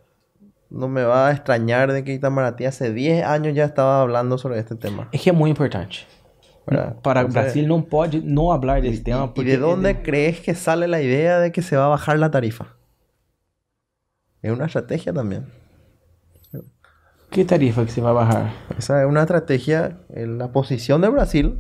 no 0.70 0.88
me 0.90 1.04
va 1.04 1.28
a 1.30 1.32
extrañar 1.32 1.92
de 1.94 2.04
que 2.04 2.14
Itamaraty 2.14 2.66
hace 2.66 2.92
10 2.94 3.24
años 3.26 3.54
ya 3.56 3.64
estaba 3.66 4.02
hablando 4.02 4.38
sobre 4.38 4.60
este 4.60 4.76
tema. 4.76 5.08
É 5.14 5.18
que 5.18 5.30
é 5.30 5.34
muito 5.34 5.52
importante. 5.56 6.06
¿verdad? 6.68 6.98
Para 7.02 7.22
o 7.22 7.28
Entonces, 7.28 7.44
Brasil 7.54 7.68
não 7.68 7.82
pode 7.82 8.20
não 8.22 8.48
falar 8.48 8.82
desse 8.82 9.00
¿Y, 9.00 9.04
tema. 9.04 9.32
y 9.38 9.44
de 9.46 9.58
dónde 9.58 10.02
crees 10.02 10.42
que 10.42 10.54
sale 10.54 10.86
la 10.88 11.02
idea 11.02 11.40
de 11.40 11.52
que 11.54 11.62
se 11.62 11.78
va 11.78 11.86
a 11.86 11.90
bajar 11.90 12.20
la 12.20 12.30
tarifa? 12.30 12.76
Es 14.42 14.52
una 14.52 14.66
estrategia 14.66 15.14
también. 15.14 15.46
¿Qué 17.30 17.44
tarifa 17.46 17.84
que 17.86 17.92
se 17.92 18.02
va 18.02 18.10
a 18.12 18.14
bajar? 18.14 18.52
Esa 18.78 19.02
es 19.02 19.08
una 19.08 19.22
estrategia, 19.22 20.00
en 20.10 20.38
la 20.38 20.52
posición 20.52 21.02
de 21.02 21.10
Brasil 21.10 21.60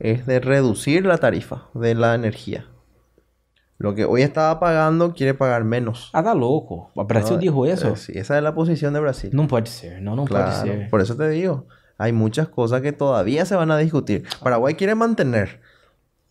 es 0.00 0.26
de 0.26 0.40
reducir 0.40 1.06
la 1.06 1.18
tarifa 1.18 1.68
de 1.74 1.94
la 1.94 2.14
energía. 2.14 2.66
Lo 3.78 3.94
que 3.94 4.04
hoy 4.06 4.22
estaba 4.22 4.58
pagando 4.58 5.12
quiere 5.12 5.34
pagar 5.34 5.64
menos. 5.64 6.10
Ah, 6.14 6.22
tá 6.22 6.34
louco. 6.34 6.90
O 6.94 7.04
Brasil 7.04 7.34
No, 7.36 7.40
dijo 7.40 7.66
eso. 7.66 7.88
eh, 7.92 7.96
sí, 7.96 8.12
esa 8.16 8.36
es 8.38 8.42
la 8.42 8.54
posición 8.54 8.94
de 8.94 9.00
Brasil. 9.00 9.30
Não 9.34 9.46
pode 9.46 9.68
ser, 9.68 10.00
não 10.00 10.24
Claro, 10.24 10.46
pode 10.46 10.54
ser. 10.62 10.88
por 10.90 11.00
eso 11.02 11.14
te 11.14 11.28
digo, 11.28 11.66
hay 11.98 12.12
muchas 12.12 12.48
cosas 12.48 12.80
que 12.80 12.92
todavía 12.92 13.44
se 13.44 13.54
van 13.54 13.70
a 13.70 13.76
discutir. 13.76 14.24
Paraguay 14.42 14.74
quiere 14.76 14.94
mantener, 14.94 15.60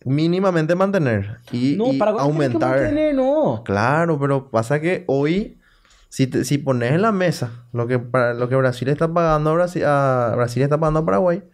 mínimamente 0.04 0.74
mantener 0.74 1.38
y, 1.52 1.76
Não, 1.76 1.92
y 1.92 1.98
que 1.98 2.04
aumentar. 2.18 2.80
mantener, 2.80 3.14
não. 3.14 3.62
Claro, 3.64 4.18
pero 4.18 4.50
pasa 4.50 4.80
que 4.80 5.04
hoy, 5.06 5.60
si, 6.08 6.26
te- 6.26 6.44
si 6.44 6.58
pones 6.58 6.90
en 6.92 7.02
la 7.02 7.12
mesa 7.12 7.64
lo 7.72 7.86
que, 7.86 8.00
para, 8.00 8.34
lo 8.34 8.48
que 8.48 8.56
Brasil 8.56 8.88
está 8.88 9.06
pagando 9.06 9.50
a 9.50 9.54
Brasil, 9.54 9.84
a 9.84 10.32
Brasil 10.34 10.62
está 10.64 10.78
pagando 10.78 10.98
a 11.00 11.04
Paraguay, 11.04 11.44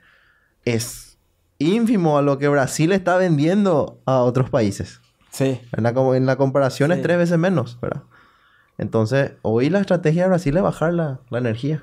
es 0.65 1.19
ínfimo 1.59 2.17
a 2.17 2.23
lo 2.23 2.39
que 2.39 2.49
Brasil 2.49 2.93
está 2.93 3.19
vendiendo 3.19 4.01
a 4.07 4.21
otros 4.21 4.49
países. 4.49 5.02
Sí. 5.33 5.61
En 5.77 5.83
la, 5.83 5.91
en 5.91 6.27
la 6.27 6.37
comparación 6.37 6.91
Sí. 6.91 6.97
es 6.97 7.03
tres 7.03 7.17
veces 7.19 7.39
menos, 7.39 7.79
¿verdad? 7.81 8.03
Entonces, 8.79 9.33
hoy 9.43 9.71
la 9.71 9.81
estrategia 9.81 10.23
de 10.23 10.29
Brasil 10.29 10.57
es 10.57 10.63
bajar 10.63 10.93
la, 10.95 11.21
la 11.31 11.39
energía. 11.39 11.83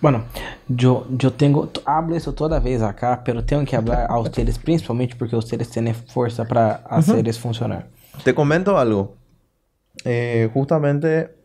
Bueno, 0.00 0.24
yo, 0.68 1.06
yo 1.10 1.32
tengo, 1.32 1.70
hablo 1.84 2.16
eso 2.16 2.32
toda 2.34 2.58
vez 2.58 2.82
acá, 2.82 3.22
pero 3.24 3.44
tengo 3.44 3.64
que 3.64 3.76
hablar 3.76 4.06
a 4.10 4.18
ustedes, 4.18 4.58
principalmente 4.58 5.14
porque 5.16 5.36
ustedes 5.36 5.70
tienen 5.70 5.94
fuerza 5.94 6.44
para 6.44 6.76
hacer 6.88 7.28
eso 7.28 7.40
funcionar. 7.40 7.88
Te 8.24 8.34
comento 8.34 8.78
algo. 8.78 9.14
Eh, 10.04 10.50
justamente 10.52 11.36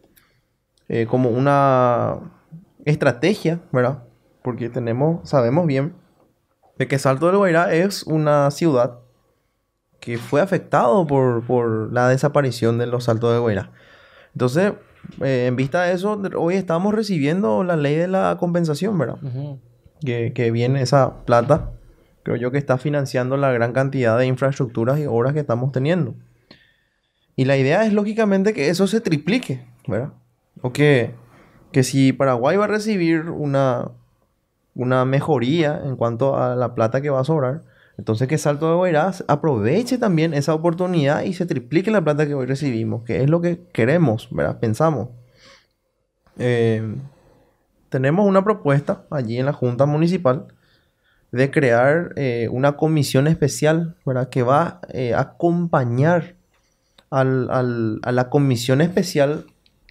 eh, 0.88 1.05
como 1.09 1.29
una 1.29 2.17
estrategia, 2.86 3.59
¿verdad? 3.71 4.03
Porque 4.41 4.69
tenemos, 4.69 5.29
sabemos 5.29 5.67
bien 5.67 5.93
de 6.77 6.88
que 6.88 6.97
Salto 6.97 7.27
del 7.27 7.38
Guairá 7.38 7.73
es 7.73 8.03
una 8.03 8.49
ciudad 8.51 9.01
que 10.02 10.18
fue 10.18 10.41
afectado 10.41 11.08
por, 11.08 11.45
por 11.45 11.93
la 11.93 12.10
desaparición 12.10 12.78
de 12.80 12.88
los 12.88 13.06
Saltos 13.06 13.32
de 13.32 13.39
Guairá. 13.39 13.72
Entonces, 14.34 14.74
eh, 15.22 15.45
en 15.47 15.56
vista 15.56 15.84
de 15.84 15.93
eso, 15.93 16.20
hoy 16.38 16.56
estamos 16.56 16.93
recibiendo 16.93 17.64
la 17.64 17.78
ley 17.78 17.95
de 17.95 18.08
la 18.08 18.36
compensación, 18.39 18.97
¿verdad? 18.97 19.18
Que, 20.04 20.34
que 20.34 20.49
viene 20.49 20.82
esa 20.82 21.24
plata, 21.26 21.72
creo 22.24 22.36
yo 22.36 22.52
que 22.52 22.58
está 22.58 22.80
financiando 22.80 23.38
la 23.38 23.52
gran 23.52 23.74
cantidad 23.74 24.18
de 24.18 24.26
infraestructuras 24.26 24.99
y 24.99 25.06
obras 25.06 25.34
que 25.34 25.39
estamos 25.39 25.72
teniendo. 25.72 26.16
Y 27.36 27.45
la 27.45 27.56
idea 27.56 27.86
es 27.86 27.93
lógicamente 27.93 28.54
que 28.54 28.70
eso 28.70 28.88
se 28.88 29.02
triplique, 29.02 29.64
¿verdad? 29.88 30.14
O 30.62 30.74
que, 30.74 31.14
que 31.72 31.84
si 31.84 32.12
Paraguay 32.12 32.58
va 32.58 32.66
a 32.66 32.68
recibir 32.68 33.30
una, 33.30 33.91
una 34.74 35.06
mejoría 35.06 35.80
en 35.86 35.95
cuanto 35.95 36.38
a 36.38 36.56
la 36.56 36.74
plata 36.74 37.02
que 37.02 37.12
va 37.12 37.20
a 37.20 37.24
sobrar, 37.24 37.62
entonces 37.98 38.28
que 38.28 38.38
Salto 38.38 38.70
de 38.70 38.76
Guairá 38.76 39.12
aproveche 39.28 39.98
también 39.98 40.34
esa 40.34 40.54
oportunidad 40.54 41.24
y 41.24 41.34
se 41.34 41.46
triplique 41.46 41.92
la 41.92 42.02
plata 42.04 42.26
que 42.26 42.34
hoy 42.34 42.46
recibimos, 42.46 43.04
que 43.04 43.22
es 43.24 43.30
lo 43.30 43.42
que 43.42 43.62
queremos, 43.74 44.28
¿verdad? 44.32 44.60
Pensamos. 44.60 45.10
Eh, 46.38 46.96
tenemos 47.89 48.26
una 48.26 48.44
propuesta 48.44 49.04
allí 49.12 49.38
en 49.38 49.46
la 49.46 49.54
Junta 49.54 49.86
Municipal 49.86 50.48
de 51.32 51.52
crear 51.52 52.14
eh, 52.16 52.48
una 52.52 52.74
comisión 52.78 53.28
especial, 53.28 53.96
¿verdad? 54.06 54.30
Que 54.30 54.44
va 54.44 54.80
eh, 54.89 55.14
a 55.14 55.20
acompañar 55.22 56.36
al- 57.10 57.50
al- 57.52 58.00
a 58.04 58.12
la 58.12 58.30
comisión 58.30 58.82
especial 58.82 59.46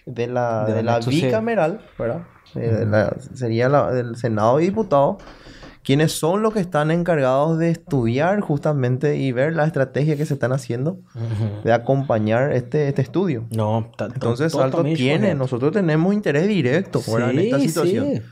de 0.06 0.26
la, 0.26 0.64
De 0.66 0.82
la 0.82 0.98
de 1.00 1.10
bicameral, 1.26 1.80
¿verdad? 1.98 2.22
De 2.54 2.86
la- 2.86 3.14
sería 3.34 3.68
la, 3.68 3.92
del 3.92 4.16
Senado 4.16 4.60
y 4.60 4.64
Diputados, 4.66 5.22
quienes 5.82 6.12
son 6.12 6.42
los 6.42 6.52
que 6.52 6.60
están 6.60 6.90
encargados 6.90 7.58
de 7.58 7.70
estudiar 7.70 8.40
justamente 8.40 9.16
y 9.16 9.32
ver 9.32 9.54
la 9.54 9.64
estrategia 9.64 10.16
que 10.16 10.26
se 10.26 10.34
están 10.34 10.52
haciendo 10.52 10.98
de 11.64 11.72
acompañar 11.72 12.52
este, 12.52 12.88
este 12.88 13.02
estudio. 13.02 13.46
No, 13.50 13.90
Entonces 13.98 14.52
Salto 14.52 14.82
tiene, 14.84 15.34
nosotros 15.34 15.72
tenemos 15.72 16.12
interés 16.14 16.46
directo 16.48 17.00
¿verdad? 17.12 17.30
en 17.30 17.38
esta 17.40 17.58
Sí, 17.60 17.68
situación. 17.68 18.06
sí. 18.14 18.22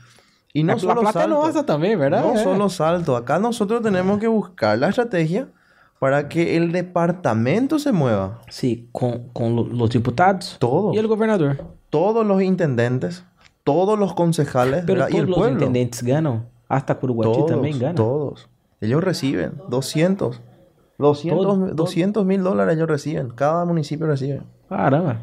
Y 0.53 0.63
no 0.63 0.73
la, 0.73 0.79
solo 0.79 0.95
la 0.95 1.01
plata 1.01 1.19
Salto, 1.21 1.35
no 1.35 2.33
É. 2.39 2.43
solo 2.43 2.69
salto. 2.69 3.15
Acá 3.15 3.37
nosotros 3.39 3.81
tenemos 3.83 4.19
que 4.19 4.27
buscar 4.27 4.77
la 4.79 4.89
estrategia 4.89 5.47
para 5.99 6.27
que 6.29 6.55
el 6.57 6.71
departamento 6.71 7.77
se 7.77 7.91
mueva. 7.91 8.41
Sí, 8.49 8.87
com 8.91 9.19
lo- 9.55 9.67
los 9.67 9.89
diputados 9.89 10.55
Todo. 10.59 10.93
e 10.93 10.99
o 10.99 11.07
governador. 11.07 11.57
Todos 11.89 12.25
los 12.25 12.41
intendentes, 12.41 13.23
todos 13.63 13.97
los 13.99 14.13
concejales 14.13 14.83
Pero 14.85 15.01
¿verdad? 15.01 15.09
y 15.09 15.11
todos 15.11 15.23
el 15.23 15.29
los 15.29 15.37
pueblo. 15.37 15.53
intendentes 15.59 16.03
ganam. 16.03 16.45
Hasta 16.69 16.95
Curuguati 16.95 17.33
Todos, 17.33 17.51
também 17.51 17.77
gana. 17.77 17.95
todos. 17.95 18.47
Ellos 18.79 19.03
reciben 19.03 19.53
200. 19.69 20.39
200 20.99 21.43
Todo- 21.43 21.57
todo. 21.65 21.73
200 21.75 22.25
mil 22.25 22.43
dólares 22.43 22.75
ellos 22.75 22.87
reciben. 22.87 23.29
Cada 23.29 23.65
municipio 23.65 24.05
recibe. 24.07 24.41
Caramba. 24.69 25.17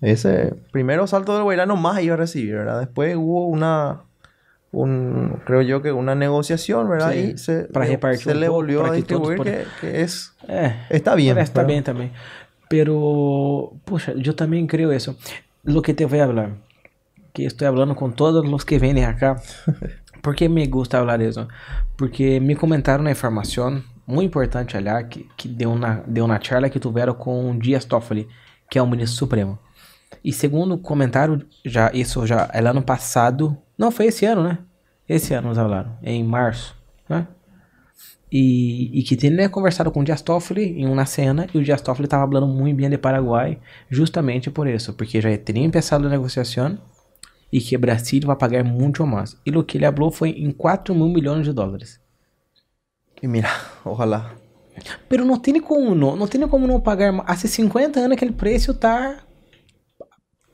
Ese 0.00 0.54
primero 0.70 1.06
Salto 1.06 1.34
del 1.34 1.42
Guairá 1.42 1.66
más 1.66 2.00
iba 2.02 2.14
a 2.14 2.16
recibir, 2.18 2.54
¿verdad? 2.54 2.80
Después 2.80 3.16
hubo 3.16 3.48
una, 3.48 4.02
un, 4.70 5.40
creo 5.46 5.62
yo 5.62 5.80
que 5.82 5.92
una 5.92 6.14
negociación, 6.14 6.88
¿verdad? 6.88 7.12
Sí, 7.12 7.32
y 7.34 7.38
se, 7.38 7.64
para 7.64 7.86
repartir 7.86 8.20
se 8.22 8.34
le 8.34 8.48
volvió 8.48 8.80
para 8.82 8.90
a 8.90 8.92
que 8.92 8.96
distribuir 8.98 9.38
puedan- 9.38 9.54
que, 9.80 9.86
que 9.88 10.02
es, 10.02 10.32
É. 10.46 10.74
está 10.90 11.14
bien. 11.14 11.34
Parece 11.34 11.52
que 11.52 11.54
tá 11.54 11.62
¿verdad? 11.62 11.74
bem 11.74 11.82
também. 11.82 12.12
Pero, 12.68 13.72
puxa, 13.84 14.12
eu 14.12 14.34
também 14.34 14.66
creio 14.66 14.92
isso. 14.92 15.16
Lo 15.64 15.80
que 15.80 15.94
te 15.94 16.04
voy 16.06 16.18
a 16.20 16.24
hablar, 16.24 16.50
que 17.32 17.44
estou 17.44 17.66
falando 17.68 17.94
com 17.94 18.10
todos 18.10 18.44
os 18.46 18.64
que 18.64 18.78
vêm 18.78 19.04
acá. 19.04 19.36
¿Por 20.24 20.34
que 20.34 20.48
me 20.48 20.66
gusta 20.66 20.96
falar 20.96 21.20
isso? 21.20 21.46
Porque 21.98 22.40
me 22.40 22.56
comentaram 22.56 23.04
na 23.04 23.10
informação, 23.10 23.82
muito 24.06 24.30
importante, 24.30 24.74
aliás, 24.74 25.06
que, 25.06 25.28
que 25.36 25.46
deu, 25.46 25.74
na, 25.74 25.96
deu 26.06 26.26
na 26.26 26.40
charla 26.40 26.70
que 26.70 26.80
tiveram 26.80 27.12
com 27.12 27.58
Dias 27.58 27.84
Toffoli, 27.84 28.26
que 28.70 28.78
é 28.78 28.82
o 28.82 28.86
ministro 28.86 29.18
supremo. 29.18 29.58
E 30.24 30.32
segundo 30.32 30.78
comentário, 30.78 31.46
já 31.62 31.90
isso 31.92 32.26
já 32.26 32.48
é 32.54 32.60
ano 32.60 32.80
passado, 32.80 33.54
não 33.76 33.90
foi 33.90 34.06
esse 34.06 34.24
ano, 34.24 34.42
né? 34.42 34.58
Esse 35.06 35.34
ano 35.34 35.48
nos 35.48 35.58
falaram, 35.58 35.98
em 36.02 36.24
março, 36.24 36.74
né? 37.06 37.28
E, 38.32 38.98
e 38.98 39.02
que 39.02 39.16
tinha 39.16 39.50
conversado 39.50 39.90
com 39.90 40.00
o 40.00 40.04
Dias 40.04 40.22
Toffoli 40.22 40.80
em 40.80 40.86
uma 40.86 41.04
cena 41.04 41.46
e 41.52 41.58
o 41.58 41.62
Dias 41.62 41.82
Toffoli 41.82 42.06
estava 42.06 42.26
falando 42.26 42.46
muito 42.50 42.78
bem 42.78 42.88
de 42.88 42.96
Paraguai 42.96 43.58
justamente 43.90 44.50
por 44.50 44.66
isso, 44.66 44.94
porque 44.94 45.20
já 45.20 45.36
tinha 45.36 45.70
começado 45.70 46.06
a 46.06 46.08
negociação 46.08 46.78
e 47.54 47.60
que 47.60 47.78
Brasil 47.78 48.20
vai 48.24 48.34
pagar 48.34 48.64
muito 48.64 49.06
mais. 49.06 49.36
E 49.46 49.56
o 49.56 49.62
que 49.62 49.78
ele 49.78 49.86
falou 49.86 50.10
foi 50.10 50.30
em 50.30 50.50
4 50.50 50.92
mil 50.92 51.08
milhões 51.08 51.44
de 51.44 51.52
dólares. 51.52 52.00
Y 53.22 53.28
mira, 53.28 53.48
ojalá. 53.86 54.32
Pero 55.08 55.24
não 55.24 55.38
tem 55.38 55.60
como 55.60 55.94
não, 55.94 56.16
não 56.16 56.26
tem 56.26 56.48
como 56.48 56.66
não 56.66 56.80
pagar. 56.80 57.14
Há 57.24 57.36
50 57.36 58.00
anos 58.00 58.16
aquele 58.16 58.32
preço 58.32 58.74
tá 58.74 59.18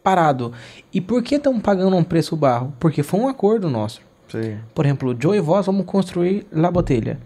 parado. 0.03 0.53
E 0.93 1.01
por 1.01 1.23
que 1.23 1.37
estão 1.37 1.59
pagando 1.59 1.97
um 1.97 2.05
preço 2.05 2.37
barro? 2.37 2.75
Porque 2.79 3.03
foi 3.03 3.19
um 3.19 3.29
acordo 3.29 3.71
nosso. 3.71 4.03
Sí. 4.29 4.59
Por 4.75 4.85
exemplo, 4.85 5.17
eu 5.23 5.35
e 5.35 5.41
vós 5.41 5.65
vamos 5.65 5.87
construir 5.87 6.47
a 6.53 6.71
botelha. 6.71 7.19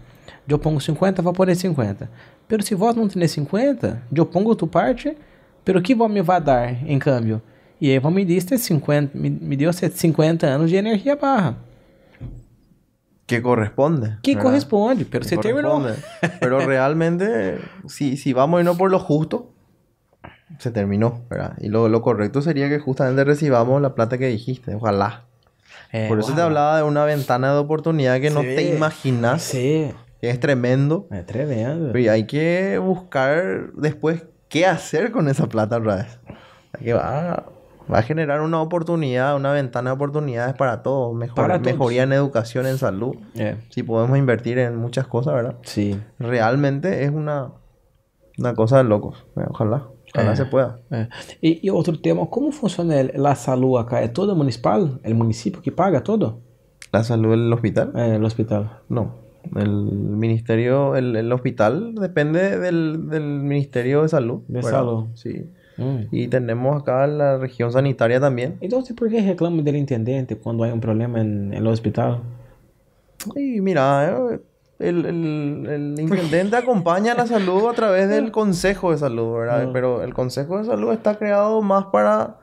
Eu 0.47 0.57
pongo 0.57 0.79
50, 0.79 1.21
vou 1.21 1.33
pôr 1.33 1.53
50. 1.53 2.09
Pero 2.47 2.63
se 2.63 2.75
vós 2.75 2.95
não 2.95 3.09
tiver 3.09 3.27
50, 3.27 4.03
eu 4.15 4.25
pongo 4.25 4.55
tu 4.55 4.67
parte, 4.67 5.17
pero 5.65 5.81
que 5.81 5.93
vós 5.93 6.09
me 6.09 6.21
vai 6.21 6.39
dar 6.39 6.81
em 6.89 6.97
câmbio? 6.97 7.41
E 7.81 7.91
aí 7.91 7.99
vão 7.99 8.11
me 8.11 8.23
diste 8.25 8.57
50, 8.57 9.17
me, 9.17 9.29
me 9.29 9.55
deu 9.57 9.71
50 9.73 10.47
anos 10.47 10.69
de 10.71 10.77
energia 10.77 11.15
barra. 11.15 11.57
Que 13.27 13.41
corresponde. 13.41 14.17
Que 14.21 14.31
¿verdad? 14.35 14.43
corresponde, 14.43 15.05
pero 15.05 15.25
Que 15.25 15.35
terminou. 15.37 15.81
corresponde. 15.81 16.07
Pero 16.39 16.59
realmente, 16.59 17.57
si, 17.87 18.17
si 18.17 18.33
vamos 18.33 18.57
a 18.57 18.61
irnos 18.61 18.77
por 18.77 18.91
lo 18.91 18.99
justo, 18.99 19.51
se 20.59 20.69
terminó, 20.71 21.21
¿verdad? 21.29 21.57
Y 21.59 21.69
lo, 21.69 21.89
lo 21.89 22.01
correcto 22.03 22.41
sería 22.43 22.69
que 22.69 22.77
justamente 22.79 23.23
recibamos 23.23 23.81
la 23.81 23.95
plata 23.95 24.17
que 24.19 24.27
dijiste, 24.27 24.75
ojalá. 24.75 25.25
É, 25.91 26.07
Por 26.07 26.19
eso 26.19 26.27
te 26.27 26.33
ojalá. 26.33 26.45
hablaba 26.45 26.77
de 26.77 26.83
una 26.83 27.03
ventana 27.05 27.51
de 27.53 27.57
oportunidad 27.59 28.21
que 28.21 28.29
no 28.29 28.41
Sí. 28.41 28.47
te 28.55 28.75
imaginas, 28.75 29.41
Sí, 29.41 29.91
que 30.21 30.29
es 30.29 30.39
tremendo. 30.39 31.07
é 31.09 31.23
tremendo. 31.23 31.97
Y 31.97 32.07
hay 32.07 32.25
que 32.27 32.77
buscar 32.77 33.71
después 33.73 34.23
qué 34.49 34.67
hacer 34.67 35.11
con 35.11 35.27
esa 35.29 35.47
plata 35.47 35.77
otra 35.77 35.95
vez. 35.95 36.19
Que 36.79 36.93
va, 36.93 37.43
va 37.91 37.99
a 37.99 38.01
generar 38.01 38.41
una 38.41 38.61
oportunidad, 38.61 39.35
una 39.35 39.51
ventana 39.53 39.91
de 39.91 39.95
oportunidades 39.95 40.55
para 40.55 40.81
todos. 40.83 41.13
Mejor, 41.15 41.35
Para 41.35 41.59
todos. 41.61 41.73
Mejoría 41.73 42.03
en 42.03 42.13
educación, 42.13 42.65
en 42.65 42.77
salud. 42.77 43.15
Si 43.69 43.83
podemos 43.83 44.17
invertir 44.17 44.57
en 44.59 44.75
muchas 44.77 45.07
cosas, 45.07 45.33
¿verdad? 45.35 45.55
sim. 45.63 45.99
Realmente 46.19 47.03
es 47.03 47.11
una, 47.11 47.51
una 48.37 48.53
cosa 48.53 48.77
de 48.77 48.83
locos. 48.85 49.25
Ojalá, 49.35 49.87
ojalá 50.13 50.33
Eh. 50.33 50.35
se 50.35 50.45
pueda. 50.45 50.79
É. 50.91 51.07
E, 51.41 51.59
e 51.63 51.69
outro 51.71 51.97
tema, 51.99 52.25
como 52.27 52.51
funciona 52.51 52.99
el- 53.01 53.25
a 53.25 53.35
saúde 53.35 53.79
acá? 53.81 54.01
É 54.01 54.07
todo 54.07 54.35
municipal? 54.35 54.99
É 55.03 55.11
o 55.11 55.15
município 55.15 55.61
que 55.61 55.71
paga 55.71 56.01
todo? 56.01 56.39
¿La 56.93 57.03
salud 57.03 57.31
del 57.31 57.51
hospital? 57.51 57.91
O 57.93 58.25
hospital. 58.25 58.79
No. 58.89 59.25
El 59.55 59.69
ministerio, 59.69 60.95
el, 60.95 61.15
el 61.15 61.31
hospital 61.31 61.93
depende 61.95 62.57
del, 62.57 63.09
del 63.09 63.23
Ministerio 63.23 64.01
de 64.01 64.09
Salud. 64.09 64.41
De 64.47 64.55
¿verdad? 64.55 64.71
Salud. 64.71 65.05
Sí. 65.13 65.51
Mm. 65.77 66.01
Y 66.11 66.27
tenemos 66.27 66.81
acá 66.81 67.05
la 67.07 67.37
región 67.37 67.71
sanitaria 67.71 68.19
también. 68.19 68.57
Entonces, 68.61 68.95
¿por 68.95 69.09
qué 69.09 69.21
reclaman 69.21 69.63
del 69.63 69.75
intendente 69.75 70.37
cuando 70.37 70.63
hay 70.63 70.71
un 70.71 70.79
problema 70.81 71.19
en 71.21 71.53
el 71.53 71.65
hospital? 71.67 72.21
Y 73.35 73.59
mira, 73.61 74.09
eh, 74.31 74.39
el, 74.79 75.05
el- 75.05 75.67
el 75.69 75.99
intendente 75.99 76.55
acompaña 76.57 77.13
la 77.15 77.25
salud 77.27 77.67
a 77.69 77.73
través 77.73 78.09
del 78.09 78.31
Consejo 78.33 78.91
de 78.91 78.97
Salud, 78.97 79.33
¿verdad? 79.39 79.63
Ah. 79.67 79.69
Pero 79.73 80.03
el 80.03 80.13
Consejo 80.13 80.57
de 80.59 80.65
Salud 80.65 80.91
está 80.91 81.17
creado 81.17 81.61
más 81.61 81.85
para 81.85 82.37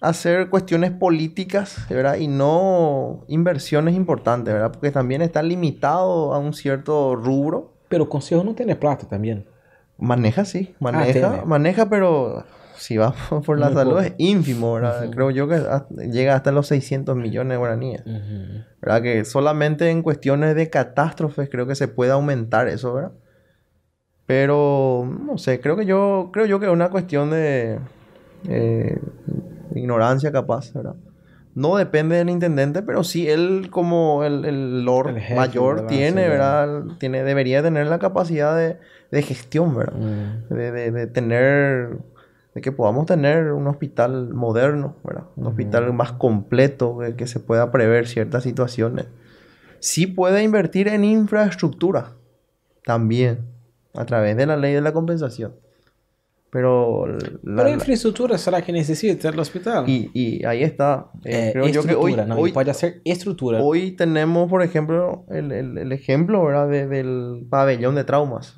hacer 0.00 0.48
cuestiones 0.48 0.90
políticas, 0.92 1.86
¿verdad? 1.90 2.16
Y 2.16 2.26
no 2.28 3.24
inversiones 3.28 3.94
importantes, 3.94 4.54
¿verdad? 4.54 4.72
Porque 4.72 4.90
también 4.90 5.20
está 5.20 5.42
limitado 5.42 6.32
a 6.32 6.38
un 6.38 6.54
cierto 6.54 7.16
rubro. 7.16 7.72
Pero 7.88 8.04
el 8.04 8.08
consejo 8.08 8.44
no 8.44 8.54
tiene 8.54 8.76
plata 8.76 9.06
también. 9.08 9.44
Maneja, 9.98 10.44
sí, 10.44 10.74
maneja, 10.80 11.04
Ah, 11.28 11.30
tiene. 11.32 11.44
maneja, 11.44 11.90
pero 11.90 12.44
si 12.80 12.96
va 12.96 13.14
por 13.46 13.58
la 13.58 13.66
Muy 13.66 13.74
salud 13.76 13.90
poco. 13.92 14.02
es 14.02 14.14
ínfimo, 14.18 14.74
¿verdad? 14.74 15.10
Creo 15.10 15.30
yo 15.30 15.46
que 15.48 15.54
hasta- 15.54 15.94
llega 16.10 16.34
hasta 16.34 16.50
los 16.52 16.66
600 16.66 17.14
millones 17.16 17.50
de 17.52 17.56
guaraníes. 17.58 18.02
¿Verdad? 18.82 19.02
Que 19.02 19.24
solamente 19.24 19.90
en 19.90 20.02
cuestiones 20.02 20.54
de 20.56 20.70
catástrofes 20.70 21.48
creo 21.50 21.66
que 21.66 21.74
se 21.74 21.88
puede 21.88 22.12
aumentar 22.12 22.66
eso, 22.68 22.92
¿verdad? 22.94 23.12
Pero, 24.26 25.08
no 25.26 25.38
sé, 25.38 25.60
creo 25.60 25.76
que 25.76 25.84
yo, 25.86 26.30
creo 26.32 26.46
yo 26.46 26.60
que 26.60 26.66
es 26.66 26.72
una 26.72 26.88
cuestión 26.90 27.30
de 27.30 27.80
eh, 28.48 28.98
ignorancia 29.74 30.30
capaz, 30.30 30.72
¿verdad? 30.72 30.94
No 31.56 31.76
depende 31.76 32.14
del 32.16 32.30
intendente, 32.30 32.82
pero 32.82 33.02
sí 33.02 33.28
él 33.28 33.68
como 33.72 34.22
el, 34.22 34.44
el 34.44 34.84
lord 34.84 35.08
El 35.08 35.18
jefe, 35.20 35.34
mayor 35.34 35.74
¿verdad? 35.76 35.88
tiene, 35.88 36.28
¿verdad? 36.28 36.82
Tiene, 36.98 37.24
debería 37.24 37.60
tener 37.60 37.88
la 37.88 37.98
capacidad 37.98 38.56
de, 38.56 38.78
de 39.10 39.22
gestión, 39.22 39.74
¿verdad? 39.74 39.98
Mm. 39.98 40.54
de, 40.54 40.70
de- 40.70 40.90
de 40.92 41.06
tener, 41.08 41.98
de 42.54 42.60
que 42.60 42.72
podamos 42.72 43.06
tener 43.06 43.52
un 43.52 43.66
hospital 43.68 44.34
moderno, 44.34 44.96
¿verdad? 45.04 45.24
Un 45.36 45.46
hospital 45.46 45.92
más 45.92 46.12
completo, 46.12 46.98
de 47.00 47.14
que 47.16 47.26
se 47.26 47.38
pueda 47.40 47.70
prever 47.70 48.08
ciertas 48.08 48.42
situaciones. 48.42 49.06
Sí 49.78 50.06
puede 50.06 50.42
invertir 50.42 50.88
en 50.88 51.04
infraestructura, 51.04 52.12
también, 52.84 53.46
a 53.94 54.04
través 54.04 54.36
de 54.36 54.46
la 54.46 54.56
ley 54.56 54.74
de 54.74 54.80
la 54.80 54.92
compensación. 54.92 55.54
Pero, 56.50 57.06
la- 57.06 57.18
Pero 57.44 57.62
la- 57.62 57.70
infraestructura 57.70 58.36
será 58.36 58.60
que 58.60 58.72
necesita 58.72 59.28
el 59.28 59.38
hospital? 59.38 59.84
y, 59.88 60.10
y 60.12 60.44
ahí 60.44 60.64
está. 60.64 61.06
Eh, 61.24 61.48
Eh, 61.48 61.50
creo 61.52 61.68
yo 61.68 61.84
que 61.84 61.94
hoy, 61.94 62.16
no, 62.16 62.36
hoy, 62.36 62.50
puede 62.52 62.72
hacer 62.72 63.00
estructura. 63.04 63.60
hoy 63.62 63.92
tenemos, 63.92 64.50
por 64.50 64.62
ejemplo, 64.64 65.24
el, 65.28 65.52
el- 65.52 65.78
el 65.78 65.92
ejemplo, 65.92 66.44
¿verdad? 66.44 66.68
de- 66.68 66.88
del 66.88 67.46
pabellón 67.48 67.94
de 67.94 68.02
traumas. 68.02 68.56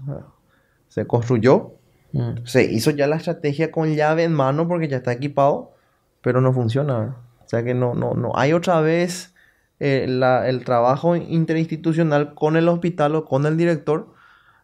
Se 0.88 1.06
construyó, 1.06 1.74
Mm. 2.12 2.44
se 2.44 2.64
hizo 2.70 2.90
ya 2.90 3.06
la 3.06 3.16
estrategia 3.16 3.70
con 3.70 3.94
llave 3.94 4.24
en 4.24 4.32
mano 4.34 4.68
porque 4.68 4.86
ya 4.88 4.98
está 4.98 5.12
equipado, 5.12 5.72
pero 6.20 6.40
no 6.40 6.52
funciona. 6.52 7.16
O 7.44 7.48
sea 7.48 7.62
que 7.64 7.74
no, 7.74 7.94
no, 7.94 8.14
no. 8.14 8.32
Hay 8.34 8.52
otra 8.52 8.80
vez 8.80 9.34
eh, 9.80 10.06
la- 10.08 10.48
el 10.48 10.64
trabajo 10.64 11.16
interinstitucional 11.16 12.34
con 12.34 12.56
el 12.56 12.68
hospital 12.68 13.16
o 13.16 13.24
con 13.24 13.46
el 13.46 13.56
director 13.56 14.12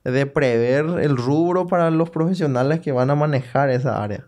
de 0.04 0.26
prever 0.26 0.84
el 1.00 1.16
rubro 1.16 1.66
para 1.66 1.90
los 1.90 2.10
profesionales 2.10 2.80
que 2.80 2.92
van 2.92 3.10
a 3.10 3.14
manejar 3.16 3.68
esa 3.70 4.02
área. 4.02 4.26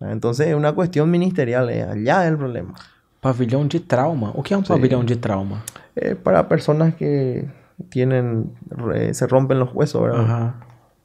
Entonces 0.00 0.48
es 0.48 0.54
una 0.54 0.72
cuestión 0.72 1.10
ministerial, 1.10 1.68
eh, 1.70 1.82
allá 1.82 2.24
es 2.24 2.30
el 2.30 2.36
problema. 2.38 2.74
Pavilhão 3.20 3.66
de 3.68 3.80
trauma. 3.80 4.30
O 4.34 4.42
que 4.42 4.54
é 4.54 4.56
um 4.56 4.62
Sí. 4.64 4.68
pavilhão 4.68 5.04
de 5.04 5.16
trauma? 5.16 5.62
Eh, 5.96 6.14
para 6.14 6.46
personas 6.48 6.94
que 6.94 7.46
tienen, 7.90 8.52
se 9.12 9.26
rompen 9.26 9.58
los 9.58 9.72
huesos, 9.74 10.02
¿verdad? 10.02 10.20
Aham. 10.20 10.54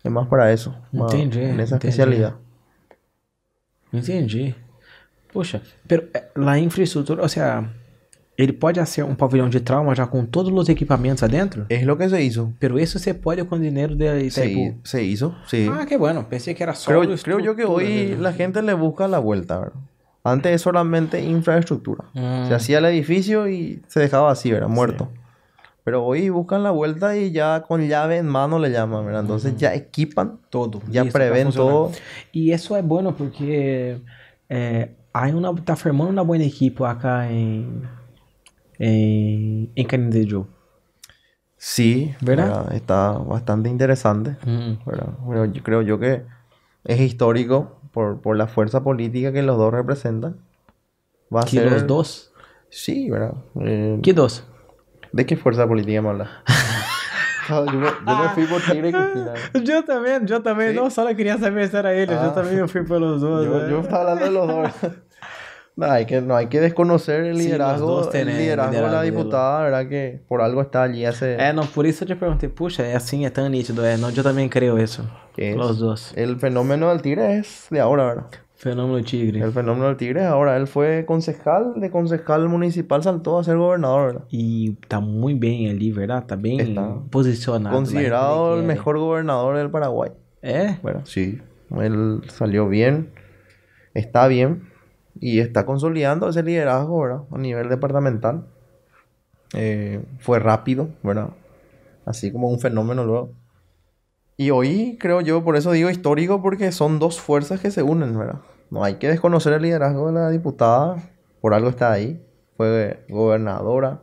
Es 0.03 0.11
más 0.11 0.27
para 0.27 0.51
eso, 0.51 0.75
más 0.91 1.13
Entendi, 1.13 1.39
en 1.39 1.59
esa 1.59 1.75
entendi. 1.75 1.87
especialidad. 1.87 2.35
Entendi. 3.91 4.55
Poxa, 5.33 5.61
pero 5.87 6.03
eh, 6.13 6.23
la 6.35 6.57
infraestrutura, 6.57 7.23
o 7.23 7.29
sea, 7.29 7.69
ele 8.37 8.53
pode 8.53 8.83
ser 8.87 9.03
um 9.03 9.13
pavilhão 9.15 9.49
de 9.49 9.59
trauma 9.59 9.93
já 9.93 10.07
com 10.07 10.25
todos 10.25 10.51
os 10.51 10.69
equipamentos 10.69 11.21
adentro? 11.23 11.65
Es 11.69 11.83
lo 11.83 11.97
que 11.97 12.07
se 12.09 12.21
hizo. 12.23 12.53
Pero 12.59 12.79
eso 12.79 12.97
se 12.97 13.13
puede 13.13 13.45
con 13.45 13.61
dinero 13.61 13.95
de 13.95 14.29
Se, 14.31 14.45
Itaipu. 14.47 14.79
se 14.83 15.03
hizo, 15.03 15.35
sí. 15.45 15.69
Ah, 15.71 15.85
qué 15.87 15.97
bueno. 15.97 16.27
Pensé 16.29 16.55
que 16.55 16.63
era 16.63 16.73
creo, 16.73 17.03
solo 17.03 17.15
creo 17.21 17.39
yo 17.39 17.55
que 17.55 17.65
hoy 17.65 18.15
la 18.19 18.33
gente 18.33 18.61
le 18.61 18.73
busca 18.73 19.07
la 19.07 19.19
vuelta, 19.19 19.59
¿verdad? 19.59 19.79
Antes 20.23 20.53
es 20.53 20.61
solamente 20.61 21.21
infraestructura. 21.21 22.05
Mm. 22.13 22.47
Se 22.47 22.53
hacía 22.53 22.77
el 22.79 22.85
edificio 22.85 23.47
y 23.47 23.81
se 23.87 23.99
dejaba 23.99 24.31
así, 24.31 24.51
¿verdad? 24.51 24.67
Muerto. 24.67 25.09
Pero 25.89 26.05
hoy 26.05 26.29
buscan 26.29 26.61
la 26.61 26.69
vuelta 26.69 27.17
y 27.17 27.31
ya 27.31 27.63
con 27.67 27.81
llave 27.87 28.17
en 28.17 28.27
mano 28.27 28.59
le 28.59 28.69
llaman, 28.69 29.03
¿verdad? 29.07 29.21
Entonces 29.21 29.57
ya 29.57 29.73
equipan, 29.73 30.37
todo. 30.51 30.83
ya 30.87 31.03
prevén 31.03 31.51
todo. 31.51 31.91
E 32.31 32.53
isso 32.53 32.75
é 32.75 32.81
bueno 32.83 33.11
porque 33.13 33.97
é, 34.47 34.89
há 35.11 35.25
uma, 35.29 35.51
tá 35.65 35.75
formando 35.75 36.11
uma 36.11 36.23
boa 36.23 36.37
equipe 36.37 36.83
acá 36.83 37.25
em, 37.31 37.81
em 38.79 39.83
Canindeyú. 39.87 40.45
Sí, 41.57 42.13
¿Verdad? 42.21 42.65
¿verdad? 42.65 42.73
Está 42.75 43.11
bastante 43.13 43.67
interesante. 43.69 44.37
¿verdad? 44.85 45.17
Bueno, 45.21 45.45
yo 45.45 45.63
creo 45.63 45.81
yo 45.81 45.97
que 45.97 46.21
es 46.85 46.99
histórico 46.99 47.79
por, 47.91 48.21
por 48.21 48.37
la 48.37 48.45
fuerza 48.45 48.83
política 48.83 49.33
que 49.33 49.41
los 49.41 49.57
dos 49.57 49.73
representan. 49.73 50.37
Va 51.35 51.41
a 51.41 51.45
Que 51.45 51.57
ser... 51.57 51.71
los 51.71 51.87
dos. 51.87 52.31
Sí, 52.69 53.09
¿verdad? 53.09 53.33
Eh, 53.61 53.97
Que 54.03 54.13
dos? 54.13 54.43
¿De 55.11 55.25
qué 55.25 55.35
fuerza 55.35 55.67
política 55.67 56.01
me 56.01 56.09
hablas? 56.09 56.29
yo, 57.49 57.65
me, 57.65 57.87
yo 57.87 58.17
me 58.23 58.29
fui 58.35 58.45
por 58.45 58.61
Tigre 58.61 58.89
y 58.89 58.91
Cristina. 58.91 59.33
Eu 59.53 59.83
também, 59.83 60.13
eu 60.29 60.39
também. 60.41 60.69
Sim? 60.69 60.75
Não 60.75 60.89
só 60.89 61.13
queria 61.13 61.37
saber 61.37 61.67
se 61.67 61.75
era 61.75 61.93
ele, 61.93 62.13
Ah. 62.13 62.25
eu 62.25 62.31
também 62.31 62.67
fui 62.67 62.83
pelos 62.83 63.21
dois. 63.21 63.45
Yo, 63.45 63.59
né? 63.59 63.71
yo 63.71 63.79
estaba 63.81 64.11
hablando 64.11 64.23
de 64.25 64.31
los 64.31 64.47
dos. 64.47 64.91
No, 65.79 65.85
hay 65.89 66.05
que, 66.05 66.19
no 66.19 66.35
hay 66.35 66.47
que 66.47 66.59
desconocer 66.59 67.21
el 67.23 67.37
Sí, 67.37 67.43
los 67.43 67.45
liderazgo, 67.45 68.03
dos 68.03 68.13
el 68.13 68.27
liderazgo 68.27 68.81
de 68.81 68.91
la 68.91 69.01
diputada, 69.01 69.63
¿verdad? 69.63 69.87
Que 69.87 70.21
por 70.27 70.41
algo 70.41 70.61
está 70.61 70.83
allí 70.83 71.05
hace... 71.05 71.37
É, 71.39 71.53
não, 71.53 71.65
por 71.65 71.85
isso 71.85 72.03
eu 72.03 72.07
te 72.09 72.15
perguntei, 72.17 72.49
puxa, 72.49 72.83
é 72.83 72.97
assim, 72.97 73.25
é 73.25 73.29
tão 73.29 73.47
nítido. 73.47 73.85
É, 73.85 73.95
não, 73.95 74.09
eu 74.09 74.21
também 74.21 74.49
creio 74.49 74.77
isso. 74.77 75.09
Los 75.55 75.79
dos. 75.79 76.11
El 76.17 76.37
fenómeno 76.37 76.89
del 76.89 77.01
Tigre 77.01 77.37
es 77.37 77.67
de 77.71 77.79
ahora, 77.79 78.07
¿verdad? 78.07 78.25
Fenômeno 78.59 79.01
tigre. 79.05 79.39
El 79.39 79.53
fenómeno 79.53 79.87
del 79.87 79.95
Tigre 79.95 80.25
ahora. 80.25 80.57
Él 80.57 80.67
fue 80.67 81.05
concejal, 81.05 81.79
de 81.79 81.89
concejal 81.89 82.49
municipal 82.49 83.01
saltó 83.01 83.39
a 83.39 83.43
ser 83.45 83.55
gobernador, 83.55 84.07
¿verdad? 84.07 84.27
E 84.29 84.75
tá 84.89 84.99
muito 84.99 85.39
bem 85.39 85.69
ali, 85.69 85.93
verdade? 85.93 86.25
Tá 86.27 86.35
bem 86.35 86.59
Está 86.59 86.93
posicionado. 87.09 87.73
Considerado 87.73 88.59
el 88.59 88.65
mejor 88.65 88.99
gobernador 88.99 89.55
del 89.55 89.69
Paraguay. 89.69 90.11
É? 90.41 90.77
Bueno, 90.83 91.05
sí. 91.05 91.41
Él 91.79 92.21
salió 92.27 92.67
bien, 92.67 93.11
está 93.93 94.27
bien 94.27 94.67
y 95.21 95.39
está 95.39 95.65
consolidando 95.65 96.27
ese 96.27 96.43
liderazgo, 96.43 97.01
¿verdad? 97.01 97.21
A 97.31 97.37
nivel 97.37 97.69
departamental. 97.69 98.43
Eh, 99.53 100.03
fue 100.19 100.39
rápido, 100.39 100.89
¿verdad? 101.01 101.29
Así 102.05 102.29
como 102.29 102.49
un 102.49 102.59
fenómeno 102.59 103.05
luego. 103.05 103.31
Y 104.39 104.51
hoy 104.51 104.95
creo 104.97 105.19
yo, 105.19 105.43
por 105.43 105.57
eso 105.57 105.73
digo 105.73 105.89
histórico, 105.89 106.41
porque 106.41 106.71
son 106.71 106.97
dos 106.97 107.19
fuerzas 107.19 107.59
que 107.59 107.71
se 107.71 107.83
unen, 107.83 108.17
¿verdad? 108.17 108.39
No 108.69 108.85
hay 108.85 108.93
que 108.93 109.09
desconocer 109.09 109.51
el 109.51 109.63
liderazgo 109.63 110.07
de 110.07 110.13
la 110.13 110.29
diputada, 110.29 110.95
por 111.41 111.53
algo 111.53 111.67
está 111.67 111.91
ahí. 111.91 112.25
Fue 112.55 113.03
gobernadora, 113.09 114.01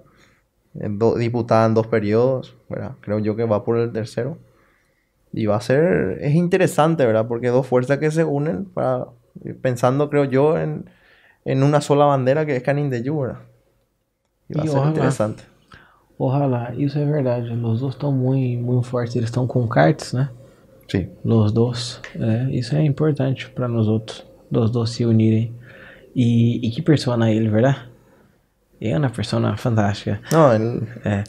diputada 0.75 1.65
en 1.65 1.73
dos 1.73 1.87
periodos, 1.87 2.55
¿verdad? 2.69 2.97
Creo 3.01 3.19
yo 3.19 3.35
que 3.35 3.45
va 3.45 3.65
por 3.65 3.79
el 3.79 3.91
tercero. 3.93 4.37
Y 5.33 5.47
va 5.47 5.57
a 5.57 5.61
ser, 5.63 6.19
es 6.21 6.35
interesante, 6.35 7.07
¿verdad? 7.07 7.27
Porque 7.27 7.49
dos 7.49 7.67
fuerzas 7.67 7.97
que 7.97 8.11
se 8.11 8.25
unen 8.25 8.67
para, 8.67 9.07
pensando, 9.63 10.11
creo 10.11 10.27
yo, 10.27 10.59
en, 10.59 10.91
en 11.47 11.63
una 11.63 11.81
sola 11.81 12.05
bandera 12.05 12.45
que 12.45 12.57
es 12.57 12.63
Canindeyú, 12.63 13.21
¿verdad? 13.21 13.41
Y 14.51 14.55
va 14.55 14.65
a 14.65 14.69
ser 14.69 14.83
ojalá. 14.83 14.89
interesante. 14.89 15.45
Ojalá, 16.19 16.73
isso 16.77 16.99
é 16.99 17.05
verdade. 17.05 17.51
Os 17.53 17.81
dois 17.81 17.95
estão 17.95 18.11
muito, 18.13 18.63
muito 18.63 18.87
fortes. 18.87 19.15
Eles 19.17 19.29
estão 19.29 19.47
com 19.47 19.67
cartas, 19.69 20.13
né? 20.13 20.31
Sí. 20.89 21.09
Os 21.25 21.53
dois. 21.53 22.01
É, 22.19 22.49
isso 22.51 22.75
é 22.75 22.83
importante 22.85 23.51
para 23.51 23.69
nós 23.69 23.87
outros. 23.87 24.25
Os 24.51 24.71
dois 24.71 24.91
se 24.91 25.05
unirem. 25.05 25.53
E, 26.15 26.67
e 26.67 26.71
que 26.71 26.81
persona 26.81 27.31
ele, 27.31 27.49
verdade? 27.49 27.81
É 28.81 28.97
uma 28.97 29.11
persona 29.11 29.57
fantástica. 29.57 30.21
No, 30.33 30.53
él 30.53 30.83
É. 31.05 31.25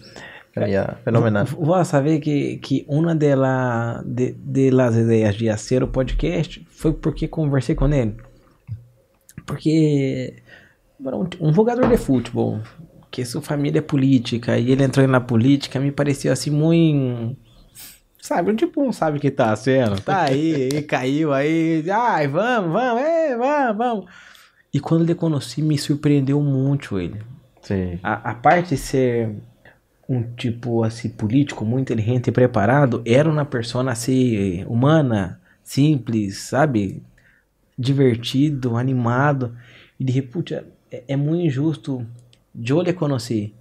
sería 0.53 0.97
fenomenal. 1.03 1.45
Vou 1.45 1.83
saber 1.83 2.19
que, 2.19 2.57
que 2.57 2.85
uma 2.87 3.13
de, 3.15 3.35
la, 3.35 4.01
de, 4.05 4.33
de 4.33 4.69
las 4.71 4.95
ideias 4.95 5.35
de 5.35 5.49
fazer 5.49 5.83
o 5.83 5.87
podcast 5.87 6.65
foi 6.69 6.93
porque 6.93 7.27
conversei 7.27 7.75
com 7.75 7.87
ele. 7.93 8.15
Porque 9.45 10.35
um, 10.99 11.27
um 11.49 11.53
jogador 11.53 11.87
de 11.89 11.97
futebol, 11.97 12.59
que 13.17 13.25
sua 13.25 13.41
família 13.41 13.79
é 13.79 13.81
política, 13.81 14.59
e 14.59 14.69
ele 14.69 14.83
entrou 14.83 15.07
na 15.07 15.19
política, 15.19 15.79
me 15.79 15.91
pareceu 15.91 16.31
assim 16.31 16.51
muito. 16.51 17.35
Sabe, 18.21 18.53
tipo, 18.53 18.83
não 18.83 18.93
sabe 18.93 19.17
o 19.17 19.19
que 19.19 19.31
tá 19.31 19.55
sendo. 19.55 19.99
Tá 20.01 20.25
aí, 20.25 20.69
e 20.69 20.83
caiu 20.83 21.33
aí. 21.33 21.83
Ai, 21.89 22.27
vamos, 22.27 22.71
vamos, 22.71 23.01
é, 23.01 23.35
vamos, 23.35 23.77
vamos. 23.77 24.05
E 24.71 24.79
quando 24.79 25.01
ele 25.01 25.15
conheci, 25.15 25.63
me 25.63 25.79
surpreendeu 25.79 26.39
muito 26.39 26.99
ele. 26.99 27.19
Sí. 27.63 27.97
A, 28.03 28.29
a 28.29 28.35
parte 28.35 28.75
de 28.75 28.77
ser 28.77 29.35
um 30.07 30.21
tipo 30.35 30.83
assim 30.83 31.09
político 31.09 31.65
muito 31.65 31.91
inteligente 31.91 32.27
e 32.27 32.31
preparado 32.31 33.01
era 33.03 33.27
uma 33.27 33.45
persona 33.45 33.93
assim 33.93 34.63
humana, 34.67 35.41
simples, 35.63 36.37
sabe? 36.37 37.01
divertido, 37.75 38.77
animado. 38.77 39.55
E 39.99 40.03
dije, 40.03 40.21
pucha, 40.21 40.65
é, 40.91 41.03
é 41.07 41.15
muito 41.15 41.45
injusto. 41.45 42.05
Eu 42.65 42.81
lhe 42.81 42.93
conheci. 42.93 43.53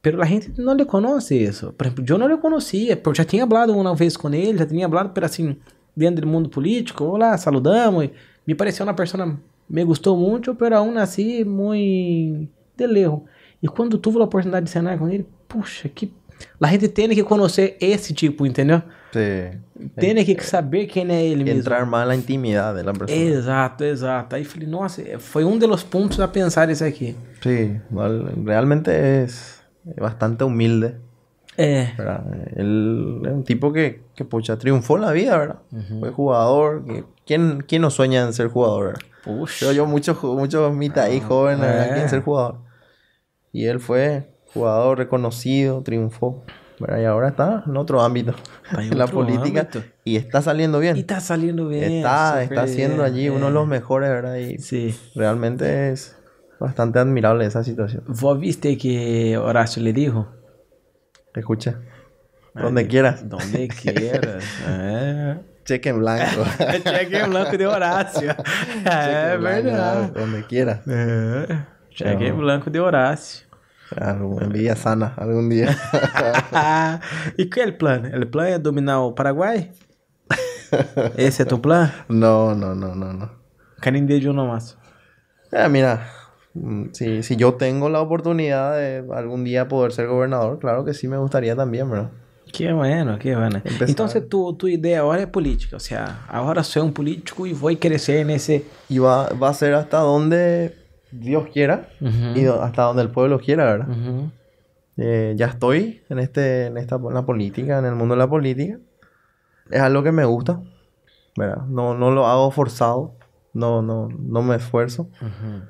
Pero 0.00 0.22
a 0.22 0.24
gente 0.24 0.60
não 0.60 0.74
lhe 0.74 0.84
conhece 0.84 1.34
isso. 1.34 1.72
Por 1.72 1.86
exemplo, 1.86 2.04
eu 2.08 2.18
não 2.18 2.28
lhe 2.28 2.36
conhecia. 2.36 3.00
Eu 3.04 3.14
já 3.14 3.24
tinha 3.24 3.46
falado 3.46 3.76
uma 3.76 3.94
vez 3.94 4.16
com 4.16 4.32
ele, 4.32 4.58
já 4.58 4.66
tinha 4.66 4.88
falado, 4.88 5.10
pero 5.10 5.26
assim, 5.26 5.56
dentro 5.96 6.20
do 6.20 6.28
mundo 6.28 6.48
político. 6.48 7.04
Olá, 7.04 7.36
saludamos. 7.36 8.10
Me 8.46 8.54
pareceu 8.54 8.86
uma 8.86 8.94
pessoa, 8.94 9.36
me 9.68 9.84
gostou 9.84 10.16
muito, 10.16 10.54
pero 10.54 10.76
aún 10.76 10.96
assim, 10.96 11.42
muito 11.42 12.48
de. 12.76 13.22
E 13.62 13.68
quando 13.68 13.98
tuve 13.98 14.18
a 14.18 14.24
oportunidade 14.24 14.66
de 14.66 14.70
cenar 14.70 14.98
com 14.98 15.08
ele, 15.08 15.26
puxa, 15.48 15.88
que. 15.88 16.12
A 16.60 16.66
gente 16.68 16.88
tem 16.88 17.08
que 17.08 17.22
conhecer 17.22 17.76
esse 17.80 18.12
tipo, 18.14 18.46
entendeu? 18.46 18.82
Sí. 19.12 19.50
Tem 19.96 20.24
que 20.24 20.42
saber 20.44 20.86
quem 20.86 21.10
é 21.10 21.24
ele 21.24 21.44
mesmo. 21.44 21.60
Entrar 21.60 21.84
más 21.86 22.02
en 22.02 22.08
la 22.08 22.14
intimidad 22.16 22.74
de 22.74 22.82
la 22.82 22.92
persona. 22.92 23.20
Exato, 23.20 23.84
exato. 23.84 24.36
Aí 24.36 24.44
falei, 24.44 24.66
nossa, 24.68 25.02
foi 25.18 25.44
um 25.44 25.58
dos 25.58 25.82
pontos 25.84 26.18
a 26.20 26.28
pensar 26.28 26.68
esse 26.70 26.82
aqui. 26.84 27.14
Sí, 27.42 27.78
val- 27.90 28.32
realmente 28.44 28.90
es 29.22 29.62
bastante 29.98 30.44
humilde. 30.44 30.96
É. 31.58 31.94
¿verdad? 31.96 32.22
Él 32.54 33.22
es 33.24 33.32
un 33.32 33.42
tipo 33.44 33.72
que, 33.72 34.02
que 34.14 34.24
pucha, 34.26 34.58
triunfó 34.58 34.96
en 34.96 35.02
la 35.02 35.12
vida, 35.12 35.38
¿verdad? 35.38 35.58
Fue 36.00 36.10
jugador. 36.10 36.84
que- 36.84 37.04
¿quién, 37.26 37.64
¿Quién 37.66 37.80
no 37.82 37.90
sueña 37.90 38.22
en 38.22 38.32
ser 38.34 38.48
jugador? 38.48 38.98
Creo 39.58 39.72
yo, 39.72 39.86
muchos, 39.86 40.16
ju- 40.18 40.36
muchos 40.36 40.74
mitad 40.74 41.04
ahí 41.04 41.20
jóvenes 41.20 41.60
¿verdad? 41.62 41.84
eh. 41.86 41.88
quieren 41.88 42.08
ser 42.10 42.22
jugador. 42.22 42.58
Y 43.52 43.64
él 43.66 43.80
fue 43.80 44.30
jugador 44.56 44.98
reconocido, 44.98 45.82
triunfó. 45.82 46.44
¿verdad? 46.78 46.98
Y 47.00 47.04
ahora 47.04 47.28
está 47.28 47.64
en 47.66 47.76
otro 47.78 48.02
ámbito, 48.02 48.34
Está 48.70 48.82
en 48.82 48.92
en 48.92 48.98
la 48.98 49.06
política. 49.06 49.60
ámbito. 49.60 49.82
Y 50.04 50.16
está 50.16 50.42
saliendo 50.42 50.78
bien. 50.78 50.96
E 50.96 51.04
tá 51.04 51.20
saliendo 51.20 51.68
bem. 51.68 51.98
está, 51.98 52.42
está 52.42 52.66
siendo 52.66 53.02
bien, 53.02 53.06
allí 53.06 53.28
uno 53.30 53.46
de 53.46 53.52
los 53.52 53.66
mejores, 53.66 54.10
¿verdad? 54.10 54.36
Y 54.36 54.58
Sim. 54.58 54.92
realmente 55.14 55.90
es 55.92 56.16
bastante 56.60 56.98
admirable 56.98 57.46
esa 57.46 57.64
situación. 57.64 58.02
Vos 58.08 58.38
viste 58.38 58.76
que 58.76 59.38
Horácio 59.38 59.82
le 59.82 59.92
dijo? 59.94 60.28
Escucha. 61.34 61.80
Ay, 62.54 62.62
Donde 62.64 62.86
quieras. 62.86 63.26
Donde 63.28 63.68
quieras. 63.68 64.44
É. 64.68 65.36
Cheque 65.66 65.88
en 65.88 65.98
blanco. 65.98 66.44
Cheque 66.84 67.18
em 67.18 67.28
blanco 67.28 67.56
de 67.56 67.66
Horácio. 67.66 68.34
Cheque 68.84 69.32
en 69.32 69.40
blanco, 69.40 69.64
verdade. 69.64 70.10
Donde 70.14 70.44
quieras. 70.46 70.80
Cheque 71.90 72.30
Não. 72.30 72.36
blanco 72.38 72.70
de 72.70 72.80
Horácio. 72.80 73.45
Algo- 73.94 74.40
envidia 74.42 74.74
sana 74.74 75.14
algún 75.16 75.48
día. 75.48 75.70
e 77.38 77.46
qual 77.46 77.68
é 77.68 77.70
o 77.70 77.78
plano? 77.78 78.08
O 78.08 78.26
plano 78.26 78.50
é 78.50 78.58
dominar 78.58 79.00
o 79.00 79.12
Paraguai? 79.12 79.70
Esse 81.16 81.42
é 81.42 81.44
teu 81.44 81.58
plano? 81.58 81.92
no, 82.08 82.54
no, 82.54 82.74
no, 82.74 82.94
no, 82.94 83.12
no. 83.12 83.30
Canindé 83.80 84.18
de 84.18 84.32
nomás. 84.32 84.76
Eh, 85.52 85.68
mira, 85.68 86.08
mm, 86.54 86.86
si, 86.92 87.22
si 87.22 87.36
yo 87.36 87.54
tengo 87.54 87.88
la 87.88 88.00
oportunidad 88.00 88.76
de 88.76 89.04
algún 89.14 89.44
día 89.44 89.68
poder 89.68 89.92
ser 89.92 90.08
gobernador, 90.08 90.58
claro 90.58 90.84
que 90.84 90.92
sí 90.92 91.06
me 91.06 91.16
gustaría 91.18 91.54
también, 91.54 91.88
¿verdad? 91.88 92.10
Que 92.52 92.72
bueno, 92.72 93.18
que 93.18 93.36
bueno. 93.36 93.56
Empezar. 93.64 93.90
Então, 93.90 94.08
se 94.08 94.20
tu, 94.20 94.52
tu 94.54 94.66
ideia 94.68 95.00
agora 95.00 95.20
é 95.22 95.26
política, 95.26 95.76
ou 95.76 95.80
seja, 95.80 96.18
agora 96.28 96.62
sou 96.62 96.84
um 96.84 96.92
político 96.92 97.46
e 97.46 97.52
vou 97.52 97.76
crescer 97.76 98.24
nesse... 98.24 98.64
Y 98.88 98.98
va, 98.98 99.28
va 99.34 99.50
a 99.50 99.54
ser 99.54 99.74
hasta 99.74 99.98
donde 99.98 100.72
Dios 101.20 101.48
quiera 101.52 101.88
Uhum. 102.00 102.36
y 102.36 102.42
do- 102.44 102.62
hasta 102.62 102.82
donde 102.82 103.02
el 103.02 103.10
pueblo 103.10 103.38
quiera, 103.38 103.64
¿verdad? 103.64 103.88
Uhum. 103.88 104.30
Eh, 104.98 105.34
ya 105.36 105.46
estoy 105.46 106.02
en 106.08 106.18
este, 106.18 106.66
en 106.66 106.76
esta, 106.78 106.96
en 106.96 107.12
la 107.14 107.24
política, 107.26 107.78
en 107.78 107.84
el 107.84 107.94
mundo 107.94 108.14
de 108.14 108.18
la 108.18 108.28
política. 108.28 108.78
Es 109.70 109.80
algo 109.80 110.02
que 110.02 110.12
me 110.12 110.24
gusta, 110.24 110.60
¿verdad? 111.36 111.64
No, 111.66 111.94
no 111.94 112.10
lo 112.10 112.26
hago 112.26 112.50
forzado, 112.50 113.14
no, 113.52 113.82
no, 113.82 114.08
no 114.08 114.42
me 114.42 114.56
esfuerzo. 114.56 115.08
Uhum. 115.20 115.62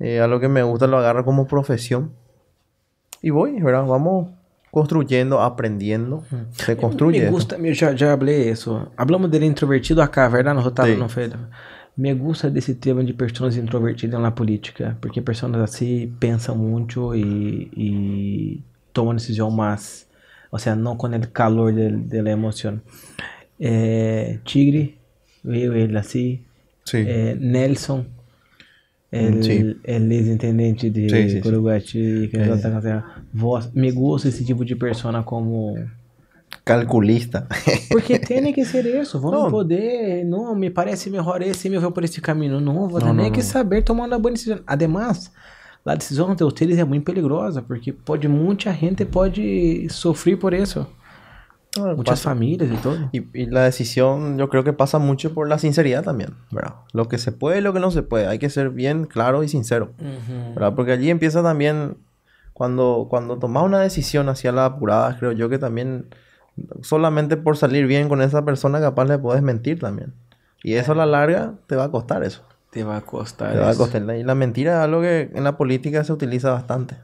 Eh, 0.00 0.20
algo 0.20 0.38
que 0.38 0.48
me 0.48 0.62
gusta 0.62 0.86
lo 0.86 0.98
agarro 0.98 1.24
como 1.24 1.46
profesión. 1.46 2.12
Y 3.20 3.30
voy, 3.30 3.60
¿verdad? 3.60 3.84
Vamos 3.84 4.30
construyendo, 4.70 5.40
aprendiendo. 5.40 6.22
Se 6.52 6.76
construye. 6.76 7.22
Me 7.24 7.30
gusta, 7.30 7.56
eu 7.56 7.74
já, 7.74 7.96
já 7.96 8.16
falei 8.16 8.50
isso. 8.50 8.92
Hablamos 8.96 9.28
dele 9.28 9.46
introvertido 9.46 10.00
acá, 10.02 10.28
verdade? 10.28 10.54
No 10.60 10.64
Otávio 10.64 11.08
Sim. 11.08 11.30
Me 11.98 12.14
gusta 12.14 12.48
desse 12.48 12.76
tema 12.76 13.02
de 13.02 13.12
pessoas 13.12 13.56
introvertidas 13.56 14.20
na 14.20 14.30
política, 14.30 14.96
porque 15.00 15.20
pessoas 15.20 15.52
assim 15.56 16.14
pensam 16.20 16.56
muito 16.56 17.12
e, 17.12 17.68
e 17.76 18.62
tomam 18.92 19.16
decisão 19.16 19.50
mais, 19.50 20.06
ou 20.52 20.60
seja, 20.60 20.76
não 20.76 20.96
com 20.96 21.08
o 21.08 21.28
calor 21.28 21.72
da 21.72 22.30
emoção. 22.30 22.80
Eh, 23.58 24.38
Tigre, 24.44 24.96
veio 25.44 25.74
ele 25.76 25.98
assim. 25.98 26.38
Sí. 26.84 26.98
Eh, 26.98 27.34
Nelson, 27.34 28.06
el, 29.10 29.42
Sí. 29.42 29.76
el 29.82 30.12
ex-intendente 30.12 30.90
de 30.90 31.08
Sí, 31.08 31.40
que 32.28 32.28
com 32.30 32.38
essa 32.54 33.04
voz. 33.34 33.72
Me 33.74 33.90
gusta 33.90 34.28
esse 34.28 34.44
tipo 34.44 34.64
de 34.64 34.76
persona 34.76 35.24
como 35.24 35.74
Calculista. 36.64 37.46
porque 37.90 38.18
tem 38.18 38.52
que 38.52 38.64
ser 38.64 38.84
isso, 38.86 39.18
vamos 39.20 39.44
Não. 39.44 39.50
poder, 39.50 40.24
não, 40.24 40.54
me 40.54 40.70
parece 40.70 41.08
melhor 41.10 41.40
esse, 41.42 41.68
me 41.70 41.78
vou 41.78 41.90
por 41.92 42.04
esse 42.04 42.20
caminho, 42.20 42.60
não, 42.60 42.88
vou 42.88 43.00
ter 43.00 43.30
que 43.30 43.42
saber 43.42 43.82
tomar 43.82 44.06
uma 44.06 44.18
boa 44.18 44.32
decisão. 44.32 44.60
Ademais, 44.66 45.30
a 45.84 45.94
decisão 45.94 46.34
de 46.34 46.44
vocês 46.44 46.76
é 46.78 46.84
muito 46.84 47.04
perigosa, 47.04 47.62
porque 47.62 47.92
pode, 47.92 48.28
muita 48.28 48.70
gente 48.72 49.04
pode 49.06 49.88
sofrer 49.90 50.36
por 50.36 50.52
isso, 50.52 50.86
Pasa- 52.04 52.16
famílias 52.30 52.70
e 52.70 52.76
tudo. 52.82 53.08
Y, 53.12 53.22
y 53.34 53.46
la 53.46 53.62
decisión 53.64 54.36
yo 54.38 54.48
creo 54.48 54.64
que 54.64 54.72
pasa 54.72 54.98
mucho 54.98 55.32
por 55.32 55.48
la 55.48 55.58
sinceridad 55.58 56.02
también, 56.02 56.34
¿verdad? 56.50 56.74
Lo 56.92 57.06
que 57.08 57.18
se 57.18 57.30
puede 57.30 57.58
y 57.58 57.60
lo 57.62 57.72
que 57.72 57.78
no 57.80 57.90
se 57.90 58.02
puede. 58.02 58.26
Hay 58.26 58.38
que 58.38 58.50
ser 58.50 58.70
bien 58.70 59.04
claro 59.04 59.42
y 59.44 59.48
sincero, 59.48 59.92
¿verdad? 60.54 60.74
Porque 60.74 60.92
allí 60.92 61.08
empieza 61.10 61.42
también, 61.42 61.96
cuando, 62.52 63.06
cuando 63.08 63.38
tomas 63.38 63.64
una 63.64 63.80
decisión 63.80 64.28
hacia 64.28 64.50
la 64.50 64.64
apurada, 64.64 65.16
creo 65.18 65.32
yo 65.32 65.48
que 65.48 65.58
también 65.58 66.06
solamente 66.82 67.36
por 67.36 67.56
salir 67.56 67.86
bien 67.86 68.08
con 68.08 68.20
esa 68.22 68.44
persona 68.44 68.80
capaz 68.80 69.04
le 69.06 69.18
puedes 69.18 69.42
mentir 69.42 69.78
también. 69.80 70.12
Y 70.62 70.74
eso 70.74 70.92
a 70.92 70.94
la 70.94 71.06
larga 71.06 71.54
te 71.66 71.76
va 71.76 71.84
a 71.84 71.90
costar 71.90 72.22
eso. 72.24 72.42
Te 72.70 72.84
vai 72.84 73.00
custar 73.00 73.52
Te 73.52 73.58
va 73.58 73.70
a 73.70 73.74
costar. 73.74 74.02
Y 74.16 74.22
la 74.24 74.34
mentira 74.34 74.72
es 74.72 74.78
algo 74.84 75.00
que 75.00 75.30
en 75.34 75.42
la 75.44 75.56
política 75.56 76.04
se 76.04 76.12
utiliza 76.12 76.50
bastante. 76.52 76.96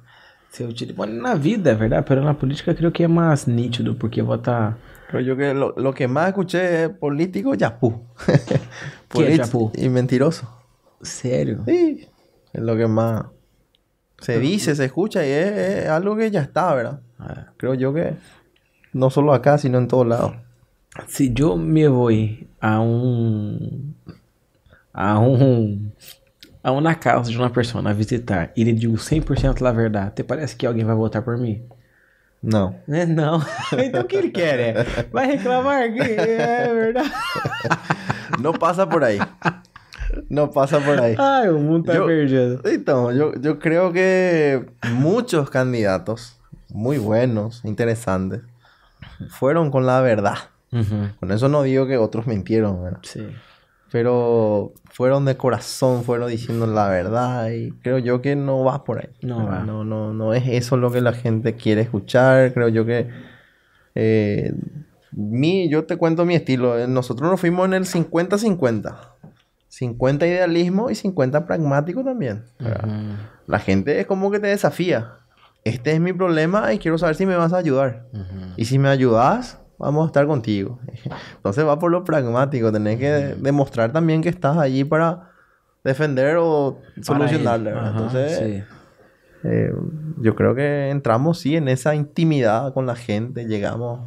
Se 0.51 0.65
utiliza- 0.67 0.97
Bom, 0.97 1.07
na 1.07 1.35
vida, 1.35 1.71
é 1.73 1.75
verdade, 1.75 2.05
mas 2.09 2.25
na 2.25 2.35
política 2.35 2.75
creio 2.75 2.93
que 2.93 3.05
é 3.05 3.09
mais 3.09 3.47
nítido, 3.47 3.95
porque 3.97 4.23
vou 4.23 4.37
estar... 4.37 4.77
Creo 5.09 5.21
yo 5.23 5.37
que 5.37 5.55
lo, 5.55 5.75
lo 5.77 5.93
que 5.93 6.07
más 6.09 6.29
escuché 6.29 6.59
es 6.85 6.89
político 6.91 7.55
yapú. 7.55 8.03
¿Qué 9.09 9.33
es 9.33 9.39
yapú? 9.39 9.71
Y 9.75 9.89
mentiroso. 9.89 10.47
Sério? 11.01 11.63
Sí, 11.67 12.09
es 12.53 12.63
lo 12.63 12.77
que 12.77 12.87
más 12.87 13.27
se 14.21 14.39
dice, 14.39 14.75
se 14.75 14.85
escucha 14.87 15.25
y 15.27 15.31
es, 15.31 15.53
es 15.85 15.89
algo 15.89 16.17
que 16.17 16.31
ya 16.31 16.41
está, 16.41 16.75
¿verdad? 16.75 17.01
É. 17.21 17.47
Creo 17.57 17.75
yo 17.75 17.93
que 17.93 18.15
no 18.95 19.11
solo 19.11 19.33
acá, 19.35 19.59
sino 19.59 19.79
en 19.79 19.87
todos 19.89 20.07
lados. 20.07 20.33
Se 21.09 21.33
eu 21.37 21.57
me 21.57 21.89
vou 21.89 22.09
a 22.61 22.81
um 22.81 23.93
a 24.93 25.19
um 25.19 25.91
a 26.63 26.71
uma 26.73 26.95
casa 26.95 27.31
de 27.31 27.37
uma 27.37 27.51
pessoa 27.51 27.87
a 27.91 27.93
visitar 27.93 28.53
e 28.57 28.63
lhe 28.65 28.73
digo 28.73 28.97
100% 28.97 29.67
a 29.67 29.73
verdade, 29.73 30.13
te 30.15 30.23
parece 30.25 30.57
que 30.57 30.67
alguém 30.67 30.85
vai 30.85 30.95
votar 30.95 31.23
por 31.23 31.37
mim? 31.37 31.63
No. 32.43 32.75
Né? 32.87 33.05
Não. 33.07 33.43
então 33.77 34.03
o 34.03 34.05
que 34.05 34.17
ele 34.17 34.31
quer 34.31 34.61
é 34.61 34.85
vai 35.13 35.27
reclamar 35.27 35.93
que 35.93 36.01
é 36.01 36.73
verdade. 36.73 37.11
No 38.41 38.53
pasa 38.53 38.87
por 38.87 39.05
ahí. 39.05 39.19
No 40.29 40.49
pasa 40.51 40.81
por 40.81 40.99
ahí. 41.01 41.15
Ai, 41.19 41.49
o 41.51 41.59
mundo 41.59 41.85
tá 41.87 41.95
Yo- 41.95 42.07
perdido. 42.07 42.61
Entonces, 42.65 43.19
yo, 43.19 43.33
yo 43.41 43.59
creo 43.59 43.93
que 43.93 44.65
muchos 44.91 45.51
candidatos 45.51 46.37
muy 46.71 46.99
buenos, 46.99 47.65
interesantes, 47.65 48.41
fueron 49.29 49.71
con 49.71 49.87
la 49.87 50.01
verdad. 50.01 50.37
Con 51.21 51.31
eso 51.31 51.49
no 51.49 51.63
digo 51.63 51.87
que 51.87 51.97
otros 51.99 52.27
mintieron, 52.27 52.83
¿verdad? 52.83 52.99
Sim. 53.03 53.29
Pero 53.93 54.73
fueron 54.91 55.25
de 55.25 55.37
corazón, 55.37 56.03
fueron 56.03 56.29
diciendo 56.29 56.67
la 56.67 56.89
verdad 56.89 57.51
y 57.51 57.71
creo 57.83 57.99
yo 57.99 58.21
que 58.21 58.35
no 58.35 58.65
va 58.65 58.83
por 58.83 58.99
ahí. 58.99 59.11
No 59.23 59.47
va. 59.47 59.61
No, 59.61 59.85
no, 59.85 60.13
no 60.13 60.35
es 60.35 60.43
eso 60.49 60.77
lo 60.77 60.91
que 60.91 61.01
la 61.01 61.13
gente 61.13 61.55
quiere 61.55 61.83
escuchar. 61.83 62.53
Creo 62.53 62.69
yo 62.69 62.85
que... 62.85 63.09
eh, 63.95 64.53
mi, 65.13 65.69
yo 65.69 65.85
te 65.85 65.97
cuento 65.97 66.25
mi 66.25 66.35
estilo. 66.35 66.77
Eh, 66.77 66.89
Nosotros 66.89 67.31
nos 67.31 67.41
fuimos 67.41 67.67
en 67.67 67.75
el 67.75 67.85
50-50. 67.85 68.97
50 69.69 70.27
idealismo 70.27 70.91
y 70.91 70.97
50 70.97 71.47
pragmático 71.47 72.03
también. 72.03 72.45
La 73.47 73.59
gente 73.61 74.01
es 74.01 74.07
como 74.07 74.31
que 74.33 74.41
te 74.41 74.49
desafía. 74.49 75.19
Este 75.65 75.93
es 75.93 76.01
mi 76.01 76.13
problema 76.13 76.73
y 76.75 76.79
quiero 76.79 76.99
saber 76.99 77.17
si 77.17 77.25
me 77.25 77.37
vas 77.37 77.53
a 77.53 77.57
ayudar. 77.57 78.07
Y 78.57 78.67
si 78.67 78.79
me 78.79 78.89
ayudas, 78.89 79.61
vamos 79.79 80.05
a 80.05 80.07
estar 80.07 80.27
contigo. 80.27 80.79
Entonces 81.37 81.67
va 81.67 81.79
por 81.79 81.91
lo 81.91 82.05
pragmático. 82.05 82.71
Tenés 82.71 82.99
que 82.99 83.11
demostrar 83.39 83.93
también 83.93 84.21
que 84.21 84.29
estás 84.29 84.59
allí 84.59 84.85
para 84.85 85.31
defender 85.83 86.37
o 86.39 86.79
solucionarle. 87.01 87.71
Entonces, 87.71 88.65
eh, 89.43 89.73
yo 90.19 90.35
creo 90.35 90.55
que 90.55 90.91
entramos 90.91 91.39
sí 91.39 91.57
en 91.57 91.69
esa 91.69 91.95
intimidad 91.95 92.75
con 92.75 92.85
la 92.87 92.95
gente. 92.95 93.47
Llegamos 93.47 94.01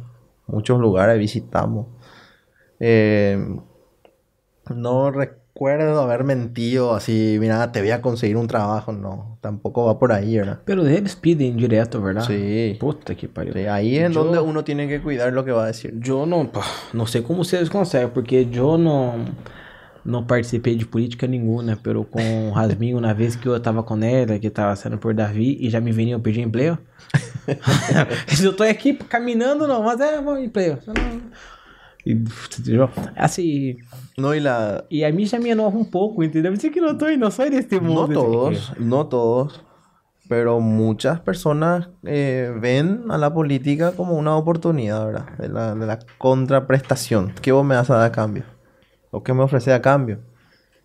a 0.46 0.52
muchos 0.52 0.78
lugares, 0.78 1.18
visitamos. 1.18 1.88
Eh, 2.78 3.36
no 4.70 5.10
recuerdo 5.10 5.37
recuerdo 5.58 6.00
haber 6.00 6.22
mentido 6.22 6.94
así, 6.94 7.36
mira, 7.40 7.72
te 7.72 7.80
voy 7.80 7.90
a 7.90 8.00
conseguir 8.00 8.36
un 8.36 8.46
trabajo. 8.46 8.92
No, 8.92 9.38
tampoco 9.40 9.86
va 9.86 9.98
por 9.98 10.12
ahí, 10.12 10.38
¿verdad? 10.38 10.60
Pero 10.64 10.86
eles 10.86 11.16
pedem 11.16 11.56
direto, 11.56 12.00
¿verdad? 12.00 12.24
Sí. 12.24 12.76
Puta 12.78 13.16
que 13.16 13.28
pariu. 13.28 13.52
Sí, 13.52 13.66
ahí 13.66 13.98
es 13.98 14.12
Yo- 14.12 14.22
donde 14.22 14.38
uno 14.38 14.62
tiene 14.62 14.86
que 14.86 15.00
cuidar 15.00 15.32
lo 15.32 15.44
que 15.44 15.50
va 15.50 15.64
a 15.64 15.66
decir. 15.66 15.92
Não, 16.28 16.46
pá, 16.46 16.62
não 16.94 17.06
sei 17.06 17.22
como 17.22 17.44
vocês 17.44 17.68
conseguem, 17.68 18.08
porque 18.08 18.46
eu 18.52 18.78
não, 18.78 19.24
não 20.04 20.22
participei 20.24 20.76
de 20.76 20.86
política 20.86 21.26
nenhuma, 21.26 21.76
pero 21.82 22.04
com 22.04 22.50
o 22.50 22.52
Rasminho, 22.52 23.00
na 23.00 23.12
vez 23.12 23.34
que 23.34 23.48
eu 23.48 23.58
tava 23.58 23.82
com 23.82 24.00
ela, 24.00 24.38
que 24.38 24.50
tava 24.50 24.76
sendo 24.76 24.96
por 24.96 25.12
Davi, 25.12 25.58
e 25.60 25.68
já 25.68 25.80
me 25.80 25.90
veniam 25.90 26.20
pedir 26.20 26.42
emprego. 26.42 26.78
eu 28.44 28.52
tô 28.52 28.62
aqui 28.62 28.94
caminhando, 28.94 29.66
não, 29.66 29.82
mas 29.82 29.98
é, 30.00 30.20
vou 30.22 30.38
emprego. 30.38 30.78
Entendeu? 32.08 32.88
Assim, 33.16 33.76
No, 34.16 34.34
y 34.34 34.40
la... 34.40 34.84
e 34.90 35.04
a 35.04 35.12
mim 35.12 35.26
já 35.26 35.38
me 35.38 35.50
enoja 35.50 35.84
pouco, 35.90 36.24
entendeu? 36.24 36.52
Por 36.52 36.58
isso 36.58 36.70
que 36.70 36.80
não 36.80 36.96
tô, 36.96 37.06
não 37.16 37.30
sou 37.30 37.48
desse 37.50 37.78
mundo. 37.78 38.08
No 38.08 38.14
todos, 38.14 38.72
no 38.78 39.04
todos, 39.04 39.60
pero 40.28 40.60
muchas 40.60 41.20
personas 41.20 41.88
eh, 42.04 42.52
ven 42.60 43.04
a 43.10 43.18
la 43.18 43.32
política 43.32 43.92
como 43.92 44.14
una 44.16 44.36
oportunidad, 44.36 45.06
¿verdad? 45.06 45.38
De 45.38 45.48
la, 45.48 45.74
de 45.74 45.86
la 45.86 45.98
contraprestación. 46.18 47.34
¿Qué 47.42 47.52
vos 47.52 47.64
me 47.64 47.76
vas 47.76 47.90
a 47.90 47.96
dar 47.96 48.06
a 48.06 48.12
cambio? 48.12 48.44
¿O 49.10 49.22
qué 49.22 49.32
me 49.34 49.42
ofreces 49.42 49.74
a 49.74 49.80
cambio? 49.82 50.18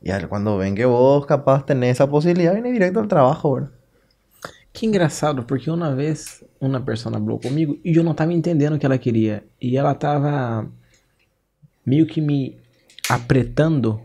Y 0.02 0.12
cuando 0.26 0.58
ven 0.58 0.76
que 0.76 0.86
vos 0.86 1.26
capaz 1.26 1.66
tenés 1.66 1.92
esa 1.92 2.08
posibilidad, 2.10 2.54
viene 2.54 2.72
directo 2.72 3.00
al 3.00 3.08
trabajo, 3.08 3.54
¿verdad? 3.54 3.72
Que 4.74 4.86
engraçado, 4.86 5.46
porque 5.46 5.70
uma 5.72 5.96
vez 5.96 6.44
uma 6.60 6.82
pessoa 6.82 7.14
falou 7.14 7.40
comigo 7.40 7.78
e 7.86 7.96
eu 7.96 8.04
não 8.04 8.14
tava 8.14 8.34
entendendo 8.34 8.74
o 8.76 8.80
que 8.80 8.86
ela 8.86 8.98
queria. 8.98 9.44
E 9.62 9.78
ela 9.78 9.94
tava 9.94 10.68
meio 11.86 12.06
que 12.06 12.22
me 12.22 12.56
apretando 13.10 14.00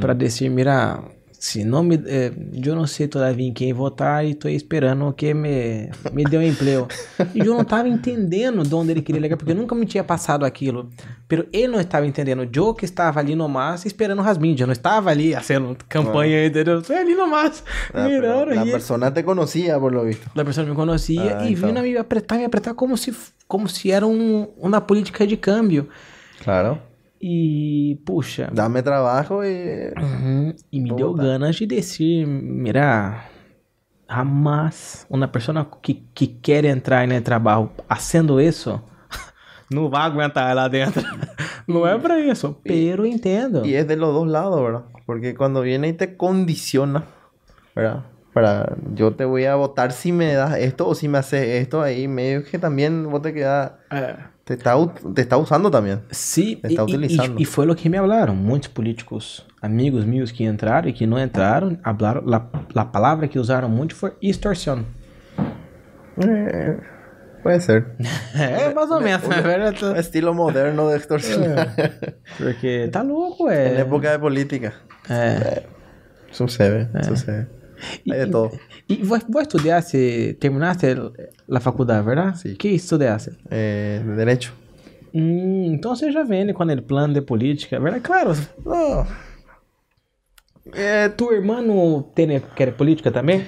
pra 0.00 0.14
dizer, 0.14 0.48
mira, 0.48 0.98
se 1.30 1.62
não 1.62 1.82
me... 1.82 1.96
eh, 2.06 2.32
eu 2.64 2.74
não 2.74 2.86
sei 2.86 3.06
todavia 3.06 3.46
em 3.46 3.52
quem 3.52 3.70
votar 3.72 4.24
e 4.24 4.34
tô 4.34 4.48
esperando 4.48 5.12
que 5.12 5.34
me, 5.34 5.90
me 6.10 6.24
dê 6.24 6.38
um 6.38 6.42
emprego. 6.42 6.88
E 7.34 7.40
eu 7.40 7.54
não 7.54 7.64
tava 7.64 7.86
entendendo 7.86 8.62
de 8.62 8.74
onde 8.74 8.92
ele 8.92 9.02
queria 9.02 9.20
ligar, 9.20 9.36
porque 9.36 9.52
nunca 9.52 9.74
me 9.74 9.84
tinha 9.84 10.02
passado 10.02 10.46
aquilo. 10.46 10.88
Pero 11.28 11.46
ele 11.52 11.68
não 11.68 11.78
estava 11.80 12.06
entendendo. 12.06 12.48
Eu 12.50 12.72
que 12.72 12.86
estava 12.86 13.20
ali 13.20 13.34
no 13.36 13.46
mas 13.46 13.84
esperando 13.84 14.20
o 14.20 14.22
Rasmin. 14.22 14.56
Eu 14.58 14.66
não 14.66 14.72
estava 14.72 15.10
ali 15.10 15.34
fazendo 15.34 15.76
campanha, 15.86 16.46
entendeu? 16.46 16.78
Estou 16.80 16.96
ali 16.96 17.14
no 17.14 17.26
mas, 17.28 17.62
Ah, 17.92 18.08
mirando. 18.08 18.54
la 18.54 18.64
e- 18.66 18.70
persona 18.70 19.10
te 19.10 19.22
conocía, 19.22 19.78
por 19.78 19.92
lo 19.92 20.02
visto. 20.04 20.26
a 20.34 20.44
pessoa 20.44 20.66
me 20.66 20.74
conhecia 20.74 21.36
Ah, 21.40 21.44
e 21.46 21.52
então. 21.52 21.68
vindo 21.68 21.78
a 21.78 21.82
me 21.82 21.94
apertar, 21.98 22.38
me 22.38 22.44
apertar 22.46 22.72
como 22.72 22.96
se, 22.96 23.12
como 23.46 23.68
se 23.68 23.90
era 23.90 24.06
um, 24.06 24.48
uma 24.58 24.80
política 24.80 25.26
de 25.26 25.36
câmbio. 25.36 25.88
Claro. 26.42 26.78
E, 27.26 27.96
puxa, 28.04 28.50
Dame 28.52 28.82
trabajo 28.82 29.42
y... 29.42 29.94
uhum, 29.96 30.54
e 30.70 30.78
me 30.78 30.92
deu 30.92 31.14
ganas 31.14 31.56
de 31.56 31.64
descer, 31.64 32.26
mira, 32.26 33.24
jamás 34.06 35.06
uma 35.08 35.26
pessoa 35.26 35.66
que, 35.80 36.04
que 36.14 36.26
quer 36.26 36.66
entrar 36.66 37.08
no 37.08 37.18
trabalho 37.22 37.70
fazendo 37.88 38.38
isso, 38.38 38.78
não 39.72 39.88
vai 39.88 40.02
aguentar 40.02 40.54
lá 40.54 40.68
dentro. 40.68 41.02
Não 41.66 41.86
é 41.86 41.98
pra 41.98 42.20
isso, 42.20 42.60
pero 42.62 43.06
entendo. 43.06 43.64
Y 43.64 43.72
es 43.72 43.88
de 43.88 43.96
los 43.96 44.12
dos 44.12 44.28
lados, 44.28 44.60
¿verdad? 44.60 44.84
Porque 45.06 45.34
cuando 45.34 45.62
viene 45.62 45.88
y 45.88 45.94
te 45.94 46.14
condiciona, 46.14 47.04
¿verdad? 47.74 48.04
Para, 48.34 48.74
yo 48.94 49.12
te 49.14 49.24
voy 49.24 49.44
a 49.44 49.54
votar 49.54 49.92
si 49.92 50.10
me 50.10 50.34
das 50.34 50.58
esto 50.58 50.88
o 50.88 50.94
si 50.96 51.06
me 51.08 51.18
haces 51.18 51.62
esto, 51.62 51.80
ahí 51.82 52.08
medio 52.08 52.42
que 52.42 52.58
también 52.58 53.08
vos 53.08 53.22
te 53.22 53.32
quedas, 53.32 53.72
É. 53.90 54.16
te 54.44 54.54
está, 54.54 54.74
te 55.14 55.20
está 55.22 55.36
usando 55.36 55.70
también. 55.70 56.00
Sim, 56.10 56.58
Está 56.62 56.68
e, 56.68 56.74
e- 56.74 56.80
utilizando. 56.82 57.40
e 57.40 57.44
foi 57.44 57.70
o 57.70 57.74
que 57.76 57.88
me 57.88 57.96
falaram. 57.98 58.34
Muitos 58.34 58.68
políticos, 58.70 59.46
amigos 59.62 60.04
meus 60.04 60.32
que 60.32 60.42
entraram 60.44 60.88
e 60.88 60.92
que 60.92 61.06
não 61.06 61.16
entraram, 61.18 61.78
hablaram, 61.84 62.22
la, 62.26 62.44
la 62.74 62.84
palavra 62.84 63.28
que 63.28 63.38
usaram 63.38 63.68
muito 63.68 63.94
foi 63.94 64.12
extorsión. 64.20 64.84
Eh, 66.18 66.76
puede 67.42 67.60
ser. 67.60 67.86
É, 68.34 68.72
mais 68.74 68.90
ou 68.90 69.00
menos. 69.00 69.22
Un 69.82 69.96
estilo 69.96 70.34
moderno 70.34 70.88
de 70.90 70.96
extorsionar. 70.96 71.74
Porque 72.38 72.88
tá 72.90 73.02
louco, 73.02 73.48
en 73.50 73.76
é. 73.76 73.80
época 73.80 74.10
de 74.10 74.18
política. 74.18 74.72
É. 75.08 75.62
Sucede, 76.32 76.88
sucede. 77.04 77.46
Hay 78.10 78.18
de 78.18 78.26
todo. 78.26 78.50
E 78.88 78.96
vos, 79.02 79.22
vos 79.28 79.42
estudiaste, 79.42 80.34
terminaste 80.40 80.96
a 81.50 81.60
faculdade, 81.60 82.04
verdade? 82.04 82.38
Sim. 82.38 82.54
Que 82.54 82.68
estudiaste? 82.68 83.32
Eh, 83.50 84.00
de 84.04 84.16
derecho. 84.16 84.54
Então 85.12 85.94
você 85.94 86.10
já 86.10 86.24
vem 86.24 86.52
com 86.52 86.62
aquele 86.62 86.82
plano 86.82 87.14
de 87.14 87.22
política, 87.22 87.78
verdade? 87.78 88.02
Claro. 88.02 88.32
Eh, 90.72 91.08
tu 91.10 91.32
irmão 91.32 92.02
tem, 92.14 92.40
quer 92.56 92.74
política 92.74 93.12
também? 93.12 93.44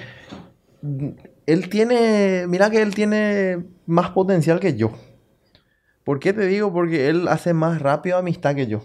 Él 1.45 1.69
tiene, 1.69 2.47
mira 2.47 2.69
que 2.69 2.81
él 2.81 2.93
tiene 2.93 3.65
más 3.85 4.11
potencial 4.11 4.59
que 4.59 4.75
yo. 4.75 4.91
¿Por 6.03 6.19
qué 6.19 6.31
te 6.31 6.45
digo? 6.47 6.71
Porque 6.71 7.09
él 7.09 7.27
hace 7.27 7.53
más 7.53 7.81
rápido 7.81 8.17
amistad 8.17 8.55
que 8.55 8.67
yo. 8.67 8.83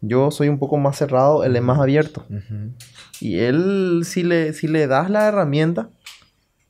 Yo 0.00 0.30
soy 0.30 0.48
un 0.48 0.58
poco 0.58 0.78
más 0.78 0.96
cerrado, 0.96 1.44
él 1.44 1.56
es 1.56 1.62
más 1.62 1.78
abierto. 1.78 2.24
Y 3.20 3.38
él, 3.40 4.02
si 4.04 4.22
le, 4.22 4.52
si 4.52 4.66
le 4.66 4.86
das 4.86 5.10
la 5.10 5.28
herramienta, 5.28 5.90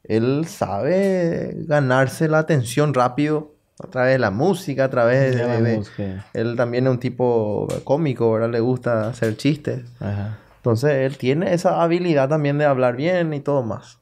él 0.02 0.46
sabe 0.46 1.54
ganarse 1.68 2.28
la 2.28 2.38
atención 2.38 2.92
rápido 2.94 3.54
a 3.82 3.86
través 3.86 4.14
de 4.14 4.18
la 4.18 4.30
música, 4.30 4.84
a 4.84 4.90
través 4.90 5.36
de... 5.36 5.46
De 5.46 5.62
de-. 5.62 6.20
Él 6.34 6.56
también 6.56 6.86
es 6.86 6.90
un 6.90 6.98
tipo 6.98 7.68
cómico, 7.84 8.32
¿verdad? 8.32 8.50
Le 8.50 8.60
gusta 8.60 9.08
hacer 9.08 9.36
chistes. 9.36 9.84
Entonces 10.56 10.90
él 10.90 11.16
tiene 11.16 11.54
esa 11.54 11.82
habilidad 11.82 12.28
también 12.28 12.58
de 12.58 12.64
hablar 12.64 12.96
bien 12.96 13.32
y 13.32 13.40
todo 13.40 13.62
más. 13.62 13.98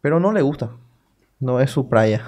Pero 0.00 0.18
no 0.18 0.32
le 0.32 0.42
gusta. 0.42 0.70
No 1.38 1.60
es 1.60 1.70
su 1.70 1.88
praia. 1.88 2.22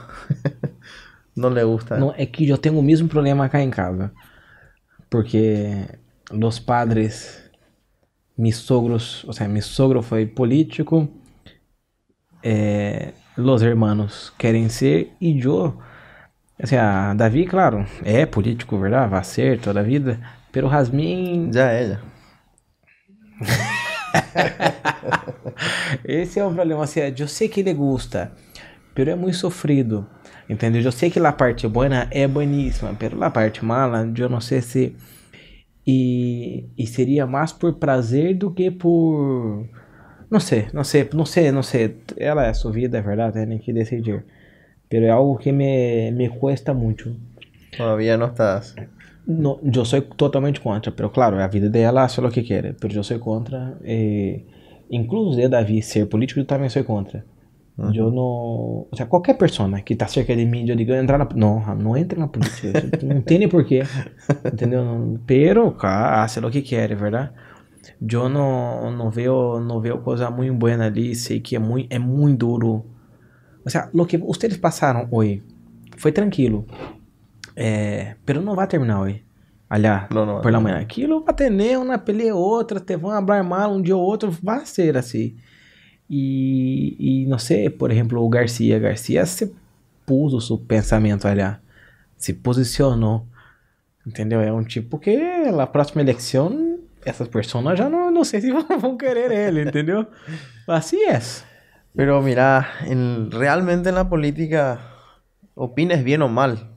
no 1.35 1.51
le 1.51 1.65
gusta. 1.65 1.97
Não, 1.99 2.13
é 2.17 2.27
que 2.27 2.49
eu 2.49 2.59
tenho 2.59 2.79
o 2.79 2.83
mesmo 2.83 3.09
problema 3.09 3.49
cá 3.49 3.61
em 3.63 3.71
casa. 3.71 4.13
Porque 5.11 5.87
os 6.31 6.59
padres, 6.59 7.43
mis 8.37 8.57
sogros, 8.57 9.25
o 9.25 9.33
sea, 9.33 9.49
mi 9.49 9.63
sogro 9.63 10.03
foi 10.03 10.27
político, 10.27 11.09
eh, 12.43 13.13
los 13.37 13.63
hermanos 13.63 14.33
querem 14.39 14.69
ser, 14.69 15.13
e 15.21 15.41
eu, 15.41 15.77
o 16.63 16.67
sea, 16.67 17.15
Davi, 17.15 17.47
claro, 17.47 17.87
é 18.05 18.27
político, 18.27 18.79
verdade? 18.79 19.11
Vai 19.11 19.25
ser 19.25 19.61
toda 19.61 19.81
a 19.81 19.83
vida, 19.83 20.21
pero 20.53 20.69
Rasmin, 20.69 21.51
Ya 21.55 21.73
ella. 21.73 22.03
esse 26.05 26.41
é 26.41 26.45
o 26.45 26.53
problema, 26.53 26.85
assim, 26.85 27.01
eu 27.01 27.29
sei 27.29 27.49
que 27.49 27.61
ele 27.61 27.75
gosta, 27.75 28.33
pero 28.95 29.11
é 29.11 29.15
muito 29.15 29.37
sofrido, 29.37 30.07
entendeu? 30.49 30.83
Eu 30.83 30.93
sei 30.93 31.11
que 31.11 31.19
a 31.19 31.33
parte 31.33 31.69
boa 31.69 32.09
é 32.11 32.27
bueníssima, 32.27 32.95
pero 32.99 33.23
a 33.23 33.31
parte 33.31 33.65
mala, 33.65 34.11
eu 34.17 34.29
não 34.29 34.41
sei 34.41 34.63
se... 34.63 34.97
E, 35.87 36.69
e 36.77 36.87
seria 36.87 37.27
mais 37.27 37.53
por 37.53 37.75
prazer 37.75 38.35
do 38.37 38.53
que 38.53 38.71
por... 38.71 39.67
Não 40.31 40.41
sei, 40.41 40.67
não 40.73 40.85
sei, 40.85 41.09
não 41.15 41.25
sei, 41.25 41.53
não 41.53 41.63
sei. 41.63 41.97
Ela 42.17 42.47
é 42.47 42.53
sua 42.55 42.73
vida, 42.73 42.99
é 42.99 43.03
verdade, 43.03 43.47
tem 43.47 43.59
que 43.59 43.73
decidir. 43.73 44.25
Pero 44.89 45.07
é 45.07 45.11
algo 45.11 45.39
que 45.39 45.53
me, 45.53 46.11
me 46.13 46.29
cuesta 46.29 46.75
muito. 46.75 47.17
Todavía 47.77 48.17
no 48.17 48.27
estás. 48.27 48.75
No, 49.27 49.59
yo 49.63 49.85
soy 49.85 50.03
totalmente 50.17 50.61
contra, 50.61 50.93
pero 50.93 51.11
claro, 51.11 51.39
a 51.43 51.49
vida 51.49 51.69
dela 51.69 52.05
hace 52.05 52.21
lo 52.23 52.31
que 52.31 52.45
quiere, 52.45 52.75
pero 52.75 52.95
yo 52.95 53.03
soy 53.03 53.19
contra. 53.19 53.77
eh, 53.85 54.45
incluso 54.89 55.37
de 55.37 55.49
Davi 55.49 55.83
ser 55.83 56.07
político, 56.09 56.41
eu 56.41 56.47
também 56.47 56.69
sou 56.71 56.85
contra. 56.85 57.25
Eu 57.79 58.11
não. 58.11 58.87
O 58.91 58.97
sea, 58.97 59.05
qualquer 59.07 59.35
pessoa 59.35 59.81
que 59.83 59.95
tá 59.95 60.07
cerca 60.07 60.35
de 60.35 60.47
mim, 60.47 60.67
eu 60.67 60.75
digo, 60.75 60.93
entrar 60.93 61.19
na. 61.19 61.29
Não, 61.35 61.61
não 61.77 61.97
entra 61.97 62.19
na 62.19 62.27
política. 62.27 62.73
não 63.05 63.21
tem 63.21 63.39
nem 63.39 63.49
porquê. 63.49 63.83
Entendeu? 64.51 65.21
Pero, 65.27 65.71
cara, 65.73 66.23
hace 66.25 66.41
lo 66.41 66.51
que 66.51 66.63
quer, 66.63 66.95
verdade? 66.97 67.33
Eu 68.11 68.29
não, 68.31 68.91
não 68.91 69.11
vejo, 69.11 69.61
não 69.61 69.81
vejo 69.81 69.99
coisa 69.99 70.31
muito 70.31 70.55
boa 70.55 70.73
ali, 70.73 71.15
sei 71.15 71.41
que 71.41 71.55
é 71.55 71.59
muito, 71.59 71.93
é 71.93 71.99
muito 71.99 72.39
duro. 72.47 72.87
O 73.65 73.69
sea, 73.71 73.91
lo 73.93 74.07
que 74.07 74.17
ustedes 74.17 74.57
passaram 74.57 75.07
hoje 75.11 75.43
foi 75.99 76.13
tranquilo. 76.13 76.65
É, 77.55 78.17
pero 78.25 78.41
não 78.41 78.55
vai 78.55 78.67
terminar 78.67 79.01
hoje. 79.01 79.23
Allá, 79.69 80.09
Não, 80.13 80.25
não, 80.25 80.41
por 80.41 80.53
la 80.53 80.59
não. 80.59 80.63
manhã. 80.63 80.79
Aquilo 80.79 81.25
vai 81.25 81.35
ter 81.35 81.51
uma 81.77 81.99
pelea 81.99 82.35
outra, 82.35 82.79
te 82.81 82.97
vão 82.97 83.11
hablar 83.11 83.43
mal 83.43 83.73
um 83.73 83.83
dia 83.83 83.97
ou 83.97 84.03
outro, 84.03 84.31
vai 84.31 84.65
ser 84.65 84.97
assim. 84.97 85.37
E, 86.09 87.23
e 87.25 87.27
não 87.27 87.39
sei, 87.39 87.69
por 87.71 87.91
exemplo, 87.91 88.23
o 88.23 88.29
Garcia. 88.29 88.79
Garcia 88.79 89.27
se 89.27 89.55
pôs 90.05 90.33
o 90.33 90.41
seu 90.41 90.59
pensamento. 90.59 91.27
Se 92.17 92.33
posicionou. 92.33 93.27
Entendeu? 94.07 94.41
É 94.41 94.53
um 94.53 94.63
tipo 94.63 94.99
que 94.99 95.17
na 95.51 95.67
próxima 95.67 96.01
eleição, 96.03 96.79
essas 97.05 97.29
pessoas 97.29 97.77
já 97.79 97.89
não, 97.91 98.11
não 98.11 98.25
sei 98.25 98.41
se 98.41 98.53
vão, 98.81 98.97
querer 98.97 99.33
ele, 99.33 99.63
entendeu? 99.63 100.07
Assim 100.69 101.03
é. 101.05 101.21
Pero 101.95 102.23
mira, 102.23 102.67
en- 102.87 103.31
realmente 103.33 103.89
en 103.89 103.97
la 103.97 104.09
política, 104.09 104.79
opines 105.57 106.05
bien 106.05 106.23
o 106.23 106.29
mal, 106.29 106.77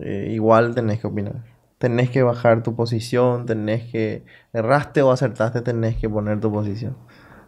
eh, 0.00 0.28
igual 0.32 0.74
tenés 0.74 1.00
que 1.00 1.06
opinar. 1.06 1.44
tenés 1.78 2.10
que 2.10 2.22
bajar 2.22 2.62
tu 2.62 2.76
posición, 2.76 3.44
tenés 3.44 3.90
que, 3.90 4.22
erraste 4.52 5.02
o 5.02 5.10
acertaste, 5.10 5.62
tenés 5.62 5.96
que 5.96 6.08
poner 6.08 6.38
tu 6.40 6.52
posición. 6.52 6.96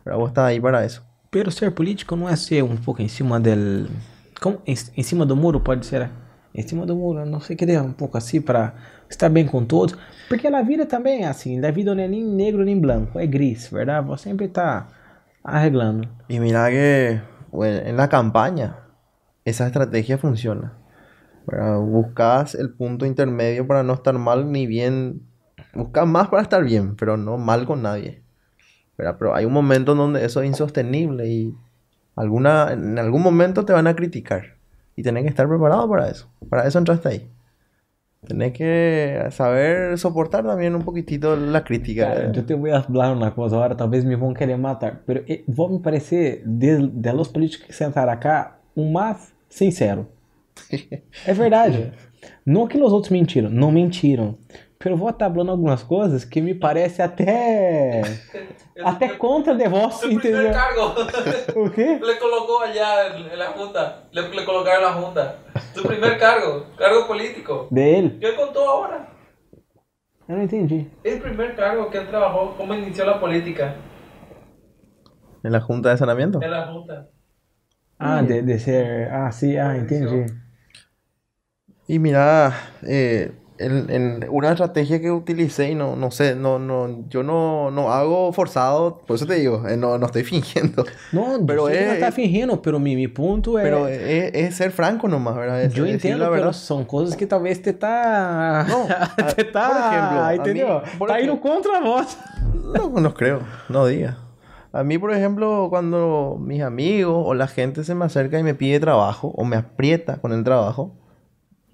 Pero 0.04 0.18
vos 0.18 0.28
estás 0.28 0.44
ahí 0.44 0.60
para 0.60 0.84
eso. 0.84 1.02
Pero 1.30 1.50
ser 1.50 1.72
político 1.72 2.14
não 2.14 2.28
é 2.28 2.36
ser 2.36 2.62
um 2.62 2.76
pouco 2.76 3.02
em 3.02 3.08
cima 3.08 3.40
del. 3.40 3.88
Como? 4.40 4.60
Em, 4.66 4.74
em 4.96 5.02
cima 5.02 5.26
do 5.26 5.34
muro, 5.34 5.58
pode 5.58 5.86
ser? 5.86 6.10
Em 6.54 6.62
cima 6.62 6.86
do 6.86 6.94
muro, 6.94 7.26
não 7.26 7.40
sei 7.40 7.56
que 7.56 7.64
um 7.78 7.92
pouco 7.92 8.16
assim 8.16 8.40
para 8.40 8.74
estar 9.10 9.28
bem 9.28 9.44
com 9.44 9.64
todos. 9.64 9.96
Porque 10.28 10.48
na 10.48 10.62
vida 10.62 10.86
também 10.86 11.24
é 11.24 11.26
assim, 11.26 11.58
na 11.58 11.70
vida 11.72 11.94
não 11.94 12.02
é 12.02 12.06
nem 12.06 12.24
negro 12.24 12.64
nem 12.64 12.78
branco, 12.78 13.18
é 13.18 13.26
gris, 13.26 13.68
verdade? 13.68 14.06
Você 14.06 14.28
sempre 14.28 14.46
tá 14.46 14.86
arreglando. 15.42 16.08
Y 16.28 16.38
mira 16.38 16.70
que 16.70 17.20
bueno, 17.50 17.88
en 17.88 17.96
la 17.96 18.08
campaña 18.08 18.76
esa 19.44 19.66
estrategia 19.66 20.18
funciona. 20.18 20.74
¿verdad? 21.46 21.78
Buscas 21.78 22.54
el 22.54 22.72
punto 22.74 23.04
intermedio 23.06 23.66
para 23.66 23.82
no 23.82 23.94
estar 23.94 24.16
mal 24.18 24.50
ni 24.50 24.66
bien. 24.66 25.22
Buscas 25.74 26.06
más 26.06 26.28
para 26.28 26.42
estar 26.42 26.64
bien, 26.64 26.96
pero 26.96 27.16
no 27.16 27.36
mal 27.36 27.66
con 27.66 27.82
nadie. 27.82 28.23
¿Verdad? 28.96 29.16
Pero 29.18 29.34
hay 29.34 29.44
un 29.44 29.52
momento 29.52 29.92
en 29.92 29.98
donde 29.98 30.24
eso 30.24 30.42
es 30.42 30.48
insostenible 30.48 31.26
y 31.28 31.54
alguna, 32.16 32.72
en 32.72 32.98
algún 32.98 33.22
momento 33.22 33.64
te 33.64 33.72
van 33.72 33.86
a 33.86 33.94
criticar. 33.94 34.54
Y 34.96 35.02
tenés 35.02 35.24
que 35.24 35.28
estar 35.28 35.48
preparado 35.48 35.88
para 35.88 36.08
eso. 36.08 36.28
Para 36.48 36.66
eso 36.66 36.78
entraste 36.78 37.08
ahí. 37.08 37.30
Tenés 38.26 38.52
que 38.52 39.26
saber 39.30 39.98
soportar 39.98 40.44
también 40.44 40.74
un 40.74 40.82
poquitito 40.82 41.36
la 41.36 41.62
crítica. 41.62 42.06
Cara, 42.06 42.32
eu 42.34 42.42
te 42.42 42.54
vou 42.54 42.70
falar 42.82 43.12
uma 43.12 43.30
coisa 43.30 43.56
agora, 43.56 43.74
talvez 43.74 44.02
me 44.04 44.16
vão 44.16 44.32
querer 44.32 44.56
matar. 44.56 45.02
Pero 45.06 45.24
eh, 45.28 45.44
vou 45.46 45.68
me 45.68 45.78
parecer, 45.78 46.42
de, 46.46 46.86
de 46.86 47.12
los 47.12 47.28
políticos 47.28 47.66
que 47.66 47.74
sentaram 47.74 48.12
acá, 48.12 48.56
o 48.74 48.90
mais 48.90 49.32
sincero. 49.48 50.06
É 51.26 51.34
verdade. 51.34 51.92
Não 52.46 52.66
que 52.66 52.78
os 52.78 52.92
outros 52.92 53.10
mentiram, 53.10 53.50
não 53.50 53.70
mentiram. 53.70 54.38
Pero 54.84 54.98
vou 54.98 55.08
estar 55.08 55.30
falando 55.30 55.50
algumas 55.50 55.82
coisas 55.82 56.26
que 56.26 56.42
me 56.42 56.54
parece 56.54 57.00
até. 57.00 58.02
até 58.84 59.16
contra 59.16 59.54
de 59.54 59.66
vós, 59.66 59.94
Su 59.94 60.08
primer 60.08 60.26
entendeu? 60.26 60.52
cargo. 60.52 60.94
O 61.56 61.70
quê? 61.70 61.98
Le 62.02 62.18
colocó 62.18 62.60
allá 62.60 63.16
en, 63.16 63.32
en 63.32 63.38
la 63.38 63.46
junta. 63.52 64.04
Le, 64.12 64.28
le 64.28 64.44
colocaron 64.44 64.82
en 64.84 64.84
la 64.84 64.92
junta. 64.92 65.36
Su 65.74 65.82
primer 65.84 66.18
cargo. 66.18 66.66
Cargo 66.76 67.06
político. 67.06 67.66
De 67.70 67.98
ele? 67.98 68.18
¿Qué 68.20 68.36
contó 68.36 68.68
ahora? 68.68 69.08
Eu 70.28 70.36
não 70.36 70.42
entendi. 70.42 70.90
El 71.02 71.18
primer 71.20 71.56
cargo 71.56 71.88
que 71.90 71.96
él 71.98 72.06
trabajó, 72.08 72.54
cómo 72.58 72.74
inició 72.74 73.06
la 73.06 73.18
política 73.20 73.76
En 75.42 75.50
la 75.52 75.60
junta 75.62 75.90
de 75.90 75.96
saneamiento. 75.96 76.42
en 76.42 76.50
la 76.50 76.66
junta. 76.66 77.08
Ah, 77.98 78.22
de, 78.22 78.42
de 78.42 78.58
ser. 78.58 79.08
Ah, 79.10 79.32
sim, 79.32 79.56
ah, 79.56 79.76
entendi. 79.76 80.26
Y 81.88 81.98
mira, 81.98 82.52
eh, 82.86 83.32
en, 83.58 83.88
en 83.90 84.26
una 84.30 84.50
estrategia 84.50 85.00
que 85.00 85.10
utilicé 85.12 85.70
y 85.70 85.74
no, 85.74 85.94
no 85.96 86.10
sé, 86.10 86.34
no, 86.34 86.58
no, 86.58 87.04
yo 87.08 87.22
no, 87.22 87.70
no 87.70 87.92
hago 87.92 88.32
forzado, 88.32 88.98
por 89.06 89.16
eso 89.16 89.26
te 89.26 89.34
digo, 89.34 89.66
eh, 89.68 89.76
no, 89.76 89.96
no 89.98 90.06
estoy 90.06 90.24
fingiendo, 90.32 90.84
Não, 91.12 91.44
Pero 91.46 91.62
você 91.62 91.76
é- 91.76 91.92
não 91.92 92.00
tá 92.00 92.10
fingindo, 92.12 92.60
pero 92.60 92.78
mi, 92.80 92.96
mi 92.96 93.06
ponto 93.08 93.58
é. 93.58 93.62
pero 93.62 93.86
es, 93.88 94.34
es 94.34 94.56
ser 94.56 94.70
franco 94.72 95.06
nomás, 95.08 95.36
¿verdad? 95.36 95.62
Es 95.62 95.74
decir 95.74 95.86
entendo, 95.86 96.18
la 96.24 96.30
pero 96.30 96.46
verdad. 96.46 96.52
são 96.52 96.84
coisas 96.84 97.14
que 97.16 97.26
talvez 97.26 97.60
te 97.62 97.72
tá. 97.72 98.64
Não, 98.68 98.86
a- 98.90 99.32
te 99.34 99.44
tá. 99.44 99.68
por 99.68 99.76
exemplo, 99.76 100.20
a 100.22 100.34
entendeu? 100.34 100.68
mim- 100.68 100.98
por 100.98 101.08
tá 101.08 101.20
indo 101.20 101.32
exemplo- 101.34 101.50
contra 101.50 101.80
vós. 101.80 102.18
No, 102.54 103.00
no 103.00 103.14
creo, 103.14 103.40
no 103.68 103.86
diga. 103.86 104.16
A 104.72 104.82
mí, 104.82 104.98
por 104.98 105.12
ejemplo, 105.12 105.68
cuando 105.70 106.36
mis 106.40 106.60
amigos 106.60 107.22
o 107.24 107.32
la 107.34 107.46
gente 107.46 107.84
se 107.84 107.94
me 107.94 108.06
acerca 108.06 108.40
y 108.40 108.42
me 108.42 108.54
pide 108.54 108.80
trabajo 108.80 109.28
o 109.36 109.44
me 109.44 109.54
aprieta 109.56 110.16
con 110.16 110.32
el 110.32 110.42
trabajo 110.42 110.90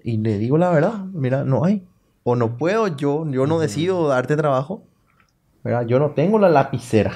y 0.03 0.17
le 0.17 0.37
digo 0.37 0.57
la 0.57 0.69
verdad, 0.71 1.05
mira, 1.13 1.43
no 1.43 1.65
hay. 1.65 1.85
O 2.23 2.35
no 2.35 2.57
puedo 2.57 2.87
yo, 2.87 3.25
yo 3.29 3.47
no 3.47 3.59
decido 3.59 4.07
darte 4.07 4.35
trabajo, 4.35 4.83
¿verdad? 5.63 5.85
Yo 5.87 5.97
no 5.99 6.11
tengo 6.11 6.37
la 6.39 6.49
lapicera, 6.49 7.11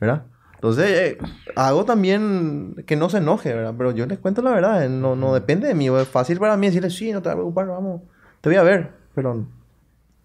¿verdad? 0.00 0.24
Entonces, 0.54 0.86
eh, 0.90 1.18
hago 1.56 1.84
también 1.84 2.76
que 2.86 2.94
no 2.94 3.08
se 3.08 3.18
enoje, 3.18 3.54
¿verdad? 3.54 3.74
Pero 3.76 3.92
yo 3.92 4.06
les 4.06 4.18
cuento 4.18 4.42
la 4.42 4.50
verdad, 4.52 4.84
eh, 4.84 4.88
no, 4.88 5.16
no 5.16 5.32
depende 5.34 5.66
de 5.66 5.74
mí. 5.74 5.88
Es 5.88 6.06
fácil 6.08 6.38
para 6.38 6.56
mí 6.56 6.66
decirle, 6.66 6.90
sí, 6.90 7.12
no 7.12 7.22
te 7.22 7.28
vas 7.30 7.34
a 7.34 7.36
preocupar, 7.38 7.66
vamos, 7.66 8.02
te 8.40 8.48
voy 8.50 8.56
a 8.56 8.62
ver, 8.62 8.92
pero 9.14 9.46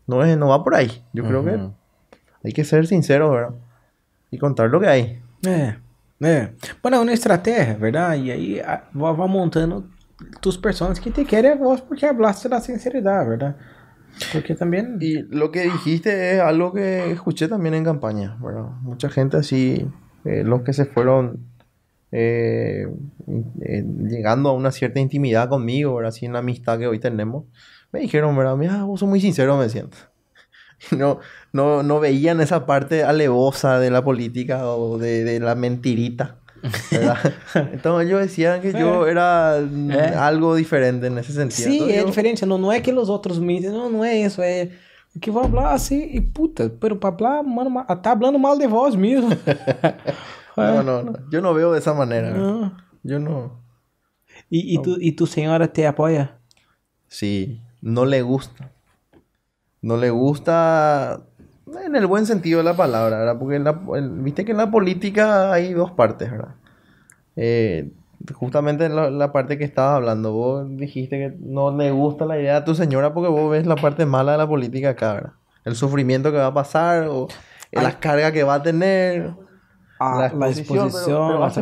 no, 0.08 0.24
es, 0.26 0.38
no 0.38 0.50
va 0.50 0.64
por 0.64 0.76
ahí. 0.76 1.04
Yo 1.14 1.24
creo 1.26 1.44
que 1.44 1.50
hay 2.44 2.52
que 2.54 2.64
ser 2.66 2.86
sincero, 2.86 3.32
¿verdad? 3.32 3.56
Y 4.30 4.38
contar 4.38 4.70
lo 4.70 4.80
que 4.80 4.88
hay. 4.88 5.22
É, 5.48 5.78
é. 6.22 6.54
Bueno, 6.82 6.98
é 6.98 7.00
uma 7.00 7.14
estratégia, 7.14 7.76
verdade? 7.78 8.24
E 8.26 8.32
aí 8.32 8.60
a- 8.60 8.84
vai 8.94 9.14
vai 9.16 9.28
montando 9.28 9.86
tus 10.42 10.58
personas 10.58 11.00
que 11.00 11.12
te 11.12 11.26
querem 11.26 11.52
a 11.52 11.56
vos 11.56 11.82
porque 11.82 12.06
hablaste 12.06 12.48
da 12.48 12.60
sinceridade, 12.60 13.30
verdade? 13.30 13.56
Porque 14.32 14.56
também. 14.56 14.98
Y 15.02 15.24
lo 15.24 15.52
que 15.52 15.64
dijiste 15.64 16.36
es 16.36 16.40
algo 16.40 16.72
que 16.74 17.12
escuché 17.12 17.48
también 17.48 17.74
en 17.76 17.84
campaña, 17.84 18.38
¿verdad? 18.42 18.70
Mucha 18.82 19.10
gente 19.10 19.38
así, 19.38 19.88
eh, 20.24 20.44
los 20.44 20.62
que 20.62 20.74
se 20.74 20.86
fueron 20.86 21.40
eh, 22.12 22.88
eh, 23.62 23.84
llegando 24.08 24.50
a 24.50 24.54
una 24.54 24.72
cierta 24.72 25.00
intimidad 25.00 25.50
conmigo, 25.50 25.96
¿verdad? 25.96 26.10
Así 26.10 26.26
en 26.26 26.34
la 26.34 26.40
amistad 26.40 26.80
que 26.80 26.88
hoy 26.88 27.00
tenemos, 27.00 27.46
me 27.92 28.00
dijeron, 28.00 28.36
¿verdad? 28.38 28.56
Mira, 28.56 28.84
vos 28.84 29.02
sos 29.02 29.10
muy 29.10 29.20
sincero, 29.20 29.58
me 29.58 29.70
siento. 29.70 29.98
No, 30.92 31.20
no, 31.54 31.84
no 31.84 32.02
veían 32.02 32.42
esa 32.42 32.66
parte 32.66 33.06
alevosa 33.06 33.80
de 33.80 33.90
la 33.90 34.04
política 34.04 34.68
o 34.68 34.98
de, 34.98 35.24
de 35.24 35.40
la 35.40 35.56
mentirita, 35.56 36.24
¿verdad? 36.26 36.45
Entonces 37.74 38.08
ellos 38.08 38.22
decían 38.22 38.62
que 38.62 38.72
yo 38.74 39.08
era 39.08 39.60
mm, 39.62 39.92
Eh. 39.92 40.14
algo 40.16 40.56
diferente 40.56 41.08
en 41.08 41.18
ese 41.18 41.34
sentido. 41.34 41.68
Sim, 41.70 41.74
Entonces 41.76 41.96
é 41.98 42.00
yo- 42.02 42.06
diferente. 42.08 42.46
Não, 42.46 42.58
não 42.58 42.72
é 42.72 42.80
que 42.82 42.92
os 42.94 43.10
outros 43.10 43.38
mentem, 43.40 43.70
não, 43.70 43.90
não 43.90 44.04
é 44.04 44.18
isso. 44.18 44.42
É 44.42 44.70
que 45.22 45.32
vão 45.32 45.50
falar 45.50 45.74
assim 45.74 46.10
e 46.12 46.20
puta, 46.20 46.70
pero 46.70 46.98
para 46.98 47.16
falar, 47.18 47.44
mano, 47.44 47.70
ma- 47.70 47.84
tá 47.86 48.16
falando 48.18 48.38
mal 48.40 48.58
de 48.58 48.68
vós 48.68 48.96
mesmo. 48.96 49.30
No, 50.58 50.82
no, 50.84 51.04
no. 51.04 51.20
Yo 51.30 51.42
no 51.42 51.54
veo 51.54 51.74
de 51.74 51.80
esa 51.80 51.94
manera. 51.94 52.34
Ah. 52.34 52.72
Yo 53.04 53.20
no. 53.20 53.60
E, 54.50 54.76
e, 54.76 54.82
tu, 54.82 54.98
e 55.02 55.12
tu 55.12 55.28
senhora 55.28 55.68
te 55.68 55.86
apoia? 55.86 56.38
Sí, 57.10 57.60
no 57.82 58.06
le 58.06 58.22
gusta. 58.22 58.72
No 59.82 59.98
le 59.98 60.10
gusta 60.12 61.20
en 61.86 61.96
el 61.96 62.06
buen 62.08 62.26
sentido 62.26 62.60
de 62.60 62.64
la 62.64 62.76
palabra, 62.76 63.18
¿verdad? 63.20 63.38
Porque 63.40 63.60
la- 63.60 63.80
el- 63.96 64.10
viste 64.22 64.46
que 64.46 64.52
en 64.52 64.58
la 64.58 64.70
política 64.72 65.52
hay 65.52 65.74
dos 65.74 65.92
partes, 65.92 66.30
¿verdad? 66.32 66.56
Eh, 67.36 67.92
justamente 68.34 68.86
en 68.86 68.96
la, 68.96 69.10
la 69.10 69.32
parte 69.32 69.58
que 69.58 69.64
estabas 69.66 69.96
hablando, 69.98 70.32
vos 70.32 70.66
dijiste 70.78 71.18
que 71.18 71.36
no 71.40 71.76
le 71.76 71.92
gusta 71.92 72.26
la 72.26 72.40
idea 72.40 72.58
a 72.58 72.66
tu 72.66 72.76
señora 72.76 73.14
porque 73.14 73.30
vos 73.30 73.52
ves 73.52 73.66
la 73.66 73.76
parte 73.76 74.06
mala 74.06 74.34
de 74.34 74.38
la 74.38 74.48
política 74.48 74.90
acá, 74.92 75.14
¿verdad? 75.14 75.34
El 75.66 75.76
sufrimiento 75.76 76.32
que 76.32 76.38
va 76.38 76.48
a 76.48 76.54
pasar 76.54 77.08
o 77.10 77.28
las 77.72 77.96
cargas 77.96 78.32
que 78.32 78.44
va 78.44 78.56
a 78.56 78.64
tener. 78.64 79.34
A, 79.98 80.20
La 80.20 80.24
a 80.26 80.28
exposição, 80.28 80.76
exposição, 80.88 81.28
pero- 81.28 81.28
pero 81.28 81.44
hace. 81.46 81.62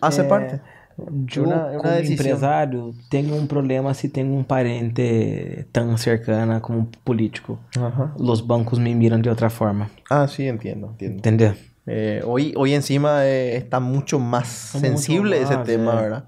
Hace 0.00 0.20
é, 0.22 0.24
parte. 0.24 0.60
Eu, 0.98 1.44
una 1.44 1.68
como 1.78 1.82
decisión. 1.82 2.12
empresário, 2.12 2.94
tenho 3.08 3.34
um 3.34 3.46
problema 3.46 3.94
se 3.94 4.08
tenho 4.08 4.34
um 4.34 4.42
parente 4.42 5.66
tão 5.72 5.96
cercano 5.96 6.60
como 6.60 6.88
político. 7.04 7.58
Ajá. 7.76 8.12
Os 8.18 8.40
bancos 8.40 8.78
me 8.78 8.94
miram 8.94 9.20
de 9.20 9.28
outra 9.28 9.48
forma. 9.50 9.90
Ah, 10.10 10.26
sí, 10.28 10.46
entiendo, 10.46 10.88
entiendo. 10.92 11.18
Entendeu? 11.18 11.54
Eh, 11.86 12.22
hoy, 12.24 12.52
hoy 12.56 12.74
encima 12.74 13.26
eh, 13.26 13.56
está 13.56 13.80
mucho 13.80 14.18
más 14.18 14.70
Mucho 14.74 14.86
sensible 14.86 15.40
ese 15.40 15.56
más, 15.56 15.66
tema, 15.66 15.92
eh. 15.92 16.02
¿verdad? 16.02 16.24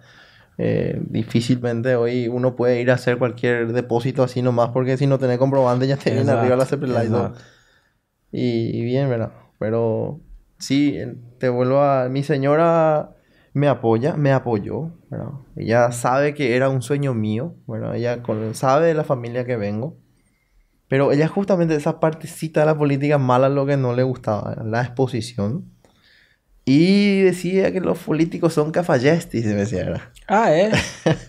Eh, 0.56 1.00
difícilmente 1.08 1.96
hoy 1.96 2.28
uno 2.28 2.54
puede 2.54 2.80
ir 2.80 2.90
a 2.90 2.94
hacer 2.94 3.18
cualquier 3.18 3.72
depósito 3.72 4.22
así 4.22 4.40
nomás 4.40 4.70
porque 4.70 4.96
si 4.96 5.06
no 5.08 5.18
tenés 5.18 5.38
comprobante 5.38 5.86
ya 5.88 5.96
te 5.96 6.12
viene 6.12 6.30
arriba 6.30 6.54
la 6.56 6.64
CPLA 6.64 7.04
y. 8.30 8.78
Y, 8.78 8.82
bien, 8.84 9.08
¿verdad? 9.08 9.30
Pero 9.60 10.20
sí, 10.58 10.98
te 11.38 11.48
vuelvo 11.48 11.80
a... 11.80 12.08
Mi 12.08 12.24
señora 12.24 13.13
me 13.55 13.68
apoya, 13.68 14.16
me 14.16 14.32
apoyó, 14.32 14.90
¿verdad? 15.10 15.31
Ella 15.56 15.93
sabe 15.93 16.35
que 16.35 16.56
era 16.56 16.68
un 16.68 16.82
sueño 16.82 17.14
mío, 17.14 17.55
¿verdad? 17.66 17.97
Ella 17.97 18.22
con- 18.22 18.55
sabe 18.55 18.89
de 18.89 18.94
la 18.94 19.05
familia 19.05 19.47
que 19.47 19.56
vengo. 19.56 19.97
Pero 20.89 21.12
ella 21.12 21.28
justamente 21.28 21.74
esa 21.74 21.98
partecita 22.01 22.60
de 22.60 22.66
la 22.66 22.76
política 22.78 23.16
mala 23.18 23.48
lo 23.48 23.64
que 23.66 23.76
no 23.76 23.94
le 23.94 24.02
gustaba, 24.02 24.56
la 24.64 24.82
exposición. 24.82 25.72
Y 26.66 27.22
decía 27.22 27.72
que 27.72 27.81
los 27.81 27.98
políticos 27.98 28.55
son 28.55 28.70
cafayestis, 28.70 29.44
me 29.47 29.55
decía, 29.55 29.85
¿verdad? 29.85 30.02
Ah, 30.28 30.52
é? 30.55 30.70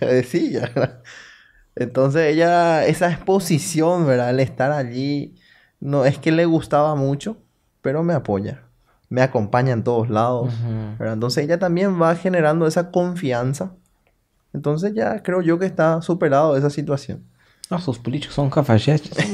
decía, 0.00 0.70
¿verdad? 0.74 1.02
Entonces 1.74 2.32
ella, 2.34 2.86
esa 2.86 3.10
exposición, 3.10 4.06
¿verdad? 4.06 4.30
El 4.30 4.40
estar 4.40 4.72
allí, 4.72 5.34
no 5.80 6.04
es 6.06 6.18
que 6.18 6.32
le 6.32 6.46
gustaba 6.46 6.94
mucho, 6.94 7.38
pero 7.82 8.02
me 8.02 8.14
apoya, 8.14 8.65
me 9.08 9.22
acompaña 9.22 9.72
en 9.72 9.84
todos 9.84 10.08
lados, 10.10 10.48
Ujú. 10.48 10.96
¿verdad? 10.98 11.14
Entonces 11.14 11.44
ella 11.44 11.58
también 11.58 12.00
va 12.00 12.14
generando 12.16 12.66
esa 12.66 12.90
confianza. 12.90 13.72
Entonces 14.52 14.94
ya 14.94 15.22
creo 15.22 15.42
yo 15.42 15.58
que 15.58 15.66
está 15.66 16.00
superado 16.02 16.56
esa 16.56 16.70
situación. 16.70 17.24
Nossa, 17.68 17.90
os 17.90 17.98
políticos 17.98 18.38
não 18.38 18.48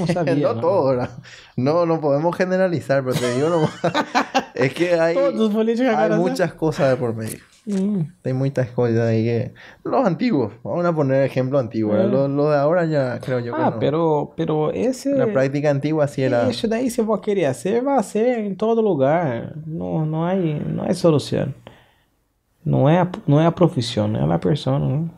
sabia. 0.07 0.35
no 0.35 0.55
não. 0.55 0.61
todo, 0.61 0.89
¿verdad? 0.89 1.11
No, 1.57 1.85
no 1.85 2.01
podemos 2.01 2.35
generalizar, 2.35 3.05
pero 3.05 3.15
te 3.15 3.35
digo 3.35 3.51
nomás, 3.51 3.71
es 4.55 4.73
que 4.73 4.99
hay, 4.99 5.17
hay 5.17 6.11
muchas 6.17 6.55
cosas 6.55 6.89
de 6.89 6.97
por 6.97 7.15
medio. 7.15 7.41
Mm. 7.65 8.01
Hay 8.25 8.33
muchas 8.33 8.71
cosas 8.71 8.99
ahí 8.99 9.23
que... 9.25 9.55
Los 9.85 10.05
antiguos, 10.05 10.53
vamos 10.65 10.85
a 10.85 10.93
poner 10.93 11.25
ejemplo 11.25 11.59
antiguo. 11.59 11.97
Eh. 11.97 12.09
Lo, 12.09 12.27
lo 12.27 12.51
de 12.51 12.57
ahora 12.57 12.85
ya 12.87 13.21
creo 13.21 13.39
yo 13.39 13.55
que 13.55 13.63
Ah, 13.63 13.71
no. 13.71 13.79
pero, 13.79 14.33
pero 14.37 14.73
esse... 14.73 15.17
La 15.17 15.27
práctica 15.33 15.71
antigua 15.71 16.09
sí 16.09 16.23
era... 16.23 16.51
Isso 16.51 16.67
daí, 16.67 16.91
se 16.91 17.05
for 17.05 17.21
querer 17.21 17.47
hacer, 17.47 17.83
vai 17.83 18.03
ser 18.03 18.39
em 18.41 18.55
todo 18.57 18.83
lugar. 18.83 19.55
Não, 19.65 20.05
não, 20.05 20.25
há, 20.25 20.35
não 20.35 20.85
há 20.85 20.93
solução. 20.95 21.55
Não 22.65 22.89
é, 22.89 23.01
a, 23.01 23.09
não 23.27 23.41
é 23.41 23.47
a 23.47 23.53
profissão, 23.53 24.15
é 24.17 24.35
a 24.35 24.39
persona. 24.39 24.87
Né? 24.87 25.09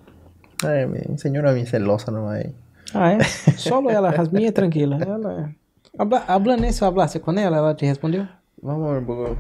Ay, 0.65 0.87
mi 0.87 1.19
señora 1.19 1.53
bien 1.53 1.67
celosa 1.67 2.11
nomás 2.11 2.45
ahí. 2.45 2.55
Ah, 2.95 3.13
é? 3.13 3.23
Solo 3.59 3.91
ela, 3.91 4.11
as 4.11 4.29
minhas 4.31 4.51
é 4.51 4.53
tranquila. 4.53 4.99
Ela. 5.01 5.51
Habla, 5.99 6.25
hablando 6.27 6.65
isso, 6.67 6.85
hablaste 6.85 7.21
com 7.21 7.33
ela? 7.33 7.57
Ela 7.59 7.75
te 7.75 7.85
respondeu? 7.87 8.27
Vamos 8.63 8.89
a 8.89 8.93
ver 8.93 9.01
un 9.01 9.07
poco 9.07 9.37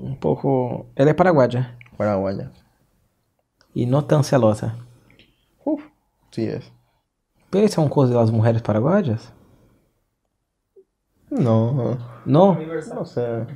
Um 0.00 0.14
pouco. 0.14 0.86
Ela 0.94 1.10
é 1.10 1.14
paraguaia. 1.14 1.76
paraguaya. 1.96 2.50
E 3.74 3.84
não 3.84 4.02
tão 4.02 4.22
celosa. 4.22 4.76
Uf, 5.64 5.84
sí 6.32 6.48
es. 6.48 6.72
Pero 7.50 7.64
isso 7.64 7.80
é 7.80 7.82
uma 7.82 7.90
coisa 7.90 8.14
das 8.14 8.30
mulheres 8.30 8.62
paraguaias? 8.62 9.32
No, 11.30 11.98
Não? 12.24 12.54
no 12.54 13.04
sé. 13.04 13.46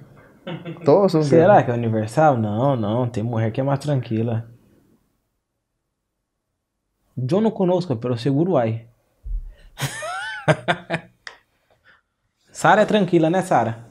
Todos 0.84 1.12
son... 1.12 1.22
Será 1.22 1.62
que 1.62 1.70
é 1.70 1.74
universal? 1.74 2.36
Não, 2.36 2.76
não. 2.76 3.08
Tem 3.08 3.22
mulher 3.22 3.50
que 3.52 3.60
é 3.60 3.64
mais 3.64 3.78
tranquila. 3.78 4.50
Eu 7.16 7.40
não 7.40 7.50
conosco, 7.50 7.96
pero 7.96 8.16
seguro 8.18 8.56
hay. 8.56 8.86
Sara 12.50 12.82
é 12.82 12.86
tranquila, 12.86 13.30
né, 13.30 13.42
Sara? 13.42 13.86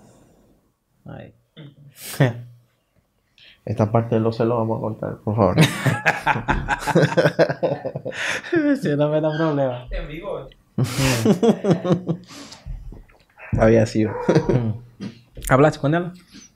Aí. 1.06 1.34
Esta 3.66 3.92
parte 3.92 4.16
de 4.16 4.22
los 4.22 4.36
celos 4.38 4.58
vamos 4.58 4.78
a 4.78 4.82
cortar, 4.82 5.18
por 5.18 5.36
favor. 5.36 5.56
Você 8.52 8.96
não 8.96 9.12
vai 9.12 9.22
dar 9.22 9.38
problema. 9.38 9.88
En 9.92 10.08
vivo. 10.08 10.48
Había 13.60 13.86
sido. 13.86 14.12
Hablaste 15.48 15.80
com 15.80 15.88
ela? 15.94 16.12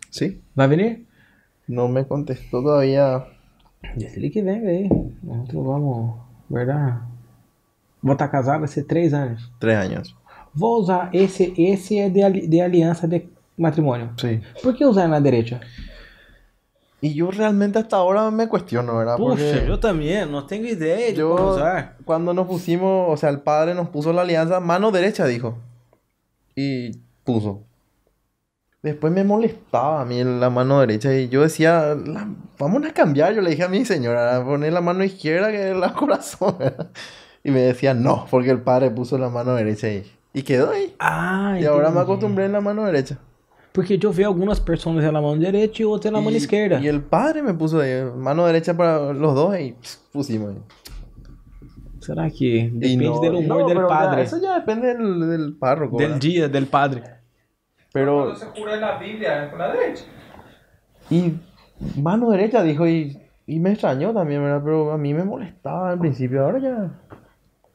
¿Sí? 0.10 0.42
Vai 0.56 0.68
venir? 0.68 1.06
No 1.68 1.88
me 1.88 2.06
contestó 2.06 2.62
todavía. 2.62 3.26
Disse 3.96 4.32
que 4.32 4.42
vem, 4.42 4.68
aí. 4.68 4.90
Nós 5.22 5.48
vamos, 5.52 6.16
verdade? 6.50 7.02
Vou 8.02 8.14
estar 8.14 8.30
casado 8.30 8.66
há 8.66 8.84
três 8.88 9.14
anos. 9.14 9.52
Tres 9.60 9.78
años. 9.78 10.16
Vou 10.54 10.80
usar 10.80 11.10
esse, 11.14 11.54
esse 11.58 12.00
é 12.00 12.10
de, 12.10 12.48
de 12.48 12.62
aliança 12.62 13.08
de 13.08 13.28
matrimônio. 13.58 14.10
Sí. 14.18 14.42
Por 14.64 14.76
que 14.76 14.86
usar 14.86 15.08
na 15.10 15.20
direita? 15.20 15.60
Y 17.02 17.14
yo 17.14 17.30
realmente 17.30 17.78
hasta 17.78 17.98
ahora 17.98 18.32
me 18.32 18.48
cuestiono, 18.48 18.98
¿verdad? 18.98 19.18
Porque 19.18 19.44
eu 19.68 19.78
também 19.78 20.26
não 20.26 20.42
tenho 20.48 20.66
ideia 20.66 21.12
de 21.12 21.20
yo, 21.20 21.36
cuando 22.04 22.34
nos 22.34 22.48
pusimos, 22.48 23.14
o 23.14 23.18
sea, 23.18 23.30
el 23.30 23.42
padre 23.42 23.76
nos 23.76 23.90
puso 23.90 24.12
la 24.12 24.22
alianza, 24.24 24.60
mano 24.60 24.92
derecha, 24.92 25.26
dijo. 25.28 25.58
Y 26.56 26.92
puso. 27.24 27.64
Después 28.82 29.12
me 29.12 29.24
molestaba 29.24 30.02
a 30.02 30.06
mí 30.06 30.24
la 30.24 30.50
mano 30.50 30.80
derecha 30.80 31.14
y 31.14 31.28
yo 31.28 31.42
decía, 31.42 31.96
"La- 32.06 32.28
vamos 32.58 32.84
a 32.86 32.94
cambiar. 32.94 33.34
Yo 33.34 33.42
le 33.42 33.50
dije 33.52 33.64
a 33.64 33.68
mi 33.68 33.84
señora, 33.84 34.44
poner 34.44 34.74
la 34.74 34.82
mano 34.82 35.04
izquierda 35.04 35.52
que 35.52 35.72
es 35.72 35.76
la 35.78 35.92
corazón. 36.00 36.56
¿verdad? 36.60 36.90
Y 37.44 37.52
me 37.52 37.62
decía, 37.62 37.94
no, 37.94 38.26
porque 38.32 38.50
el 38.52 38.62
padre 38.62 38.90
puso 38.90 39.18
la 39.18 39.30
mano 39.30 39.54
derecha 39.56 39.88
ahí. 39.88 40.04
Y 40.34 40.44
quedó 40.44 40.72
ahí. 40.72 40.96
Ah, 41.00 41.58
Y 41.60 41.66
ahora 41.66 41.90
me 41.92 42.00
acostumbré 42.00 42.46
en 42.46 42.52
la 42.54 42.62
mano 42.62 42.84
derecha. 42.86 43.18
Porque 43.76 44.00
eu 44.02 44.12
vi 44.12 44.24
algumas 44.24 44.58
pessoas 44.60 45.04
na 45.12 45.22
mão 45.22 45.38
direita 45.38 45.82
e 45.82 45.86
outras 45.86 46.12
na 46.12 46.22
mão 46.22 46.32
Y- 46.32 46.38
esquerda. 46.38 46.80
Y 46.80 46.88
el 46.88 47.02
padre 47.02 47.42
me 47.42 47.54
puso 47.54 47.80
ahí, 47.82 48.04
mano 48.16 48.46
derecha 48.46 48.74
para 48.74 49.12
los 49.14 49.36
dos 49.36 49.54
y 49.60 49.76
pusimos 50.14 50.52
ahí. 50.52 50.62
Será 52.00 52.30
que 52.30 52.46
Y 52.46 52.70
depende 52.70 53.06
no- 53.06 53.20
do 53.20 53.38
humor 53.40 53.62
no, 53.62 53.68
del 53.68 53.78
pero 53.78 53.90
ya, 53.90 53.96
padre? 53.96 54.22
eso 54.24 54.38
ya 54.42 54.56
depende 54.60 54.88
del, 54.96 55.20
del 55.30 55.58
párroco. 55.58 55.98
Del 55.98 56.08
¿verdad? 56.08 56.22
dia 56.22 56.48
del 56.48 56.68
padre. 56.68 57.04
Pero, 57.92 58.16
Cuando 58.24 58.36
se 58.36 58.46
jura 58.48 58.76
en 58.76 58.82
la 58.82 58.98
Biblia, 58.98 59.50
con 59.50 59.60
la 59.60 59.72
derecha. 59.74 60.04
y 61.10 61.34
mano 62.00 62.30
derecha 62.30 62.62
dijo, 62.64 62.88
y, 62.88 63.18
y 63.48 63.60
me 63.60 63.72
extrañó 63.72 64.14
también, 64.14 64.42
¿verdad? 64.44 64.62
Pero 64.64 64.92
a 64.92 64.98
mí 64.98 65.14
me 65.14 65.24
molestaba 65.24 65.90
al 65.92 66.00
principio, 66.00 66.44
ahora 66.44 66.60
ya. 66.60 66.92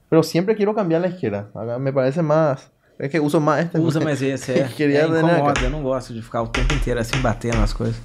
Pero 0.08 0.22
siempre 0.22 0.54
quiero 0.56 0.74
cambiar 0.74 1.00
la 1.00 1.08
izquierda. 1.08 1.50
Me 1.78 1.92
parece 1.92 2.22
más. 2.22 2.70
Es 3.00 3.10
que 3.10 3.18
uso 3.18 3.40
más 3.40 3.64
este. 3.64 3.78
Usa 3.78 3.98
mais 3.98 4.20
esse, 4.20 4.52
é. 4.52 4.68
Queria 4.76 5.00
é 5.00 5.08
né, 5.08 5.18
incomoda, 5.18 5.54
cara? 5.54 5.66
eu 5.66 5.70
não 5.70 5.82
gosto 5.82 6.12
de 6.12 6.20
ficar 6.20 6.42
o 6.42 6.48
tempo 6.48 6.74
inteiro 6.74 7.00
assim 7.00 7.18
batendo 7.20 7.56
nas 7.56 7.72
coisas. 7.72 8.00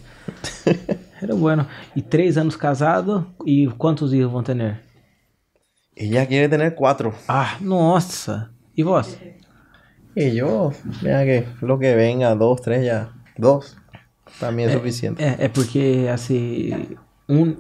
Era 1.22 1.36
bueno. 1.36 1.68
E 1.96 2.02
três 2.02 2.38
anos 2.38 2.56
casado 2.56 3.28
e 3.46 3.68
quantos 3.78 4.12
filhos 4.12 4.32
vão 4.32 4.42
ter? 4.42 4.80
Ella 5.98 6.26
quiere 6.26 6.48
tener 6.48 6.76
cuatro. 6.76 7.14
Ah, 7.28 7.58
nossa. 7.60 8.52
E 8.76 8.84
vós? 8.84 9.18
Y 10.16 10.36
yo, 10.36 10.72
mira 11.02 11.26
que 11.26 11.46
lo 11.62 11.78
que 11.78 11.94
venga, 11.94 12.34
dos, 12.36 12.62
tres 12.62 12.86
ya. 12.86 13.10
Dos. 13.38 13.76
También 14.40 14.70
es 14.70 14.76
suficiente. 14.76 15.24
É, 15.24 15.46
é 15.46 15.50
porque 15.50 16.10
assim, 16.12 16.98
um 17.28 17.56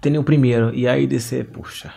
tem 0.00 0.18
o 0.18 0.24
primeiro 0.24 0.74
e 0.74 0.86
aí 0.86 1.06
dizer, 1.06 1.46
puxa, 1.46 1.92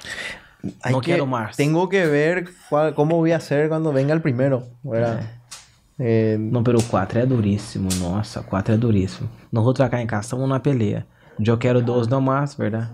Hay 0.83 0.93
no 0.93 1.01
que- 1.01 1.11
quero 1.11 1.25
mais. 1.25 1.55
Tengo 1.55 1.87
que 1.89 2.05
ver 2.07 2.45
cuál- 2.69 2.93
cómo 2.95 3.17
voy 3.17 3.31
a 3.31 3.37
hacer 3.37 3.69
cuando 3.69 3.91
venga 3.93 4.13
el 4.13 4.21
primero. 4.21 4.63
¿verdad? 4.83 5.21
Eh, 5.97 6.37
Não, 6.37 6.61
pero 6.63 6.77
o 6.79 6.83
4 6.83 7.19
é 7.19 7.25
duríssimo, 7.25 7.87
nossa, 7.99 8.41
o 8.41 8.43
4 8.43 8.73
é 8.73 8.77
duríssimo. 8.77 9.29
Nós 9.51 9.63
vamos 9.63 9.75
trocar 9.75 10.01
em 10.01 10.07
casa, 10.07 10.23
estamos 10.25 10.47
na 10.49 10.59
peleia. 10.59 11.05
Eu 11.39 11.57
quero 11.57 11.81
dois 11.81 12.07
não 12.07 12.19
mais, 12.21 12.55
verdade? 12.55 12.89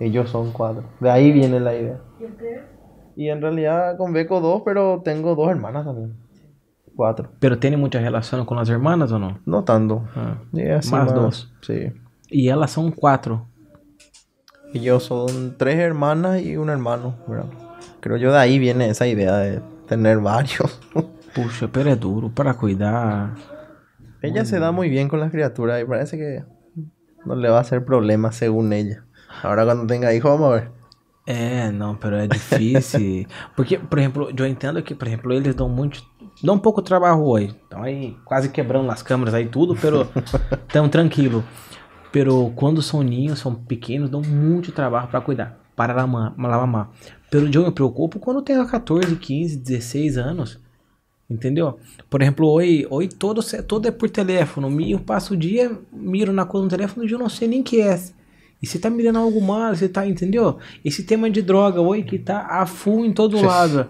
Ellos 0.00 0.30
son 0.30 0.50
cuatro. 0.52 0.84
De 1.00 1.10
ahí 1.10 1.30
viene 1.32 1.60
la 1.60 1.74
idea. 1.74 2.00
Y 3.16 3.28
en 3.28 3.40
realidad 3.40 3.96
con 3.98 4.12
Beco 4.12 4.40
dos, 4.40 4.62
pero 4.64 5.00
tengo 5.04 5.34
dos 5.34 5.48
hermanas 5.50 5.84
también. 5.84 6.14
Cuatro. 6.96 7.30
Pero 7.40 7.58
tem 7.58 7.76
muita 7.76 7.98
relação 7.98 8.44
com 8.44 8.58
as 8.58 8.68
irmãs 8.68 9.10
ou 9.12 9.18
não? 9.18 9.36
No 9.46 9.62
tanto. 9.62 10.02
Ah. 10.16 10.36
Y 10.52 10.64
Más 10.68 10.90
más- 10.90 11.12
dos. 11.14 11.52
Sí. 11.62 11.92
E 12.30 12.48
elas 12.48 12.70
são 12.70 12.90
quatro. 12.90 13.46
Ellos 14.74 15.04
son 15.04 15.56
tres 15.58 15.78
hermanas 15.78 16.40
y 16.42 16.56
un 16.56 16.70
hermano. 16.70 17.16
¿verdad? 17.26 17.46
Creo 18.00 18.16
yo 18.16 18.32
de 18.32 18.38
ahí 18.38 18.58
viene 18.58 18.88
esa 18.88 19.06
idea 19.06 19.36
de 19.36 19.60
tener 19.86 20.18
varios. 20.18 20.80
Puxa, 21.34 21.68
pero 21.68 21.90
é 21.90 21.96
duro 21.96 22.28
para 22.28 22.54
cuidar. 22.54 23.34
ella 24.22 24.44
se 24.44 24.58
da 24.58 24.70
muy 24.70 24.88
bien 24.88 25.08
con 25.08 25.18
las 25.20 25.30
criaturas 25.30 25.82
y 25.82 25.84
parece 25.84 26.16
que 26.16 26.44
no 27.24 27.34
le 27.34 27.48
va 27.48 27.58
a 27.58 27.60
hacer 27.60 27.84
problema 27.84 28.32
según 28.32 28.72
ella. 28.72 29.04
Ahora 29.42 29.64
cuando 29.64 29.86
tenga 29.86 30.12
hijos 30.14 30.30
vamos 30.30 30.52
a 30.52 30.54
ver. 30.56 30.82
É, 31.24 31.70
não, 31.70 31.94
pero 31.94 32.16
é 32.16 32.26
difícil. 32.26 33.26
Porque, 33.54 33.78
por 33.78 33.98
exemplo, 33.98 34.32
eu 34.36 34.46
entendo 34.46 34.82
que, 34.82 34.94
por 34.94 35.06
exemplo, 35.06 35.32
eles 35.32 35.54
dão 35.54 35.68
muito. 35.68 36.02
Dão 36.42 36.56
um 36.56 36.58
pouco 36.58 36.82
de 36.82 36.88
trabalho 36.88 37.22
hoje. 37.22 37.54
Estão 37.62 37.82
aí 37.82 38.16
quase 38.24 38.48
quebrando 38.48 38.90
as 38.90 39.02
câmeras 39.02 39.32
aí 39.32 39.46
tudo, 39.46 39.76
pero 39.76 40.08
tão 40.72 40.88
tranquilo. 40.88 41.44
Pero 42.12 42.52
quando 42.54 42.82
são 42.82 43.02
ninhos, 43.02 43.38
são 43.38 43.54
pequenos, 43.54 44.10
dão 44.10 44.20
muito 44.20 44.70
trabalho 44.70 45.08
para 45.08 45.20
cuidar. 45.22 45.58
Para 45.74 46.06
mamar. 46.06 46.90
Pero 47.30 47.48
eu 47.50 47.64
me 47.64 47.72
preocupo 47.72 48.20
quando 48.20 48.42
tenho 48.42 48.64
14, 48.66 49.16
15, 49.16 49.56
16 49.56 50.18
anos. 50.18 50.60
Entendeu? 51.28 51.78
Por 52.10 52.20
exemplo, 52.20 52.46
hoje, 52.46 52.86
hoje 52.90 53.08
todo, 53.08 53.40
todo 53.62 53.88
é 53.88 53.90
por 53.90 54.10
telefone. 54.10 54.92
Eu 54.92 55.00
passo 55.00 55.32
o 55.32 55.36
dia, 55.36 55.72
miro 55.90 56.30
na 56.30 56.44
coisa 56.44 56.64
no 56.64 56.70
telefone 56.70 57.06
e 57.06 57.10
eu 57.10 57.18
não 57.18 57.30
sei 57.30 57.48
nem 57.48 57.62
que 57.62 57.80
é. 57.80 57.98
E 58.62 58.66
você 58.66 58.78
tá 58.78 58.90
mirando 58.90 59.18
algo 59.18 59.40
mal, 59.40 59.74
você 59.74 59.88
tá, 59.88 60.06
entendeu? 60.06 60.58
Esse 60.84 61.04
tema 61.04 61.30
de 61.30 61.40
droga 61.40 61.80
hoje 61.80 62.02
que 62.02 62.18
tá 62.18 62.46
a 62.46 62.66
full 62.66 63.06
em 63.06 63.12
todo 63.12 63.40
lado. 63.40 63.88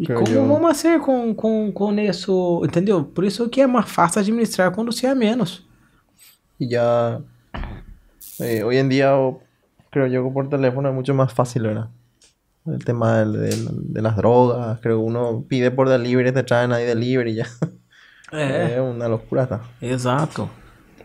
E 0.00 0.06
como 0.06 0.48
vamos 0.48 0.76
ser 0.78 0.98
com, 1.00 1.34
com, 1.34 1.70
com 1.70 2.00
isso, 2.00 2.62
entendeu? 2.64 3.04
Por 3.04 3.24
isso 3.24 3.48
que 3.50 3.60
é 3.60 3.66
mais 3.66 3.90
fácil 3.90 4.20
administrar 4.20 4.72
quando 4.74 4.90
se 4.90 5.06
é 5.06 5.14
menos. 5.14 5.68
Ya 6.60 7.20
eh, 8.40 8.62
hoy 8.62 8.76
en 8.78 8.88
día 8.88 9.16
o- 9.16 9.40
creo 9.90 10.06
yo 10.06 10.24
que 10.24 10.30
por 10.32 10.48
teléfono 10.48 10.88
es 10.88 10.94
mucho 10.94 11.14
más 11.14 11.32
fácil, 11.32 11.62
¿verdad? 11.62 11.88
El 12.66 12.84
tema 12.84 13.18
del- 13.18 13.32
del- 13.32 13.68
de, 13.94 14.02
las 14.02 14.16
drogas, 14.16 14.78
creo 14.80 14.98
que 14.98 15.04
uno 15.04 15.44
pide 15.48 15.70
por 15.70 15.88
delivery, 15.88 16.32
te 16.32 16.42
traen 16.42 16.72
ahí 16.72 16.84
delivery 16.84 17.30
y 17.32 17.34
ya. 17.36 17.46
É, 18.30 18.74
Es 18.74 18.80
una 18.80 19.08
locura, 19.08 19.44
está. 19.44 19.62
exato. 19.80 20.50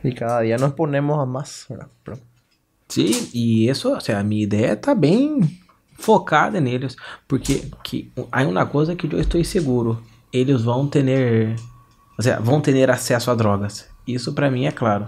Y 0.03 0.14
cada 0.14 0.41
día 0.41 0.57
nos 0.57 0.73
ponemos 0.73 1.18
a 1.22 1.26
más, 1.26 1.65
¿verdad? 1.69 1.88
Pero- 2.03 2.18
Sim, 2.89 3.30
e 3.34 3.69
isso, 3.72 3.95
assim, 3.95 4.11
a 4.11 4.22
minha 4.23 4.43
ideia 4.43 4.76
tá 4.76 4.93
bem 4.93 5.39
focada 5.97 6.60
neles, 6.60 6.97
porque 7.27 7.72
que, 7.81 8.11
há 8.30 8.43
uma 8.43 8.65
coisa 8.65 8.93
que 8.95 9.07
eu 9.11 9.19
estou 9.22 9.41
seguro, 9.45 10.03
eles 10.34 10.61
vão 10.64 10.85
ter, 10.88 11.55
ou 12.18 12.22
seja, 12.23 12.39
vão 12.41 12.60
ter 12.60 12.89
acesso 12.91 13.31
a 13.31 13.35
drogas. 13.35 13.88
Isso 14.05 14.34
pra 14.34 14.51
mim 14.51 14.65
é 14.65 14.72
claro. 14.72 15.07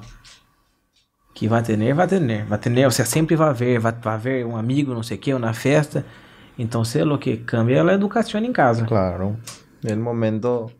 Que 1.35 1.47
vai 1.47 1.61
ter, 1.61 1.77
vai 1.93 2.07
ter, 2.07 2.45
vai 2.45 2.57
ter, 2.57 2.85
ou 2.85 2.91
seja, 2.91 3.07
sempre 3.09 3.35
vai 3.35 3.49
haver, 3.49 3.77
vai, 3.79 3.91
vai 4.01 4.13
haver 4.15 4.45
um 4.45 4.55
amigo, 4.57 4.93
não 4.93 5.03
sei 5.03 5.17
o 5.17 5.19
que, 5.19 5.33
ou 5.33 5.39
na 5.39 5.53
festa. 5.53 6.03
Então, 6.57 6.83
sei 6.85 7.03
lá 7.03 7.13
o 7.15 7.17
que 7.19 7.37
cambia 7.37 7.79
é 7.79 7.81
a 7.81 7.93
educação 7.93 8.39
em 8.41 8.53
casa. 8.53 8.85
Claro. 8.85 9.35
El 9.83 9.97
momento 9.99 10.71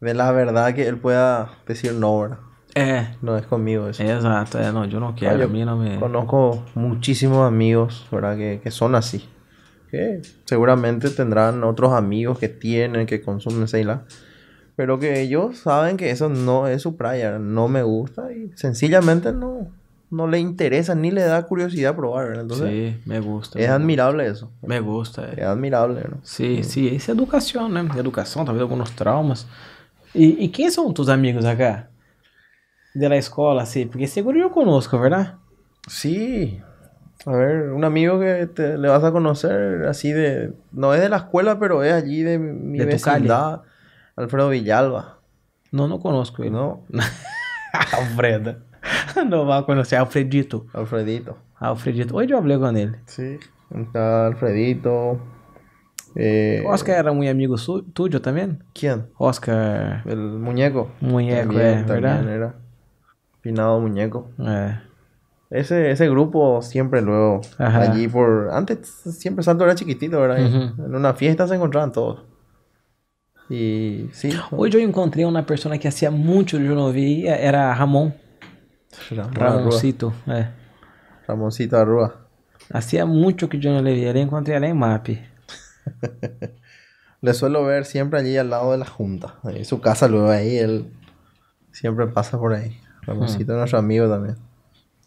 de 0.00 0.12
la 0.12 0.32
verdad 0.32 0.74
que 0.74 0.82
él 0.82 0.98
pueda 0.98 1.48
decir 1.66 1.92
no, 1.94 2.20
¿verdad? 2.20 2.38
É, 2.74 3.14
No 3.22 3.36
es 3.36 3.46
conmigo 3.46 3.88
eso. 3.88 4.02
exato. 4.02 4.58
É, 4.58 4.70
não, 4.72 4.84
eu 4.84 5.00
não 5.00 5.12
quero. 5.14 5.38
yo 5.38 5.44
a 5.44 5.48
mim 5.48 5.64
não 5.64 5.78
me. 5.78 5.96
Conozco 5.98 6.62
muchísimos 6.74 7.46
amigos, 7.46 8.06
¿verdad? 8.10 8.36
Que, 8.36 8.60
que 8.62 8.70
son 8.70 8.94
así. 8.96 9.28
Que 9.90 10.20
seguramente 10.44 11.10
tendrán 11.10 11.62
otros 11.64 11.92
amigos 11.92 12.38
que 12.38 12.48
tienen, 12.48 13.06
que 13.06 13.20
consumen 13.20 13.66
Seila. 13.68 14.02
Pero 14.76 14.98
que 14.98 15.20
ellos 15.20 15.58
saben 15.58 15.96
que 15.96 16.10
eso 16.10 16.28
no 16.28 16.66
es 16.68 16.82
su 16.82 16.96
playa, 16.96 17.38
no 17.38 17.68
me 17.68 17.82
gusta 17.82 18.32
y 18.32 18.50
sencillamente 18.56 19.32
no, 19.32 19.68
no 20.10 20.26
le 20.26 20.38
interesa 20.38 20.94
ni 20.94 21.10
le 21.10 21.22
da 21.22 21.42
curiosidad 21.46 21.94
probar, 21.94 22.26
¿verdad? 22.28 22.42
Entonces 22.42 22.68
Sim, 22.68 23.00
me 23.06 23.20
gusta. 23.20 23.58
es 23.60 23.68
me 23.68 23.72
admirable 23.74 24.26
eso. 24.26 24.46
gusta. 24.46 24.66
Me 24.66 24.80
gusta. 24.80 25.28
Es 25.32 25.38
É. 25.38 25.44
admirable, 25.44 26.00
¿no? 26.08 26.18
Sim, 26.22 26.62
sim. 26.64 26.86
Isso 26.94 27.10
é 27.10 27.14
educação, 27.14 27.68
né? 27.68 27.86
Educação, 27.96 28.44
talvez 28.44 28.62
alguns 28.62 28.90
traumas. 28.90 29.46
E, 30.14 30.44
e 30.44 30.48
quem 30.48 30.68
são 30.70 30.92
tus 30.92 31.08
amigos 31.08 31.44
acá? 31.44 31.88
De 32.94 33.08
la 33.08 33.16
escola, 33.16 33.62
assim? 33.62 33.86
Porque 33.86 34.08
seguro 34.08 34.36
eu 34.38 34.50
conosco, 34.50 34.98
verdade? 34.98 35.32
Sí. 35.88 36.60
A 37.24 37.32
ver, 37.32 37.70
un 37.72 37.84
amigo 37.84 38.18
que 38.18 38.46
te, 38.48 38.76
le 38.78 38.88
vas 38.88 39.04
a 39.04 39.12
conocer 39.12 39.84
así 39.86 40.10
de... 40.12 40.52
No 40.72 40.92
es 40.94 41.00
de 41.00 41.08
la 41.08 41.18
escuela, 41.18 41.58
pero 41.58 41.84
es 41.84 41.92
allí 41.92 42.22
de 42.22 42.38
mi 42.38 42.78
De 42.78 42.86
vecindad. 42.86 43.60
Alfredo 44.16 44.48
Villalba. 44.48 45.18
Não, 45.70 45.86
não 45.86 45.98
conosco 46.00 46.42
ele. 46.42 46.50
¿No? 46.50 46.82
Alfredo. 47.92 48.56
Não 49.28 49.46
vai 49.46 49.62
conhecer. 49.62 49.96
Alfredito. 49.96 50.66
Alfredito. 50.72 51.34
Alfredito. 51.60 52.16
Hoje 52.16 52.32
eu 52.32 52.40
falei 52.40 52.58
com 52.58 52.68
ele. 52.76 52.94
Sí. 53.06 53.38
Está 53.74 54.26
Alfredito. 54.26 55.20
Eh, 56.16 56.62
Oscar 56.66 56.96
era 56.98 57.12
muito 57.12 57.30
amigo 57.30 57.54
tuyo 57.94 58.18
também? 58.20 58.58
¿Quién? 58.74 59.04
Oscar 59.18 60.02
El 60.06 60.18
muñeco. 60.18 60.90
Muñeco, 61.00 61.52
También, 61.52 61.78
eh, 61.78 61.84
también 61.86 62.02
¿verdad? 62.02 62.28
era. 62.28 62.54
Pinado 63.42 63.80
muñeco. 63.80 64.28
É. 64.40 64.80
Ese, 65.50 65.90
ese 65.90 66.08
grupo 66.08 66.62
siempre 66.62 67.00
luego. 67.00 67.40
Ajá. 67.58 67.82
Allí 67.82 68.08
por... 68.08 68.48
Antes 68.52 68.88
siempre 68.88 69.44
Santo 69.44 69.64
era 69.64 69.74
chiquitito, 69.76 70.20
¿verdad? 70.20 70.38
Y 70.38 70.46
Ujú. 70.46 70.84
En 70.86 70.94
una 70.96 71.14
fiesta 71.14 71.46
se 71.46 71.54
encontraban 71.54 71.92
todos. 71.92 72.24
Y 73.48 74.08
sí. 74.12 74.30
Hoje 74.52 74.76
eu 74.78 74.80
encontrei 74.80 75.24
uma 75.24 75.42
pessoa 75.42 75.76
que 75.78 75.88
hacía 75.88 76.10
muito 76.10 76.56
eu 76.56 76.74
não 76.74 76.92
via, 76.92 77.34
era 77.36 77.72
Ramon. 77.72 78.12
Ramón 79.08 79.36
Arrua. 79.36 79.50
Ramoncito. 79.58 80.12
É. 80.26 80.48
Ramoncito 81.26 81.76
Arrua. 81.76 82.26
Hacía 82.72 83.04
muito 83.06 83.48
que 83.48 83.56
eu 83.56 83.72
não 83.72 83.80
le 83.82 83.94
via. 83.94 84.10
Eu 84.12 84.16
encontrei 84.16 84.56
ela 84.56 84.66
em 84.66 84.74
MAP. 84.74 85.08
Le 87.22 87.34
suelo 87.34 87.64
ver 87.64 87.84
siempre 87.84 88.18
allí 88.18 88.36
al 88.38 88.48
lado 88.48 88.72
de 88.72 88.78
la 88.78 88.86
junta. 88.86 89.34
En 89.44 89.64
su 89.64 89.80
casa 89.80 90.08
luego 90.08 90.30
ahí, 90.30 90.56
él 90.56 90.86
siempre 91.70 92.06
pasa 92.06 92.38
por 92.38 92.54
ahí. 92.54 92.78
Ramoncito 93.02 93.52
es 93.52 93.58
nuestro 93.58 93.78
amigo 93.78 94.08
también. 94.08 94.36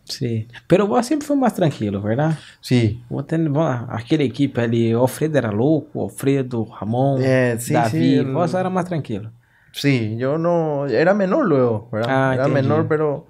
Sim. 0.06 0.48
Pero 0.68 0.86
vos 0.86 1.06
sempre 1.06 1.26
foi 1.26 1.38
mais 1.38 1.53
tranquilo, 1.53 2.02
verdade? 2.02 2.38
Sí. 2.61 3.02
Vos 3.10 3.26
ten, 3.26 3.52
vos, 3.53 3.68
aquela 3.90 4.24
equipe 4.24 4.60
ali, 4.61 4.91
Alfredo 4.91 5.38
era 5.38 5.49
louco, 5.52 5.99
o 6.02 6.03
Alfredo, 6.03 6.65
Ramon, 6.78 7.22
Eh, 7.24 7.56
sí, 7.57 7.74
Davi, 7.74 7.90
sí, 7.90 8.15
el- 8.18 8.34
vos 8.34 8.53
era 8.53 8.70
mais 8.70 8.86
tranquilo. 8.86 9.32
Sí, 9.72 10.15
yo 10.18 10.38
no... 10.38 10.86
Era 10.88 11.14
menor 11.14 11.48
luego, 11.48 11.90
¿verdad? 11.91 12.10
Ah, 12.32 12.34
era 12.36 12.48
menor, 12.49 12.86
pero 12.88 13.28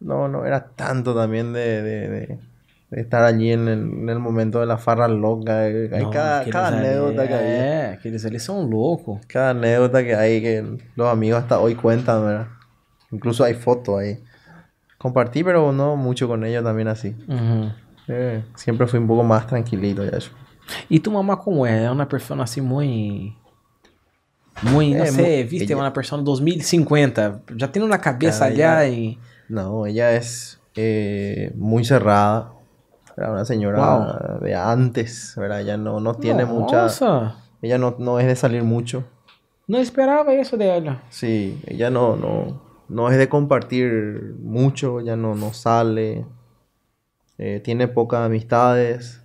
no, 0.00 0.28
no 0.28 0.44
era 0.44 0.68
tanto 0.74 1.14
también 1.14 1.52
de, 1.52 1.82
de, 1.82 2.08
de- 2.08 2.38
de 2.90 3.00
estar 3.00 3.22
allí 3.22 3.52
en 3.52 3.68
el, 3.68 3.78
en 3.82 4.08
el 4.08 4.18
momento 4.18 4.58
de 4.58 4.66
la 4.66 4.76
farra 4.76 5.06
loca. 5.06 5.60
Hay 5.60 5.88
Não, 5.90 6.10
cada, 6.10 6.44
cada 6.50 6.68
anécdota 6.68 7.28
que 7.28 7.34
había. 7.34 7.58
É, 7.64 7.92
aqueles 7.92 8.24
ali 8.24 8.40
são 8.40 8.68
loucos. 8.68 9.20
Cada 9.28 9.50
anécdota 9.50 10.02
que 10.02 10.14
hay 10.16 10.40
que 10.42 10.64
los 10.96 11.08
amigos 11.08 11.40
hasta 11.42 11.60
hoy 11.60 11.76
cuentan, 11.76 12.24
¿verdad? 12.24 12.48
Incluso 13.12 13.44
hay 13.44 13.54
fotos 13.54 14.00
ahí. 14.00 14.18
Compartí, 14.98 15.44
pero 15.44 15.72
no 15.72 15.94
mucho 15.96 16.26
con 16.26 16.44
ellos 16.44 16.64
también 16.64 16.88
así. 16.88 17.14
Uhum. 17.28 17.72
Eh, 18.08 18.42
siempre 18.56 18.86
fui 18.88 18.98
un 18.98 19.06
poco 19.06 19.22
más 19.22 19.46
tranquilito 19.46 20.04
ya 20.04 20.16
eso. 20.18 20.32
E 20.90 20.98
tu 20.98 21.10
mamá 21.12 21.36
como 21.36 21.64
é? 21.64 21.84
É 21.84 21.90
uma 21.90 22.06
pessoa 22.06 22.42
assim 22.42 22.60
muito... 22.60 23.38
Muito, 24.62 24.98
não 24.98 25.04
É, 25.04 25.10
sei, 25.10 25.42
mu- 25.44 25.48
viste, 25.48 25.72
ella- 25.72 25.82
uma 25.84 25.90
pessoa 25.90 26.20
2050. 26.22 27.40
Já 27.56 27.66
tem 27.68 27.86
na 27.86 27.98
cabeça 27.98 28.40
Cara, 28.40 28.52
allá 28.52 28.86
e... 28.88 29.16
No, 29.50 29.84
ella 29.86 30.12
es 30.14 30.60
eh, 30.76 31.52
muy 31.56 31.84
cerrada. 31.84 32.52
Era 33.16 33.32
una 33.32 33.44
señora 33.44 33.78
Wow. 33.80 34.40
de 34.40 34.54
antes, 34.54 35.34
¿verdad? 35.36 35.60
Ella 35.60 35.76
no, 35.76 36.00
no 36.00 36.14
tiene 36.14 36.44
mucha... 36.44 36.82
Nossa, 36.84 37.36
Ella 37.60 37.76
no, 37.76 37.96
no 37.98 38.18
es 38.20 38.26
de 38.26 38.36
salir 38.36 38.62
mucho. 38.62 39.04
não 39.68 39.80
esperava 39.80 40.34
isso 40.34 40.56
dela. 40.56 41.00
Sí, 41.10 41.60
ella 41.66 41.90
no, 41.90 42.16
no, 42.16 42.60
no 42.88 43.08
es 43.10 43.16
de 43.18 43.28
compartir 43.28 44.34
mucho, 44.40 44.98
ella 45.00 45.14
no, 45.16 45.34
no 45.36 45.52
sale. 45.52 46.24
eh, 47.38 47.60
tiene 47.62 47.86
pocas 47.88 48.20
amistades, 48.26 49.22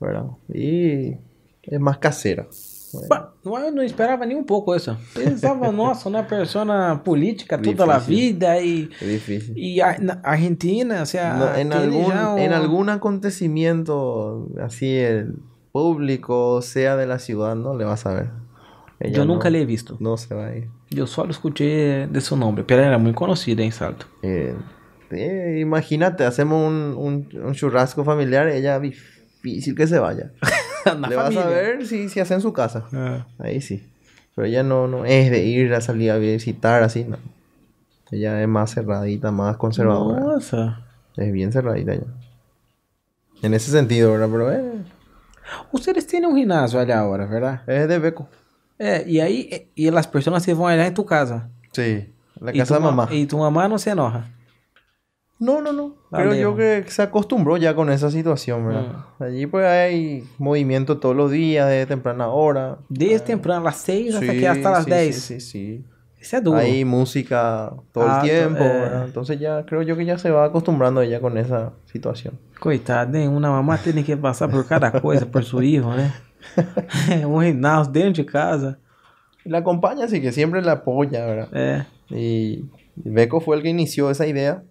¿verdad? 0.00 0.26
Y 0.48 1.16
es 1.62 1.80
más 1.80 1.98
casera. 1.98 2.46
Não, 3.44 3.58
eu 3.58 3.72
não 3.72 3.82
esperava 3.82 4.26
nem 4.26 4.36
um 4.36 4.44
pouco 4.44 4.74
isso. 4.74 4.96
Pensava, 5.14 5.72
nossa, 5.72 6.08
uma 6.08 6.22
pessoa 6.22 7.00
política 7.02 7.58
toda 7.58 7.94
a 7.94 7.98
vida 7.98 8.60
e... 8.60 8.90
E 9.56 9.80
a, 9.80 9.98
na 9.98 10.20
Argentina, 10.22 11.02
o 11.02 11.06
sea, 11.06 11.34
No, 11.34 11.56
en, 11.56 11.72
algún, 11.72 12.08
ya 12.08 12.44
en 12.44 12.52
algún 12.52 12.88
acontecimiento 12.88 14.48
así 14.60 14.96
el 14.96 15.36
público, 15.72 16.60
sea 16.62 16.96
de 16.96 17.06
la 17.06 17.18
ciudad, 17.18 17.56
no 17.56 17.76
le 17.76 17.84
vas 17.84 18.04
a 18.06 18.14
ver. 18.14 18.30
Ella 19.00 19.18
Eu 19.18 19.24
nunca 19.24 19.50
le 19.50 19.60
he 19.60 19.66
visto. 19.66 19.96
No 19.98 20.16
se 20.16 20.32
va 20.34 20.46
a 20.46 20.56
ir. 20.56 20.68
Eu 20.94 21.06
só 21.06 21.24
escutei 21.26 22.06
de 22.06 22.20
seu 22.20 22.36
nome. 22.36 22.62
Pero 22.62 22.82
era 22.82 22.98
muito 22.98 23.16
conhecida 23.16 23.62
em 23.62 23.70
Salto. 23.70 24.06
Eh, 24.22 24.54
eh, 25.10 25.58
imagínate, 25.60 26.24
hacemos 26.24 26.68
un, 26.68 26.94
un, 26.96 27.28
un 27.44 27.52
churrasco 27.54 28.04
familiar, 28.04 28.48
ella 28.48 28.78
difícil 28.78 29.74
que 29.74 29.86
se 29.86 29.98
vaya. 29.98 30.32
Le 31.08 31.16
vas 31.16 31.36
a 31.36 31.46
ver 31.48 31.86
si, 31.86 32.08
si 32.08 32.20
hace 32.20 32.34
en 32.34 32.40
su 32.40 32.52
casa. 32.52 32.84
É. 32.92 33.24
Ahí 33.38 33.60
sí. 33.60 33.88
Pero 34.34 34.46
ella 34.46 34.62
no, 34.62 34.86
no 34.88 35.04
es 35.04 35.30
de 35.30 35.44
ir 35.44 35.72
a 35.74 35.80
salir 35.80 36.10
a 36.10 36.16
visitar 36.18 36.82
así, 36.82 37.04
no. 37.04 37.16
Ella 38.10 38.40
es 38.42 38.48
más 38.48 38.74
cerradita, 38.74 39.30
más 39.30 39.56
conservadora. 39.56 40.20
Nossa. 40.20 40.86
Es 41.16 41.32
bien 41.32 41.52
cerradita 41.52 41.94
ella. 41.94 42.06
En 43.42 43.54
ese 43.54 43.70
sentido, 43.70 44.12
¿verdad? 44.12 44.28
Pero 44.30 44.52
eh, 44.52 44.82
Ustedes 45.72 46.06
têm 46.06 46.24
um 46.24 46.34
ginásio 46.36 46.78
allá 46.80 47.00
agora, 47.00 47.26
verdade? 47.26 47.60
es 47.66 47.88
de 47.88 47.98
Beco. 47.98 48.28
É, 48.78 49.04
e 49.06 49.20
aí, 49.20 49.48
e, 49.76 49.84
e 49.84 49.88
as 49.88 50.06
pessoas 50.06 50.42
se 50.42 50.54
vão 50.54 50.66
allá 50.66 50.86
em 50.86 50.92
tu 50.92 51.04
casa. 51.04 51.50
Sí. 51.72 52.08
La 52.40 52.52
casa 52.52 52.74
tu 52.74 52.80
de 52.80 52.80
ma- 52.80 52.90
mamá. 52.92 53.08
E 53.12 53.26
tu 53.26 53.38
mamá 53.38 53.68
não 53.68 53.78
se 53.78 53.90
enoja. 53.90 54.24
No, 55.42 55.60
no, 55.60 55.72
no. 55.72 55.96
Dale, 56.10 56.24
Creo 56.30 56.34
yo 56.34 56.48
hijo. 56.50 56.56
que 56.56 56.84
se 56.90 57.02
acostumbró 57.02 57.56
ya 57.56 57.74
con 57.74 57.90
esa 57.90 58.10
situación, 58.12 58.64
¿verdad? 58.66 58.92
Allí 59.18 59.46
pues 59.46 59.66
hay 59.66 60.24
movimiento 60.38 60.98
todos 60.98 61.16
los 61.16 61.32
días, 61.32 61.68
de 61.68 61.84
temprana 61.84 62.28
hora. 62.28 62.78
Desde 62.88 63.18
temprano, 63.26 63.66
às 63.66 63.76
6 63.78 64.14
até 64.14 64.30
Sí, 64.30 64.38
que 64.38 64.46
hasta 64.48 64.70
las 64.70 64.84
sí, 64.84 64.90
10. 64.92 65.16
Sí, 65.16 65.40
sí, 65.40 65.40
sí. 65.40 65.84
Isso 66.20 66.36
é 66.36 66.40
duro. 66.40 66.58
Hay 66.58 66.84
música 66.84 67.72
todo 67.90 68.04
Ah, 68.08 68.20
el 68.22 68.30
tiempo, 68.30 68.62
eh. 68.62 68.68
¿verdad? 68.68 69.04
Entonces 69.06 69.40
ya 69.40 69.66
creo 69.66 69.82
yo 69.82 69.96
que 69.96 70.04
ya 70.04 70.16
se 70.18 70.30
va 70.30 70.44
acostumbrando 70.44 71.02
ella 71.02 71.18
con 71.20 71.36
esa 71.36 71.72
situación. 71.86 72.38
Coitado, 72.60 73.18
hein? 73.18 73.26
Uma 73.28 73.50
mamá 73.50 73.76
tem 73.78 74.04
que 74.04 74.16
passar 74.16 74.48
por 74.48 74.64
cada 74.64 74.92
coisa 74.92 75.26
por 75.26 75.42
seu 75.44 75.58
filho, 75.58 75.90
né? 75.96 76.12
um 77.26 77.40
ginásio 77.42 77.90
dentro 77.92 78.22
de 78.22 78.30
casa. 78.30 78.78
La 79.44 79.58
acompaña, 79.58 80.04
así 80.04 80.20
que 80.20 80.30
siempre 80.30 80.62
la 80.62 80.72
apoya, 80.74 81.26
¿verdad? 81.26 81.48
É. 81.52 81.84
Y 82.10 82.64
Beco 82.94 83.40
fue 83.40 83.56
el 83.56 83.62
que 83.62 83.70
inició 83.70 84.08
esa 84.08 84.24
idea, 84.28 84.62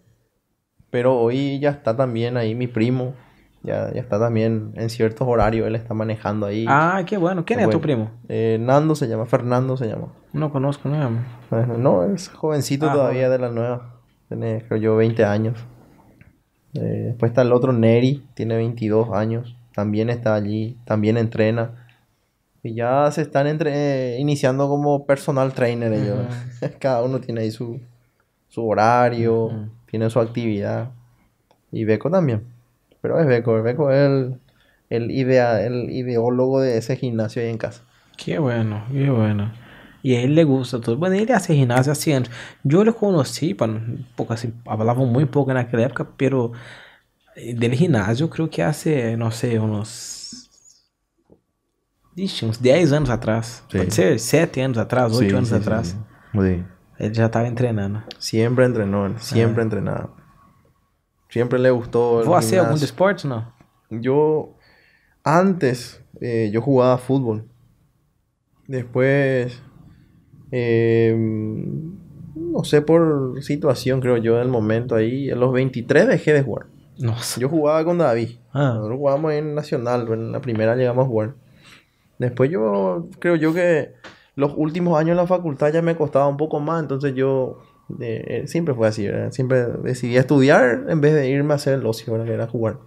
pero 0.91 1.17
hoy 1.19 1.59
ya 1.59 1.69
está 1.71 1.95
también 1.95 2.37
ahí 2.37 2.53
mi 2.53 2.67
primo, 2.67 3.13
ya, 3.63 3.91
ya 3.93 4.01
está 4.01 4.19
también 4.19 4.73
en 4.75 4.89
ciertos 4.89 5.27
horarios, 5.27 5.67
él 5.67 5.75
está 5.75 5.93
manejando 5.93 6.45
ahí. 6.45 6.65
Ah, 6.67 7.03
que 7.05 7.17
bueno. 7.17 7.43
Quem 7.45 7.57
é 7.59 7.65
Bueno. 7.65 7.71
tu 7.79 7.81
primo? 7.81 8.11
Eh, 8.29 8.57
Nando 8.59 8.93
se 8.95 9.07
llama, 9.07 9.25
Fernando 9.25 9.75
se 9.77 9.87
llama. 9.87 10.07
Não 10.33 10.49
conosco 10.49 10.87
mesmo. 10.89 11.19
Eh, 11.51 11.65
No, 11.77 12.03
es 12.03 12.29
jovencito 12.29 12.89
Ah, 12.89 12.93
todavía 12.93 13.29
de 13.29 13.37
la 13.39 13.49
nueva, 13.49 14.01
tiene 14.29 14.63
creo 14.67 14.79
yo 14.79 14.95
20 14.95 15.25
años. 15.25 15.57
Eh, 16.73 17.07
después 17.09 17.31
está 17.31 17.41
el 17.41 17.51
otro 17.53 17.73
Neri, 17.73 18.23
tiene 18.33 18.55
22 18.55 19.11
años, 19.11 19.55
también 19.75 20.09
está 20.09 20.35
allí, 20.35 20.77
también 20.85 21.17
entrena. 21.17 21.71
Y 22.63 22.75
ya 22.75 23.09
se 23.11 23.21
están 23.23 23.47
entre, 23.47 23.71
eh, 24.15 24.19
iniciando 24.19 24.67
como 24.69 25.05
personal 25.05 25.51
trainer 25.53 25.91
ellos. 25.93 26.17
Cada 26.79 27.03
uno 27.03 27.19
tiene 27.19 27.41
ahí 27.41 27.51
su, 27.51 27.79
su 28.47 28.65
horario. 28.67 29.69
Tiene 29.91 30.09
su 30.09 30.19
actividad. 30.19 30.89
Y 31.71 31.83
Beco 31.83 32.09
también. 32.09 32.43
Pero 33.01 33.19
es 33.19 33.27
Beco, 33.27 33.61
Beco 33.61 33.91
es 33.91 33.97
el, 33.99 34.39
el, 34.89 35.11
idea, 35.11 35.63
el 35.63 35.89
ideólogo 35.89 36.61
de 36.61 36.77
ese 36.77 36.95
gimnasio 36.95 37.41
ahí 37.41 37.49
en 37.49 37.57
casa. 37.57 37.83
Que 38.17 38.39
bueno, 38.39 38.85
que 38.91 39.09
bueno. 39.09 39.51
E 40.03 40.17
a 40.17 40.21
ele 40.21 40.33
le 40.33 40.43
gusta 40.45 40.79
tudo. 40.79 40.97
Bueno, 40.97 41.15
ele 41.15 41.31
hace 41.33 41.53
antes. 42.13 42.31
Eu 42.67 42.83
le 42.83 42.91
conheci, 42.91 43.53
para 43.53 43.71
um 43.71 44.03
pouco 44.15 44.33
assim, 44.33 44.51
falavam 44.65 45.05
muito 45.05 45.29
pouco 45.29 45.53
naquela 45.53 45.83
época, 45.83 46.05
pero 46.17 46.53
eh, 47.35 47.53
del 47.53 47.75
ginásio, 47.75 48.23
eu 48.23 48.29
creio 48.29 48.49
que 48.49 48.61
hace, 48.61 49.15
não 49.15 49.29
sei, 49.29 49.59
uns. 49.59 50.49
Ixi, 52.17 52.45
uns 52.45 52.57
10 52.57 52.93
anos 52.93 53.09
atrás. 53.09 53.63
Sim. 53.69 53.77
Pode 53.77 53.93
ser 53.93 54.19
7 54.19 54.61
anos 54.61 54.77
atrás, 54.77 55.13
8 55.13 55.37
anos 55.37 55.53
atrás. 55.53 55.95
Sí. 56.33 56.63
Ele 57.01 57.15
já 57.15 57.25
estava 57.25 57.51
treinando. 57.51 58.03
Siempre 58.19 58.63
entrenó, 58.63 59.07
él, 59.07 59.17
siempre 59.17 59.63
entrenaba. 59.63 60.11
Siempre 61.29 61.57
le 61.57 61.71
gustó. 61.71 62.21
el 62.21 62.31
hacer 62.31 62.59
algum 62.59 62.75
gimnasio. 62.75 62.87
desporto, 62.87 63.27
não? 63.27 63.43
Yo, 63.89 64.55
antes, 65.23 65.99
eh, 66.21 66.51
yo 66.53 66.61
jugaba 66.61 66.99
fútbol. 66.99 67.49
Después, 68.67 69.63
eh, 70.51 71.15
no 72.35 72.63
sé, 72.63 72.83
por 72.83 73.41
situación, 73.41 73.99
creo 73.99 74.17
yo, 74.17 74.35
del 74.35 74.49
momento 74.49 74.93
ahí, 74.93 75.31
a 75.31 75.35
los 75.35 75.51
23 75.51 76.07
dejé 76.07 76.33
de 76.33 76.43
jugar. 76.43 76.67
Nossa. 76.99 77.41
Yo 77.41 77.49
jugaba 77.49 77.83
con 77.83 77.97
David. 77.97 78.37
Ah. 78.53 78.73
Nosotros 78.75 78.99
jugábamos 78.99 79.33
en 79.33 79.55
Nacional, 79.55 80.07
en 80.13 80.31
la 80.31 80.39
primera 80.39 80.75
llegamos 80.75 81.05
a 81.05 81.07
jugar. 81.07 81.33
Después 82.19 82.51
yo 82.51 83.09
creo 83.17 83.35
yo 83.37 83.55
que 83.55 83.95
los 84.41 84.53
últimos 84.57 84.99
años 84.99 85.11
en 85.11 85.17
la 85.17 85.27
facultad 85.27 85.71
ya 85.71 85.81
me 85.81 85.95
costaba 85.95 86.27
un 86.27 86.37
poco 86.37 86.59
más, 86.59 86.81
entonces 86.81 87.13
yo 87.13 87.59
eh, 87.99 88.43
siempre 88.47 88.73
fue 88.73 88.87
así, 88.87 89.07
¿verdad? 89.07 89.31
siempre 89.31 89.65
decidí 89.83 90.17
estudiar 90.17 90.85
en 90.89 90.99
vez 90.99 91.13
de 91.13 91.29
irme 91.29 91.53
a 91.53 91.55
hacer 91.55 91.75
el 91.75 91.85
ocio, 91.85 92.11
¿verdad? 92.11 92.25
que 92.25 92.33
era 92.33 92.47
jugar. 92.47 92.77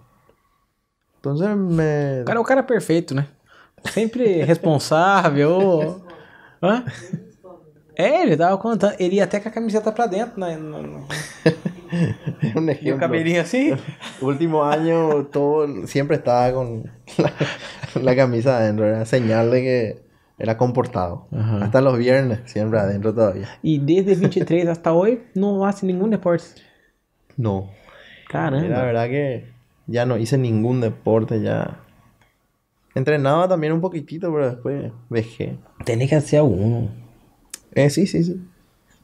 Entonces 1.15 1.55
me... 1.55 2.23
Cara 2.25 2.39
o 2.39 2.43
cara 2.43 2.67
perfeito, 2.67 3.15
né? 3.15 3.27
Sempre 3.85 4.43
responsável. 4.43 6.01
Hã? 6.61 6.83
É, 7.95 8.23
ele 8.23 8.35
tava 8.35 8.57
contando. 8.57 8.95
Ele 8.99 9.15
ia 9.15 9.23
até 9.23 9.39
com 9.39 9.47
a 9.47 9.51
camiseta 9.51 9.91
pra 9.91 10.05
dentro, 10.05 10.39
né? 10.39 10.57
Un 12.55 12.67
E 12.67 12.67
o 12.67 12.71
ejemplo. 12.71 12.99
cabelinho 12.99 13.41
assim. 13.41 13.77
Último 14.21 14.63
año 14.63 15.25
todo 15.31 15.87
siempre 15.87 16.17
estaba 16.17 16.51
con 16.51 16.83
la, 17.17 17.31
la 18.01 18.15
camisa 18.15 18.57
adentro, 18.57 18.85
era 18.85 19.05
señal 19.05 19.49
de 19.51 19.61
que 19.61 20.04
era 20.37 20.57
comportado. 20.57 21.27
Ajá. 21.31 21.63
Hasta 21.65 21.81
los 21.81 21.97
viernes, 21.97 22.39
siempre 22.45 22.79
adentro 22.79 23.13
todavía. 23.13 23.47
E 23.63 23.79
desde 23.79 24.15
23 24.15 24.67
hasta 24.67 24.91
hoy 24.93 25.23
não 25.35 25.63
hace 25.65 25.85
nenhum 25.85 26.09
deporte. 26.09 26.45
No, 27.37 27.69
La 28.25 28.31
Caramba. 28.31 28.83
verdad 28.83 29.07
que 29.07 29.45
ya 29.87 30.05
no 30.05 30.17
hice 30.17 30.37
ningún 30.37 30.81
deporte, 30.81 31.41
ya. 31.41 31.79
Entrenaba 32.95 33.47
también 33.47 33.73
un 33.73 33.81
poquitito, 33.81 34.31
pero 34.31 34.49
después 34.51 34.91
dejé. 35.09 35.57
Tem 35.83 35.99
que 36.07 36.15
hacer 36.15 36.39
algum. 36.39 36.87
Eh, 37.73 37.89
sí, 37.89 38.07
sí, 38.07 38.23
sí. 38.23 38.41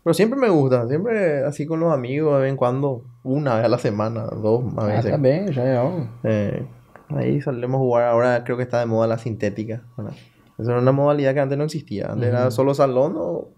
Pero 0.04 0.14
siempre 0.14 0.40
me 0.40 0.50
gusta, 0.50 0.88
siempre 0.88 1.44
así 1.46 1.66
con 1.68 1.80
los 1.82 1.94
amigos, 1.94 2.36
de 2.36 2.42
vez 2.44 2.50
en 2.52 2.56
cuando, 2.58 3.04
una 3.24 3.56
vez 3.56 3.66
a 3.66 3.68
la 3.68 3.78
semana, 3.78 4.24
dos 4.26 4.64
a 4.78 4.82
Ah, 4.82 4.86
veces. 4.88 5.22
bem, 5.22 5.52
já 5.54 5.64
é 5.64 5.76
algo. 5.78 6.08
Eh, 6.24 6.66
ahí 7.10 7.42
solemos 7.42 7.80
jugar, 7.80 8.04
ahora 8.06 8.44
creo 8.44 8.56
que 8.58 8.64
está 8.64 8.80
de 8.80 8.86
moda 8.88 9.08
la 9.08 9.18
sintética. 9.18 9.84
¿verdad? 9.98 10.14
Esa 10.62 10.72
era 10.72 10.82
una 10.82 10.92
modalidad 10.92 11.34
que 11.34 11.40
antes 11.40 11.58
no 11.58 11.64
existía. 11.64 12.12
Antes 12.12 12.30
era 12.30 12.52
solo 12.52 12.74
salón 12.74 13.16
o 13.18 13.50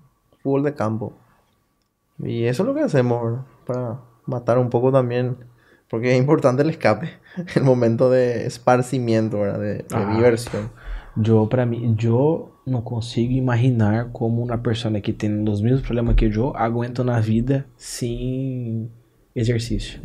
fútbol 0.42 0.64
de 0.64 0.74
campo. 0.74 1.14
Y 2.20 2.46
eso 2.46 2.64
es 2.64 2.68
lo 2.68 2.74
que 2.74 2.82
hacemos, 2.82 3.24
¿verdad? 3.24 3.46
Para 3.66 4.00
matar 4.26 4.58
un 4.58 4.70
poco 4.70 4.92
también, 4.92 5.36
porque 5.90 6.14
es 6.14 6.18
importante 6.18 6.62
el 6.64 6.70
escape, 6.70 7.10
el 7.56 7.64
momento 7.64 8.10
de 8.10 8.46
esparcimiento, 8.46 9.40
¿verdad? 9.40 9.60
De, 9.60 9.74
de 9.76 9.86
Ah. 9.92 10.14
diversión. 10.16 10.70
Eu, 11.16 11.46
pra 11.48 11.64
mim, 11.66 11.96
eu 12.02 12.52
não 12.66 12.82
consigo 12.82 13.34
imaginar 13.34 14.10
como 14.12 14.42
uma 14.44 14.58
pessoa 14.58 15.00
que 15.00 15.14
tem 15.14 15.48
os 15.48 15.62
mesmos 15.62 15.82
problemas 15.82 16.16
que 16.16 16.26
eu 16.26 16.54
aguenta 16.56 17.04
na 17.04 17.20
vida 17.20 17.66
sem 17.78 18.90
exercício. 19.36 20.00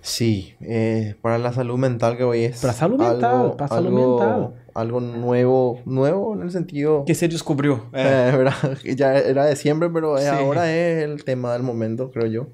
Sí, 0.00 0.54
eh, 0.60 1.14
para 1.22 1.38
la 1.38 1.52
salud 1.52 1.78
mental 1.78 2.16
que 2.16 2.24
hoy 2.24 2.44
es 2.44 2.60
Para 2.60 2.72
salud 2.72 2.98
mental, 2.98 3.54
para 3.56 3.68
salud 3.68 3.88
algo- 3.88 4.18
mental. 4.18 4.54
Algo 4.76 5.00
nuevo, 5.00 5.80
nuevo 5.86 6.34
en 6.34 6.42
el 6.42 6.50
sentido... 6.50 7.04
Que 7.06 7.14
você 7.14 7.28
descobriu. 7.28 7.80
Eh, 7.92 8.32
¿verdad? 8.36 8.76
Que 8.82 8.94
Ya 8.94 9.14
era 9.16 9.46
de 9.46 9.56
siempre, 9.56 9.88
pero 9.90 10.18
es- 10.18 10.24
Sí. 10.24 10.30
ahora 10.30 10.70
es 10.70 11.02
el 11.04 11.24
tema 11.24 11.52
del 11.54 11.62
momento, 11.62 12.10
creo 12.10 12.26
yo. 12.26 12.46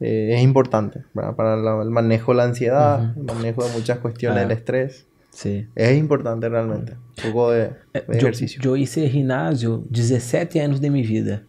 Eh, 0.00 0.34
es 0.34 0.42
importante 0.42 1.04
¿verdad? 1.14 1.36
para 1.36 1.56
la- 1.56 1.82
el 1.82 1.90
manejo 1.90 2.32
de 2.32 2.36
la 2.38 2.44
ansiedad, 2.44 3.14
el 3.16 3.22
manejo 3.24 3.62
de 3.64 3.70
muchas 3.72 3.98
cuestiones 3.98 4.40
del 4.42 4.50
estrés. 4.52 5.06
Sim. 5.30 5.66
Es 5.74 5.96
importante 5.96 6.48
realmente. 6.48 6.92
Un 7.24 7.32
poco 7.32 7.50
de, 7.52 7.68
de 7.94 8.04
Eu, 8.08 8.14
ejercicio. 8.16 8.60
eu 8.64 8.76
hice 8.76 9.08
ginásio 9.08 9.82
17 9.90 10.58
anos 10.60 10.80
de 10.80 10.90
minha 10.90 11.06
vida. 11.06 11.42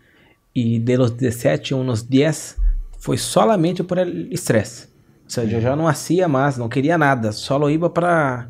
E 0.55 0.80
de 0.80 0.97
los 0.97 1.11
17, 1.17 1.73
uns 1.73 2.03
10 2.07 2.57
foi 2.99 3.17
solamente 3.17 3.84
por 3.84 3.97
el 3.97 4.31
estresse. 4.31 4.88
Ou 5.25 5.30
seja, 5.30 5.57
eu 5.57 5.61
já 5.61 5.75
não 5.75 5.88
hacía 5.88 6.27
mais, 6.27 6.57
não 6.57 6.69
queria 6.69 6.97
nada, 6.97 7.31
só 7.31 7.57
ia 7.69 7.89
para 7.89 8.47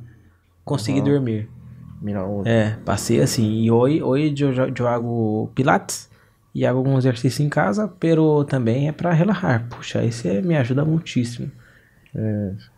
conseguir 0.64 1.00
Aham. 1.02 1.10
dormir. 1.10 1.50
É, 2.46 2.76
passei 2.86 3.22
assim. 3.22 3.62
E 3.64 3.72
hoje, 3.72 4.02
hoje 4.04 4.44
eu, 4.44 4.52
jo- 4.54 4.74
eu 4.78 4.88
hago 4.88 5.52
pilates 5.56 6.10
e 6.54 6.66
hago 6.66 6.80
algum 6.80 6.98
exercício 6.98 7.44
em 7.46 7.50
casa, 7.50 7.88
pero 8.00 8.44
também 8.44 8.88
é 8.88 8.92
para 8.92 9.12
relaxar. 9.14 9.68
Puxa, 9.70 10.04
isso 10.04 10.28
é- 10.28 10.42
me 10.42 10.56
ajuda 10.58 10.84
muitíssimo. 10.86 11.50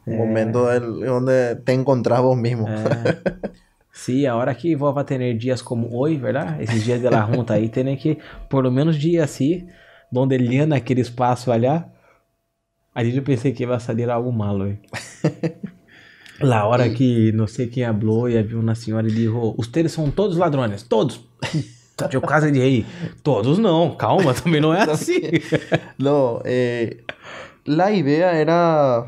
un 0.08 0.16
momento 0.18 0.66
del- 0.68 1.00
donde 1.06 1.56
te 1.66 1.74
encontrás 1.74 2.22
vos 2.22 2.38
mismo. 2.38 2.66
Sim, 3.92 4.26
a 4.28 4.36
hora 4.36 4.54
que 4.54 4.76
vou 4.76 4.94
ter 5.04 5.34
dias 5.38 5.62
como 5.62 5.98
hoje, 5.98 6.18
verdade? 6.18 6.64
Esses 6.64 6.84
dias 6.84 7.02
de 7.02 7.10
la 7.10 7.26
junta 7.26 7.54
aí, 7.54 7.70
tem 7.70 7.96
que, 7.98 8.18
por 8.50 8.64
lo 8.64 8.72
menos 8.72 8.98
dia 8.98 9.24
assim, 9.24 9.68
onde 10.14 10.36
ele 10.36 10.58
anda 10.58 10.76
naquele 10.76 11.02
espaço 11.02 11.52
ali 11.52 13.16
eu 13.16 13.24
pensei 13.24 13.52
que 13.54 13.64
ia 13.64 13.80
sair 13.80 14.10
algo 14.10 14.32
malo. 14.32 14.78
La 16.40 16.66
hora 16.66 16.90
que 16.90 17.32
não 17.32 17.48
sei 17.48 17.68
quem 17.68 17.86
falou 17.86 18.30
e 18.30 18.38
havia 18.38 18.60
uma 18.60 18.76
senhora 18.76 19.08
e 19.08 19.12
disse, 19.12 19.32
ustedes 19.58 19.92
são 19.92 20.12
todos 20.12 20.38
ladrões, 20.38 20.84
todos. 20.84 21.26
Eu 22.12 22.20
quase 22.20 22.52
dije, 22.52 22.86
todos 23.24 23.58
não, 23.58 23.96
calma, 23.96 24.34
também 24.34 24.60
não 24.60 24.74
é 24.74 24.82
assim. 24.82 25.22
No, 25.98 26.42
eh, 26.44 26.98
la 27.66 27.90
idea 27.94 28.32
era 28.34 29.08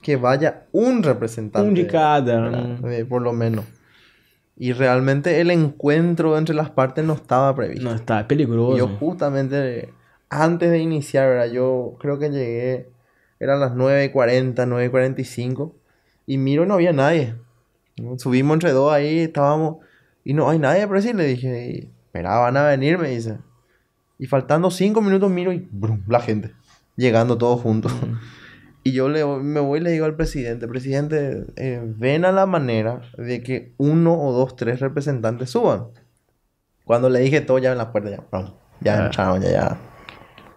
que 0.00 0.16
vaya 0.16 0.62
un 0.72 1.02
representante. 1.02 1.68
Um 1.68 1.74
de 1.74 1.84
cada. 1.86 2.78
Eh, 2.92 3.04
por 3.04 3.22
lo 3.22 3.32
menos. 3.32 3.64
Y 4.56 4.72
realmente 4.72 5.40
el 5.40 5.50
encuentro 5.50 6.38
entre 6.38 6.54
las 6.54 6.70
partes 6.70 7.04
no 7.04 7.14
estaba 7.14 7.54
previsto. 7.56 7.84
Não, 7.84 7.98
tá, 7.98 8.26
é 8.28 8.34
Y 8.34 8.78
yo 8.78 8.88
justamente 9.00 9.92
antes 10.30 10.70
de 10.70 10.78
iniciar, 10.78 11.28
¿verdad? 11.28 11.52
Yo 11.52 11.96
creo 11.98 12.18
que 12.18 12.28
llegué, 12.30 12.88
eran 13.40 13.58
las 13.58 13.72
9.40, 13.72 14.54
9.45 14.54 15.77
y 16.28 16.38
miro 16.38 16.62
y 16.62 16.66
no 16.68 16.74
había 16.74 16.92
nadie. 16.92 17.34
Subimos 18.18 18.54
entre 18.54 18.70
dos 18.70 18.92
ahí, 18.92 19.20
estábamos 19.20 19.78
y 20.22 20.34
no 20.34 20.48
hay 20.48 20.58
nadie, 20.60 20.86
pero 20.86 21.00
sí 21.02 21.12
le 21.12 21.24
dije, 21.24 21.70
y, 21.70 21.90
espera, 22.06 22.36
van 22.38 22.56
a 22.56 22.64
venir, 22.66 22.98
me 22.98 23.08
dice. 23.08 23.38
Y 24.18 24.26
faltando 24.26 24.70
cinco 24.70 25.00
minutos 25.00 25.30
miro 25.30 25.52
y 25.52 25.66
brum, 25.70 26.02
la 26.06 26.20
gente, 26.20 26.52
llegando 26.96 27.36
todos 27.36 27.60
juntos. 27.60 27.92
Y 28.84 28.92
yo 28.92 29.08
le, 29.10 29.22
me 29.26 29.60
voy 29.60 29.80
y 29.80 29.82
le 29.82 29.90
digo 29.90 30.06
al 30.06 30.14
presidente, 30.14 30.66
presidente, 30.66 31.44
eh, 31.56 31.82
ven 31.84 32.24
a 32.24 32.32
la 32.32 32.46
manera 32.46 33.02
de 33.18 33.42
que 33.42 33.74
uno 33.76 34.14
o 34.18 34.32
dos, 34.32 34.56
tres 34.56 34.80
representantes 34.80 35.50
suban. 35.50 35.88
Cuando 36.84 37.10
le 37.10 37.18
dije 37.20 37.42
todo 37.42 37.58
ya 37.58 37.72
en 37.72 37.78
la 37.78 37.92
puerta, 37.92 38.08
ya, 38.10 38.22
ya 38.80 39.02
Ah. 39.02 39.06
entraron, 39.06 39.42
ya, 39.42 39.50
ya. 39.50 39.78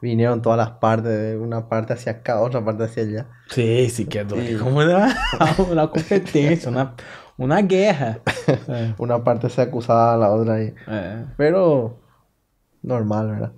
Vinieron 0.02 0.42
todas 0.42 0.58
las 0.58 0.72
partes, 0.80 1.12
de 1.12 1.38
una 1.38 1.70
parte 1.70 1.94
hacia 1.94 2.14
acá, 2.14 2.42
otra 2.42 2.64
parte 2.66 2.86
hacia 2.86 3.04
allá. 3.04 3.26
Sim, 3.50 3.88
sim, 3.90 4.06
que. 4.08 4.26
Sim. 4.28 4.58
Como 4.60 4.82
na, 4.84 5.14
na 5.76 5.88
competência, 5.88 6.72
na, 6.72 6.94
uma 7.38 7.62
guerra. 7.62 8.20
É, 8.68 8.94
Una 9.00 9.24
parte 9.24 9.48
se 9.50 9.62
acusaba 9.62 10.14
a 10.14 10.18
la 10.18 10.32
otra 10.32 10.56
ahí. 10.56 10.74
é, 10.88 11.24
Pero, 11.38 12.00
normal, 12.84 13.28
¿verdad? 13.28 13.52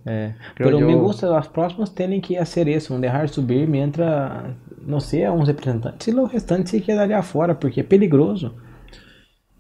Creo 0.56 0.68
Pero 0.70 0.80
me 0.82 0.92
yo- 0.92 1.00
gusta, 1.00 1.38
as 1.38 1.48
próximas 1.48 1.90
terem 1.92 2.20
que 2.20 2.36
fazer 2.38 2.68
isso, 2.68 2.92
não 2.94 3.00
deixar 3.00 3.30
subir 3.30 3.66
mientras, 3.68 4.54
não 4.86 5.00
sei, 5.00 5.28
uns 5.30 5.48
representantes. 5.48 6.08
E 6.08 6.12
o 6.14 6.26
restante 6.26 6.70
se 6.70 6.82
quedaria 6.82 7.22
fora, 7.24 7.56
porque 7.56 7.80
é 7.80 7.84
perigoso. 7.84 8.54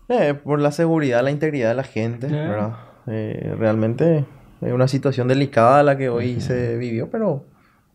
Eh, 0.09 0.33
por 0.33 0.59
la 0.59 0.71
seguridad, 0.71 1.23
la 1.23 1.31
integridad 1.31 1.69
de 1.69 1.75
la 1.75 1.83
gente, 1.83 2.27
Ya. 2.27 2.35
¿verdad? 2.49 2.73
Eh, 3.07 3.55
realmente 3.57 4.25
es 4.65 4.73
una 4.73 4.87
situación 4.87 5.27
delicada 5.27 5.83
la 5.83 5.97
que 5.97 6.09
hoy 6.09 6.41
se 6.41 6.77
vivió, 6.77 7.09
pero 7.09 7.45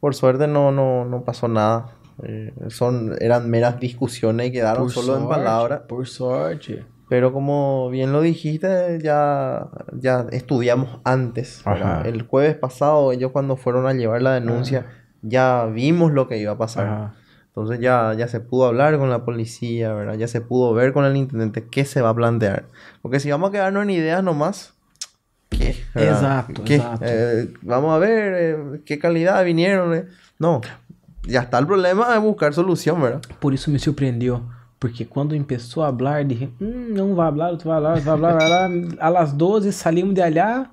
por 0.01 0.15
suerte 0.15 0.47
no, 0.47 0.71
no, 0.73 1.05
no 1.05 1.25
pasó 1.25 1.49
nada. 1.49 1.95
Eh, 2.23 2.53
son, 2.69 3.15
eran 3.21 3.49
meras 3.49 3.79
discusiones 3.79 4.49
y 4.49 4.53
quedaron 4.53 4.91
solo 4.91 5.17
en 5.17 5.29
palabras. 5.29 5.83
Por 5.89 6.07
sorte. 6.07 6.85
Pero 7.09 7.33
como 7.33 7.89
bien 7.91 8.13
lo 8.13 8.21
dijiste, 8.21 8.99
ya, 9.03 9.69
ya 9.93 10.27
estudiamos 10.31 11.01
antes. 11.05 11.63
Ajá. 11.65 12.03
El 12.05 12.23
jueves 12.23 12.57
pasado, 12.57 13.13
ellos 13.13 13.33
cuando 13.33 13.57
fueron 13.57 13.87
a 13.87 13.95
llevar 13.95 14.21
la 14.21 14.35
denuncia, 14.35 14.87
ya 15.23 15.65
vimos 15.67 16.13
lo 16.13 16.29
que 16.29 16.39
iba 16.39 16.53
a 16.53 16.59
pasar. 16.59 16.87
Ajá. 16.87 17.15
Entonces 17.59 17.81
ya, 17.81 18.15
ya 18.15 18.29
se 18.29 18.39
pudo 18.39 18.67
hablar 18.67 18.99
con 18.99 19.11
la 19.11 19.25
policía, 19.25 19.93
¿verdad? 19.93 20.15
Ya 20.15 20.29
se 20.29 20.41
pudo 20.41 20.75
ver 20.75 20.93
con 20.93 21.05
el 21.05 21.17
intendente 21.17 21.67
qué 21.69 21.85
se 21.85 22.01
va 22.01 22.11
a 22.11 22.15
plantear. 22.15 22.67
Porque 23.03 23.19
si 23.19 23.33
vamos 23.33 23.49
a 23.49 23.53
quedarnos 23.53 23.83
en 23.83 23.91
ideas 23.91 24.23
nomás, 24.23 24.78
¿qué? 25.51 25.77
¿verdad? 25.95 26.13
Exacto, 26.13 26.65
¿Qué? 26.65 26.77
exacto. 26.77 27.05
Eh, 27.07 27.53
vamos 27.63 27.93
a 27.95 27.99
ver 27.99 28.35
eh, 28.37 28.81
qué 28.85 28.99
calidad 28.99 29.45
vinieron. 29.45 29.95
eh. 29.95 30.07
No, 30.39 30.61
ya 31.27 31.41
está 31.43 31.59
el 31.59 31.67
problema 31.67 32.13
de 32.13 32.19
buscar 32.19 32.55
solución, 32.55 33.01
¿verdad? 33.01 33.21
Por 33.41 33.53
isso 33.55 33.71
me 33.71 33.79
surpreendeu. 33.79 34.43
Porque 34.79 35.05
quando 35.05 35.37
começou 35.37 35.83
a 35.83 35.93
falar, 35.93 36.25
dije, 36.25 36.49
hum, 36.61 36.95
não 36.95 37.15
vai 37.17 37.31
falar, 37.33 37.51
outro 37.51 37.69
vai 37.69 37.83
outro 37.83 38.05
vai 38.05 38.33
falar, 38.39 38.69
vai 38.69 39.11
las 39.13 39.33
12 39.33 39.73
salimos 39.73 40.15
de 40.15 40.23
allá 40.23 40.71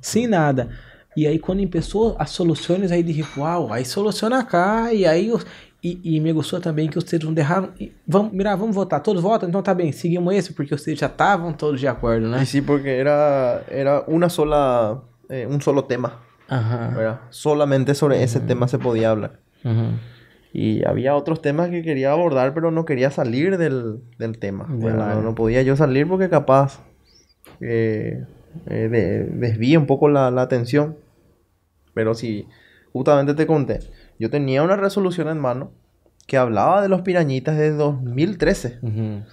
sem 0.00 0.28
nada. 0.28 0.68
E 1.16 1.26
aí 1.26 1.40
quando 1.40 1.68
começou 1.68 2.14
as 2.20 2.30
soluções, 2.30 2.92
aí 2.92 3.02
dije, 3.02 3.24
uau, 3.36 3.72
aí 3.72 3.84
soluciona 3.84 4.44
cá, 4.44 4.92
e 4.94 5.04
aí... 5.04 5.32
os- 5.82 5.84
E, 5.84 6.00
e 6.16 6.20
me 6.20 6.32
gostou 6.32 6.60
também 6.60 6.88
que 6.88 6.96
vocês 6.96 7.22
não 7.22 7.32
derraram... 7.32 7.70
e 7.78 7.92
Vamos, 8.06 8.32
mira, 8.32 8.56
vamos 8.56 8.74
votar, 8.74 9.00
todos 9.02 9.22
votam? 9.22 9.48
Então 9.48 9.62
tá 9.62 9.72
bem, 9.72 9.92
seguimos 9.92 10.34
esse, 10.34 10.52
porque 10.52 10.76
vocês 10.76 10.98
já 10.98 11.06
estavam 11.06 11.52
todos 11.52 11.80
de 11.80 11.86
acordo, 11.86 12.28
né? 12.28 12.42
Y 12.42 12.46
sí, 12.46 12.60
porque 12.62 12.88
era, 12.98 13.62
era 13.70 14.02
una 14.08 14.28
sola, 14.28 15.02
eh, 15.28 15.46
un 15.48 15.60
solo 15.60 15.84
tema. 15.84 16.20
¿verdad? 16.96 17.20
Solamente 17.30 17.94
sobre 17.94 18.22
ese 18.24 18.40
tema 18.40 18.66
se 18.66 18.78
podía 18.78 19.10
hablar. 19.10 19.38
Y 20.52 20.84
había 20.84 21.14
otros 21.14 21.42
temas 21.42 21.68
que 21.70 21.82
quería 21.82 22.10
abordar, 22.10 22.54
pero 22.54 22.70
no 22.70 22.84
quería 22.84 23.10
salir 23.10 23.56
del, 23.58 24.00
del 24.18 24.38
tema. 24.38 24.66
No, 25.14 25.22
no 25.22 25.34
podía 25.34 25.62
yo 25.62 25.76
salir 25.76 26.08
porque 26.08 26.28
capaz 26.30 26.80
eh, 27.60 28.24
eh, 28.66 28.88
de- 28.88 29.24
desvía 29.24 29.78
un 29.78 29.86
poco 29.86 30.08
la, 30.08 30.30
la 30.30 30.42
atención. 30.42 30.96
Pero 31.94 32.14
sí, 32.14 32.48
justamente 32.92 33.34
te 33.34 33.46
conté, 33.46 33.80
yo 34.18 34.30
tenía 34.30 34.62
una 34.62 34.76
resolución 34.76 35.28
en 35.28 35.38
mano 35.38 35.70
que 36.26 36.36
hablaba 36.36 36.82
de 36.82 36.88
los 36.88 37.00
pirañitas 37.00 37.56
de 37.56 37.70
2013. 37.70 38.80
Uhum. 38.82 39.24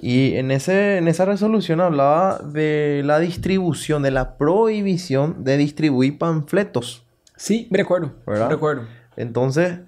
Y 0.00 0.36
en, 0.36 0.52
ese, 0.52 0.98
en 0.98 1.08
esa 1.08 1.24
resolución 1.24 1.80
hablaba 1.80 2.38
de 2.38 3.02
la 3.04 3.18
distribución, 3.18 4.02
de 4.02 4.12
la 4.12 4.38
prohibición 4.38 5.42
de 5.42 5.56
distribuir 5.56 6.16
panfletos. 6.16 7.04
Sim, 7.36 7.66
me. 7.70 7.82
¿Verdad? 7.82 8.48
Me 8.48 8.54
recordo. 8.54 8.82
Entonces, 9.16 9.80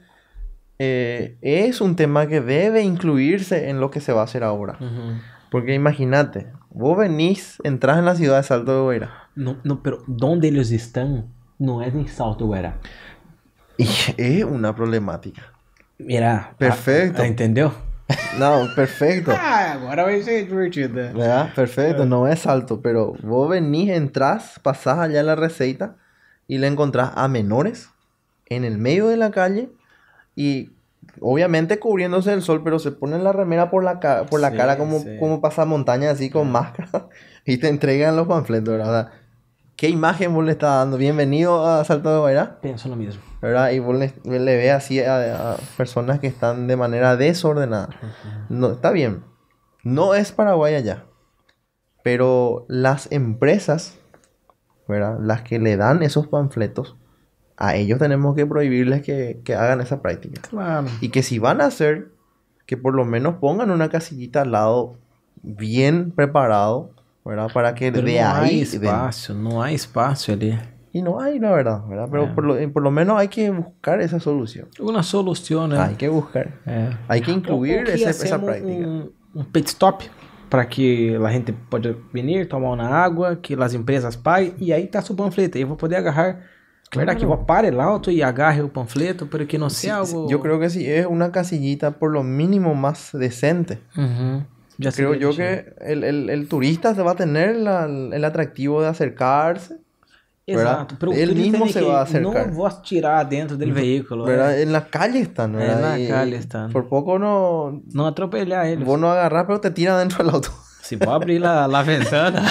eh, 0.81 1.37
es 1.41 1.81
un 1.81 1.95
tema 1.95 2.27
que 2.27 2.41
debe 2.41 2.83
incluirse 2.83 3.71
en 3.71 3.81
lo 3.81 3.91
que 3.91 4.01
se 4.01 4.13
va 4.13 4.23
a 4.23 4.25
hacer 4.25 4.43
ahora. 4.43 4.79
Porque 5.53 5.73
imagínate, 5.73 6.49
vos 6.71 6.99
venís, 6.99 7.59
entras 7.63 7.99
en 7.99 8.07
la 8.07 8.17
ciudad 8.17 8.39
de 8.39 8.43
Salto 8.43 8.75
de 8.75 8.83
Guaira. 8.83 9.11
Não, 9.37 9.59
não, 9.63 9.77
pero 9.77 10.03
onde 10.21 10.49
eles 10.49 10.71
estão 10.71 11.29
não 11.59 11.81
é 11.81 11.89
em 11.89 12.07
Salto 12.07 12.47
Guará. 12.47 12.79
Y 14.17 14.39
es 14.39 14.45
una 14.45 14.75
problemática. 14.75 15.43
Mira. 15.99 16.55
Perfeito. 16.59 17.23
ah, 17.23 17.27
entendeu? 17.27 17.71
No, 18.39 18.67
perfecto. 18.75 19.33
Ah, 19.39 19.73
agora 19.73 20.05
vai 20.05 20.23
ser 20.23 20.47
divertido. 20.47 20.95
¿Verdad? 20.95 21.53
Perfecto, 21.55 22.05
no 22.07 22.29
es 22.29 22.41
salto, 22.41 22.81
pero 22.81 23.15
vos 23.23 23.49
venís, 23.49 23.91
entras, 23.91 24.61
pasás 24.63 24.99
allá 24.99 25.21
en 25.21 25.27
la 25.27 25.35
receta 25.37 25.97
y 26.47 26.59
le 26.59 26.67
encontrás 26.69 27.13
a 27.17 27.29
menores 27.29 27.89
en 28.47 28.65
el 28.65 28.79
medio 28.79 29.09
de 29.09 29.17
la 29.17 29.31
calle 29.31 29.71
y 30.37 30.71
obviamente 31.21 31.79
cubriéndose 31.79 32.31
del 32.31 32.43
sol, 32.43 32.63
pero 32.63 32.79
se 32.79 32.93
ponen 32.93 33.25
la 33.25 33.33
remera 33.33 33.71
por 33.71 33.83
la, 33.83 33.99
ca- 33.99 34.27
por 34.27 34.41
la 34.41 34.51
Sí, 34.51 34.57
cara 34.57 34.79
como, 34.79 35.01
sí. 35.01 35.17
como 35.19 35.41
montaña 35.67 36.11
así 36.11 36.31
con 36.31 36.53
máscara 36.53 37.09
y 37.45 37.57
te 37.57 37.69
entregan 37.69 38.15
los 38.17 38.29
panfletos, 38.29 38.77
¿verdad? 38.77 39.11
¿Qué 39.77 39.89
imagen 39.89 40.33
vos 40.33 40.45
le 40.45 40.53
estás 40.53 40.71
dando? 40.79 40.97
Bienvenido 40.97 41.67
a 41.67 41.85
Salto 41.85 42.13
de 42.13 42.19
Guairá, 42.21 42.61
Penso 42.61 42.89
no 42.89 42.97
mesmo. 42.97 43.21
¿Verdad? 43.47 43.71
Y 43.71 43.79
vos 43.79 43.97
le, 43.97 44.13
le 44.25 44.57
ves 44.57 44.73
así 44.73 45.01
a, 45.01 45.53
a 45.53 45.57
personas 45.77 46.19
que 46.19 46.27
están 46.27 46.67
de 46.67 46.77
manera 46.77 47.17
desordenada. 47.17 47.91
No, 48.49 48.73
está 48.73 48.91
bien. 48.91 49.23
No 49.85 50.15
es 50.15 50.33
Paraguay 50.33 50.75
allá. 50.75 51.05
Pero 52.03 52.67
las 52.69 53.11
empresas, 53.13 53.99
¿verdad? 54.89 55.19
Las 55.21 55.43
que 55.43 55.61
le 55.61 55.77
dan 55.77 56.03
esos 56.03 56.27
panfletos, 56.27 56.97
a 57.57 57.77
ellos 57.77 58.01
tenemos 58.01 58.35
que 58.35 58.47
prohibirles 58.47 59.03
que, 59.03 59.41
que 59.45 59.55
hagan 59.55 59.81
esa 59.81 60.03
práctica. 60.03 60.43
Claro. 60.51 60.89
Y 61.01 61.11
que 61.11 61.23
si 61.23 61.39
van 61.39 61.61
a 61.61 61.67
hacer, 61.67 62.09
que 62.67 62.77
por 62.77 62.95
lo 62.95 63.05
menos 63.05 63.37
pongan 63.37 63.71
una 63.71 63.89
casillita 63.91 64.43
al 64.43 64.51
lado 64.51 64.99
bien 65.43 66.11
preparado, 66.11 66.91
¿verdad? 67.25 67.49
Para 67.55 67.75
que 67.77 67.93
Pero 67.93 68.05
de 68.05 68.21
há 68.21 68.41
ahí... 68.41 68.65
den. 68.65 68.83
espaço, 68.83 69.35
não 69.35 69.63
há 69.63 69.71
espaço 69.71 70.33
ali. 70.33 70.59
Y 70.97 71.03
no 71.03 71.21
hay, 71.21 71.39
la 71.39 71.51
verdad, 71.51 71.81
¿verdad? 71.87 72.09
Pero 72.11 72.25
Eh. 72.25 72.33
por, 72.35 72.45
lo, 72.45 72.73
por 72.73 72.83
lo 72.83 72.91
menos 72.91 73.19
hay 73.19 73.29
que 73.29 73.51
buscar 73.51 74.01
esa 74.01 74.19
solución. 74.19 74.67
Uma 74.81 75.03
solução, 75.03 75.69
né? 75.69 75.77
Hay 75.79 75.95
que 75.97 76.09
buscar. 76.09 76.47
Hay 77.09 77.21
que 77.21 77.33
incluir 77.33 77.85
que 77.85 77.93
esa, 78.03 78.11
esa 78.11 78.39
práctica. 78.39 78.87
Um, 78.89 79.11
um 79.35 79.45
pit 79.45 79.69
stop 79.69 80.09
para 80.49 80.65
que 80.65 81.15
a 81.17 81.31
gente 81.33 81.53
pode 81.53 81.95
vir, 82.15 82.49
tomar 82.49 82.71
uma 82.73 82.89
água, 82.89 83.37
que 83.37 83.55
as 83.61 83.75
empresas 83.75 84.17
paguem, 84.17 84.55
e 84.59 84.73
aí 84.73 84.87
tá 84.87 85.03
seu 85.03 85.15
panfleto. 85.15 85.59
Aí 85.59 85.63
eu 85.65 85.69
vou 85.69 85.77
poder 85.77 85.97
agarrar, 85.97 86.39
verdade, 86.95 87.19
que 87.21 87.27
eu 87.27 87.37
pare 87.45 87.69
el 87.69 87.81
auto 87.81 88.11
e 88.11 88.23
agarre 88.23 88.63
o 88.63 88.69
panfleto, 88.69 89.27
porque 89.27 89.59
não 89.59 89.69
sei 89.69 89.91
Sí, 89.91 89.97
sí, 90.07 90.13
algo... 90.15 90.31
Yo 90.31 90.39
creo 90.41 90.59
que 90.59 90.71
si 90.71 90.87
es 90.89 91.05
una 91.05 91.31
casillita 91.31 91.91
por 91.91 92.11
lo 92.11 92.23
mínimo 92.23 92.75
más 92.75 93.11
decente. 93.13 93.81
Uhum. 93.99 94.45
Já 94.79 94.93
Creo 94.93 95.13
seria 95.13 95.21
yo 95.21 95.31
que 95.37 95.75
el, 95.93 96.05
el- 96.05 96.31
el 96.31 96.49
turista 96.49 96.95
se 96.95 97.03
va 97.03 97.13
a 97.13 97.17
tener 97.17 97.57
la- 97.57 97.87
el 97.87 98.25
atractivo 98.25 98.81
de 98.83 98.89
acercarse, 98.89 99.79
Exato. 100.47 100.69
¿verdad? 100.69 100.97
Pero 101.01 101.11
o 101.13 101.15
Ele 101.15 101.35
tem 101.35 101.69
se 101.69 101.81
va 101.83 101.99
a 101.99 102.03
acercar. 102.03 102.47
Não 102.47 102.53
vou 102.55 102.71
tirar 102.71 103.25
dentro 103.25 103.57
do 103.57 103.73
veículo. 103.73 104.25
¿verdad? 104.25 104.53
é. 104.57 104.63
En 104.63 104.73
la 104.73 104.83
calle 104.87 105.19
están, 105.21 105.53
En 105.55 105.59
¿verdad? 105.59 105.81
la 105.81 105.99
Y- 105.99 106.09
calle 106.09 106.31
y 106.37 106.39
están. 106.39 106.71
Por 106.71 106.89
poco 106.89 107.19
no... 107.19 107.83
Não 107.93 108.07
atropelar 108.07 108.67
eles. 108.69 108.85
Vos 108.85 108.99
no 108.99 109.11
agarrás, 109.11 109.45
pero 109.47 109.61
te 109.61 109.71
tiran 109.73 109.99
dentro 109.99 110.25
del 110.25 110.33
auto. 110.35 110.51
Se 110.83 110.95
vou 110.97 111.13
abrir 111.13 111.45
a, 111.45 111.65
a 111.65 111.83
ventana, 111.83 112.45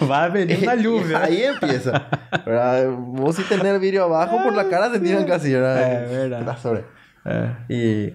vai 0.00 0.30
venir 0.30 0.64
na 0.64 0.74
Y 0.74 0.82
lluvia. 0.84 1.18
ahí 1.24 1.42
empieza. 1.42 2.08
¿verdad? 2.46 2.88
Vos 2.96 3.36
si 3.36 3.42
tenés 3.42 3.66
el 3.66 3.78
vidrio 3.78 4.04
abajo, 4.04 4.38
por 4.42 4.54
la 4.54 4.66
cara 4.70 4.90
te 4.90 4.98
tiran 4.98 5.26
casi, 5.26 5.52
¿verdad? 5.52 5.76
Eh, 6.10 6.28
verdad. 6.30 6.42
La 6.46 6.56
sobre. 6.56 6.84
É. 7.26 7.56
Y 7.68 8.14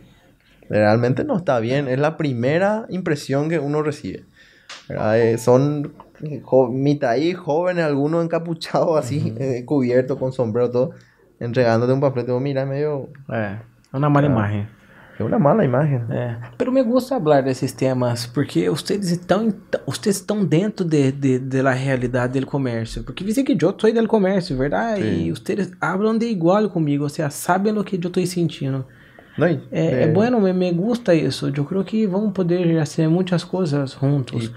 realmente 0.70 1.24
no 1.24 1.38
está 1.38 1.60
bien. 1.60 1.88
Es 1.88 2.00
la 2.00 2.18
primera 2.18 2.88
impresión 2.90 3.48
que 3.48 3.60
uno 3.60 3.84
recibe. 3.84 4.26
¿verdad? 4.90 5.20
Eh, 5.20 5.38
son 5.38 5.94
mitad 6.72 7.12
ahí 7.12 7.34
jóvenes, 7.34 7.86
algunos 7.86 8.24
encapuchados 8.24 8.98
así, 8.98 9.34
eh, 9.38 9.64
cubiertos 9.66 10.18
con 10.18 10.32
sombrero, 10.32 10.72
todo, 10.72 10.92
entregándote 11.40 11.94
un 11.94 12.02
panfleto. 12.02 12.40
Mira, 12.40 12.66
medio. 12.66 13.10
É. 13.30 13.58
É 13.94 13.98
uma 13.98 14.10
mala 14.10 14.28
imagem. 14.28 14.68
Es 15.20 15.26
una 15.26 15.38
mala 15.38 15.64
imagen. 15.64 16.06
É. 16.10 16.38
Pero 16.58 16.72
me 16.72 16.82
gusta 16.82 17.20
falar 17.20 17.44
desses 17.44 17.74
temas 17.74 18.26
porque 18.26 18.70
vocês 18.70 19.12
estão, 19.12 19.54
vocês 19.86 20.16
estão 20.16 20.44
dentro 20.46 20.86
de, 20.86 21.12
de, 21.12 21.40
de 21.40 21.62
la 21.62 21.72
realidade 21.72 22.40
do 22.40 22.48
comércio. 22.48 23.04
Porque 23.04 23.24
dizem 23.24 23.44
que 23.44 23.54
eu 23.54 23.76
sou 23.78 23.94
do 23.94 24.08
comércio, 24.08 24.58
verdade? 24.58 25.02
Sim. 25.02 25.26
E 25.26 25.32
vocês 25.32 25.72
hablam 25.80 26.18
de 26.18 26.26
igual 26.26 26.70
comigo, 26.70 27.08
seja, 27.10 27.30
sabem 27.30 27.78
o 27.78 27.84
que 27.84 27.98
eu 27.98 28.08
estou 28.08 28.26
sentindo. 28.26 28.86
¿No? 29.38 29.48
Y, 29.48 29.60
É, 29.72 29.86
é 29.86 30.04
eh, 30.04 30.12
bueno, 30.12 30.40
me, 30.40 30.54
me 30.54 30.72
gusta 30.72 31.14
isso. 31.14 31.52
Eu 31.56 31.66
creio 31.66 31.84
que 31.84 32.08
vamos 32.08 32.34
poder 32.34 32.78
fazer 32.80 33.08
muitas 33.08 33.44
coisas 33.44 33.98
juntos. 34.00 34.52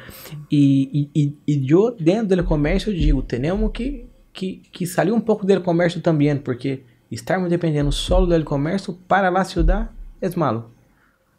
E, 0.50 1.10
e, 1.14 1.22
e, 1.22 1.38
e 1.46 1.70
eu, 1.70 1.94
dentro 1.98 2.36
do 2.36 2.44
comércio, 2.44 2.92
digo, 2.92 3.22
temos 3.22 3.70
que, 3.72 4.06
que, 4.32 4.62
que 4.72 4.86
sair 4.86 5.12
um 5.12 5.20
pouco 5.20 5.46
do 5.46 5.60
comércio 5.60 6.00
também, 6.00 6.36
porque 6.36 6.82
estarmos 7.10 7.48
dependendo 7.48 7.92
só 7.92 8.24
do 8.24 8.44
comércio 8.44 8.94
para 9.08 9.28
a 9.28 9.44
cidade 9.44 9.88
é 10.20 10.28
malo. 10.36 10.70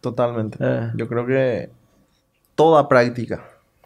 Totalmente. 0.02 0.58
É. 0.62 0.92
Yo 0.96 1.08
creo 1.08 1.26
que 1.26 1.70
toda 2.56 2.88
práctica, 2.88 3.44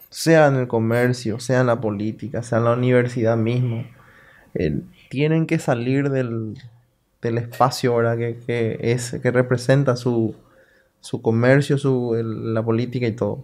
sea 0.10 0.48
en 0.48 0.56
el 0.56 0.68
comercio, 0.68 1.40
sea 1.40 1.62
en 1.62 1.68
la 1.68 1.80
política, 1.80 2.44
sea 2.44 2.58
en 2.58 2.66
la 2.66 2.74
universidad 2.74 3.38
mismo, 3.38 3.86
eh, 4.54 4.82
tienen 5.10 5.46
que 5.46 5.60
salir 5.60 6.10
del, 6.10 6.56
del 7.22 7.38
espacio 7.38 7.96
¿verdad? 7.96 8.18
Que, 8.18 8.38
que 8.46 8.78
es, 8.82 9.20
que 9.22 9.32
representa 9.32 9.96
su, 9.96 10.36
su 11.00 11.22
comercio, 11.22 11.78
su, 11.78 12.16
el- 12.16 12.54
la 12.54 12.64
política 12.64 13.08
y 13.08 13.12
todo. 13.14 13.44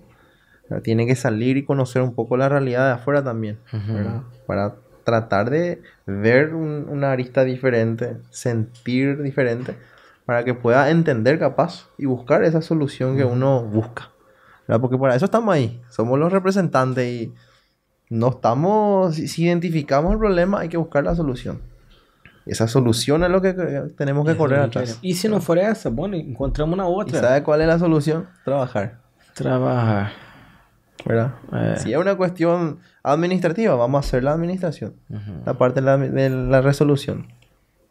¿verdad? 0.69 0.83
Tienen 0.83 1.07
que 1.07 1.15
salir 1.15 1.57
y 1.57 1.65
conocer 1.65 2.01
un 2.01 2.15
poco 2.15 2.37
la 2.37 2.49
realidad 2.49 2.87
de 2.87 2.93
afuera 2.93 3.23
también, 3.23 3.59
¿verdad? 3.95 4.21
Para 4.45 4.75
tratar 5.03 5.49
de 5.49 5.81
ver 6.07 6.55
un- 6.55 6.87
una 6.89 7.11
arista 7.11 7.43
diferente, 7.43 8.17
sentir 8.31 9.21
diferente, 9.21 9.75
para 10.25 10.43
que 10.43 10.53
pueda 10.55 10.89
entender 10.89 11.37
capaz 11.37 11.87
y 11.97 12.05
buscar 12.05 12.43
esa 12.43 12.61
solución 12.61 13.15
que 13.15 13.23
uno 13.25 13.63
busca. 13.63 14.09
¿verdad? 14.67 14.81
Porque 14.81 14.97
para 14.97 15.15
eso 15.15 15.25
estamos 15.25 15.53
ahí, 15.53 15.79
somos 15.89 16.17
los 16.17 16.31
representantes 16.33 17.05
y 17.07 17.33
no 18.09 18.29
estamos, 18.29 19.15
si 19.15 19.43
identificamos 19.45 20.13
el 20.13 20.17
problema 20.19 20.61
hay 20.61 20.69
que 20.69 20.77
buscar 20.77 21.03
la 21.03 21.13
solución. 21.15 21.61
Y 22.45 22.51
esa 22.51 22.67
solución 22.67 23.23
es 23.23 23.29
lo 23.29 23.41
que 23.41 23.55
que 23.55 23.81
tenemos 23.97 24.25
que 24.25 24.35
correr 24.37 24.59
atrás. 24.59 24.99
E 25.03 25.13
se 25.13 25.27
não 25.27 25.41
for 25.41 25.57
essa, 25.57 25.89
bueno, 25.89 26.15
encontramos 26.15 26.77
na 26.77 26.83
¿Y 26.83 26.91
outra. 26.91 27.19
sabe 27.19 27.43
cuál 27.43 27.61
es 27.61 27.67
la 27.67 27.79
solución? 27.79 28.27
Trabajar. 28.43 28.99
Trabalhar. 29.33 30.25
¿verdad? 31.05 31.33
Eh. 31.53 31.75
Si 31.77 31.91
es 31.93 31.97
una 31.97 32.15
cuestión 32.15 32.79
administrativa, 33.03 33.75
vamos 33.75 34.03
a 34.03 34.07
hacer 34.07 34.23
la 34.23 34.31
administración, 34.33 34.95
la 35.45 35.53
parte 35.53 35.81
de 35.81 35.85
la, 35.85 35.97
de 35.97 36.29
la 36.29 36.61
resolución. 36.61 37.27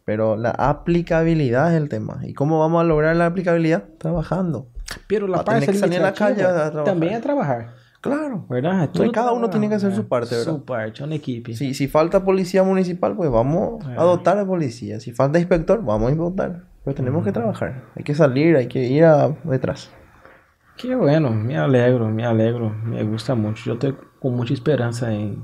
Pero 0.03 0.35
la 0.35 0.51
aplicabilidad 0.51 1.71
es 1.73 1.81
el 1.81 1.89
tema. 1.89 2.19
¿Y 2.23 2.33
cómo 2.33 2.59
vamos 2.59 2.81
a 2.81 2.83
lograr 2.83 3.15
la 3.15 3.25
aplicabilidad? 3.25 3.85
Trabajando. 3.97 4.67
Pero 5.07 5.27
a 5.27 5.37
Va 5.37 5.41
a 5.41 5.45
parte 5.45 5.65
que 5.67 5.73
salir 5.73 5.99
a 5.99 6.03
la 6.03 6.13
calle 6.13 6.43
a 6.43 6.69
administrativa 6.83 7.21
trabajar. 7.21 7.73
Claro. 8.05 8.45
Verdade? 8.47 8.87
Mas 8.99 9.11
cada 9.11 9.31
uno 9.31 9.49
tiene 9.49 9.67
que 9.67 9.75
hacer 9.75 9.95
su 9.95 10.07
parte, 10.07 10.35
¿verdad? 10.35 10.53
Su 10.53 10.63
parte, 10.63 11.01
é 11.01 11.05
uma 11.05 11.15
equipe. 11.15 11.55
Si, 11.55 11.87
falta 11.87 12.23
policía 12.23 12.63
municipal, 12.63 13.15
pues 13.15 13.31
vamos 13.31 13.83
a 13.83 14.03
dotar 14.03 14.37
de 14.37 14.45
policía. 14.45 14.99
Si 14.99 15.11
falta 15.11 15.39
inspector, 15.39 15.83
vamos 15.83 16.09
a 16.09 16.11
inspectar. 16.11 16.65
Pero 16.83 16.95
tenemos 16.95 17.23
que 17.23 17.31
trabajar. 17.31 17.81
Hay 17.95 18.03
que 18.03 18.13
salir, 18.13 18.55
hay 18.57 18.67
que 18.67 18.83
ir 18.87 19.05
a, 19.05 19.29
detrás. 19.43 19.89
Que 20.77 20.93
bueno, 20.93 21.31
me 21.31 21.57
alegro, 21.57 22.09
me 22.11 22.23
alegro, 22.25 22.69
me 22.69 23.03
gusta 23.03 23.33
muito. 23.33 23.67
Eu 23.67 23.79
tô 23.79 23.93
com 24.19 24.29
muita 24.29 24.53
esperança 24.53 25.11
em 25.11 25.41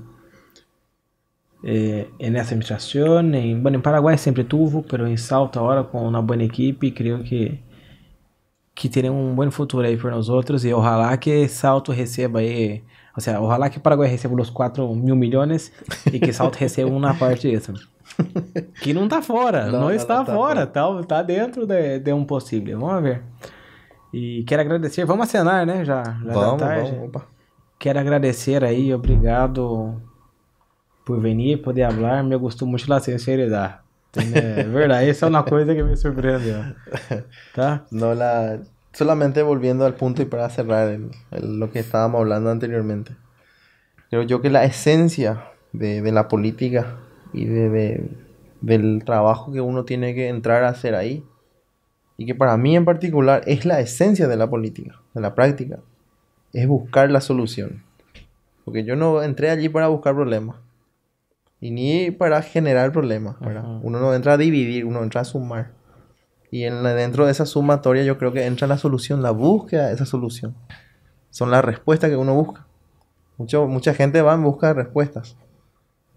eh, 1.63 2.09
en 2.19 2.35
esa 2.35 2.49
administración. 2.49 3.33
En, 3.33 3.63
bueno, 3.63 3.77
en 3.77 3.81
Paraguay 3.81 4.19
siempre 4.19 4.43
tuvo, 4.43 4.83
pero 4.83 5.07
en 5.07 5.17
Salto 5.17 5.59
ahora 5.61 5.85
con 5.85 6.05
una 6.05 6.19
buena 6.19 6.43
equipe, 6.43 6.93
creo 6.93 7.23
que 7.23 7.63
que 8.81 8.89
terem 8.89 9.11
um 9.11 9.35
bom 9.35 9.51
futuro 9.51 9.85
aí 9.85 9.95
por 9.95 10.09
nós 10.09 10.27
outros 10.27 10.65
e 10.65 10.73
ojalá 10.73 11.15
que 11.15 11.47
Salto 11.47 11.91
receba 11.91 12.39
aí, 12.39 12.83
ou 13.15 13.21
seja, 13.21 13.39
ojalá 13.39 13.69
que 13.69 13.79
Paraguai 13.79 14.09
receba 14.09 14.33
os 14.41 14.49
4 14.49 14.95
mil 14.95 15.15
milhões 15.15 15.71
e 16.11 16.19
que 16.19 16.33
Salto 16.33 16.55
receba 16.55 16.89
uma 16.89 17.13
parte 17.13 17.47
disso. 17.47 17.73
Que 18.81 18.91
não 18.91 19.07
tá 19.07 19.21
fora, 19.21 19.67
não, 19.67 19.81
não 19.81 19.91
está 19.91 20.17
não 20.17 20.25
tá 20.25 20.33
fora, 20.33 20.67
tá, 20.67 21.03
tá 21.03 21.21
dentro 21.21 21.65
de, 21.67 21.99
de, 21.99 22.11
um 22.11 22.25
possível. 22.25 22.79
Vamos 22.79 23.03
ver. 23.03 23.23
E 24.11 24.43
quero 24.45 24.63
agradecer, 24.63 25.05
vamos 25.05 25.27
acenar, 25.27 25.65
né? 25.65 25.85
Já, 25.85 26.03
já 26.03 26.33
vamos, 26.33 26.59
tarde. 26.59 26.91
Vamos, 26.91 27.07
opa. 27.07 27.27
Quero 27.79 27.99
agradecer 27.99 28.63
aí, 28.63 28.93
obrigado 28.93 30.01
por 31.05 31.21
venir, 31.21 31.61
poder 31.61 31.89
falar. 31.91 32.23
Me 32.23 32.35
gostou 32.35 32.67
muito 32.67 32.87
da 32.87 32.99
sinceridade. 32.99 33.75
É 34.13 34.63
verdad, 34.63 35.03
esa 35.03 35.25
es 35.25 35.29
una 35.29 35.43
cosa 35.43 35.73
que 35.73 35.83
me 35.83 35.95
sorprende. 35.95 36.75
¿Está? 37.47 37.85
No, 37.91 38.13
la... 38.13 38.59
Solamente 38.93 39.41
volviendo 39.41 39.85
al 39.85 39.93
punto 39.93 40.21
y 40.21 40.25
para 40.25 40.49
cerrar 40.49 40.99
lo 41.31 41.71
que 41.71 41.79
estábamos 41.79 42.19
hablando 42.19 42.49
anteriormente. 42.49 43.15
Creo 44.09 44.23
yo 44.23 44.41
que 44.41 44.49
la 44.49 44.65
esencia 44.65 45.45
de, 45.71 46.01
de 46.01 46.11
la 46.11 46.27
política 46.27 46.97
y 47.31 47.45
de, 47.45 47.69
de, 47.69 48.09
del 48.59 49.03
trabajo 49.05 49.53
que 49.53 49.61
uno 49.61 49.85
tiene 49.85 50.13
que 50.13 50.27
entrar 50.27 50.65
a 50.65 50.69
hacer 50.69 50.95
ahí, 50.95 51.25
y 52.17 52.25
que 52.25 52.35
para 52.35 52.57
mí 52.57 52.75
en 52.75 52.83
particular 52.83 53.43
es 53.47 53.65
la 53.65 53.79
esencia 53.79 54.27
de 54.27 54.35
la 54.35 54.49
política, 54.49 54.99
de 55.13 55.21
la 55.21 55.33
práctica, 55.33 55.79
es 56.51 56.67
buscar 56.67 57.09
la 57.09 57.21
solución. 57.21 57.83
Porque 58.65 58.83
yo 58.83 58.97
no 58.97 59.23
entré 59.23 59.49
allí 59.49 59.69
para 59.69 59.87
buscar 59.87 60.13
problemas 60.13 60.57
y 61.61 61.69
ni 61.69 62.09
para 62.09 62.41
generar 62.41 62.91
problemas, 62.91 63.35
Uno 63.39 63.99
no 63.99 64.13
entra 64.15 64.33
a 64.33 64.37
dividir, 64.37 64.83
uno 64.83 65.03
entra 65.03 65.21
a 65.21 65.25
sumar. 65.25 65.71
Y 66.49 66.63
en 66.63 66.83
dentro 66.83 67.25
de 67.25 67.31
esa 67.31 67.45
sumatoria 67.45 68.03
yo 68.03 68.17
creo 68.17 68.33
que 68.33 68.45
entra 68.45 68.67
la 68.67 68.79
solución, 68.79 69.21
la 69.21 69.31
búsqueda 69.31 69.87
de 69.87 69.93
esa 69.93 70.07
solución. 70.07 70.55
Son 71.29 71.51
las 71.51 71.63
respuestas 71.63 72.09
que 72.09 72.17
uno 72.17 72.33
busca. 72.33 72.65
Mucho, 73.37 73.67
mucha 73.67 73.93
gente 73.93 74.21
va 74.21 74.33
en 74.33 74.43
busca 74.43 74.69
de 74.69 74.73
respuestas. 74.73 75.37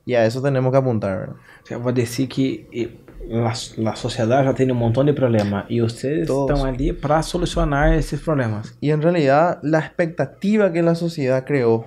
Y 0.06 0.14
a 0.14 0.24
eso 0.24 0.42
tenemos 0.42 0.72
que 0.72 0.78
apuntar, 0.78 1.18
¿verdad? 1.18 1.36
O 1.62 1.66
sea, 1.66 1.76
voy 1.76 1.92
a 1.92 1.94
decir 1.94 2.28
que 2.28 2.66
eh, 2.72 2.98
la, 3.28 3.54
la, 3.76 3.96
sociedad 3.96 4.44
ya 4.44 4.54
tiene 4.54 4.72
un 4.72 4.78
montón 4.78 5.06
de 5.06 5.14
problemas 5.14 5.66
y 5.68 5.80
ustedes 5.82 6.26
Todos. 6.26 6.50
están 6.50 6.74
allí 6.74 6.92
para 6.92 7.22
solucionar 7.22 7.92
esos 7.92 8.20
problemas. 8.20 8.76
Y 8.80 8.90
en 8.90 9.02
realidad 9.02 9.60
la 9.62 9.78
expectativa 9.78 10.72
que 10.72 10.82
la 10.82 10.94
sociedad 10.94 11.44
creó 11.44 11.86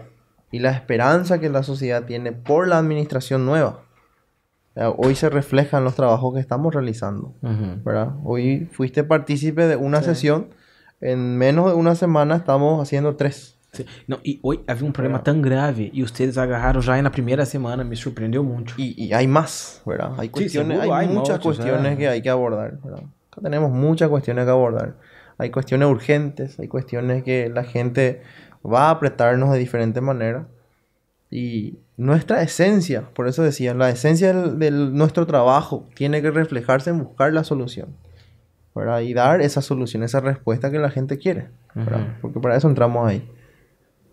y 0.52 0.60
la 0.60 0.72
esperanza 0.72 1.40
que 1.40 1.50
la 1.50 1.64
sociedad 1.64 2.06
tiene 2.06 2.32
por 2.32 2.68
la 2.68 2.78
administración 2.78 3.46
nueva. 3.46 3.82
Hoy 4.98 5.16
se 5.16 5.30
refleja 5.30 5.80
en 5.80 5.84
los 5.84 5.96
trabajos 5.96 6.36
que 6.36 6.40
estamos 6.40 6.74
realizando. 6.74 7.34
¿verdad? 7.42 8.14
Hoy 8.24 8.70
fuiste 8.72 9.04
partícipe 9.04 9.68
de 9.68 9.76
una 9.76 10.02
sesión. 10.04 10.50
En 11.02 11.38
menos 11.38 11.68
de 11.68 11.74
una 11.74 11.96
semana 11.96 12.36
estamos 12.36 12.82
haciendo 12.82 13.16
tres. 13.16 13.58
Sí. 13.74 13.86
No, 14.08 14.20
y 14.24 14.40
hoy 14.44 14.62
había 14.66 14.86
un 14.86 14.94
problema 14.94 15.22
tan 15.22 15.42
grave 15.42 15.92
y 15.94 16.02
ustedes 16.02 16.38
agarraron 16.38 16.82
ya 16.82 16.98
en 16.98 17.04
la 17.04 17.12
primera 17.12 17.46
semana, 17.46 17.84
me 17.84 17.96
sorprendió 17.96 18.42
mucho. 18.44 18.76
Y, 18.78 19.04
y 19.04 19.14
hay 19.14 19.28
más, 19.28 19.82
¿verdad? 19.86 20.14
Hay, 20.18 20.30
cuestiones, 20.30 20.80
sí, 20.80 20.84
hay, 20.84 20.90
hay, 20.90 21.14
muchas 21.14 21.40
cuestiones 21.40 21.98
que 21.98 22.08
hay 22.08 22.22
que 22.22 22.30
abordar, 22.30 22.80
¿verdad? 22.84 23.04
Acá 23.32 23.42
tenemos 23.42 23.72
muchas 23.72 24.10
cuestiones 24.10 24.46
que 24.46 24.52
abordar. 24.52 24.96
Hay 25.38 25.52
cuestiones 25.52 25.88
urgentes, 25.90 26.60
hay 26.60 26.68
cuestiones 26.68 27.24
que 27.24 27.50
la 27.50 27.64
gente 27.64 28.22
va 28.72 28.88
a 28.88 28.92
apretarnos 28.92 29.52
de 29.52 29.60
diferente 29.60 30.02
manera. 30.02 30.48
Y 31.30 31.80
nuestra 31.98 32.42
esencia, 32.42 33.10
por 33.14 33.28
eso 33.28 33.44
decía, 33.44 33.74
la 33.74 33.90
esencia 33.90 34.34
de 34.34 34.72
nuestro 34.72 35.26
trabajo 35.26 35.88
tiene 35.96 36.22
que 36.22 36.32
reflejarse 36.32 36.90
en 36.90 37.00
buscar 37.00 37.34
la 37.34 37.44
solución. 37.44 37.96
¿verdad? 38.78 39.02
Y 39.02 39.14
dar 39.14 39.42
esa 39.42 39.62
solución, 39.62 40.04
esa 40.04 40.20
respuesta 40.20 40.72
que 40.72 40.80
la 40.80 40.90
gente 40.90 41.18
quiere. 41.18 41.50
Porque 42.22 42.40
para 42.40 42.56
eso 42.56 42.68
entramos 42.68 43.08
ahí. 43.08 43.28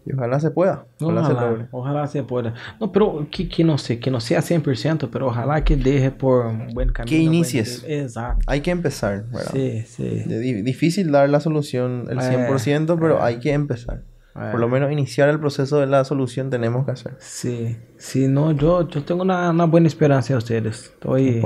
Y 0.06 0.12
ojalá 0.12 0.38
se 0.38 0.50
pueda. 0.50 0.86
Ojalá, 1.00 1.26
se 1.26 1.32
logre. 1.32 1.66
Ojalá 1.70 2.06
se 2.06 2.22
pueda. 2.22 2.54
No, 2.78 2.92
pero 2.92 3.26
que, 3.30 3.48
que 3.48 3.64
no 3.64 3.78
sé, 3.78 3.98
que 3.98 4.10
no 4.10 4.20
sea 4.20 4.40
100%, 4.40 5.08
pero 5.10 5.28
ojalá 5.28 5.64
que 5.64 5.76
deje 5.76 6.10
por 6.10 6.46
un 6.46 6.68
buen 6.74 6.92
camino. 6.92 7.08
Que 7.08 7.22
inicies. 7.22 7.84
Exacto. 7.86 8.44
Hay 8.46 8.60
que 8.60 8.70
empezar, 8.70 9.24
¿verdad? 9.30 9.52
Sí, 9.52 9.82
sí. 9.86 10.04
difícil 10.62 11.10
dar 11.10 11.30
la 11.30 11.40
solución 11.40 12.06
el 12.10 12.18
100%, 12.18 12.94
eh, 12.94 12.96
pero 13.00 13.16
eh. 13.16 13.22
hay 13.22 13.38
que 13.38 13.52
empezar. 13.52 14.02
Por 14.34 14.58
lo 14.58 14.68
menos 14.68 14.90
iniciar 14.90 15.28
el 15.28 15.38
proceso 15.38 15.78
de 15.78 15.86
la 15.86 16.04
solución 16.04 16.50
tenemos 16.50 16.84
que 16.84 16.90
hacer. 16.90 17.14
Sí, 17.20 17.76
sí, 17.96 18.26
no, 18.26 18.50
yo, 18.50 18.88
yo 18.88 19.04
tengo 19.04 19.22
una, 19.22 19.50
una 19.50 19.64
buena 19.66 19.86
esperanza 19.86 20.34
de 20.34 20.38
ustedes. 20.38 20.86
Estoy 20.86 21.40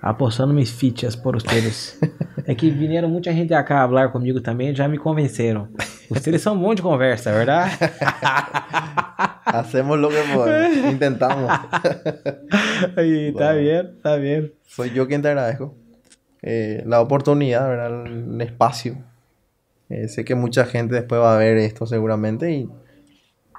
apostando 0.00 0.54
mis 0.54 0.72
fichas 0.72 1.18
por 1.18 1.36
ustedes. 1.36 1.98
é 2.46 2.54
que 2.54 2.70
vieram 2.70 3.08
muita 3.08 3.32
gente 3.32 3.52
acá 3.52 3.78
a 3.78 3.82
hablar 3.82 4.10
comigo 4.10 4.40
também, 4.40 4.74
já 4.74 4.88
me 4.88 4.98
convenceram. 4.98 5.68
Ustedes 6.10 6.40
são 6.42 6.54
um 6.54 6.58
monte 6.58 6.76
de 6.76 6.82
conversa, 6.82 7.30
¿verdad? 7.30 7.68
Hacemos 9.44 9.98
lo 9.98 10.08
que 10.08 10.22
podemos, 10.34 10.92
intentamos. 10.92 11.50
Ahí, 12.96 13.28
está 13.28 13.52
bueno. 13.52 13.60
bien, 13.60 13.86
está 13.96 14.16
bien. 14.16 14.52
Soy 14.66 14.90
yo 14.90 15.06
quien 15.06 15.22
te 15.22 15.28
agradezco 15.28 15.74
eh, 16.42 16.82
la 16.86 17.00
oportunidad, 17.00 17.68
¿verdad? 17.68 18.06
el 18.06 18.40
espacio 18.40 18.96
eh, 19.88 20.08
sé 20.08 20.24
que 20.24 20.34
mucha 20.34 20.64
gente 20.64 20.94
después 20.94 21.20
va 21.20 21.34
a 21.34 21.38
ver 21.38 21.58
esto 21.58 21.86
seguramente 21.86 22.52
y 22.52 22.70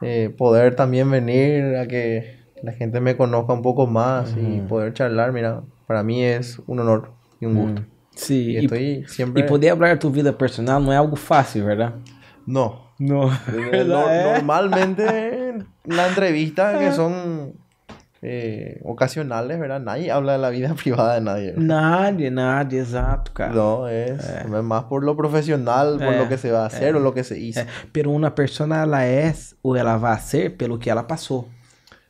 eh, 0.02 0.34
poder 0.36 0.76
también 0.76 1.10
venir 1.10 1.76
a 1.78 1.88
que 1.88 2.40
la 2.62 2.74
gente 2.74 3.00
me 3.00 3.16
conozca 3.16 3.54
un 3.54 3.62
poco 3.62 3.88
más 3.88 4.36
y 4.38 4.62
poder 4.62 4.94
charlar, 4.94 5.32
mira, 5.32 5.62
para 5.88 6.04
mí 6.04 6.24
es 6.24 6.60
un 6.68 6.80
honor 6.80 7.12
y 7.40 7.46
un 7.46 7.56
gusto. 7.56 7.84
Sí, 8.16 8.52
y, 8.52 8.58
estoy 8.58 9.06
siempre... 9.08 9.44
y 9.44 9.48
poder 9.48 9.72
hablar 9.72 9.92
de 9.92 9.98
tu 9.98 10.10
vida 10.10 10.38
personal 10.38 10.84
no 10.84 10.92
es 10.92 10.98
algo 10.98 11.16
fácil, 11.16 11.64
¿verdad? 11.64 11.96
No. 12.46 12.86
No. 12.98 13.30
Normalmente 13.88 15.50
en 15.50 15.68
la 15.84 16.08
entrevista 16.08 16.80
que 16.80 16.92
son 16.92 17.54
eh, 18.22 18.82
ocasionales, 18.84 19.60
¿verdad? 19.60 19.80
Nadie 19.80 20.12
habla 20.12 20.34
de 20.34 20.38
la 20.40 20.50
vida 20.50 20.74
privada 20.84 21.16
de 21.16 21.22
nadie. 21.22 21.54
Nadie, 21.58 22.32
nadie, 22.32 22.80
exacto, 22.80 23.32
cara. 23.34 23.54
No, 23.54 23.88
es, 23.88 24.20
eh. 24.30 24.62
más 24.64 24.86
por 24.86 25.04
lo 25.04 25.16
profesional, 25.16 25.98
por 25.98 26.14
lo 26.14 26.24
eh, 26.24 26.30
que 26.30 26.38
se 26.38 26.52
va 26.52 26.64
a 26.64 26.66
hacer 26.68 26.96
o 26.96 27.00
lo 27.00 27.14
que 27.14 27.24
se 27.24 27.40
hizo. 27.40 27.62
Pero 27.92 28.12
una 28.12 28.34
persona, 28.34 28.84
ela 28.84 29.08
es 29.08 29.56
o 29.62 29.76
ela 29.76 29.98
vai 29.98 30.20
ser 30.20 30.56
pelo 30.58 30.80
que 30.80 30.90
ela 30.90 31.06
passou. 31.06 31.48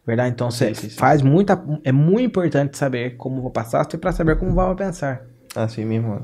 ¿Verdad? 0.06 0.28
Entonces, 0.28 0.78
sí, 0.78 0.84
sí, 0.86 0.90
sí. 0.92 1.00
faz 1.00 1.24
muita, 1.24 1.64
é 1.84 1.92
muito 1.92 2.26
importante 2.26 2.78
saber 2.78 3.18
como 3.18 3.52
passaste 3.52 3.98
para 3.98 4.14
saber 4.14 4.38
como 4.38 4.54
vai 4.54 4.76
pensar. 4.76 5.24
Así 5.56 5.84
mismo. 5.84 6.22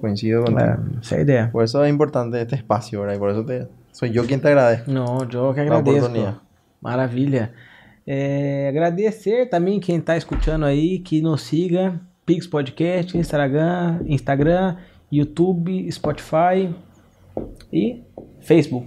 Coincido 0.00 0.44
con 0.44 0.58
é, 0.58 0.78
esa 1.02 1.20
idea. 1.20 1.50
Por 1.50 1.64
eso 1.64 1.84
es 1.84 1.90
importante 1.90 2.40
este 2.40 2.54
espacio, 2.54 3.00
¿verdad? 3.00 3.16
Y 3.16 3.18
por 3.18 3.30
eso 3.30 3.44
te, 3.44 3.68
soy 3.90 4.12
yo 4.12 4.24
quien 4.26 4.40
te 4.40 4.48
agradezco. 4.48 4.90
No, 4.90 5.28
yo 5.28 5.52
que 5.52 5.60
agradeço. 5.60 6.40
Maravilha. 6.80 7.52
É, 8.06 8.68
agradecer 8.68 9.48
também 9.48 9.78
quem 9.78 9.98
está 9.98 10.16
escutando 10.16 10.64
aí, 10.64 10.98
que 10.98 11.20
nos 11.20 11.42
siga, 11.42 12.00
Pix 12.24 12.46
Podcast, 12.46 13.16
Instagram, 13.16 14.00
Instagram, 14.06 14.76
YouTube, 15.10 15.90
Spotify 15.90 16.74
e 17.72 18.02
Facebook. 18.40 18.86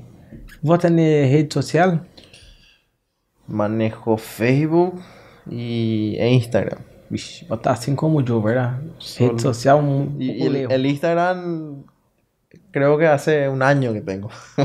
Vota 0.61 0.90
na 0.90 0.98
rede 0.98 1.53
social? 1.53 1.99
Manejo 3.48 4.18
Facebook 4.18 5.02
e 5.49 6.18
Instagram. 6.19 6.80
Vixe, 7.11 7.45
botar 7.45 7.72
assim 7.72 7.95
como 7.95 8.19
o 8.19 8.26
Joe, 8.26 8.41
¿verdad? 8.41 8.81
Solo. 8.98 9.31
Rede 9.31 9.41
social 9.41 9.80
um 9.84 10.15
y, 10.19 10.31
y 10.31 10.65
el, 10.69 10.85
Instagram 10.85 11.84
creo 12.72 12.98
que 12.98 13.06
hace 13.06 13.49
un 13.49 13.61
año 13.61 13.94
que 13.94 14.02
tengo. 14.02 14.30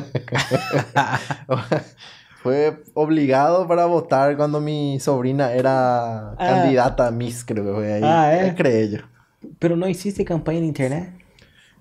Fue 2.43 2.85
obligado 2.95 3.67
para 3.67 3.87
votar 3.87 4.37
cuando 4.37 4.61
mi 4.61 5.01
sobrina 5.01 5.53
era 5.53 6.31
ah. 6.31 6.37
candidata 6.39 7.09
a 7.09 7.11
Miss, 7.11 7.45
creo 7.45 7.65
que 7.65 7.73
fue 7.73 7.93
ahí. 7.95 8.03
Ah, 8.05 8.33
¿eh? 8.35 8.55
Creé 8.57 8.91
yo. 8.91 8.99
Pero 9.59 9.77
no 9.77 9.89
hiciste 9.89 10.25
campaña 10.25 10.59
en 10.59 10.67
internet? 10.67 11.13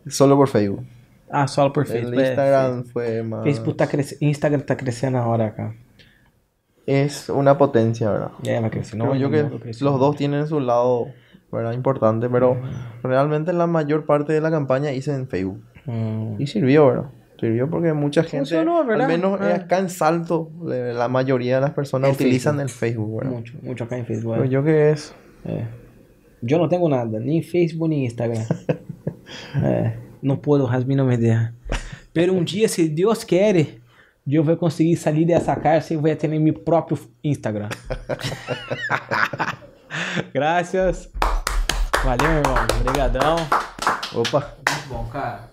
Solo 0.08 0.36
por 0.36 0.48
Facebook. 0.48 0.84
Ah, 1.30 1.48
solo 1.48 1.72
por 1.74 1.86
Facebook. 1.86 2.14
El 2.14 2.22
Instagram 2.22 2.86
fue 2.86 3.22
más... 3.22 3.44
Facebook 3.44 3.72
está 3.72 3.88
creciendo, 3.88 4.26
Instagram 4.26 4.62
está 4.62 4.78
creciendo 4.78 5.20
ahora 5.20 5.48
acá. 5.48 5.76
Es 6.88 7.30
una 7.30 7.58
potencia, 7.58 8.10
¿verdad? 8.10 8.32
Ya, 8.42 8.60
la 8.60 8.70
creció. 8.72 8.98
No, 8.98 9.14
yo 9.14 9.30
que 9.30 9.44
los 9.44 10.00
dos 10.00 10.16
tienen 10.16 10.48
su 10.48 10.60
lado, 10.60 11.08
¿verdad? 11.52 11.74
Importante, 11.74 12.30
pero 12.30 12.60
realmente 13.04 13.54
la 13.54 13.68
mayor 13.68 14.06
parte 14.06 14.34
de 14.34 14.42
la 14.42 14.50
campaña 14.50 14.92
hice 14.92 15.14
en 15.14 15.28
Facebook. 15.28 15.62
Mm. 15.86 16.42
Y 16.42 16.48
sirvió, 16.48 16.88
¿verdad? 16.88 17.10
Sirvió 17.40 17.70
porque 17.70 17.94
mucha 17.94 18.24
gente, 18.24 18.58
al 18.58 19.08
menos 19.08 19.40
ah. 19.40 19.56
acá 19.56 19.78
en 19.78 19.90
Salto, 19.90 20.52
la 20.64 21.08
mayoría 21.08 21.56
de 21.56 21.62
las 21.62 21.72
personas 21.72 22.14
utilizan 22.14 22.60
el 22.60 22.70
Facebook, 22.70 23.20
¿verdad? 23.20 23.32
Mucho, 23.32 23.54
mucho 23.62 23.84
acá 23.84 23.98
en 23.98 24.08
Facebook. 24.08 24.34
Pero 24.34 24.46
yo 24.46 24.64
qué 24.64 24.92
es. 24.92 25.14
Eh. 25.46 25.66
Yo 26.42 26.58
no 26.58 26.68
tengo 26.68 26.90
nada, 26.90 27.20
ni 27.20 27.44
Facebook 27.44 27.90
ni 27.90 28.06
Instagram. 28.06 28.44
eh, 29.64 29.96
no 30.22 30.42
puedo, 30.42 30.66
Jasmine 30.66 30.98
no 30.98 31.06
me 31.06 31.18
deja. 31.18 31.54
Pero 32.12 32.34
un 32.34 32.46
día, 32.46 32.68
si 32.68 32.90
Dios 32.90 33.24
quiere, 33.24 33.82
eu 34.28 34.44
vou 34.44 34.58
conseguir 34.58 34.98
sair 34.98 35.26
dessa 35.26 35.56
cárcel 35.56 35.98
e 35.98 36.02
vou 36.02 36.16
ter 36.16 36.28
meu 36.28 36.54
próprio 36.54 37.00
Instagram. 37.24 37.70
Graças. 40.34 41.10
Valeu, 42.04 42.28
irmão. 42.28 42.56
Obrigadão. 42.82 43.36
Opa. 44.14 44.58
Muito 44.70 44.90
bom, 44.90 45.06
cara. 45.12 45.50